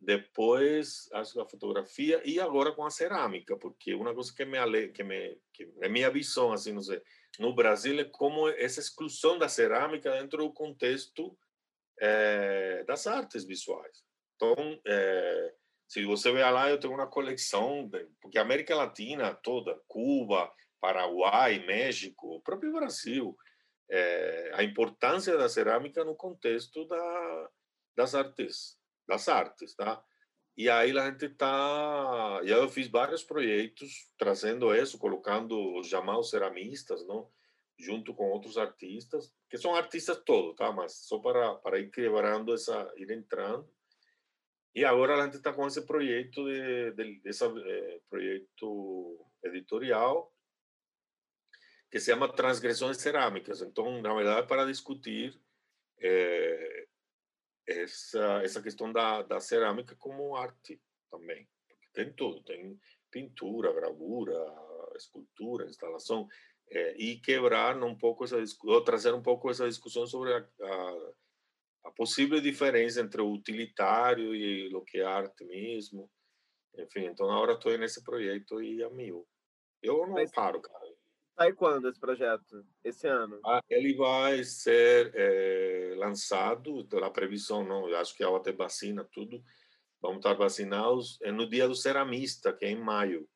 depois 0.00 1.08
a 1.12 1.24
fotografia 1.24 2.20
e 2.24 2.38
agora 2.38 2.72
com 2.72 2.84
a 2.84 2.90
cerâmica, 2.90 3.56
porque 3.56 3.94
uma 3.94 4.14
coisa 4.14 4.34
que 4.34 4.44
me 4.44 4.58
ale, 4.58 4.88
que 4.88 5.02
me 5.02 5.38
que 5.52 5.68
é 5.80 5.88
minha 5.88 6.10
visão 6.10 6.52
assim, 6.52 6.72
não 6.72 6.82
sei, 6.82 7.00
no 7.38 7.54
Brasil 7.54 7.98
é 7.98 8.04
como 8.04 8.48
essa 8.48 8.80
exclusão 8.80 9.38
da 9.38 9.48
cerâmica 9.48 10.10
dentro 10.12 10.38
do 10.38 10.52
contexto 10.52 11.36
é, 11.98 12.84
das 12.84 13.06
artes 13.06 13.44
visuais. 13.44 14.04
Então, 14.34 14.54
é, 14.86 15.54
se 15.88 16.04
você 16.04 16.30
ver 16.30 16.48
lá, 16.50 16.68
eu 16.68 16.78
tenho 16.78 16.92
uma 16.92 17.06
coleção, 17.06 17.90
porque 18.20 18.38
a 18.38 18.42
América 18.42 18.74
Latina 18.74 19.34
toda, 19.34 19.80
Cuba, 19.86 20.52
Paraguai, 20.80 21.64
México, 21.66 22.36
o 22.36 22.40
próprio 22.42 22.72
Brasil, 22.72 23.36
é, 23.90 24.50
a 24.54 24.62
importância 24.62 25.36
da 25.38 25.48
cerâmica 25.48 26.04
no 26.04 26.14
contexto 26.14 26.86
da, 26.86 27.50
das 27.96 28.14
artes 28.14 28.76
das 29.06 29.28
artes, 29.28 29.74
tá? 29.74 30.02
E 30.56 30.70
aí 30.70 30.96
a 30.98 31.10
gente 31.10 31.28
tá, 31.30 32.40
e 32.42 32.50
eu 32.50 32.68
fiz 32.68 32.88
vários 32.88 33.22
projetos 33.22 34.10
trazendo 34.18 34.74
isso, 34.74 34.98
colocando 34.98 35.78
os 35.78 35.88
chamados 35.88 36.30
ceramistas, 36.30 37.06
não? 37.06 37.30
Junto 37.78 38.14
com 38.14 38.30
outros 38.30 38.56
artistas, 38.56 39.34
que 39.50 39.58
são 39.58 39.74
artistas 39.76 40.22
todos, 40.24 40.56
tá? 40.56 40.72
Mas 40.72 41.06
só 41.06 41.18
para 41.18 41.56
para 41.56 41.78
ir 41.78 41.90
quebrando 41.90 42.54
essa, 42.54 42.90
ir 42.96 43.10
entrando. 43.10 43.68
E 44.74 44.84
agora 44.84 45.14
a 45.16 45.24
gente 45.24 45.36
está 45.36 45.52
com 45.52 45.66
esse 45.66 45.82
projeto 45.86 46.44
de, 46.44 46.92
de 46.92 47.30
eh, 47.30 48.00
projeto 48.08 49.26
editorial 49.44 50.32
que 51.90 52.00
se 52.00 52.10
chama 52.10 52.32
Transgressões 52.32 52.98
Cerâmicas. 52.98 53.62
Então, 53.62 54.00
na 54.02 54.14
verdade, 54.14 54.46
para 54.46 54.66
discutir 54.66 55.38
eh, 55.98 56.86
essa 57.66 58.42
essa 58.42 58.62
questão 58.62 58.92
da, 58.92 59.22
da 59.22 59.40
cerâmica 59.40 59.96
como 59.96 60.36
arte 60.36 60.80
também. 61.10 61.48
Porque 61.68 61.88
tem 61.92 62.12
tudo 62.12 62.42
tem 62.42 62.78
pintura 63.10 63.72
gravura 63.72 64.34
escultura 64.96 65.66
instalação 65.66 66.28
é, 66.70 66.96
e 66.96 67.18
quebrar 67.20 67.80
um 67.82 67.96
pouco 67.96 68.24
essa 68.24 68.36
ou 68.64 68.84
trazer 68.84 69.14
um 69.14 69.22
pouco 69.22 69.50
essa 69.50 69.68
discussão 69.68 70.06
sobre 70.06 70.32
a, 70.34 70.38
a, 70.38 71.12
a 71.86 71.90
possível 71.92 72.40
diferença 72.40 73.00
entre 73.00 73.20
o 73.20 73.32
utilitário 73.32 74.34
e 74.34 74.74
o 74.74 74.82
que 74.82 74.98
é 74.98 75.04
arte 75.04 75.44
mesmo. 75.44 76.10
Enfim 76.78 77.06
então 77.06 77.30
agora 77.30 77.52
estou 77.52 77.76
nesse 77.78 78.02
projeto 78.02 78.62
e 78.62 78.82
a 78.82 78.90
mil. 78.90 79.26
Eu 79.82 80.06
não 80.06 80.14
Mas... 80.14 80.30
paro 80.32 80.60
cara 80.60 80.85
Sai 81.38 81.52
quando 81.52 81.88
esse 81.88 82.00
projeto? 82.00 82.66
Esse 82.82 83.06
ano? 83.06 83.38
Ah, 83.44 83.60
ele 83.68 83.94
vai 83.94 84.42
ser 84.42 85.12
é, 85.14 85.94
lançado, 85.96 86.86
a 87.02 87.10
previsão, 87.10 87.62
não, 87.62 87.88
eu 87.88 87.96
acho 87.98 88.16
que 88.16 88.24
ao 88.24 88.40
ter 88.40 88.56
vacina, 88.56 89.04
tudo, 89.12 89.44
vamos 90.00 90.18
estar 90.18 90.32
vacinados 90.32 91.18
é 91.20 91.30
no 91.30 91.46
dia 91.48 91.68
do 91.68 91.74
ceramista, 91.74 92.54
que 92.54 92.64
é 92.64 92.70
em 92.70 92.80
maio. 92.80 93.28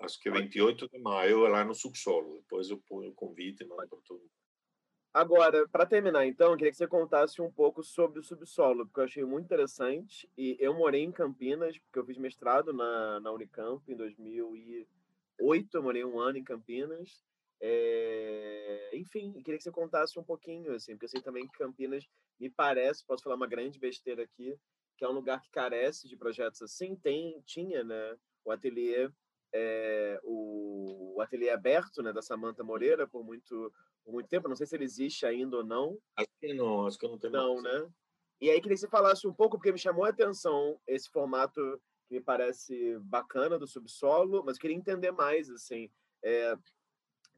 Acho 0.00 0.18
que 0.18 0.30
28 0.30 0.88
de 0.88 0.98
maio, 0.98 1.40
lá 1.40 1.62
no 1.62 1.74
subsolo. 1.74 2.38
Depois 2.38 2.70
eu 2.70 2.78
ponho 2.88 3.10
o 3.10 3.14
convite, 3.14 3.66
mando 3.66 3.86
para 3.86 3.98
todo 4.06 4.18
mundo. 4.18 4.30
Agora, 5.12 5.68
para 5.68 5.84
terminar, 5.84 6.24
então, 6.24 6.52
eu 6.52 6.56
queria 6.56 6.70
que 6.70 6.78
você 6.78 6.86
contasse 6.86 7.42
um 7.42 7.50
pouco 7.50 7.82
sobre 7.82 8.20
o 8.20 8.22
subsolo, 8.22 8.86
porque 8.86 9.00
eu 9.00 9.04
achei 9.04 9.24
muito 9.24 9.44
interessante. 9.44 10.30
E 10.38 10.56
eu 10.58 10.72
morei 10.72 11.02
em 11.02 11.12
Campinas, 11.12 11.76
porque 11.78 11.98
eu 11.98 12.06
fiz 12.06 12.16
mestrado 12.16 12.72
na, 12.72 13.20
na 13.20 13.30
Unicamp 13.32 13.82
em 13.92 13.96
2000 13.96 14.56
e 14.56 14.88
oito, 15.40 15.76
eu 15.76 15.82
morei 15.82 16.04
um 16.04 16.18
ano 16.18 16.38
em 16.38 16.44
Campinas. 16.44 17.22
É... 17.60 18.90
Enfim, 18.94 19.32
queria 19.42 19.58
que 19.58 19.64
você 19.64 19.70
contasse 19.70 20.18
um 20.18 20.24
pouquinho, 20.24 20.72
assim, 20.74 20.92
porque 20.92 21.06
eu 21.06 21.10
sei 21.10 21.22
também 21.22 21.46
que 21.46 21.58
Campinas 21.58 22.06
me 22.38 22.48
parece, 22.48 23.04
posso 23.06 23.22
falar 23.22 23.36
uma 23.36 23.46
grande 23.46 23.78
besteira 23.78 24.22
aqui, 24.22 24.56
que 24.96 25.04
é 25.04 25.08
um 25.08 25.12
lugar 25.12 25.40
que 25.42 25.50
carece 25.50 26.08
de 26.08 26.16
projetos 26.16 26.62
assim. 26.62 26.96
Tem, 26.96 27.40
tinha, 27.46 27.84
né, 27.84 28.16
o 28.44 28.50
ateliê, 28.50 29.10
é, 29.52 30.20
o, 30.22 31.14
o 31.16 31.20
ateliê 31.20 31.50
aberto, 31.50 32.02
né, 32.02 32.12
da 32.12 32.22
Samanta 32.22 32.64
Moreira 32.64 33.06
por 33.06 33.24
muito, 33.24 33.72
por 34.04 34.12
muito 34.12 34.28
tempo. 34.28 34.48
Não 34.48 34.56
sei 34.56 34.66
se 34.66 34.76
ele 34.76 34.84
existe 34.84 35.26
ainda 35.26 35.58
ou 35.58 35.64
não. 35.64 35.98
Acho 36.16 36.28
que 36.40 36.54
não, 36.54 36.86
acho 36.86 36.98
que 36.98 37.04
eu 37.04 37.10
não 37.10 37.18
tenho. 37.18 37.32
Não, 37.32 37.54
mais. 37.60 37.64
né? 37.64 37.92
E 38.40 38.50
aí 38.50 38.58
queria 38.60 38.74
que 38.74 38.80
você 38.80 38.88
falasse 38.88 39.26
um 39.26 39.34
pouco, 39.34 39.58
porque 39.58 39.72
me 39.72 39.78
chamou 39.78 40.04
a 40.04 40.08
atenção 40.08 40.80
esse 40.86 41.10
formato 41.10 41.60
que 42.10 42.14
me 42.14 42.20
parece 42.20 42.98
bacana 43.02 43.56
do 43.56 43.68
subsolo, 43.68 44.42
mas 44.44 44.58
queria 44.58 44.76
entender 44.76 45.12
mais, 45.12 45.48
assim, 45.48 45.88
é, 46.24 46.56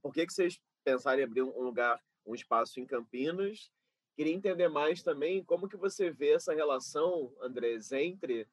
por 0.01 0.15
que, 0.15 0.27
que 0.27 0.33
vocês 0.33 0.59
pensaram 0.83 1.21
em 1.21 1.25
abrir 1.25 1.43
um 1.43 1.61
lugar, 1.61 2.03
um 2.25 2.35
espaço 2.35 2.81
em 2.81 2.87
Campinas? 2.87 3.71
Queria 4.17 4.33
entender 4.33 4.69
mais 4.69 5.03
também 5.03 5.45
como 5.45 5.69
que 5.69 5.77
você 5.77 6.11
vê 6.11 6.33
essa 6.33 6.55
relação, 6.55 7.31
Andrés, 7.43 7.93
entre 7.93 8.49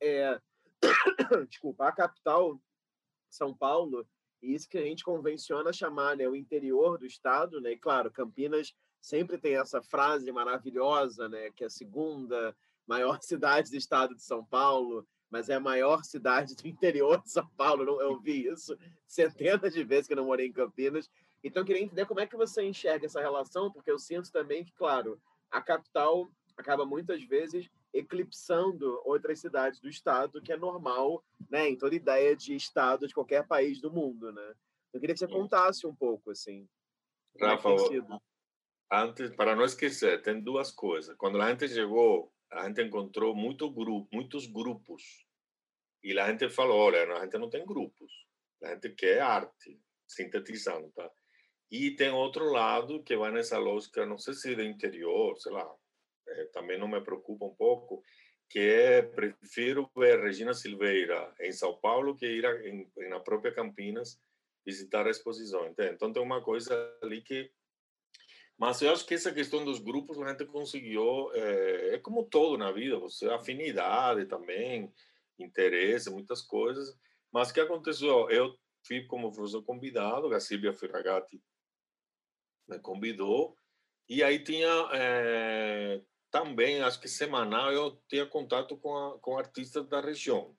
é, 0.00 0.40
desculpa, 1.46 1.88
a 1.88 1.92
capital, 1.92 2.58
São 3.28 3.54
Paulo, 3.54 4.08
e 4.40 4.54
isso 4.54 4.68
que 4.70 4.78
a 4.78 4.82
gente 4.82 5.04
convenciona 5.04 5.70
chamar 5.70 6.16
né, 6.16 6.26
o 6.26 6.36
interior 6.36 6.96
do 6.96 7.04
estado, 7.04 7.60
né? 7.60 7.72
E 7.72 7.78
claro, 7.78 8.10
Campinas 8.10 8.74
sempre 9.02 9.36
tem 9.36 9.56
essa 9.56 9.82
frase 9.82 10.32
maravilhosa, 10.32 11.28
né, 11.28 11.50
que 11.50 11.62
é 11.62 11.66
a 11.66 11.70
segunda 11.70 12.56
maior 12.86 13.20
cidade 13.22 13.70
do 13.70 13.76
estado 13.76 14.14
de 14.14 14.22
São 14.22 14.42
Paulo, 14.42 15.06
mas 15.30 15.48
é 15.48 15.54
a 15.54 15.60
maior 15.60 16.04
cidade 16.04 16.54
do 16.54 16.66
interior 16.66 17.22
de 17.22 17.30
São 17.30 17.46
Paulo. 17.56 18.00
Eu 18.00 18.10
ouvi 18.12 18.46
isso 18.46 18.76
centenas 19.06 19.72
de 19.72 19.84
vezes 19.84 20.06
que 20.06 20.12
eu 20.12 20.16
não 20.16 20.26
morei 20.26 20.46
em 20.46 20.52
Campinas. 20.52 21.10
Então, 21.42 21.62
eu 21.62 21.66
queria 21.66 21.82
entender 21.82 22.06
como 22.06 22.20
é 22.20 22.26
que 22.26 22.36
você 22.36 22.62
enxerga 22.62 23.06
essa 23.06 23.20
relação, 23.20 23.70
porque 23.70 23.90
eu 23.90 23.98
sinto 23.98 24.32
também 24.32 24.64
que, 24.64 24.72
claro, 24.72 25.20
a 25.50 25.60
capital 25.60 26.28
acaba 26.56 26.84
muitas 26.84 27.22
vezes 27.22 27.70
eclipsando 27.94 29.00
outras 29.04 29.40
cidades 29.40 29.80
do 29.80 29.88
estado, 29.88 30.42
que 30.42 30.52
é 30.52 30.56
normal, 30.56 31.24
né, 31.48 31.68
em 31.68 31.76
toda 31.76 31.94
ideia 31.94 32.36
de 32.36 32.54
estado 32.54 33.06
de 33.06 33.14
qualquer 33.14 33.46
país 33.46 33.80
do 33.80 33.90
mundo, 33.90 34.32
né? 34.32 34.54
Eu 34.92 35.00
queria 35.00 35.14
que 35.14 35.20
você 35.20 35.28
contasse 35.28 35.86
um 35.86 35.94
pouco, 35.94 36.30
assim. 36.30 36.68
É 37.36 37.46
Rafa, 37.46 37.70
antes, 38.90 39.30
para 39.36 39.54
não 39.54 39.64
esquecer, 39.64 40.22
tem 40.22 40.40
duas 40.40 40.70
coisas. 40.70 41.16
Quando 41.16 41.40
a 41.40 41.50
gente 41.50 41.68
chegou, 41.68 42.32
a 42.50 42.66
gente 42.66 42.82
encontrou 42.82 43.34
muito 43.34 43.70
grupo, 43.70 44.08
muitos 44.12 44.46
grupos. 44.46 45.26
E 46.02 46.18
a 46.18 46.30
gente 46.30 46.48
falou, 46.48 46.78
olha, 46.78 47.04
a 47.12 47.24
gente 47.24 47.38
não 47.38 47.50
tem 47.50 47.64
grupos. 47.66 48.12
A 48.62 48.74
gente 48.74 48.90
quer 48.90 49.20
arte, 49.20 49.80
sintetizando, 50.06 50.90
tá? 50.92 51.10
E 51.70 51.90
tem 51.90 52.10
outro 52.10 52.50
lado 52.50 53.02
que 53.02 53.16
vai 53.16 53.30
nessa 53.30 53.58
lógica, 53.58 54.06
não 54.06 54.18
sei 54.18 54.34
se 54.34 54.54
do 54.54 54.62
interior, 54.62 55.36
sei 55.38 55.52
lá, 55.52 55.70
também 56.52 56.78
não 56.78 56.88
me 56.88 57.00
preocupa 57.00 57.44
um 57.44 57.54
pouco, 57.54 58.02
que 58.48 58.58
é 58.58 59.02
prefiro 59.02 59.90
ver 59.94 60.20
Regina 60.20 60.54
Silveira 60.54 61.34
em 61.40 61.52
São 61.52 61.78
Paulo 61.78 62.16
que 62.16 62.26
ir 62.26 62.46
a, 62.46 62.66
em, 62.66 62.90
na 63.08 63.20
própria 63.20 63.52
Campinas 63.52 64.18
visitar 64.64 65.06
a 65.06 65.10
exposição, 65.10 65.66
entende? 65.66 65.94
Então 65.94 66.12
tem 66.12 66.22
uma 66.22 66.42
coisa 66.42 66.74
ali 67.02 67.20
que 67.20 67.50
mas 68.58 68.82
eu 68.82 68.90
acho 68.90 69.06
que 69.06 69.14
essa 69.14 69.32
questão 69.32 69.64
dos 69.64 69.78
grupos 69.78 70.20
a 70.20 70.28
gente 70.28 70.44
conseguiu 70.44 71.30
é, 71.32 71.94
é 71.94 71.98
como 71.98 72.24
todo 72.24 72.58
na 72.58 72.72
vida, 72.72 72.98
você 72.98 73.28
afinidade 73.28 74.26
também, 74.26 74.92
interesse, 75.38 76.10
muitas 76.10 76.42
coisas. 76.42 76.92
Mas 77.32 77.50
o 77.50 77.54
que 77.54 77.60
aconteceu? 77.60 78.28
Eu 78.30 78.58
fui 78.84 79.04
como 79.04 79.32
professor 79.32 79.62
convidado, 79.62 80.34
a 80.34 80.40
Silvia 80.40 80.72
Ferragati 80.72 81.40
me 82.68 82.80
convidou 82.80 83.56
e 84.08 84.24
aí 84.24 84.42
tinha 84.42 84.88
é, 84.92 86.02
também, 86.28 86.82
acho 86.82 87.00
que 87.00 87.08
semanal, 87.08 87.72
eu 87.72 88.02
tinha 88.08 88.26
contato 88.26 88.76
com, 88.76 88.96
a, 88.96 89.18
com 89.20 89.38
artistas 89.38 89.86
da 89.86 90.00
região. 90.00 90.56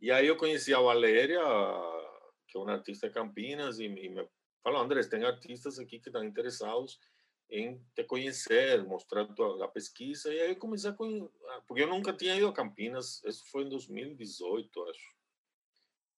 E 0.00 0.12
aí 0.12 0.28
eu 0.28 0.36
conheci 0.36 0.72
a 0.72 0.80
Valéria, 0.80 1.40
que 2.46 2.56
é 2.56 2.60
uma 2.60 2.72
artista 2.72 3.08
de 3.08 3.14
Campinas, 3.14 3.78
e, 3.80 3.84
e 3.84 4.08
me 4.08 4.28
falou, 4.62 4.80
Andrés, 4.80 5.08
tem 5.08 5.24
artistas 5.24 5.78
aqui 5.78 5.98
que 5.98 6.08
estão 6.08 6.22
interessados 6.22 7.00
em 7.50 7.80
te 7.94 8.04
conhecer, 8.04 8.84
mostrar 8.84 9.28
a 9.62 9.68
pesquisa. 9.68 10.32
E 10.32 10.40
aí 10.40 10.50
eu 10.50 10.56
comecei 10.56 10.90
a 10.90 10.94
conhecer, 10.94 11.30
porque 11.66 11.82
eu 11.82 11.88
nunca 11.88 12.12
tinha 12.12 12.36
ido 12.36 12.48
a 12.48 12.52
Campinas, 12.52 13.22
isso 13.24 13.44
foi 13.50 13.64
em 13.64 13.68
2018, 13.68 14.82
acho. 14.84 15.16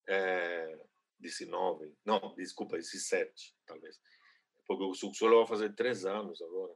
É, 0.09 0.86
19, 1.18 1.94
não, 2.05 2.34
desculpa, 2.36 2.76
17, 2.76 3.55
talvez. 3.66 4.00
Porque 4.66 4.84
o 4.84 4.94
subsolo 4.94 5.38
vai 5.38 5.46
fazer 5.46 5.74
três 5.74 6.06
anos 6.06 6.40
agora. 6.40 6.74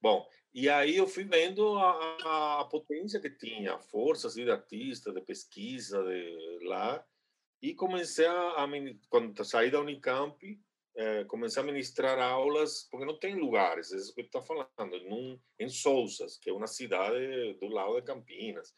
Bom, 0.00 0.28
e 0.52 0.68
aí 0.68 0.96
eu 0.96 1.06
fui 1.06 1.24
vendo 1.24 1.78
a, 1.78 2.60
a 2.60 2.64
potência 2.64 3.20
que 3.20 3.30
tinha, 3.30 3.74
a 3.74 3.78
força 3.78 4.26
assim, 4.26 4.44
de 4.44 4.50
artista, 4.50 5.12
de 5.12 5.20
pesquisa 5.20 6.02
de 6.02 6.58
lá, 6.64 7.06
e 7.60 7.72
comecei 7.72 8.26
a, 8.26 8.64
a 8.64 8.68
quando 9.08 9.44
saí 9.44 9.70
da 9.70 9.80
Unicamp, 9.80 10.60
é, 10.94 11.24
comecei 11.24 11.62
a 11.62 11.66
ministrar 11.66 12.18
aulas, 12.18 12.86
porque 12.90 13.06
não 13.06 13.18
tem 13.18 13.34
lugares, 13.34 13.92
é 13.92 13.96
isso 13.96 14.14
que 14.14 14.20
está 14.20 14.42
falando, 14.42 14.68
num, 15.08 15.38
em 15.58 15.68
Sousas, 15.68 16.36
que 16.38 16.50
é 16.50 16.52
uma 16.52 16.66
cidade 16.66 17.54
do 17.54 17.68
lado 17.68 17.96
de 17.96 18.02
Campinas. 18.02 18.74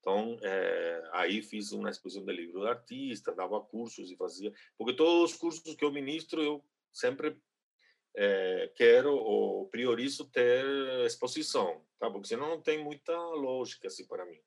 Então, 0.00 0.38
é, 0.42 1.10
aí 1.12 1.42
fiz 1.42 1.72
uma 1.72 1.90
exposição 1.90 2.24
de 2.24 2.32
livro 2.32 2.62
de 2.62 2.68
artista, 2.68 3.34
dava 3.34 3.60
cursos 3.60 4.10
e 4.10 4.16
fazia, 4.16 4.52
porque 4.78 4.94
todos 4.94 5.32
os 5.32 5.38
cursos 5.38 5.74
que 5.74 5.84
eu 5.84 5.92
ministro, 5.92 6.42
eu 6.42 6.64
sempre 6.90 7.36
é, 8.16 8.72
quero 8.74 9.14
ou 9.14 9.68
priorizo 9.68 10.24
ter 10.30 10.64
exposição, 11.04 11.84
tá? 11.98 12.10
Porque 12.10 12.28
senão 12.28 12.48
não 12.48 12.62
tem 12.62 12.82
muita 12.82 13.16
lógica 13.16 13.88
assim 13.88 14.06
para 14.06 14.24
mim. 14.24 14.40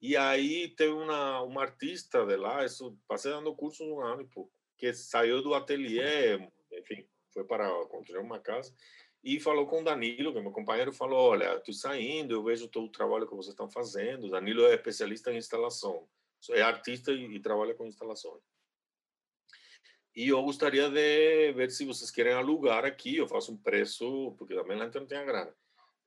E 0.00 0.16
aí 0.16 0.68
tem 0.76 0.92
uma 0.92 1.42
uma 1.42 1.62
artista 1.62 2.24
de 2.26 2.36
lá, 2.36 2.64
isso 2.64 2.96
passei 3.08 3.32
dando 3.32 3.54
cursos 3.56 3.80
um 3.80 4.00
ano 4.00 4.22
e 4.22 4.26
pouco, 4.26 4.52
que 4.92 4.98
saiu 4.98 5.42
do 5.42 5.54
ateliê, 5.54 6.36
enfim, 6.72 7.06
foi 7.32 7.44
para 7.44 7.68
construir 7.86 8.20
uma 8.20 8.38
casa 8.38 8.74
e 9.22 9.40
falou 9.40 9.66
com 9.66 9.80
o 9.80 9.84
Danilo, 9.84 10.32
que 10.32 10.38
é 10.38 10.42
meu 10.42 10.52
companheiro, 10.52 10.92
falou: 10.92 11.30
Olha, 11.30 11.56
estou 11.56 11.72
saindo, 11.72 12.34
eu 12.34 12.44
vejo 12.44 12.68
todo 12.68 12.86
o 12.86 12.92
trabalho 12.92 13.26
que 13.26 13.34
vocês 13.34 13.54
estão 13.54 13.70
fazendo. 13.70 14.26
O 14.26 14.30
Danilo 14.30 14.66
é 14.66 14.74
especialista 14.74 15.32
em 15.32 15.38
instalação, 15.38 16.06
é 16.50 16.60
artista 16.60 17.10
e, 17.10 17.36
e 17.36 17.40
trabalha 17.40 17.74
com 17.74 17.86
instalações. 17.86 18.42
E 20.14 20.28
eu 20.28 20.42
gostaria 20.42 20.88
de 20.88 21.52
ver 21.52 21.70
se 21.70 21.86
vocês 21.86 22.10
querem 22.10 22.34
alugar 22.34 22.84
aqui. 22.84 23.16
Eu 23.16 23.26
faço 23.26 23.50
um 23.52 23.56
preço, 23.56 24.34
porque 24.38 24.54
também 24.54 24.78
a 24.78 24.84
gente 24.84 25.00
não 25.00 25.06
tem 25.06 25.18
a 25.18 25.24
grana. 25.24 25.54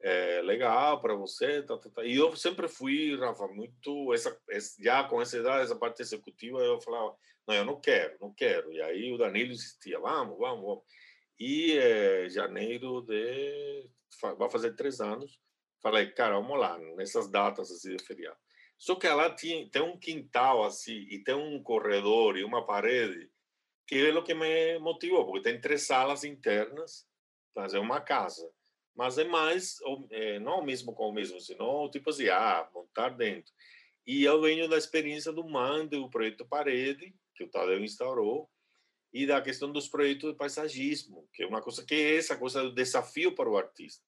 É 0.02 0.41
legal 0.41 1.02
para 1.02 1.15
você. 1.15 1.64
Tá, 1.64 1.78
tá, 1.78 1.90
tá. 1.90 2.03
E 2.03 2.15
eu 2.15 2.36
sempre 2.36 2.68
fui, 2.68 3.15
Rafa, 3.18 3.48
muito. 3.48 4.14
Essa, 4.14 4.40
já 4.80 5.03
com 5.03 5.22
essa 5.22 5.38
idade, 5.38 5.64
essa 5.64 5.76
parte 5.76 6.02
executiva, 6.02 6.60
eu 6.60 6.80
falava: 6.82 7.15
não, 7.48 7.56
eu 7.56 7.65
não 7.65 7.80
quero, 7.80 8.18
não 8.22 8.34
quero. 8.34 8.72
E 8.72 8.82
aí 8.82 9.11
o 9.11 9.18
Danilo 9.18 9.52
insistia: 9.52 9.99
vamos, 9.99 10.38
vamos, 10.38 10.65
vamos. 10.65 10.84
E 11.40 11.78
é, 11.78 12.30
janeiro 12.30 13.02
de. 13.02 13.90
Vai 14.38 14.49
fazer 14.49 14.76
três 14.76 14.99
anos. 15.02 15.40
Falei, 15.82 16.11
cara, 16.11 16.36
vamos 16.36 16.60
lá, 16.60 16.78
nessas 16.95 17.30
datas 17.30 17.72
assim 17.72 17.95
de 17.95 18.03
feriado. 18.03 18.38
Só 18.78 18.95
que 18.95 19.07
ela 19.07 19.34
tinha, 19.34 19.69
tem 19.69 19.82
um 19.82 19.98
quintal 19.98 20.64
assim, 20.64 21.07
e 21.10 21.24
tem 21.24 21.36
um 21.36 21.61
corredor 21.61 22.38
e 22.38 22.44
uma 22.44 22.65
parede 22.65 23.30
que 23.88 23.95
é 23.95 24.14
o 24.14 24.24
que 24.24 24.34
me 24.34 24.78
motivou, 24.80 25.26
porque 25.26 25.49
tem 25.49 25.61
três 25.61 25.88
salas 25.88 26.26
internas, 26.26 27.07
mas 27.56 27.74
é 27.74 27.80
uma 27.80 28.02
casa. 28.02 28.45
Mas 28.98 29.19
é 29.19 29.24
mais, 29.24 29.78
é, 30.10 30.40
não 30.40 30.60
o 30.60 30.65
mesmo 30.65 30.91
com 30.91 31.10
o 31.10 31.14
mesmo, 31.14 31.40
senão 31.40 31.90
tipo 31.90 32.10
assim, 32.10 32.28
ah, 32.30 32.68
montar 32.74 33.10
dentro. 33.10 33.53
E 34.07 34.24
eu 34.24 34.41
venho 34.41 34.68
da 34.68 34.78
experiência 34.78 35.32
do 35.32 35.48
MAN, 35.48 35.86
do 35.86 36.10
projeto 36.10 36.48
Parede, 36.48 37.14
que 37.36 37.44
o 37.44 37.49
Tadeu 37.49 37.80
instaurou, 37.84 38.49
e 39.14 39.28
da 39.28 39.40
questão 39.40 39.72
dos 39.72 39.88
projetos 39.88 40.32
de 40.32 40.38
paisagismo, 40.38 41.30
que 41.32 41.44
é 41.44 41.48
uma 41.48 41.61
coisa 41.61 41.86
que 41.86 41.94
é 41.94 42.15
essa 42.15 42.36
coisa 42.36 42.64
do 42.64 42.74
desafio 42.74 43.36
para 43.36 43.49
o 43.49 43.57
artista. 43.57 44.03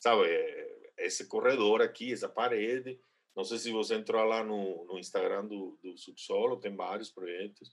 Sabe, 0.00 0.26
é, 0.26 0.92
esse 0.98 1.26
corredor 1.28 1.80
aqui, 1.80 2.12
essa 2.12 2.28
parede, 2.28 3.00
não 3.36 3.44
sei 3.44 3.58
se 3.58 3.70
você 3.70 3.94
entrou 3.94 4.24
lá 4.24 4.42
no, 4.42 4.84
no 4.86 4.98
Instagram 4.98 5.46
do, 5.46 5.78
do 5.80 5.96
Subsolo, 5.96 6.58
tem 6.58 6.74
vários 6.74 7.10
projetos, 7.10 7.70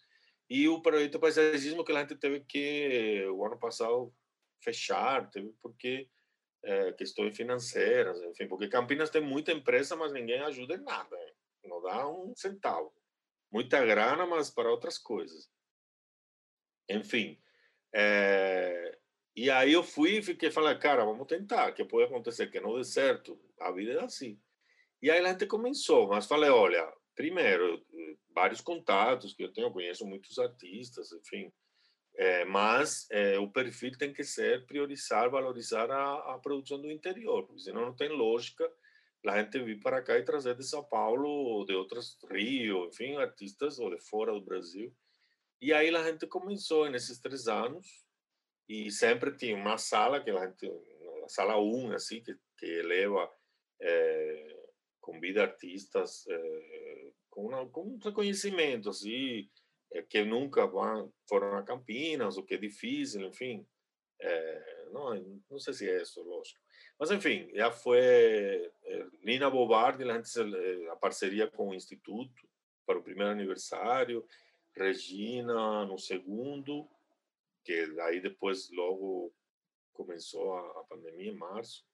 e 0.47 0.69
o 0.69 0.79
projeto 0.79 1.19
paisagismo 1.19 1.83
que 1.83 1.91
a 1.91 2.01
gente 2.01 2.15
teve 2.15 2.41
que, 2.41 3.25
o 3.29 3.43
ano 3.43 3.57
passado, 3.57 4.13
fechar, 4.61 5.29
teve 5.31 5.51
porque 5.61 6.07
é, 6.65 6.91
questões 6.93 7.35
financeiras, 7.35 8.21
enfim, 8.23 8.47
porque 8.47 8.67
Campinas 8.67 9.09
tem 9.09 9.21
muita 9.21 9.51
empresa, 9.51 9.95
mas 9.95 10.11
ninguém 10.11 10.39
ajuda 10.41 10.75
em 10.75 10.83
nada, 10.83 11.15
hein? 11.15 11.33
não 11.63 11.81
dá 11.81 12.07
um 12.07 12.35
centavo. 12.35 12.93
Muita 13.51 13.83
grana, 13.85 14.25
mas 14.25 14.49
para 14.49 14.69
outras 14.69 14.97
coisas. 14.97 15.49
Enfim, 16.89 17.39
é, 17.93 18.97
e 19.35 19.49
aí 19.49 19.73
eu 19.73 19.83
fui 19.83 20.17
e 20.17 20.23
fiquei 20.23 20.51
falando, 20.51 20.79
cara, 20.79 21.05
vamos 21.05 21.27
tentar, 21.27 21.71
que 21.71 21.83
pode 21.83 22.05
acontecer 22.05 22.47
que 22.47 22.59
não 22.59 22.75
dê 22.75 22.83
certo, 22.83 23.39
a 23.59 23.71
vida 23.71 23.93
é 23.93 24.03
assim. 24.03 24.39
E 25.01 25.11
aí 25.11 25.19
a 25.19 25.29
gente 25.29 25.45
começou, 25.45 26.07
mas 26.07 26.25
falei, 26.25 26.49
olha, 26.49 26.91
primeiro, 27.15 27.85
vários 28.33 28.61
contatos 28.61 29.33
que 29.33 29.43
eu 29.43 29.53
tenho, 29.53 29.71
conheço 29.71 30.05
muitos 30.05 30.37
artistas, 30.39 31.11
enfim, 31.11 31.51
é, 32.17 32.45
mas 32.45 33.07
é, 33.11 33.37
o 33.37 33.49
perfil 33.49 33.97
tem 33.97 34.13
que 34.13 34.23
ser 34.23 34.65
priorizar, 34.65 35.29
valorizar 35.29 35.91
a, 35.91 36.35
a, 36.35 36.39
produção 36.39 36.81
do 36.81 36.91
interior, 36.91 37.45
porque 37.45 37.61
senão 37.61 37.85
não 37.85 37.95
tem 37.95 38.09
lógica 38.09 38.71
a 39.25 39.41
gente 39.41 39.59
vir 39.63 39.79
para 39.79 40.01
cá 40.01 40.17
e 40.17 40.23
trazer 40.23 40.55
de 40.55 40.63
São 40.63 40.83
Paulo 40.83 41.65
de 41.65 41.73
outros 41.73 42.17
Rio, 42.29 42.85
enfim, 42.85 43.15
artistas 43.15 43.79
ou 43.79 43.89
de 43.89 43.99
fora 43.99 44.31
do 44.31 44.41
Brasil. 44.41 44.95
E 45.59 45.73
aí 45.73 45.93
a 45.95 46.03
gente 46.03 46.27
começou 46.27 46.89
nesses 46.89 47.19
três 47.19 47.47
anos 47.47 48.05
e 48.69 48.91
sempre 48.91 49.35
tinha 49.35 49.55
uma 49.55 49.77
sala 49.77 50.23
que 50.23 50.29
a 50.29 50.45
gente, 50.45 50.71
a 51.23 51.27
sala 51.27 51.59
1, 51.59 51.93
assim, 51.93 52.21
que, 52.21 52.35
que 52.57 52.65
eleva, 52.65 53.29
é, 53.81 54.57
convida 55.01 55.43
artistas 55.43 56.25
é, 56.27 57.11
com, 57.29 57.47
uma, 57.47 57.67
com 57.69 57.81
um 57.81 57.97
reconhecimento, 57.97 58.89
assim, 58.89 59.49
é, 59.91 60.01
que 60.01 60.23
nunca 60.23 60.65
vão, 60.65 61.13
foram 61.27 61.57
a 61.57 61.63
Campinas, 61.63 62.37
o 62.37 62.43
que 62.43 62.55
é 62.55 62.57
difícil, 62.57 63.21
enfim. 63.27 63.65
É, 64.19 64.85
não, 64.91 65.41
não 65.49 65.59
sei 65.59 65.73
se 65.73 65.89
é 65.89 66.01
isso, 66.01 66.21
lógico. 66.23 66.59
Mas, 66.97 67.11
enfim, 67.11 67.49
já 67.53 67.71
foi 67.71 67.99
é, 67.99 69.05
Nina 69.23 69.49
Bobardi, 69.49 70.03
antes 70.03 70.35
a 70.37 70.95
parceria 70.95 71.47
com 71.47 71.69
o 71.69 71.75
Instituto 71.75 72.47
para 72.85 72.97
o 72.97 73.03
primeiro 73.03 73.31
aniversário, 73.31 74.25
Regina 74.75 75.85
no 75.85 75.97
segundo, 75.97 76.87
que 77.63 77.73
aí 78.01 78.19
depois 78.19 78.69
logo 78.71 79.33
começou 79.93 80.57
a, 80.57 80.83
pandemia 80.83 81.31
em 81.31 81.35
março. 81.35 81.85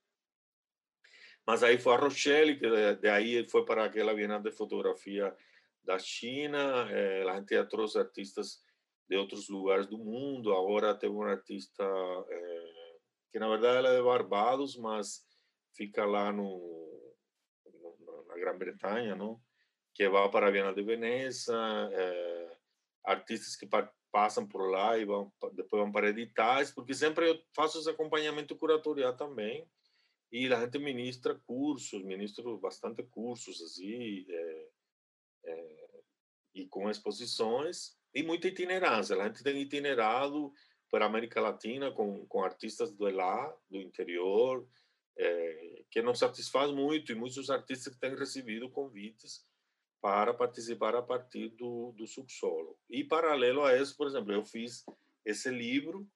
Mas 1.45 1.63
aí 1.63 1.77
foi 1.77 1.93
a 1.93 1.97
Rochelle, 1.97 2.57
que 2.57 2.67
de 2.95 3.09
aí 3.09 3.47
foi 3.47 3.63
para 3.65 3.85
aquela 3.85 4.13
Bienal 4.13 4.41
de 4.41 4.51
Fotografia 4.51 5.35
da 5.83 5.97
China. 5.99 6.87
Eh, 6.91 7.23
a 7.29 7.35
gente 7.37 7.55
já 7.55 7.65
trouxe 7.65 7.97
artistas 7.99 8.63
de 9.09 9.17
outros 9.17 9.49
lugares 9.49 9.87
do 9.87 9.97
mundo. 9.97 10.53
Agora 10.53 10.95
teve 10.95 11.13
uma 11.13 11.29
artista 11.29 11.83
eh, 11.83 12.97
que, 13.31 13.39
na 13.39 13.47
verdade, 13.49 13.77
ela 13.77 13.89
é 13.89 13.97
de 13.97 14.03
Barbados, 14.03 14.77
mas 14.77 15.25
fica 15.75 16.05
lá 16.05 16.31
no, 16.31 17.15
no 17.65 18.25
na 18.27 18.35
Grã-Bretanha, 18.35 19.15
não? 19.15 19.41
que 19.93 20.07
vai 20.07 20.29
para 20.31 20.47
a 20.47 20.51
Bienal 20.51 20.73
de 20.73 20.83
Veneza. 20.83 21.55
Eh, 21.93 22.57
artistas 23.03 23.55
que 23.55 23.67
passam 24.11 24.47
por 24.47 24.69
lá 24.69 24.97
e 24.97 25.05
vão, 25.05 25.31
depois 25.53 25.81
vão 25.81 25.91
para 25.91 26.09
editais, 26.09 26.71
porque 26.71 26.93
sempre 26.93 27.29
eu 27.29 27.39
faço 27.55 27.79
esse 27.79 27.89
acompanhamento 27.89 28.55
curatorial 28.55 29.15
também, 29.15 29.67
e 30.31 30.51
a 30.53 30.61
gente 30.61 30.77
ministra 30.79 31.35
cursos, 31.45 32.03
ministro 32.03 32.57
bastante 32.59 33.03
cursos, 33.03 33.61
assim, 33.61 34.25
é, 34.29 34.69
é, 35.51 36.01
e 36.55 36.65
com 36.67 36.89
exposições, 36.89 37.97
e 38.13 38.23
muita 38.23 38.47
itinerância. 38.47 39.15
A 39.15 39.27
gente 39.27 39.43
tem 39.43 39.61
itinerado 39.61 40.51
para 40.89 41.05
a 41.05 41.07
América 41.07 41.39
Latina 41.39 41.91
com, 41.91 42.25
com 42.27 42.43
artistas 42.43 42.91
do 42.91 43.09
lá, 43.09 43.55
do 43.69 43.79
interior, 43.79 44.67
é, 45.17 45.83
que 45.89 46.01
nos 46.01 46.19
satisfaz 46.19 46.71
muito, 46.71 47.11
e 47.11 47.15
muitos 47.15 47.49
artistas 47.49 47.95
têm 47.97 48.15
recebido 48.15 48.69
convites 48.69 49.45
para 50.01 50.33
participar 50.33 50.95
a 50.95 51.01
partir 51.01 51.49
do, 51.49 51.93
do 51.93 52.07
subsolo. 52.07 52.77
E 52.89 53.03
paralelo 53.03 53.63
a 53.63 53.77
isso, 53.77 53.95
por 53.95 54.07
exemplo, 54.07 54.33
eu 54.33 54.43
fiz 54.43 54.83
esse 55.23 55.49
livro 55.49 56.07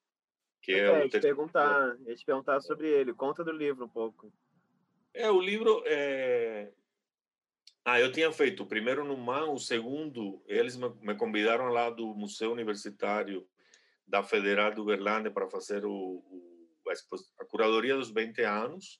que 0.65 0.73
é, 0.73 0.79
é 0.79 1.05
o 1.05 1.07
te 1.07 1.19
perguntar, 1.19 1.95
ia 2.07 2.15
te 2.15 2.25
perguntar 2.25 2.59
sobre 2.59 2.89
ele. 2.89 3.13
Conta 3.13 3.43
do 3.43 3.51
livro 3.51 3.85
um 3.85 3.89
pouco. 3.89 4.33
É 5.13 5.29
o 5.29 5.39
livro 5.39 5.83
é... 5.85 6.73
Ah, 7.87 7.99
eu 7.99 8.11
tinha 8.11 8.31
feito 8.31 8.63
o 8.63 8.65
primeiro 8.65 9.05
no 9.05 9.15
MAN, 9.15 9.51
o 9.51 9.59
segundo, 9.59 10.43
eles 10.47 10.75
me 10.75 11.15
convidaram 11.15 11.67
lá 11.67 11.87
do 11.91 12.15
Museu 12.15 12.51
Universitário 12.51 13.47
da 14.07 14.23
Federal 14.23 14.73
do 14.73 14.81
Uberlândia 14.81 15.29
para 15.29 15.47
fazer 15.47 15.85
o, 15.85 15.91
o 15.93 16.89
a, 17.39 17.45
curadoria 17.45 17.95
dos 17.95 18.09
20 18.09 18.41
anos. 18.41 18.99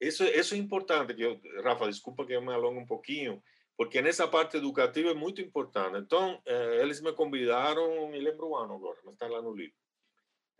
Isso, 0.00 0.24
isso 0.24 0.54
é 0.54 0.58
importante, 0.58 1.14
que 1.14 1.22
eu, 1.22 1.40
Rafa, 1.62 1.86
desculpa 1.86 2.26
que 2.26 2.32
eu 2.32 2.42
me 2.42 2.52
alongo 2.52 2.80
um 2.80 2.86
pouquinho, 2.86 3.40
porque 3.76 4.02
nessa 4.02 4.26
parte 4.26 4.56
educativa 4.56 5.10
é 5.10 5.14
muito 5.14 5.40
importante. 5.40 5.96
Então, 5.96 6.42
eh, 6.44 6.82
eles 6.82 7.00
me 7.00 7.12
convidaram, 7.12 8.08
me 8.10 8.18
lembro 8.18 8.48
o 8.48 8.56
ano 8.56 8.74
agora, 8.74 8.98
mas 9.04 9.14
está 9.14 9.28
lá 9.28 9.40
no 9.40 9.54
livro. 9.54 9.76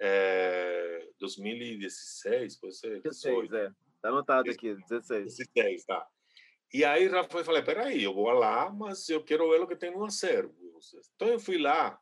É, 0.00 1.08
2016, 1.18 2.56
pode 2.60 2.76
ser? 2.76 3.02
16, 3.02 3.52
é. 3.52 3.72
Está 3.96 4.10
anotado 4.10 4.48
aqui, 4.48 4.74
16. 4.74 5.36
16, 5.36 5.84
tá. 5.84 6.06
E 6.72 6.84
aí, 6.84 7.06
Rafa, 7.06 7.38
eu 7.38 7.44
falei, 7.44 7.62
peraí, 7.62 8.02
eu 8.02 8.14
vou 8.14 8.30
lá, 8.30 8.70
mas 8.70 9.08
eu 9.08 9.22
quero 9.22 9.50
ver 9.50 9.60
o 9.60 9.66
que 9.66 9.76
tem 9.76 9.90
no 9.90 10.04
acervo. 10.04 10.54
Então, 11.14 11.28
eu 11.28 11.38
fui 11.38 11.58
lá, 11.58 12.00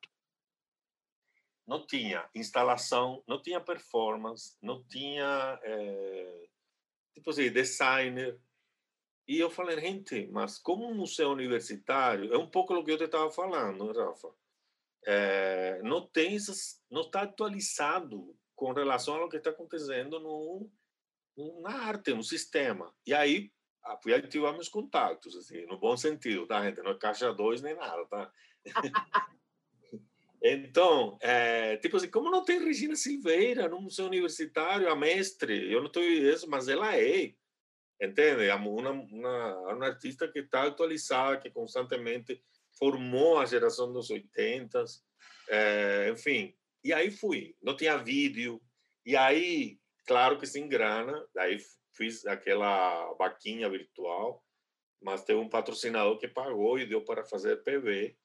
não 1.66 1.84
tinha 1.84 2.28
instalação, 2.34 3.22
não 3.26 3.42
tinha 3.42 3.60
performance, 3.60 4.56
não 4.62 4.82
tinha, 4.84 5.60
é, 5.62 6.48
tipo 7.14 7.30
assim, 7.30 7.50
designer, 7.50 8.40
e 9.30 9.38
eu 9.38 9.48
falei, 9.48 9.78
gente, 9.80 10.26
mas 10.32 10.58
como 10.58 10.84
um 10.88 10.94
museu 10.94 11.30
universitário, 11.30 12.34
é 12.34 12.36
um 12.36 12.50
pouco 12.50 12.74
o 12.74 12.84
que 12.84 12.90
eu 12.90 12.98
te 12.98 13.04
estava 13.04 13.30
falando, 13.30 13.92
Rafa. 13.92 14.28
É, 15.06 15.80
não 15.82 16.04
tem 16.06 16.36
não 16.90 17.02
está 17.02 17.22
atualizado 17.22 18.36
com 18.56 18.72
relação 18.72 19.14
ao 19.14 19.28
que 19.28 19.36
está 19.36 19.50
acontecendo 19.50 20.18
no, 20.18 20.68
na 21.62 21.70
arte, 21.86 22.12
no 22.12 22.24
sistema. 22.24 22.92
E 23.06 23.14
aí 23.14 23.52
fui 24.02 24.14
ativar 24.14 24.52
meus 24.52 24.68
contatos, 24.68 25.36
assim, 25.36 25.66
no 25.66 25.78
bom 25.78 25.96
sentido, 25.96 26.46
tá, 26.46 26.62
gente? 26.64 26.82
Não 26.82 26.92
é 26.92 26.98
caixa 26.98 27.32
dois 27.32 27.62
nem 27.62 27.74
nada, 27.74 28.04
tá? 28.06 28.32
então, 30.42 31.18
é, 31.20 31.76
tipo 31.78 31.96
assim, 31.96 32.10
como 32.10 32.30
não 32.30 32.44
tem 32.44 32.64
Regina 32.64 32.96
Silveira 32.96 33.68
no 33.68 33.80
Museu 33.80 34.06
Universitário, 34.06 34.90
a 34.90 34.96
mestre, 34.96 35.72
eu 35.72 35.80
não 35.80 35.86
estou 35.86 36.02
isso, 36.02 36.48
mas 36.48 36.68
ela 36.68 36.96
é 36.96 37.34
entende? 38.00 38.50
Uma, 38.50 38.90
uma, 38.90 39.56
uma 39.74 39.86
artista 39.86 40.26
que 40.26 40.40
está 40.40 40.64
atualizada, 40.64 41.38
que 41.38 41.50
constantemente 41.50 42.42
formou 42.78 43.38
a 43.38 43.44
geração 43.44 43.92
dos 43.92 44.10
80, 44.10 44.84
é, 45.48 46.10
enfim. 46.10 46.54
E 46.82 46.92
aí 46.92 47.10
fui, 47.10 47.54
não 47.62 47.76
tinha 47.76 47.98
vídeo, 47.98 48.60
e 49.04 49.14
aí, 49.16 49.78
claro 50.06 50.38
que 50.38 50.46
sem 50.46 50.66
grana, 50.66 51.26
daí 51.34 51.58
fiz 52.00 52.26
aquela 52.26 53.12
vaquinha 53.14 53.68
virtual, 53.68 54.44
mas 55.02 55.24
teve 55.24 55.38
um 55.38 55.48
patrocinador 55.48 56.18
que 56.18 56.28
pagou 56.28 56.78
e 56.78 56.86
deu 56.86 57.04
para 57.04 57.24
fazer 57.24 57.62
PV. 57.62 58.16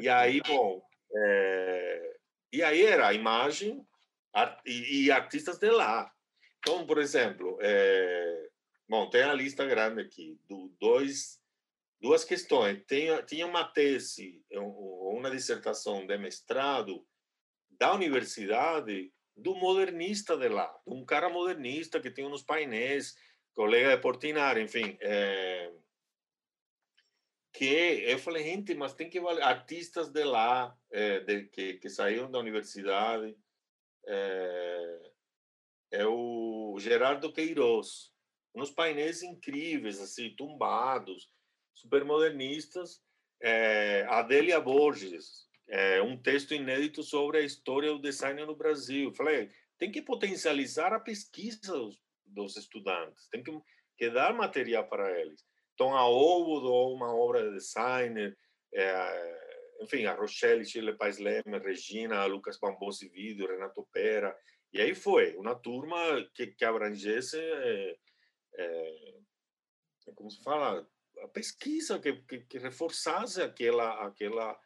E 0.00 0.08
aí, 0.08 0.40
bom, 0.46 0.82
é, 1.14 2.18
e 2.52 2.62
aí 2.62 2.84
era 2.84 3.08
a 3.08 3.14
imagem 3.14 3.86
e, 4.66 5.04
e, 5.04 5.10
artistas 5.10 5.58
de 5.58 5.70
lá. 5.70 6.12
Então, 6.58 6.86
por 6.86 6.98
exemplo, 6.98 7.58
é, 7.60 8.48
Bom, 8.88 9.10
tem 9.10 9.22
a 9.22 9.34
lista 9.34 9.66
grande 9.66 10.00
aqui, 10.00 10.40
do 10.48 10.74
dois, 10.80 11.38
duas 12.00 12.24
questões. 12.24 12.82
Tem, 12.86 13.22
tinha 13.26 13.46
uma 13.46 13.62
tese, 13.62 14.42
ou 14.50 15.14
uma 15.14 15.30
dissertação 15.30 16.06
de 16.06 16.16
mestrado 16.16 17.06
da 17.78 17.92
universidade 17.92 19.12
do 19.38 19.54
modernista 19.54 20.36
de 20.36 20.48
lá, 20.48 20.68
um 20.86 21.04
cara 21.04 21.28
modernista 21.28 22.00
que 22.00 22.10
tem 22.10 22.26
uns 22.26 22.42
painéis, 22.42 23.14
colega 23.54 23.96
de 23.96 24.02
Portinari, 24.02 24.62
enfim. 24.62 24.98
É, 25.00 25.72
que 27.52 27.64
eu 27.64 28.18
falei, 28.18 28.44
gente, 28.44 28.74
mas 28.74 28.94
tem 28.94 29.08
que 29.08 29.20
valer, 29.20 29.42
artistas 29.42 30.08
de 30.10 30.24
lá, 30.24 30.76
é, 30.90 31.20
de, 31.20 31.44
que, 31.44 31.74
que 31.74 31.88
saíram 31.88 32.30
da 32.30 32.38
universidade, 32.38 33.36
é, 34.06 35.12
é 35.92 36.06
o 36.06 36.76
Gerardo 36.78 37.32
Queiroz, 37.32 38.12
uns 38.54 38.70
painéis 38.70 39.22
incríveis, 39.22 40.00
assim, 40.00 40.34
tumbados, 40.36 41.30
super 41.74 42.04
modernistas. 42.04 43.00
É, 43.40 44.04
Adélia 44.08 44.60
Borges, 44.60 45.47
é, 45.68 46.00
um 46.02 46.16
texto 46.16 46.54
inédito 46.54 47.02
sobre 47.02 47.38
a 47.38 47.42
história 47.42 47.90
do 47.90 48.00
design 48.00 48.44
no 48.44 48.56
Brasil. 48.56 49.12
Falei, 49.12 49.50
tem 49.78 49.90
que 49.90 50.02
potencializar 50.02 50.92
a 50.92 51.00
pesquisa 51.00 51.72
dos, 51.72 52.00
dos 52.24 52.56
estudantes, 52.56 53.28
tem 53.28 53.42
que, 53.42 53.52
que, 53.96 54.10
dar 54.10 54.34
material 54.34 54.86
para 54.88 55.20
eles. 55.20 55.44
Então, 55.74 55.94
a 55.96 56.02
deu 56.02 56.92
uma 56.92 57.14
obra 57.14 57.44
de 57.44 57.54
designer, 57.54 58.36
é, 58.74 59.48
enfim, 59.80 60.06
a 60.06 60.14
Rochelle 60.14 60.64
Chile 60.64 60.96
Pais 60.96 61.18
Leme, 61.18 61.58
Regina, 61.62 62.24
Lucas 62.24 62.58
Bambosi 62.58 63.08
Vídeo, 63.08 63.46
Renato 63.46 63.86
Pera, 63.92 64.36
e 64.72 64.80
aí 64.80 64.94
foi 64.94 65.34
uma 65.36 65.54
turma 65.54 65.96
que, 66.34 66.48
que 66.48 66.64
abrangesse 66.64 67.38
é, 67.38 67.96
é, 68.58 68.94
como 70.14 70.30
se 70.30 70.42
fala, 70.42 70.86
a 71.22 71.28
pesquisa 71.28 71.98
que, 71.98 72.12
que, 72.22 72.40
que, 72.40 72.58
reforçasse 72.58 73.40
aquela 73.40 74.06
aquela 74.06 74.58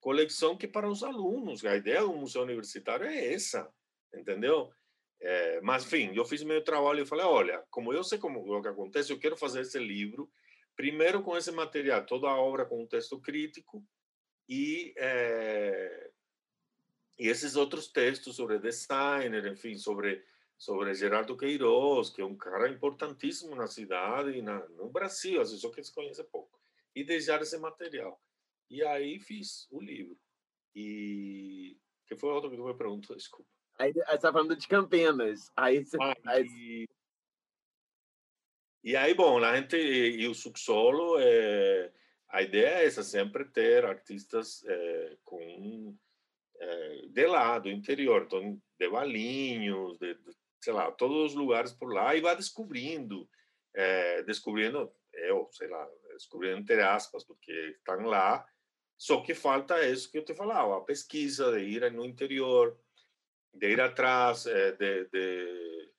coleção 0.00 0.56
que 0.56 0.66
para 0.66 0.88
os 0.88 1.02
alunos 1.02 1.64
a 1.64 1.76
ideia 1.76 2.00
do 2.00 2.12
museu 2.12 2.42
universitário 2.42 3.06
é 3.06 3.32
essa, 3.32 3.72
entendeu? 4.14 4.72
É, 5.20 5.60
mas 5.60 5.84
enfim, 5.84 6.12
eu 6.14 6.24
fiz 6.24 6.42
meu 6.42 6.62
trabalho 6.64 7.02
e 7.02 7.06
falei, 7.06 7.26
olha, 7.26 7.62
como 7.70 7.92
eu 7.92 8.02
sei 8.02 8.18
como 8.18 8.40
o 8.40 8.62
que 8.62 8.68
acontece, 8.68 9.12
eu 9.12 9.18
quero 9.18 9.36
fazer 9.36 9.60
esse 9.60 9.78
livro 9.78 10.30
primeiro 10.74 11.22
com 11.22 11.36
esse 11.36 11.52
material, 11.52 12.06
toda 12.06 12.26
a 12.26 12.36
obra 12.36 12.64
com 12.64 12.82
um 12.82 12.86
texto 12.86 13.20
crítico 13.20 13.84
e 14.48 14.94
é, 14.96 16.10
e 17.18 17.28
esses 17.28 17.54
outros 17.54 17.88
textos 17.88 18.36
sobre 18.36 18.58
designer, 18.58 19.46
enfim, 19.46 19.76
sobre 19.76 20.24
sobre 20.56 20.94
Gerardo 20.94 21.36
Queiroz, 21.36 22.10
que 22.10 22.20
é 22.20 22.24
um 22.24 22.36
cara 22.36 22.68
importantíssimo 22.68 23.54
na 23.54 23.66
cidade 23.66 24.36
e 24.36 24.42
na, 24.42 24.66
no 24.70 24.90
Brasil, 24.90 25.40
às 25.40 25.48
vezes 25.48 25.62
só 25.62 25.70
que 25.70 25.82
se 25.82 25.92
conhece 25.92 26.22
pouco, 26.24 26.60
e 26.94 27.02
deixar 27.02 27.40
esse 27.40 27.56
material. 27.58 28.20
E 28.70 28.84
aí 28.84 29.18
fiz 29.18 29.66
o 29.70 29.80
livro. 29.80 30.16
E 30.74 31.76
que 32.06 32.16
foi 32.16 32.30
outro 32.30 32.50
que 32.50 32.56
tu 32.56 32.64
me 32.64 32.74
perguntou, 32.74 33.16
desculpa. 33.16 33.48
Aí 33.78 33.92
você 33.92 34.00
está 34.14 34.32
falando 34.32 34.56
de 34.56 34.68
Campinas. 34.68 35.50
Aí, 35.56 35.84
você... 35.84 35.96
ah, 36.00 36.14
aí... 36.26 36.44
E... 36.44 36.88
e 38.84 38.96
aí, 38.96 39.14
bom, 39.14 39.42
a 39.42 39.56
gente 39.56 39.76
e 39.76 40.26
o 40.28 40.34
subsolo, 40.34 41.18
é... 41.18 41.92
a 42.28 42.42
ideia 42.42 42.80
é 42.80 42.86
essa, 42.86 43.02
sempre 43.02 43.44
ter 43.44 43.84
artistas 43.84 44.62
é, 44.64 45.16
com 45.24 45.96
é, 46.60 47.06
de 47.08 47.26
lá, 47.26 47.58
do 47.58 47.70
interior, 47.70 48.24
então, 48.24 48.60
de 48.78 48.88
Valinhos, 48.88 49.98
de, 49.98 50.14
de 50.14 50.36
sei 50.62 50.72
lá, 50.72 50.92
todos 50.92 51.30
os 51.30 51.34
lugares 51.34 51.72
por 51.72 51.92
lá 51.92 52.14
e 52.14 52.20
vai 52.20 52.36
descobrindo, 52.36 53.28
é, 53.74 54.22
descobrindo, 54.24 54.92
eu, 55.12 55.48
sei 55.52 55.68
lá, 55.68 55.88
descobrindo 56.12 56.58
entre 56.58 56.82
aspas, 56.82 57.24
porque 57.24 57.50
estão 57.78 58.02
lá, 58.02 58.44
só 59.00 59.22
que 59.22 59.34
falta 59.34 59.82
isso 59.82 60.10
que 60.10 60.18
eu 60.18 60.24
te 60.26 60.34
falava, 60.34 60.76
a 60.76 60.82
pesquisa, 60.82 61.52
de 61.52 61.60
ir 61.60 61.90
no 61.90 62.04
interior, 62.04 62.78
de 63.54 63.70
ir 63.70 63.80
atrás, 63.80 64.44
é, 64.44 64.72
de, 64.72 65.06
de, 65.06 65.90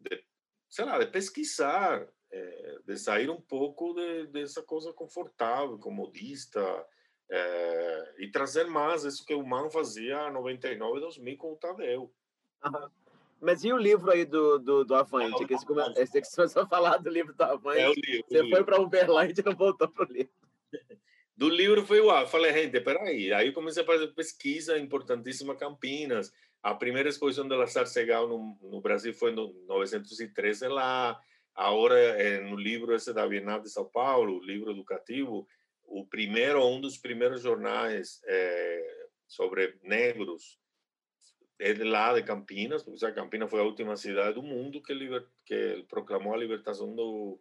de, 0.00 0.24
sei 0.68 0.84
lá, 0.84 0.98
de 0.98 1.06
pesquisar, 1.06 2.04
é, 2.32 2.78
de 2.84 2.98
sair 2.98 3.30
um 3.30 3.40
pouco 3.40 3.94
de, 3.94 4.26
dessa 4.26 4.60
coisa 4.60 4.92
confortável, 4.92 5.78
comodista, 5.78 6.60
é, 7.30 8.14
e 8.18 8.28
trazer 8.28 8.64
mais 8.64 9.04
isso 9.04 9.24
que 9.24 9.34
o 9.34 9.46
Man 9.46 9.70
fazia 9.70 10.28
em 10.28 10.32
99, 10.32 10.98
2000 10.98 11.38
com 11.38 11.52
o 11.52 11.56
Tadeu. 11.56 12.12
Uhum. 12.64 12.90
Mas 13.40 13.62
e 13.62 13.72
o 13.72 13.78
livro 13.78 14.10
aí 14.10 14.24
do, 14.24 14.58
do, 14.58 14.84
do 14.84 14.96
Avante? 14.96 15.46
Que 15.46 15.54
você, 15.54 16.20
começou 16.34 16.62
a 16.62 16.66
falar 16.66 16.96
do 16.96 17.08
livro 17.08 17.32
do 17.32 17.40
Avante. 17.40 17.78
É 17.78 17.88
o 17.88 17.94
livro. 17.94 18.26
Você 18.28 18.50
foi 18.50 18.64
para 18.64 18.80
Uberlândia 18.80 19.42
e 19.42 19.44
não 19.44 19.54
voltou 19.54 19.86
para 19.86 20.04
o 20.04 20.12
livro. 20.12 20.32
Do 21.38 21.48
livro 21.48 21.86
foi 21.86 21.98
igual. 21.98 22.26
Falei, 22.26 22.52
gente, 22.52 22.80
peraí. 22.80 23.32
Aí 23.32 23.52
comecei 23.52 23.84
a 23.84 23.86
fazer 23.86 24.08
pesquisa 24.08 24.76
importantíssima 24.76 25.54
Campinas. 25.54 26.32
A 26.60 26.74
primeira 26.74 27.08
exposição 27.08 27.46
de 27.46 27.54
La 27.54 27.68
Sarcegal 27.68 28.26
no, 28.26 28.58
no 28.60 28.80
Brasil 28.80 29.14
foi 29.14 29.30
em 29.30 29.36
1913 29.36 30.66
lá. 30.66 31.16
Agora, 31.54 31.96
é, 31.96 32.40
no 32.40 32.56
livro 32.56 32.92
esse 32.92 33.12
da 33.14 33.24
Bienal 33.24 33.60
de 33.60 33.70
São 33.70 33.84
Paulo, 33.84 34.36
o 34.36 34.44
livro 34.44 34.72
educativo, 34.72 35.46
o 35.84 36.04
primeiro, 36.04 36.66
um 36.66 36.80
dos 36.80 36.98
primeiros 36.98 37.40
jornais 37.40 38.20
é, 38.26 39.06
sobre 39.28 39.78
negros 39.84 40.58
é 41.60 41.72
de 41.72 41.84
lá 41.84 42.14
de 42.14 42.24
Campinas, 42.24 42.82
porque 42.82 43.06
a 43.06 43.14
Campinas 43.14 43.48
foi 43.48 43.60
a 43.60 43.64
última 43.64 43.96
cidade 43.96 44.34
do 44.34 44.42
mundo 44.42 44.82
que, 44.82 44.92
liber, 44.92 45.24
que 45.46 45.84
proclamou 45.88 46.34
a 46.34 46.36
libertação 46.36 46.96
do... 46.96 47.40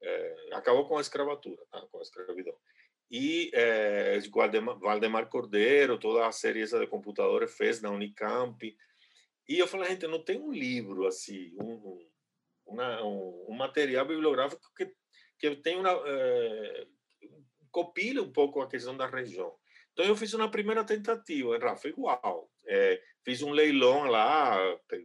É, 0.00 0.48
acabou 0.52 0.86
com 0.86 0.96
a 0.96 1.00
escravatura, 1.00 1.60
tá? 1.70 1.80
com 1.90 1.98
a 1.98 2.02
escravidão 2.02 2.54
e 3.12 3.50
é, 3.52 4.18
Valdemar, 4.30 4.78
Valdemar 4.78 5.28
Cordeiro, 5.28 5.98
toda 5.98 6.26
a 6.26 6.32
série 6.32 6.62
essa 6.62 6.80
de 6.80 6.86
computadores 6.86 7.54
fez 7.54 7.82
na 7.82 7.90
Unicamp. 7.90 8.74
E 9.46 9.58
eu 9.58 9.66
falei, 9.68 9.90
gente, 9.90 10.06
não 10.06 10.24
tem 10.24 10.40
um 10.40 10.50
livro 10.50 11.06
assim, 11.06 11.54
um, 11.60 12.08
uma, 12.64 13.04
um, 13.04 13.46
um 13.50 13.54
material 13.54 14.06
bibliográfico 14.06 14.62
que, 14.74 14.90
que 15.38 15.56
tem 15.56 15.78
uma. 15.78 15.90
É, 16.06 16.86
copile 17.70 18.20
um 18.20 18.32
pouco 18.32 18.62
a 18.62 18.68
questão 18.68 18.96
da 18.96 19.06
região. 19.06 19.54
Então 19.92 20.06
eu 20.06 20.16
fiz 20.16 20.32
uma 20.32 20.50
primeira 20.50 20.82
tentativa, 20.82 21.58
Rafa, 21.58 21.88
igual. 21.88 22.50
É, 22.66 23.02
fiz 23.22 23.42
um 23.42 23.50
leilão 23.50 24.04
lá, 24.04 24.56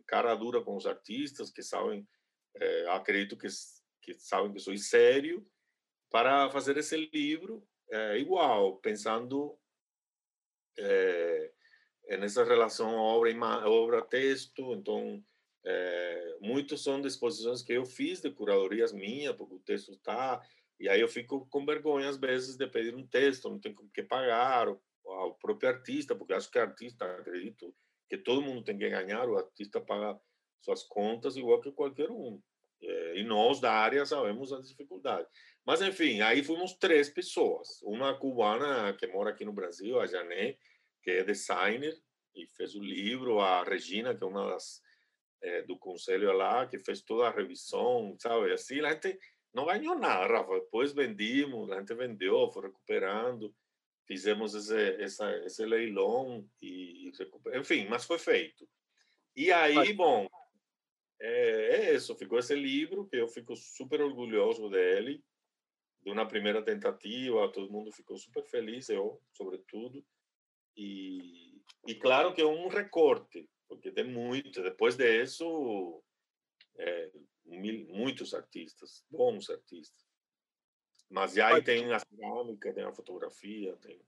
cara 0.05 0.33
dura 0.33 0.61
com 0.61 0.77
os 0.77 0.85
artistas 0.85 1.51
que 1.51 1.61
sabem, 1.61 2.07
é, 2.55 2.89
acredito 2.91 3.35
que, 3.35 3.47
que 4.01 4.13
sabem 4.13 4.53
que 4.53 4.59
sou 4.59 4.77
sério, 4.77 5.45
para 6.09 6.49
fazer 6.49 6.77
esse 6.77 6.95
livro 7.13 7.67
é, 7.89 8.17
igual, 8.17 8.77
pensando 8.77 9.57
é, 10.77 11.51
nessa 12.19 12.43
relação 12.43 12.95
obra 12.95 13.67
obra 13.67 14.01
texto, 14.01 14.73
então 14.73 15.23
é, 15.65 16.37
muitos 16.41 16.83
são 16.83 17.01
de 17.01 17.07
exposições 17.07 17.61
que 17.61 17.73
eu 17.73 17.85
fiz 17.85 18.21
de 18.21 18.31
curadorias 18.31 18.93
minhas, 18.93 19.35
porque 19.35 19.55
o 19.55 19.59
texto 19.59 19.91
está 19.91 20.41
e 20.79 20.87
aí 20.87 21.01
eu 21.01 21.07
fico 21.07 21.47
com 21.49 21.65
vergonha 21.65 22.07
às 22.09 22.17
vezes 22.17 22.55
de 22.55 22.67
pedir 22.67 22.95
um 22.95 23.05
texto, 23.07 23.49
não 23.49 23.59
tem 23.59 23.75
que 23.93 24.03
pagar 24.03 24.67
ao 25.05 25.33
próprio 25.35 25.69
artista, 25.69 26.15
porque 26.15 26.33
acho 26.33 26.51
que 26.51 26.59
artista, 26.59 27.05
acredito 27.05 27.73
que 28.07 28.17
todo 28.17 28.41
mundo 28.41 28.63
tem 28.63 28.77
que 28.77 28.89
ganhar, 28.89 29.27
o 29.27 29.37
artista 29.37 29.81
paga 29.81 30.19
suas 30.61 30.83
contas 30.83 31.35
igual 31.35 31.59
que 31.61 31.71
qualquer 31.71 32.11
um. 32.11 32.41
É, 32.81 33.19
e 33.19 33.23
nós 33.23 33.59
da 33.59 33.71
área 33.71 34.05
sabemos 34.05 34.53
as 34.53 34.69
dificuldades. 34.69 35.29
Mas, 35.65 35.81
enfim, 35.81 36.21
aí 36.21 36.43
fomos 36.43 36.73
três 36.73 37.09
pessoas. 37.09 37.81
Uma 37.83 38.17
cubana 38.17 38.93
que 38.93 39.07
mora 39.07 39.31
aqui 39.31 39.43
no 39.43 39.53
Brasil, 39.53 39.99
a 39.99 40.05
Jané, 40.05 40.57
que 41.01 41.11
é 41.11 41.23
designer 41.23 41.97
e 42.35 42.47
fez 42.47 42.75
o 42.75 42.79
livro, 42.79 43.39
a 43.39 43.63
Regina, 43.63 44.15
que 44.15 44.23
é 44.23 44.27
uma 44.27 44.49
das 44.51 44.81
é, 45.41 45.61
do 45.63 45.77
conselho 45.77 46.31
lá, 46.33 46.67
que 46.67 46.79
fez 46.79 47.01
toda 47.01 47.27
a 47.27 47.31
revisão, 47.31 48.15
sabe? 48.19 48.51
Assim, 48.51 48.79
a 48.81 48.93
gente 48.93 49.19
não 49.53 49.65
ganhou 49.65 49.97
nada, 49.97 50.27
Rafa. 50.27 50.53
Depois 50.59 50.93
vendimos, 50.93 51.71
a 51.71 51.79
gente 51.79 51.93
vendeu, 51.93 52.49
foi 52.51 52.63
recuperando, 52.63 53.53
fizemos 54.05 54.55
esse, 54.55 55.01
essa, 55.01 55.37
esse 55.39 55.65
leilão 55.65 56.47
e, 56.61 57.11
enfim, 57.55 57.87
mas 57.87 58.05
foi 58.05 58.17
feito. 58.17 58.67
E 59.35 59.51
aí, 59.51 59.93
bom, 59.93 60.27
é, 61.19 61.89
é 61.89 61.95
isso, 61.95 62.15
ficou 62.15 62.39
esse 62.39 62.55
livro 62.55 63.07
que 63.07 63.17
eu 63.17 63.27
fico 63.27 63.55
super 63.55 64.01
orgulhoso 64.01 64.69
dele 64.69 65.23
de 66.01 66.11
uma 66.11 66.27
primeira 66.27 66.63
tentativa, 66.63 67.51
todo 67.51 67.71
mundo 67.71 67.91
ficou 67.91 68.17
super 68.17 68.43
feliz, 68.45 68.87
eu, 68.89 69.21
sobretudo. 69.33 70.05
E, 70.75 71.61
e 71.85 71.95
claro 71.95 72.33
que 72.33 72.41
é 72.41 72.45
um 72.45 72.67
recorte, 72.67 73.49
porque 73.67 73.91
tem 73.91 74.05
muito. 74.05 74.61
Depois 74.61 74.95
disso, 74.95 76.01
é, 76.77 77.11
mil, 77.45 77.87
muitos 77.87 78.33
artistas, 78.33 79.03
bons 79.09 79.49
artistas. 79.49 80.05
Mas 81.09 81.37
aí 81.37 81.63
tem 81.63 81.91
a 81.91 81.99
cerâmica, 81.99 82.73
tem 82.73 82.83
a 82.83 82.93
fotografia, 82.93 83.75
tem. 83.77 84.01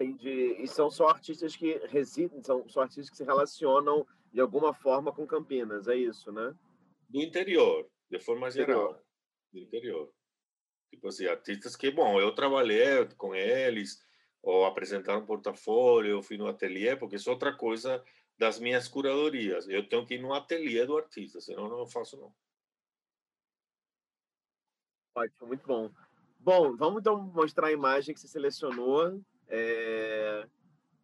Entendi. 0.00 0.62
E 0.62 0.66
são 0.66 0.90
só 0.90 1.08
artistas 1.08 1.54
que 1.56 1.78
residem, 1.88 2.42
são 2.42 2.68
só 2.68 2.82
artistas 2.82 3.10
que 3.10 3.16
se 3.16 3.24
relacionam 3.24 4.06
de 4.32 4.40
alguma 4.40 4.72
forma 4.72 5.12
com 5.12 5.26
Campinas, 5.26 5.88
é 5.88 5.96
isso, 5.96 6.30
né? 6.32 6.54
Do 7.08 7.20
interior, 7.20 7.88
de 8.10 8.20
forma 8.20 8.50
geral. 8.50 8.90
Interior. 8.90 9.04
Do 9.52 9.58
interior. 9.58 10.14
Tipo 10.90 11.08
assim, 11.08 11.26
artistas 11.26 11.76
que, 11.76 11.90
bom, 11.90 12.20
eu 12.20 12.34
trabalhei 12.34 13.06
com 13.16 13.34
eles, 13.34 14.04
ou 14.42 14.64
apresentaram 14.64 15.20
um 15.20 15.26
portfólio, 15.26 16.10
eu 16.10 16.22
fui 16.22 16.36
no 16.36 16.46
ateliê, 16.46 16.96
porque 16.96 17.16
isso 17.16 17.28
é 17.28 17.32
outra 17.32 17.56
coisa 17.56 18.02
das 18.38 18.58
minhas 18.58 18.88
curadorias. 18.88 19.68
Eu 19.68 19.88
tenho 19.88 20.06
que 20.06 20.14
ir 20.14 20.22
no 20.22 20.32
ateliê 20.32 20.86
do 20.86 20.96
artista, 20.96 21.40
senão 21.40 21.68
não 21.68 21.86
faço 21.86 22.16
não. 22.16 22.34
Ótimo, 25.14 25.48
muito 25.48 25.66
bom. 25.66 25.90
Bom, 26.38 26.74
vamos 26.76 27.00
então 27.00 27.20
mostrar 27.20 27.66
a 27.66 27.72
imagem 27.72 28.14
que 28.14 28.20
você 28.20 28.28
selecionou. 28.28 29.20
É, 29.46 30.48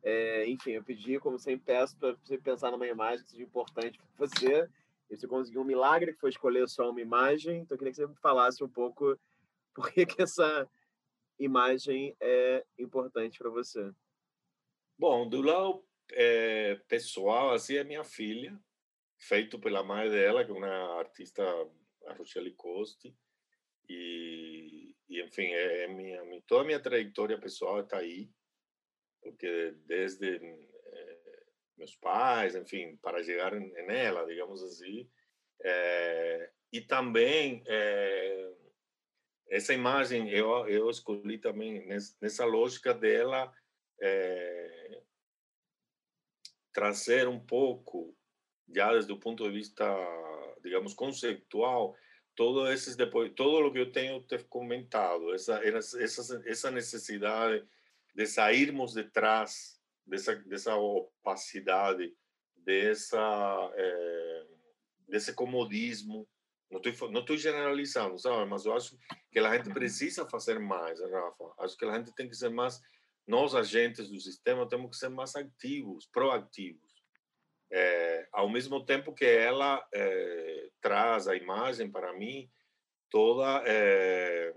é, 0.07 0.49
enfim, 0.49 0.71
eu 0.71 0.85
pedi, 0.85 1.19
como 1.19 1.37
sempre 1.37 1.67
peço, 1.67 1.97
para 1.99 2.13
você 2.13 2.39
pensar 2.39 2.71
numa 2.71 2.87
imagem 2.87 3.25
que 3.25 3.33
seja 3.33 3.43
importante 3.43 3.99
para 3.99 4.07
você. 4.29 4.71
E 5.11 5.17
você 5.17 5.27
conseguiu 5.27 5.63
um 5.63 5.65
milagre, 5.65 6.13
que 6.13 6.21
foi 6.21 6.31
escolher 6.31 6.69
só 6.69 6.91
uma 6.91 7.01
imagem. 7.01 7.59
Então, 7.59 7.75
eu 7.75 7.79
queria 7.79 7.91
que 7.91 7.97
você 7.97 8.07
me 8.07 8.15
falasse 8.15 8.63
um 8.63 8.69
pouco 8.69 9.19
por 9.75 9.91
que, 9.91 10.07
que 10.07 10.23
essa 10.23 10.71
imagem 11.41 12.17
é 12.21 12.65
importante 12.79 13.37
para 13.37 13.51
você? 13.51 13.93
Bom, 14.97 15.29
do 15.29 15.43
lado 15.43 15.85
é, 16.13 16.77
pessoal, 16.87 17.51
assim, 17.51 17.75
é 17.75 17.83
minha 17.83 18.05
filha, 18.05 18.57
feito 19.19 19.59
pela 19.59 19.83
mãe 19.83 20.09
dela, 20.09 20.45
que 20.45 20.53
é 20.53 20.55
uma 20.55 21.01
artista, 21.01 21.43
a 22.07 22.13
Rochelle 22.15 22.53
Coste, 22.53 23.13
e, 23.89 24.95
e 25.09 25.21
enfim, 25.21 25.47
é, 25.47 25.83
é 25.83 25.89
minha, 25.89 26.23
toda 26.47 26.63
a 26.63 26.65
minha 26.65 26.81
trajetória 26.81 27.37
pessoal 27.41 27.81
está 27.81 27.99
aí, 27.99 28.31
porque 29.27 29.75
desde 29.87 30.37
é, 30.37 31.19
meus 31.77 31.97
pais, 31.97 32.55
enfim, 32.55 32.97
para 33.03 33.23
chegar 33.25 33.53
nela, 33.53 34.25
digamos 34.25 34.63
assim, 34.63 35.09
é, 35.63 36.51
e 36.73 36.81
também 36.81 37.63
é, 37.67 38.53
essa 39.49 39.73
imagem 39.73 40.29
eu 40.31 40.69
eu 40.69 40.91
escolhi 40.91 41.39
também 41.39 41.87
nessa 42.21 42.45
lógica 42.45 42.93
dela 42.93 43.53
é, 44.01 45.03
trazer 46.73 47.27
um 47.27 47.41
pouco 47.41 48.15
já 48.75 48.93
desde 48.93 49.13
o 49.13 49.19
ponto 49.19 49.45
de 49.45 49.51
vista 49.51 49.85
digamos 50.63 50.93
conceitual 50.93 51.97
todo 52.35 52.71
esses 52.71 52.97
depois 52.97 53.33
todo 53.35 53.67
o 53.67 53.73
que 53.73 53.79
eu 53.79 53.93
tenho 53.93 54.21
te 54.23 54.39
comentado 54.45 55.33
essa 55.33 55.61
essa 55.65 56.43
essa 56.45 56.71
necessidade 56.71 57.67
de 58.17 58.27
sairmos 58.27 58.95
de 58.95 59.05
trás 59.05 59.79
dessa 60.07 60.35
dessa 60.35 60.75
opacidade 60.75 62.17
dessa 62.57 63.73
é, 63.77 64.47
desse 65.07 65.35
comodismo 65.35 66.27
não 66.71 66.81
estou 66.81 67.11
não 67.11 67.25
generalizando, 67.37 68.19
sabe? 68.19 68.49
Mas 68.51 68.65
eu 68.65 68.75
acho 68.75 68.99
que 69.31 69.39
a 69.39 69.57
gente 69.57 69.73
precisa 69.73 70.29
fazer 70.29 70.59
mais, 70.59 71.01
Rafa. 71.01 71.55
Acho 71.61 71.77
que 71.77 71.85
a 71.85 71.97
gente 71.97 72.13
tem 72.13 72.29
que 72.29 72.35
ser 72.35 72.49
mais, 72.49 72.83
nós 73.25 73.55
agentes 73.55 74.09
do 74.09 74.19
sistema 74.19 74.69
temos 74.69 74.91
que 74.91 74.97
ser 74.97 75.09
mais 75.09 75.37
ativos, 75.37 76.07
proativos. 76.07 76.83
É, 77.71 78.29
ao 78.33 78.49
mesmo 78.49 78.85
tempo 78.85 79.15
que 79.15 79.25
ela 79.25 79.87
é, 79.95 80.69
traz 80.81 81.29
a 81.29 81.37
imagem 81.37 81.89
para 81.89 82.13
mim 82.13 82.51
toda 83.11 83.63
é, 83.65 84.53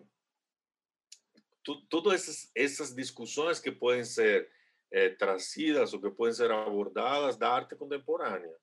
todas 1.90 2.14
essas, 2.14 2.52
essas 2.56 2.96
discussões 2.96 3.60
que 3.60 3.72
podem 3.72 4.04
ser 4.04 4.50
é, 4.92 5.10
trazidas 5.10 5.94
ou 5.94 6.02
que 6.02 6.10
podem 6.10 6.34
ser 6.34 6.52
abordadas 6.52 7.38
da 7.38 7.52
arte 7.52 7.76
contemporânea 7.76 8.56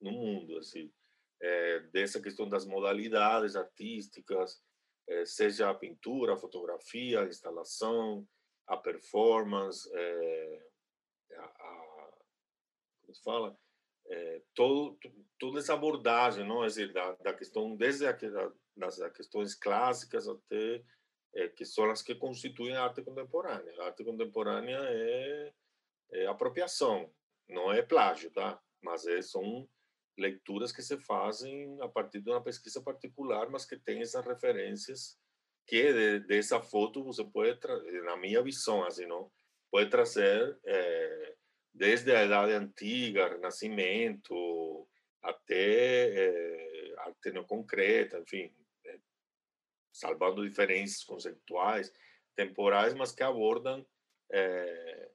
no 0.00 0.10
mundo 0.10 0.58
assim 0.58 0.92
é, 1.44 1.80
dessa 1.92 2.20
questão 2.20 2.48
das 2.48 2.64
modalidades 2.64 3.54
artísticas, 3.54 4.62
é, 5.06 5.26
seja 5.26 5.68
a 5.68 5.74
pintura, 5.74 6.34
a 6.34 6.38
fotografia, 6.38 7.20
a 7.20 7.26
instalação, 7.26 8.26
a 8.66 8.78
performance, 8.78 9.86
a, 11.36 11.44
a, 11.44 12.12
como 13.02 13.14
se 13.14 13.22
fala, 13.22 13.58
é, 14.06 14.42
todo, 14.54 14.98
toda 15.38 15.58
essa 15.58 15.74
abordagem, 15.74 16.46
não, 16.46 16.64
é 16.64 16.66
dizer, 16.66 16.92
da, 16.92 17.12
da 17.16 17.34
questão 17.34 17.76
desde 17.76 18.06
a, 18.06 18.16
das 18.74 18.98
questões 19.12 19.54
clássicas 19.54 20.26
até 20.26 20.82
é, 21.34 21.48
que 21.48 21.64
são 21.64 21.90
as 21.90 22.02
que 22.02 22.14
constituem 22.14 22.76
a 22.76 22.84
arte 22.84 23.02
contemporânea. 23.02 23.74
A 23.80 23.86
arte 23.86 24.04
contemporânea 24.04 24.78
é, 24.80 25.52
é 26.12 26.26
apropriação, 26.26 27.12
não 27.48 27.72
é 27.72 27.82
plágio, 27.82 28.30
tá? 28.30 28.60
Mas 28.82 29.06
é, 29.06 29.20
são 29.22 29.68
leituras 30.16 30.72
que 30.72 30.82
se 30.82 30.96
fazem 30.98 31.76
a 31.80 31.88
partir 31.88 32.20
de 32.20 32.30
uma 32.30 32.42
pesquisa 32.42 32.80
particular, 32.82 33.50
mas 33.50 33.64
que 33.64 33.76
tem 33.76 34.00
essas 34.00 34.24
referências 34.24 35.18
que 35.66 35.92
de, 35.92 36.20
dessa 36.20 36.60
foto 36.60 37.02
você 37.02 37.24
pode, 37.24 37.58
na 38.04 38.16
minha 38.16 38.42
visão, 38.42 38.84
assim, 38.84 39.06
não? 39.06 39.30
pode 39.74 39.90
trazer 39.90 40.56
é, 40.64 41.34
desde 41.74 42.14
a 42.14 42.24
idade 42.24 42.52
antiga, 42.52 43.30
Renascimento, 43.30 44.86
até 45.20 46.28
é, 46.28 46.94
arte 46.98 47.32
neoconcreta, 47.32 48.20
enfim, 48.20 48.44
é, 48.44 48.63
salvando 49.94 50.46
diferenças 50.46 51.04
conceituais, 51.04 51.92
temporais, 52.34 52.92
mas 52.94 53.12
que 53.12 53.22
abordam 53.22 53.86
é, 54.30 55.10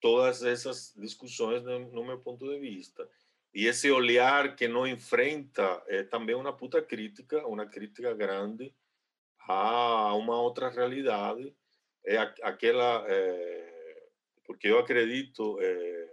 todas 0.00 0.42
essas 0.42 0.92
discussões 0.96 1.62
no, 1.62 1.78
no, 1.92 2.04
meu 2.04 2.18
ponto 2.18 2.44
de 2.44 2.58
vista. 2.58 3.08
E 3.54 3.66
esse 3.66 3.88
olhar 3.90 4.56
que 4.56 4.66
não 4.66 4.84
enfrenta 4.86 5.82
é 5.86 6.02
também 6.02 6.34
uma 6.34 6.52
puta 6.52 6.82
crítica, 6.82 7.46
uma 7.46 7.66
crítica 7.66 8.12
grande 8.12 8.74
a 9.48 10.12
uma 10.14 10.40
outra 10.42 10.68
realidade, 10.68 11.54
é 12.04 12.18
aquela 12.18 13.04
é, 13.08 14.06
porque 14.44 14.66
eu 14.66 14.78
acredito, 14.78 15.56
é, 15.60 16.12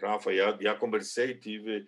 Rafa, 0.00 0.34
já, 0.34 0.58
já 0.60 0.74
conversei, 0.74 1.36
tive 1.36 1.86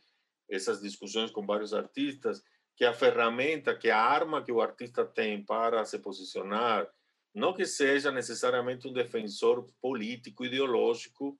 essas 0.49 0.81
discussões 0.81 1.33
com 1.33 1.45
vários 1.45 1.75
artistas, 1.75 2.45
que 2.77 2.85
a 2.85 2.93
ferramenta, 2.93 3.77
que 3.77 3.91
a 3.91 4.01
arma 4.01 4.43
que 4.43 4.53
o 4.53 4.61
artista 4.61 5.05
tem 5.05 5.45
para 5.45 5.85
se 5.85 5.99
posicionar, 5.99 6.89
não 7.35 7.53
que 7.53 7.67
seja 7.67 8.11
necessariamente 8.11 8.87
um 8.87 8.93
defensor 8.93 9.67
político, 9.81 10.45
ideológico 10.45 11.39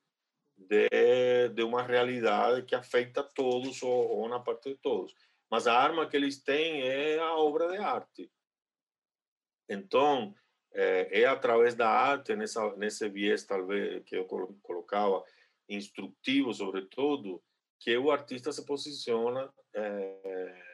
de, 0.57 1.49
de 1.49 1.63
uma 1.63 1.83
realidade 1.83 2.63
que 2.63 2.75
afeta 2.75 3.23
todos 3.23 3.83
ou, 3.83 4.19
ou 4.19 4.29
na 4.29 4.39
parte 4.39 4.71
de 4.71 4.77
todos, 4.77 5.15
mas 5.51 5.67
a 5.67 5.77
arma 5.77 6.09
que 6.09 6.17
eles 6.17 6.43
têm 6.43 6.83
é 6.83 7.19
a 7.19 7.35
obra 7.35 7.69
de 7.69 7.79
arte. 7.79 8.31
Então, 9.69 10.35
é, 10.73 11.23
é 11.23 11.25
através 11.27 11.75
da 11.75 11.89
arte, 11.89 12.35
nessa, 12.37 12.75
nesse 12.77 13.09
viés, 13.09 13.45
talvez, 13.45 14.03
que 14.05 14.17
eu 14.17 14.25
colocava, 14.25 15.25
instrutivo, 15.69 16.53
sobretudo, 16.53 17.43
que 17.81 17.97
o 17.97 18.11
artista 18.11 18.53
se 18.53 18.65
posiciona 18.67 19.53
é, 19.75 20.74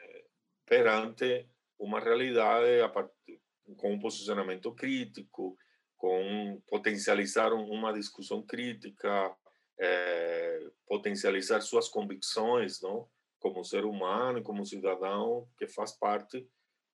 perante 0.71 1.49
uma 1.77 1.99
realidade 1.99 2.81
partir, 2.93 3.41
com 3.75 3.93
um 3.93 3.99
posicionamento 3.99 4.73
crítico, 4.73 5.57
com 5.97 6.61
potencializar 6.65 7.51
uma 7.51 7.91
discussão 7.91 8.41
crítica, 8.41 9.35
é, 9.77 10.71
potencializar 10.87 11.59
suas 11.59 11.89
convicções, 11.89 12.79
não? 12.79 13.09
Como 13.37 13.65
ser 13.65 13.83
humano 13.83 14.41
como 14.41 14.65
cidadão 14.65 15.45
que 15.57 15.67
faz 15.67 15.91
parte 15.91 16.47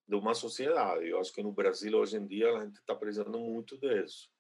de 0.08 0.16
uma 0.16 0.34
sociedade. 0.34 1.08
Eu 1.08 1.20
acho 1.20 1.32
que 1.32 1.44
no 1.44 1.52
Brasil 1.52 1.96
hoje 1.96 2.18
em 2.18 2.26
dia 2.26 2.52
a 2.56 2.66
gente 2.66 2.80
está 2.80 2.96
precisando 2.96 3.38
muito 3.38 3.78
disso, 3.78 4.32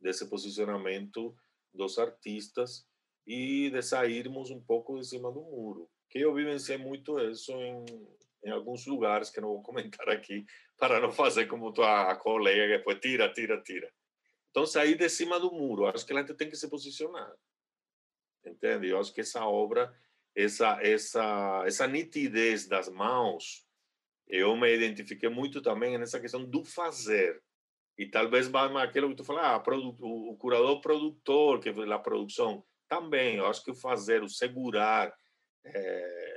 desse 0.00 0.28
posicionamento 0.28 1.36
dos 1.72 2.00
artistas 2.00 2.84
e 3.24 3.70
de 3.70 3.80
sairmos 3.80 4.50
um 4.50 4.60
pouco 4.60 4.98
de 4.98 5.06
cima 5.06 5.30
do 5.30 5.40
muro. 5.40 5.88
Que 6.10 6.18
eu 6.18 6.34
vivenciei 6.34 6.78
muito 6.78 7.20
isso 7.20 7.52
em, 7.52 7.84
em 8.44 8.50
alguns 8.50 8.86
lugares 8.86 9.30
que 9.30 9.40
não 9.40 9.48
vou 9.48 9.62
comentar 9.62 10.08
aqui, 10.08 10.44
para 10.76 11.00
não 11.00 11.12
fazer 11.12 11.46
como 11.46 11.72
tua 11.72 12.14
colega 12.16 12.72
que 12.72 12.78
depois 12.78 12.98
tira, 13.00 13.32
tira, 13.32 13.60
tira. 13.62 13.92
Então, 14.50 14.66
sair 14.66 14.96
de 14.96 15.08
cima 15.08 15.40
do 15.40 15.50
muro. 15.50 15.86
Acho 15.86 16.04
que 16.04 16.12
a 16.12 16.18
gente 16.18 16.34
tem 16.34 16.48
que 16.48 16.56
se 16.56 16.68
posicionar. 16.68 17.32
Entende? 18.44 18.88
Eu 18.88 18.98
acho 18.98 19.12
que 19.12 19.20
essa 19.20 19.46
obra, 19.46 19.94
essa, 20.34 20.78
essa, 20.82 21.62
essa 21.64 21.86
nitidez 21.86 22.66
das 22.66 22.88
mãos, 22.88 23.66
eu 24.28 24.54
me 24.56 24.74
identifiquei 24.74 25.28
muito 25.28 25.62
também 25.62 25.96
nessa 25.96 26.20
questão 26.20 26.44
do 26.44 26.64
fazer. 26.64 27.42
E 27.96 28.06
talvez 28.06 28.48
mais 28.48 28.74
aquilo 28.76 29.10
que 29.10 29.16
tu 29.16 29.24
fala, 29.24 29.54
ah, 29.54 29.62
o 30.00 30.36
curador 30.36 30.80
produtor, 30.80 31.60
que 31.60 31.72
foi 31.72 31.90
a 31.90 31.98
produção, 31.98 32.64
também. 32.88 33.36
Eu 33.36 33.46
acho 33.46 33.64
que 33.64 33.70
o 33.70 33.74
fazer, 33.74 34.22
o 34.22 34.28
segurar, 34.28 35.14
é, 35.64 36.31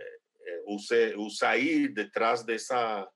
é, 0.46 0.64
o, 0.68 0.80
ser, 0.80 1.18
o 1.18 1.30
sair 1.30 1.88
detrás 1.90 2.44
dessa, 2.44 3.10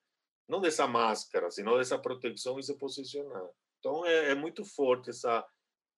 não 0.47 0.59
dessa 0.59 0.87
máscara, 0.87 1.49
senão 1.51 1.77
dessa 1.77 1.97
proteção 1.97 2.59
e 2.59 2.63
se 2.63 2.77
posicionar. 2.77 3.47
Então 3.79 4.05
é, 4.05 4.31
é 4.31 4.35
muito 4.35 4.65
forte 4.65 5.09
essa 5.09 5.45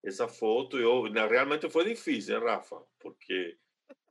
essa 0.04 0.28
foto. 0.28 0.78
Eu 0.78 1.04
realmente 1.12 1.70
foi 1.70 1.86
difícil, 1.86 2.38
hein, 2.38 2.44
Rafa, 2.44 2.82
porque 3.00 3.58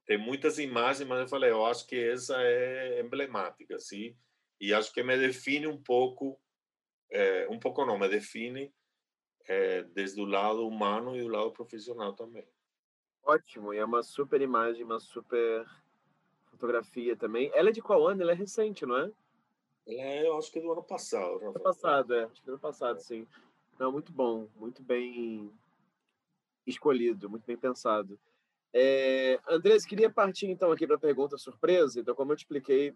tem 0.07 0.19
muitas 0.19 0.59
imagens, 0.59 1.09
mas 1.09 1.21
eu 1.21 1.29
falei, 1.29 1.51
eu 1.51 1.65
acho 1.65 1.87
que 1.87 1.97
essa 1.97 2.41
é 2.43 3.01
emblemática, 3.01 3.79
sim, 3.79 4.17
e 4.61 4.73
acho 4.75 4.93
que 4.93 5.03
me 5.03 5.17
define 5.17 5.67
um 5.67 5.81
pouco, 5.81 6.41
é, 7.11 7.47
um 7.49 7.59
pouco 7.59 7.85
não, 7.85 7.99
me 7.99 8.09
define 8.09 8.73
é, 9.47 9.83
desde 9.85 10.21
o 10.21 10.25
lado 10.25 10.67
humano 10.67 11.17
e 11.17 11.23
do 11.23 11.29
lado 11.29 11.53
profissional 11.53 12.15
também. 12.15 12.47
Ótimo, 13.23 13.73
e 13.75 13.79
é 13.79 13.85
uma 13.85 14.03
super 14.03 14.41
imagem, 14.41 14.83
uma 14.83 14.99
super 14.99 15.65
fotografia 16.61 17.17
também. 17.17 17.51
Ela 17.55 17.71
é 17.71 17.73
de 17.73 17.81
qual 17.81 18.07
ano? 18.07 18.21
Ela 18.21 18.33
é 18.33 18.35
recente, 18.35 18.85
não 18.85 18.97
é? 18.97 19.11
Ela 19.87 20.03
é, 20.03 20.27
eu 20.27 20.37
acho 20.37 20.53
que 20.53 20.59
é 20.59 20.63
do 20.63 20.71
ano 20.71 20.83
passado. 20.83 21.43
Ano 21.43 21.61
passado, 21.61 22.15
é. 22.15 22.25
Acho 22.25 22.35
que 22.35 22.43
é 22.43 22.45
do 22.47 22.53
ano 22.53 22.61
passado, 22.61 23.01
sim. 23.01 23.27
Não, 23.79 23.91
muito 23.91 24.13
bom, 24.13 24.47
muito 24.57 24.83
bem 24.83 25.51
escolhido, 26.67 27.31
muito 27.31 27.47
bem 27.47 27.57
pensado. 27.57 28.21
É, 28.73 29.41
Andrés, 29.49 29.87
queria 29.87 30.11
partir 30.11 30.47
então 30.47 30.71
aqui 30.71 30.87
para 30.87 30.97
a 30.97 31.01
pergunta 31.01 31.39
surpresa. 31.39 31.99
Então, 31.99 32.15
como 32.15 32.33
eu 32.33 32.37
te 32.37 32.41
expliquei, 32.41 32.95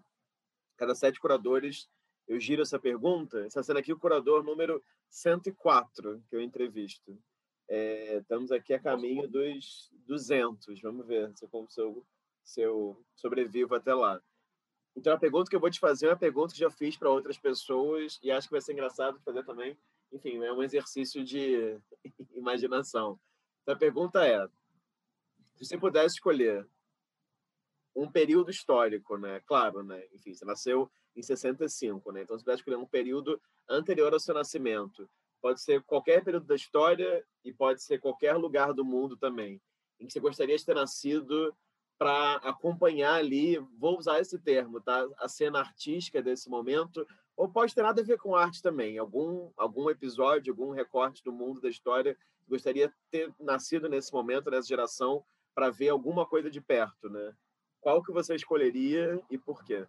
cada 0.76 0.94
sete 0.94 1.18
curadores 1.18 1.88
eu 2.28 2.38
giro 2.38 2.62
essa 2.62 2.78
pergunta. 2.78 3.46
Essa 3.46 3.62
sendo 3.62 3.78
aqui 3.78 3.92
o 3.92 3.98
curador 3.98 4.44
número 4.44 4.82
104 5.08 6.22
que 6.28 6.36
eu 6.36 6.40
entrevisto. 6.40 7.18
É, 7.66 8.18
estamos 8.18 8.52
aqui 8.52 8.74
a 8.74 8.78
caminho 8.78 9.26
dos 9.26 9.90
200. 10.06 10.80
Vamos 10.82 11.06
ver 11.06 11.32
se 11.34 11.44
eu, 11.44 11.68
eu, 11.78 12.06
se 12.44 12.60
eu 12.60 13.02
sobrevivo 13.14 13.74
até 13.74 13.94
lá. 13.94 14.20
Então, 14.96 15.12
a 15.12 15.18
pergunta 15.18 15.50
que 15.50 15.56
eu 15.56 15.60
vou 15.60 15.70
te 15.70 15.80
fazer 15.80 16.06
é 16.06 16.10
uma 16.10 16.16
pergunta 16.16 16.52
que 16.52 16.60
já 16.60 16.70
fiz 16.70 16.96
para 16.96 17.10
outras 17.10 17.38
pessoas 17.38 18.18
e 18.22 18.30
acho 18.30 18.46
que 18.46 18.52
vai 18.52 18.60
ser 18.60 18.72
engraçado 18.72 19.20
fazer 19.24 19.44
também. 19.44 19.76
Enfim, 20.12 20.42
é 20.44 20.52
um 20.52 20.62
exercício 20.62 21.24
de 21.24 21.76
imaginação. 22.34 23.18
Então, 23.62 23.74
a 23.74 23.78
pergunta 23.78 24.24
é: 24.24 24.46
se 25.56 25.64
você 25.64 25.76
pudesse 25.76 26.16
escolher 26.16 26.66
um 27.96 28.10
período 28.10 28.50
histórico, 28.50 29.16
né? 29.16 29.40
Claro, 29.46 29.82
né? 29.82 30.04
Enfim, 30.12 30.34
você 30.34 30.44
nasceu 30.44 30.90
em 31.16 31.22
65, 31.22 32.12
né? 32.12 32.22
Então, 32.22 32.38
se 32.38 32.44
pudesse 32.44 32.60
escolher 32.60 32.76
um 32.76 32.86
período 32.86 33.40
anterior 33.68 34.12
ao 34.12 34.20
seu 34.20 34.34
nascimento, 34.34 35.08
Pode 35.44 35.60
ser 35.60 35.82
qualquer 35.82 36.24
período 36.24 36.46
da 36.46 36.54
história 36.54 37.22
e 37.44 37.52
pode 37.52 37.82
ser 37.82 38.00
qualquer 38.00 38.34
lugar 38.34 38.72
do 38.72 38.82
mundo 38.82 39.14
também, 39.14 39.60
em 40.00 40.06
que 40.06 40.12
você 40.14 40.18
gostaria 40.18 40.56
de 40.56 40.64
ter 40.64 40.74
nascido 40.74 41.54
para 41.98 42.36
acompanhar 42.36 43.14
ali, 43.14 43.58
vou 43.78 43.98
usar 43.98 44.20
esse 44.20 44.38
termo, 44.38 44.80
tá? 44.80 45.06
A 45.18 45.28
cena 45.28 45.60
artística 45.60 46.22
desse 46.22 46.48
momento, 46.50 47.06
ou 47.36 47.48
pode 47.48 47.74
ter 47.74 47.82
nada 47.82 48.00
a 48.00 48.04
ver 48.04 48.18
com 48.18 48.34
arte 48.34 48.62
também, 48.62 48.98
algum 48.98 49.50
algum 49.56 49.88
episódio, 49.90 50.52
algum 50.52 50.70
recorte 50.70 51.22
do 51.22 51.32
mundo 51.32 51.60
da 51.60 51.68
história, 51.68 52.16
gostaria 52.48 52.88
de 52.88 52.94
ter 53.10 53.32
nascido 53.40 53.88
nesse 53.88 54.12
momento, 54.12 54.50
nessa 54.50 54.68
geração, 54.68 55.24
para 55.54 55.70
ver 55.70 55.88
alguma 55.88 56.26
coisa 56.26 56.50
de 56.50 56.60
perto, 56.60 57.08
né? 57.08 57.34
Qual 57.80 58.02
que 58.02 58.12
você 58.12 58.34
escolheria 58.34 59.20
e 59.30 59.38
por 59.38 59.62
quê? 59.64 59.86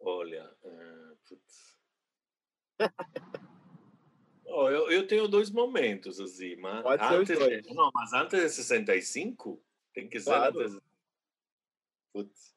Olha, 0.00 0.52
uh, 0.64 1.16
oh, 4.52 4.68
eu, 4.68 4.90
eu 4.90 5.06
tenho 5.06 5.26
dois 5.28 5.50
momentos, 5.50 6.20
assim, 6.20 6.56
mas 6.56 6.82
Pode 6.82 7.02
antes, 7.02 7.38
ser 7.38 7.62
de, 7.62 7.74
não, 7.74 7.90
mas 7.94 8.12
antes 8.12 8.40
de 8.40 8.48
65, 8.48 9.62
tem 9.94 10.08
que 10.08 10.20
ser 10.20 10.30
claro. 10.30 10.60
antes. 10.60 10.80
Putz. 12.12 12.54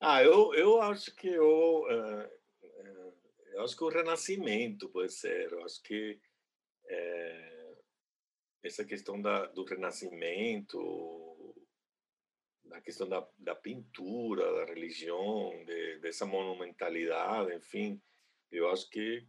Ah, 0.00 0.22
eu, 0.22 0.54
eu 0.54 0.82
acho 0.82 1.14
que 1.14 1.28
eu, 1.28 1.82
uh, 1.82 2.66
uh, 2.66 3.14
eu 3.52 3.62
acho 3.62 3.76
que 3.76 3.84
o 3.84 3.88
renascimento 3.88 4.88
pode 4.88 5.12
ser, 5.12 5.50
eu 5.52 5.64
acho 5.64 5.82
que 5.82 6.20
uh, 6.84 7.76
essa 8.62 8.84
questão 8.84 9.20
da, 9.20 9.46
do 9.46 9.64
renascimento, 9.64 11.54
da 12.64 12.80
questão 12.80 13.08
da, 13.08 13.26
da 13.38 13.54
pintura, 13.54 14.52
da 14.54 14.64
religião, 14.64 15.52
de, 15.64 15.98
dessa 15.98 16.26
monumentalidade, 16.26 17.54
enfim, 17.54 18.00
eu 18.50 18.68
acho 18.70 18.88
que. 18.88 19.26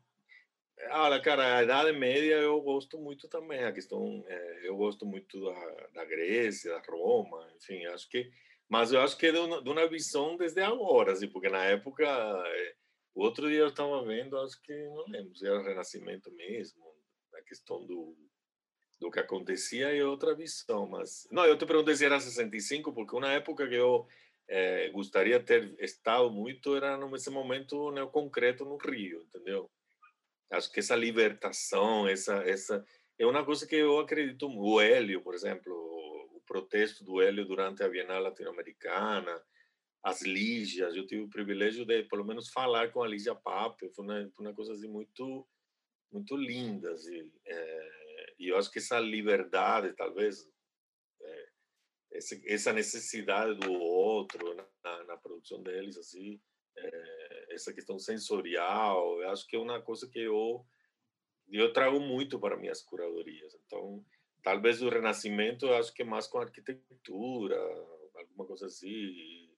Olha, 0.92 1.22
cara, 1.22 1.58
a 1.58 1.64
Idade 1.64 1.92
Média 1.98 2.36
eu 2.36 2.60
gosto 2.62 2.98
muito 2.98 3.28
também. 3.28 3.64
A 3.64 3.72
questão. 3.72 4.24
É, 4.28 4.68
eu 4.68 4.76
gosto 4.76 5.06
muito 5.06 5.40
da, 5.44 5.88
da 5.94 6.06
Grécia, 6.06 6.72
da 6.72 6.82
Roma, 6.90 7.48
enfim, 7.58 7.86
acho 7.88 8.10
que. 8.10 8.30
Mas 8.68 8.92
eu 8.92 9.02
acho 9.02 9.18
que 9.18 9.28
é 9.28 9.32
de 9.32 9.38
uma, 9.38 9.62
de 9.62 9.70
uma 9.70 9.88
visão 9.88 10.36
desde 10.38 10.62
agora, 10.62 11.14
assim, 11.14 11.28
porque 11.28 11.50
na 11.50 11.64
época. 11.66 12.06
É, 12.06 12.76
o 13.16 13.24
outro 13.24 13.48
dia 13.48 13.60
eu 13.60 13.70
estava 13.70 14.04
vendo, 14.04 14.38
acho 14.38 14.62
que 14.62 14.74
não 14.90 15.06
lembro 15.08 15.34
se 15.38 15.48
era 15.48 15.58
o 15.58 15.64
Renascimento 15.64 16.30
mesmo, 16.34 16.84
a 17.34 17.42
questão 17.44 17.86
do, 17.86 18.14
do 19.00 19.10
que 19.10 19.20
acontecia 19.20 19.94
e 19.94 20.04
outra 20.04 20.36
visão. 20.36 20.86
Mas. 20.86 21.26
Não, 21.32 21.46
eu 21.46 21.58
te 21.58 21.66
perguntei 21.66 21.96
se 21.96 22.06
era 22.06 22.20
65, 22.20 22.94
porque 22.94 23.16
uma 23.16 23.32
época 23.32 23.68
que 23.68 23.76
eu 23.76 24.06
é, 24.50 24.90
gostaria 24.90 25.40
de 25.40 25.46
ter 25.46 25.76
estado 25.80 26.30
muito 26.30 26.76
era 26.76 26.98
nesse 26.98 27.30
momento 27.30 27.90
no 27.92 28.10
concreto 28.10 28.66
no 28.66 28.76
Rio, 28.78 29.22
entendeu? 29.22 29.72
Acho 30.52 30.72
que 30.72 30.80
essa 30.80 30.96
libertação, 30.96 32.08
essa 32.08 32.36
essa 32.44 32.86
é 33.18 33.26
uma 33.26 33.46
coisa 33.46 33.66
que 33.66 33.76
eu 33.76 34.00
acredito. 34.00 34.48
O 34.48 34.80
Hélio, 34.80 35.22
por 35.22 35.34
exemplo, 35.34 35.74
o 35.74 36.42
protesto 36.46 37.04
do 37.04 37.22
Hélio 37.22 37.46
durante 37.46 37.84
a 37.84 37.90
Bienal 37.90 38.22
Latino-Americana, 38.22 39.42
as 40.04 40.22
Lígias, 40.22 40.96
eu 40.96 41.06
tive 41.08 41.24
o 41.24 41.30
privilégio 41.30 41.86
de, 41.86 42.04
pelo 42.04 42.24
menos, 42.24 42.50
falar 42.50 42.92
com 42.92 43.02
a 43.02 43.08
Lígia 43.08 43.34
Pape, 43.34 43.90
foi 43.90 44.06
uma, 44.06 44.30
foi 44.36 44.46
uma 44.46 44.54
coisa 44.54 44.74
assim 44.74 44.88
muito 44.88 45.48
muito 46.12 46.38
linda, 46.38 46.94
assim, 46.94 47.30
é, 47.46 48.34
e 48.40 48.48
eu 48.48 48.58
acho 48.58 48.72
que 48.72 48.80
essa 48.80 48.98
liberdade, 49.00 49.94
talvez, 49.94 50.48
é, 51.22 51.50
essa 52.46 52.72
necessidade 52.72 53.60
do 53.60 53.74
outro 53.74 54.56
na, 54.56 55.04
na 55.04 55.18
produção 55.18 55.62
deles, 55.62 55.98
assim, 55.98 56.40
essa 57.56 57.74
questão 57.74 57.98
sensorial, 57.98 59.22
eu 59.22 59.30
acho 59.30 59.48
que 59.48 59.56
é 59.56 59.60
uma 59.60 59.82
coisa 59.82 60.08
que 60.08 60.20
eu 60.20 60.66
eu 61.50 61.72
trago 61.72 62.00
muito 62.00 62.40
para 62.40 62.58
minhas 62.58 62.82
curadorias. 62.82 63.56
Então, 63.66 64.04
talvez 64.42 64.82
o 64.82 64.90
Renascimento, 64.90 65.68
eu 65.68 65.76
acho 65.76 65.94
que 65.94 66.02
é 66.02 66.06
mais 66.06 66.28
com 66.28 66.40
arquitetura, 66.40 67.60
alguma 68.16 68.46
coisa 68.46 68.66
assim. 68.66 69.50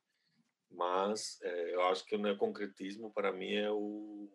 Mas 0.70 1.40
é, 1.42 1.76
eu 1.76 1.82
acho 1.84 2.06
que 2.06 2.16
o 2.16 2.20
neoconcretismo, 2.20 3.12
para 3.12 3.32
mim, 3.32 3.54
é 3.54 3.72
o, 3.72 4.30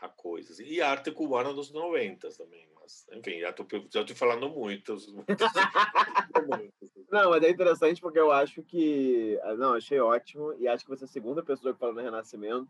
a 0.00 0.08
coisa. 0.08 0.52
Assim. 0.52 0.64
E 0.64 0.80
a 0.80 0.90
arte 0.90 1.10
cubana 1.10 1.52
dos 1.52 1.72
90 1.72 2.28
também. 2.36 2.68
Mas, 2.90 3.06
enfim, 3.12 3.40
já 3.40 3.50
estou 3.50 3.66
já 3.92 4.04
tô 4.04 4.14
falando 4.14 4.48
muito. 4.48 4.96
não, 7.10 7.30
mas 7.30 7.42
é 7.42 7.50
interessante 7.50 8.00
porque 8.00 8.18
eu 8.18 8.32
acho 8.32 8.62
que. 8.62 9.38
Ah, 9.42 9.54
não, 9.54 9.74
achei 9.74 10.00
ótimo. 10.00 10.54
E 10.58 10.66
acho 10.66 10.84
que 10.84 10.90
você 10.90 11.04
é 11.04 11.06
a 11.06 11.08
segunda 11.08 11.42
pessoa 11.42 11.72
que 11.72 11.80
fala 11.80 11.92
no 11.92 12.00
Renascimento. 12.00 12.68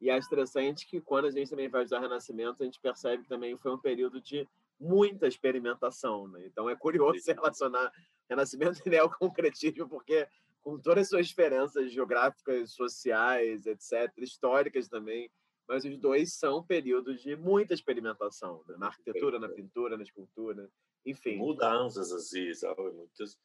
E 0.00 0.10
acho 0.10 0.26
interessante 0.26 0.86
que 0.86 1.00
quando 1.00 1.26
a 1.26 1.30
gente 1.30 1.50
também 1.50 1.68
vai 1.68 1.82
usar 1.82 2.00
Renascimento, 2.00 2.62
a 2.62 2.66
gente 2.66 2.80
percebe 2.80 3.22
que 3.22 3.28
também 3.28 3.56
foi 3.56 3.72
um 3.72 3.78
período 3.78 4.20
de 4.20 4.46
muita 4.78 5.26
experimentação. 5.26 6.28
Né? 6.28 6.42
Então 6.46 6.68
é 6.68 6.76
curioso 6.76 7.18
se 7.18 7.32
relacionar 7.32 7.90
Renascimento 8.28 8.82
e 8.84 8.90
neoconcretismo, 8.90 9.88
porque 9.88 10.28
com 10.62 10.78
todas 10.78 11.04
as 11.04 11.08
suas 11.08 11.28
diferenças 11.28 11.92
geográficas, 11.92 12.72
sociais, 12.72 13.66
etc., 13.66 14.12
históricas 14.18 14.88
também, 14.88 15.30
mas 15.68 15.84
os 15.84 15.98
dois 15.98 16.34
são 16.34 16.62
períodos 16.62 17.20
de 17.22 17.34
muita 17.36 17.74
experimentação, 17.74 18.62
né? 18.68 18.76
na 18.78 18.86
arquitetura, 18.86 19.38
na 19.38 19.48
pintura, 19.48 19.96
na 19.96 20.02
escultura, 20.02 20.70
enfim. 21.04 21.36
Mudanças, 21.36 22.12
assim, 22.12 22.52
sabe? 22.54 22.82
Muitas, 22.82 23.38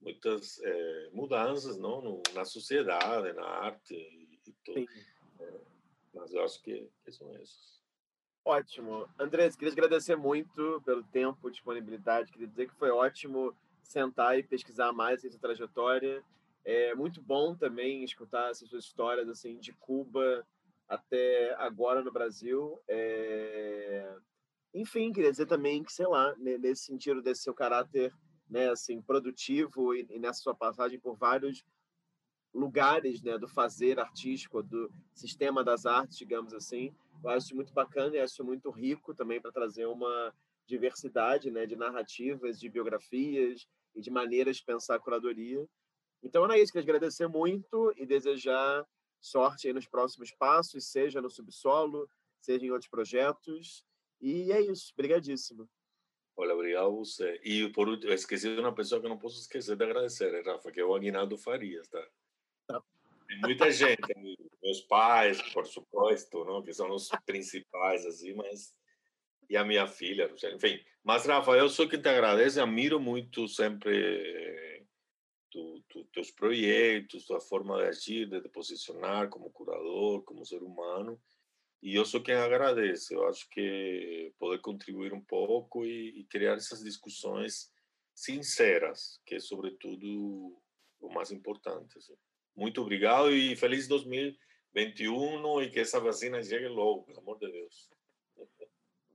muitas 0.00 0.60
é, 0.62 1.10
mudanças 1.12 1.78
não? 1.78 2.00
No, 2.00 2.22
na 2.34 2.44
sociedade, 2.44 3.32
na 3.32 3.46
arte 3.46 3.94
e 3.94 4.52
tudo. 4.64 4.86
É, 5.40 5.60
mas 6.14 6.32
eu 6.32 6.42
acho 6.44 6.62
que, 6.62 6.88
que 7.04 7.12
são 7.12 7.34
esses. 7.36 7.82
Ótimo. 8.44 9.08
Andrés, 9.18 9.56
queria 9.56 9.72
agradecer 9.72 10.16
muito 10.16 10.82
pelo 10.84 11.02
tempo, 11.04 11.50
disponibilidade. 11.50 12.30
Queria 12.30 12.46
dizer 12.46 12.68
que 12.68 12.74
foi 12.74 12.90
ótimo 12.90 13.56
sentar 13.82 14.38
e 14.38 14.42
pesquisar 14.42 14.92
mais 14.92 15.24
essa 15.24 15.38
trajetória. 15.38 16.22
É 16.62 16.94
muito 16.94 17.22
bom 17.22 17.54
também 17.54 18.04
escutar 18.04 18.50
essas 18.50 18.68
suas 18.68 18.84
histórias 18.84 19.28
assim 19.28 19.58
de 19.58 19.72
Cuba 19.72 20.46
até 20.88 21.54
agora 21.58 22.02
no 22.02 22.12
Brasil. 22.12 22.80
É... 22.88 24.16
Enfim, 24.72 25.12
queria 25.12 25.30
dizer 25.30 25.46
também 25.46 25.82
que, 25.82 25.92
sei 25.92 26.06
lá, 26.06 26.34
nesse 26.36 26.84
sentido 26.84 27.22
desse 27.22 27.42
seu 27.42 27.54
caráter 27.54 28.12
né, 28.48 28.68
assim, 28.70 29.00
produtivo 29.00 29.94
e, 29.94 30.06
e 30.10 30.18
nessa 30.18 30.40
sua 30.40 30.54
passagem 30.54 30.98
por 30.98 31.16
vários 31.16 31.64
lugares 32.52 33.22
né, 33.22 33.36
do 33.36 33.48
fazer 33.48 33.98
artístico, 33.98 34.62
do 34.62 34.90
sistema 35.12 35.64
das 35.64 35.86
artes, 35.86 36.16
digamos 36.16 36.54
assim. 36.54 36.94
Eu 37.22 37.30
acho 37.30 37.54
muito 37.54 37.72
bacana 37.72 38.16
e 38.16 38.20
acho 38.20 38.44
muito 38.44 38.70
rico 38.70 39.14
também 39.14 39.40
para 39.40 39.52
trazer 39.52 39.86
uma 39.86 40.32
diversidade 40.66 41.50
né, 41.50 41.66
de 41.66 41.76
narrativas, 41.76 42.58
de 42.58 42.68
biografias 42.68 43.66
e 43.94 44.00
de 44.00 44.10
maneiras 44.10 44.56
de 44.56 44.64
pensar 44.64 44.96
a 44.96 45.00
curadoria. 45.00 45.66
Então, 46.22 46.50
é 46.50 46.60
isso. 46.60 46.72
Queria 46.72 46.84
agradecer 46.84 47.26
muito 47.28 47.92
e 47.96 48.06
desejar 48.06 48.86
sorte 49.24 49.72
nos 49.72 49.86
próximos 49.86 50.30
passos, 50.32 50.84
seja 50.84 51.20
no 51.20 51.30
subsolo, 51.30 52.08
seja 52.40 52.66
em 52.66 52.70
outros 52.70 52.90
projetos. 52.90 53.84
E 54.20 54.52
é 54.52 54.60
isso. 54.60 54.92
Obrigadíssimo. 54.92 55.68
Olha, 56.36 56.54
obrigado 56.54 56.86
a 56.86 56.90
você. 56.90 57.40
E 57.42 57.68
por 57.70 57.88
último, 57.88 58.12
esqueci 58.12 58.54
de 58.54 58.60
uma 58.60 58.74
pessoa 58.74 59.00
que 59.00 59.08
não 59.08 59.18
posso 59.18 59.40
esquecer 59.40 59.76
de 59.76 59.84
agradecer, 59.84 60.44
Rafa, 60.44 60.70
que 60.70 60.80
é 60.80 60.84
o 60.84 60.94
Aguinaldo 60.94 61.38
Farias, 61.38 61.88
tá? 61.88 62.06
Tem 63.26 63.38
muita 63.38 63.70
gente, 63.70 63.98
meus 64.62 64.82
pais, 64.82 65.40
por 65.52 65.66
supuesto, 65.66 66.44
não? 66.44 66.62
que 66.62 66.74
são 66.74 66.90
os 66.90 67.08
principais, 67.24 68.04
assim, 68.04 68.34
mas. 68.34 68.74
E 69.48 69.56
a 69.56 69.64
minha 69.64 69.86
filha, 69.86 70.30
enfim. 70.54 70.80
Mas, 71.02 71.26
Rafa, 71.26 71.52
eu 71.52 71.68
sou 71.68 71.88
quem 71.88 72.00
te 72.00 72.08
agradece, 72.08 72.60
admiro 72.60 72.98
muito 72.98 73.46
sempre 73.46 74.73
tu, 75.54 75.84
tu, 75.88 76.04
teus 76.06 76.32
projetos, 76.32 77.24
tua 77.24 77.40
forma 77.40 77.78
de 77.78 77.84
agir, 77.84 78.28
de 78.28 78.40
te 78.40 78.48
posicionar 78.48 79.28
como 79.28 79.50
curador, 79.50 80.22
como 80.24 80.44
ser 80.44 80.62
humano. 80.62 81.20
E 81.80 81.94
eu 81.94 82.04
sou 82.04 82.20
quem 82.20 82.34
agradece. 82.34 83.14
Eu 83.14 83.28
acho 83.28 83.48
que 83.50 84.32
poder 84.38 84.58
contribuir 84.58 85.12
um 85.12 85.20
pouco 85.20 85.84
e, 85.84 86.20
e 86.20 86.24
criar 86.24 86.54
essas 86.54 86.82
discussões 86.82 87.70
sinceras, 88.12 89.20
que 89.24 89.36
é, 89.36 89.40
sobretudo, 89.40 90.60
o 91.00 91.08
mais 91.12 91.30
importante. 91.30 91.98
Assim. 91.98 92.14
Muito 92.56 92.80
obrigado 92.80 93.30
e 93.30 93.54
feliz 93.54 93.86
2021 93.86 95.62
e 95.62 95.70
que 95.70 95.80
essa 95.80 96.00
vacina 96.00 96.42
chegue 96.42 96.66
logo, 96.66 97.04
pelo 97.04 97.20
amor 97.20 97.38
de 97.38 97.50
Deus. 97.50 97.90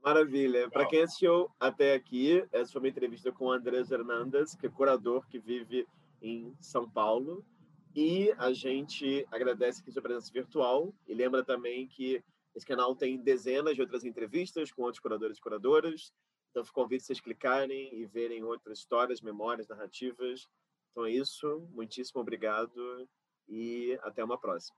Maravilha. 0.02 0.70
Para 0.70 0.88
quem 0.88 1.02
assistiu 1.02 1.50
até 1.60 1.94
aqui, 1.94 2.46
essa 2.54 2.72
foi 2.72 2.82
uma 2.82 2.88
entrevista 2.88 3.32
com 3.34 3.48
o 3.48 3.52
Andrés 3.52 3.92
Hernandes, 3.92 4.56
que 4.56 4.68
é 4.68 4.70
curador 4.70 5.28
que 5.28 5.40
vive 5.40 5.86
em 6.22 6.56
São 6.60 6.90
Paulo. 6.90 7.46
E 7.96 8.32
a 8.38 8.54
gente 8.54 9.26
agradece 9.32 9.82
aqui 9.82 9.92
sua 9.92 10.02
presença 10.02 10.32
virtual 10.32 10.94
e 11.08 11.14
lembra 11.14 11.44
também 11.44 11.88
que 11.88 12.24
esse 12.56 12.66
canal 12.66 12.96
tem 12.96 13.18
dezenas 13.18 13.76
de 13.76 13.82
outras 13.82 14.04
entrevistas 14.04 14.72
com 14.72 14.84
outros 14.84 15.00
curadores 15.00 15.38
e 15.38 15.42
curadoras. 15.42 16.14
Então, 16.52 16.64
convido 16.74 17.04
vocês 17.04 17.20
clicarem 17.20 17.94
e 17.94 18.06
verem 18.06 18.44
outras 18.44 18.80
histórias, 18.80 19.22
memórias, 19.22 19.68
narrativas. 19.68 20.48
Então 20.92 21.06
é 21.06 21.12
isso. 21.12 21.68
Muitíssimo 21.72 22.22
obrigado 22.22 23.08
e 23.48 23.98
até 24.02 24.24
uma 24.24 24.38
próxima. 24.38 24.76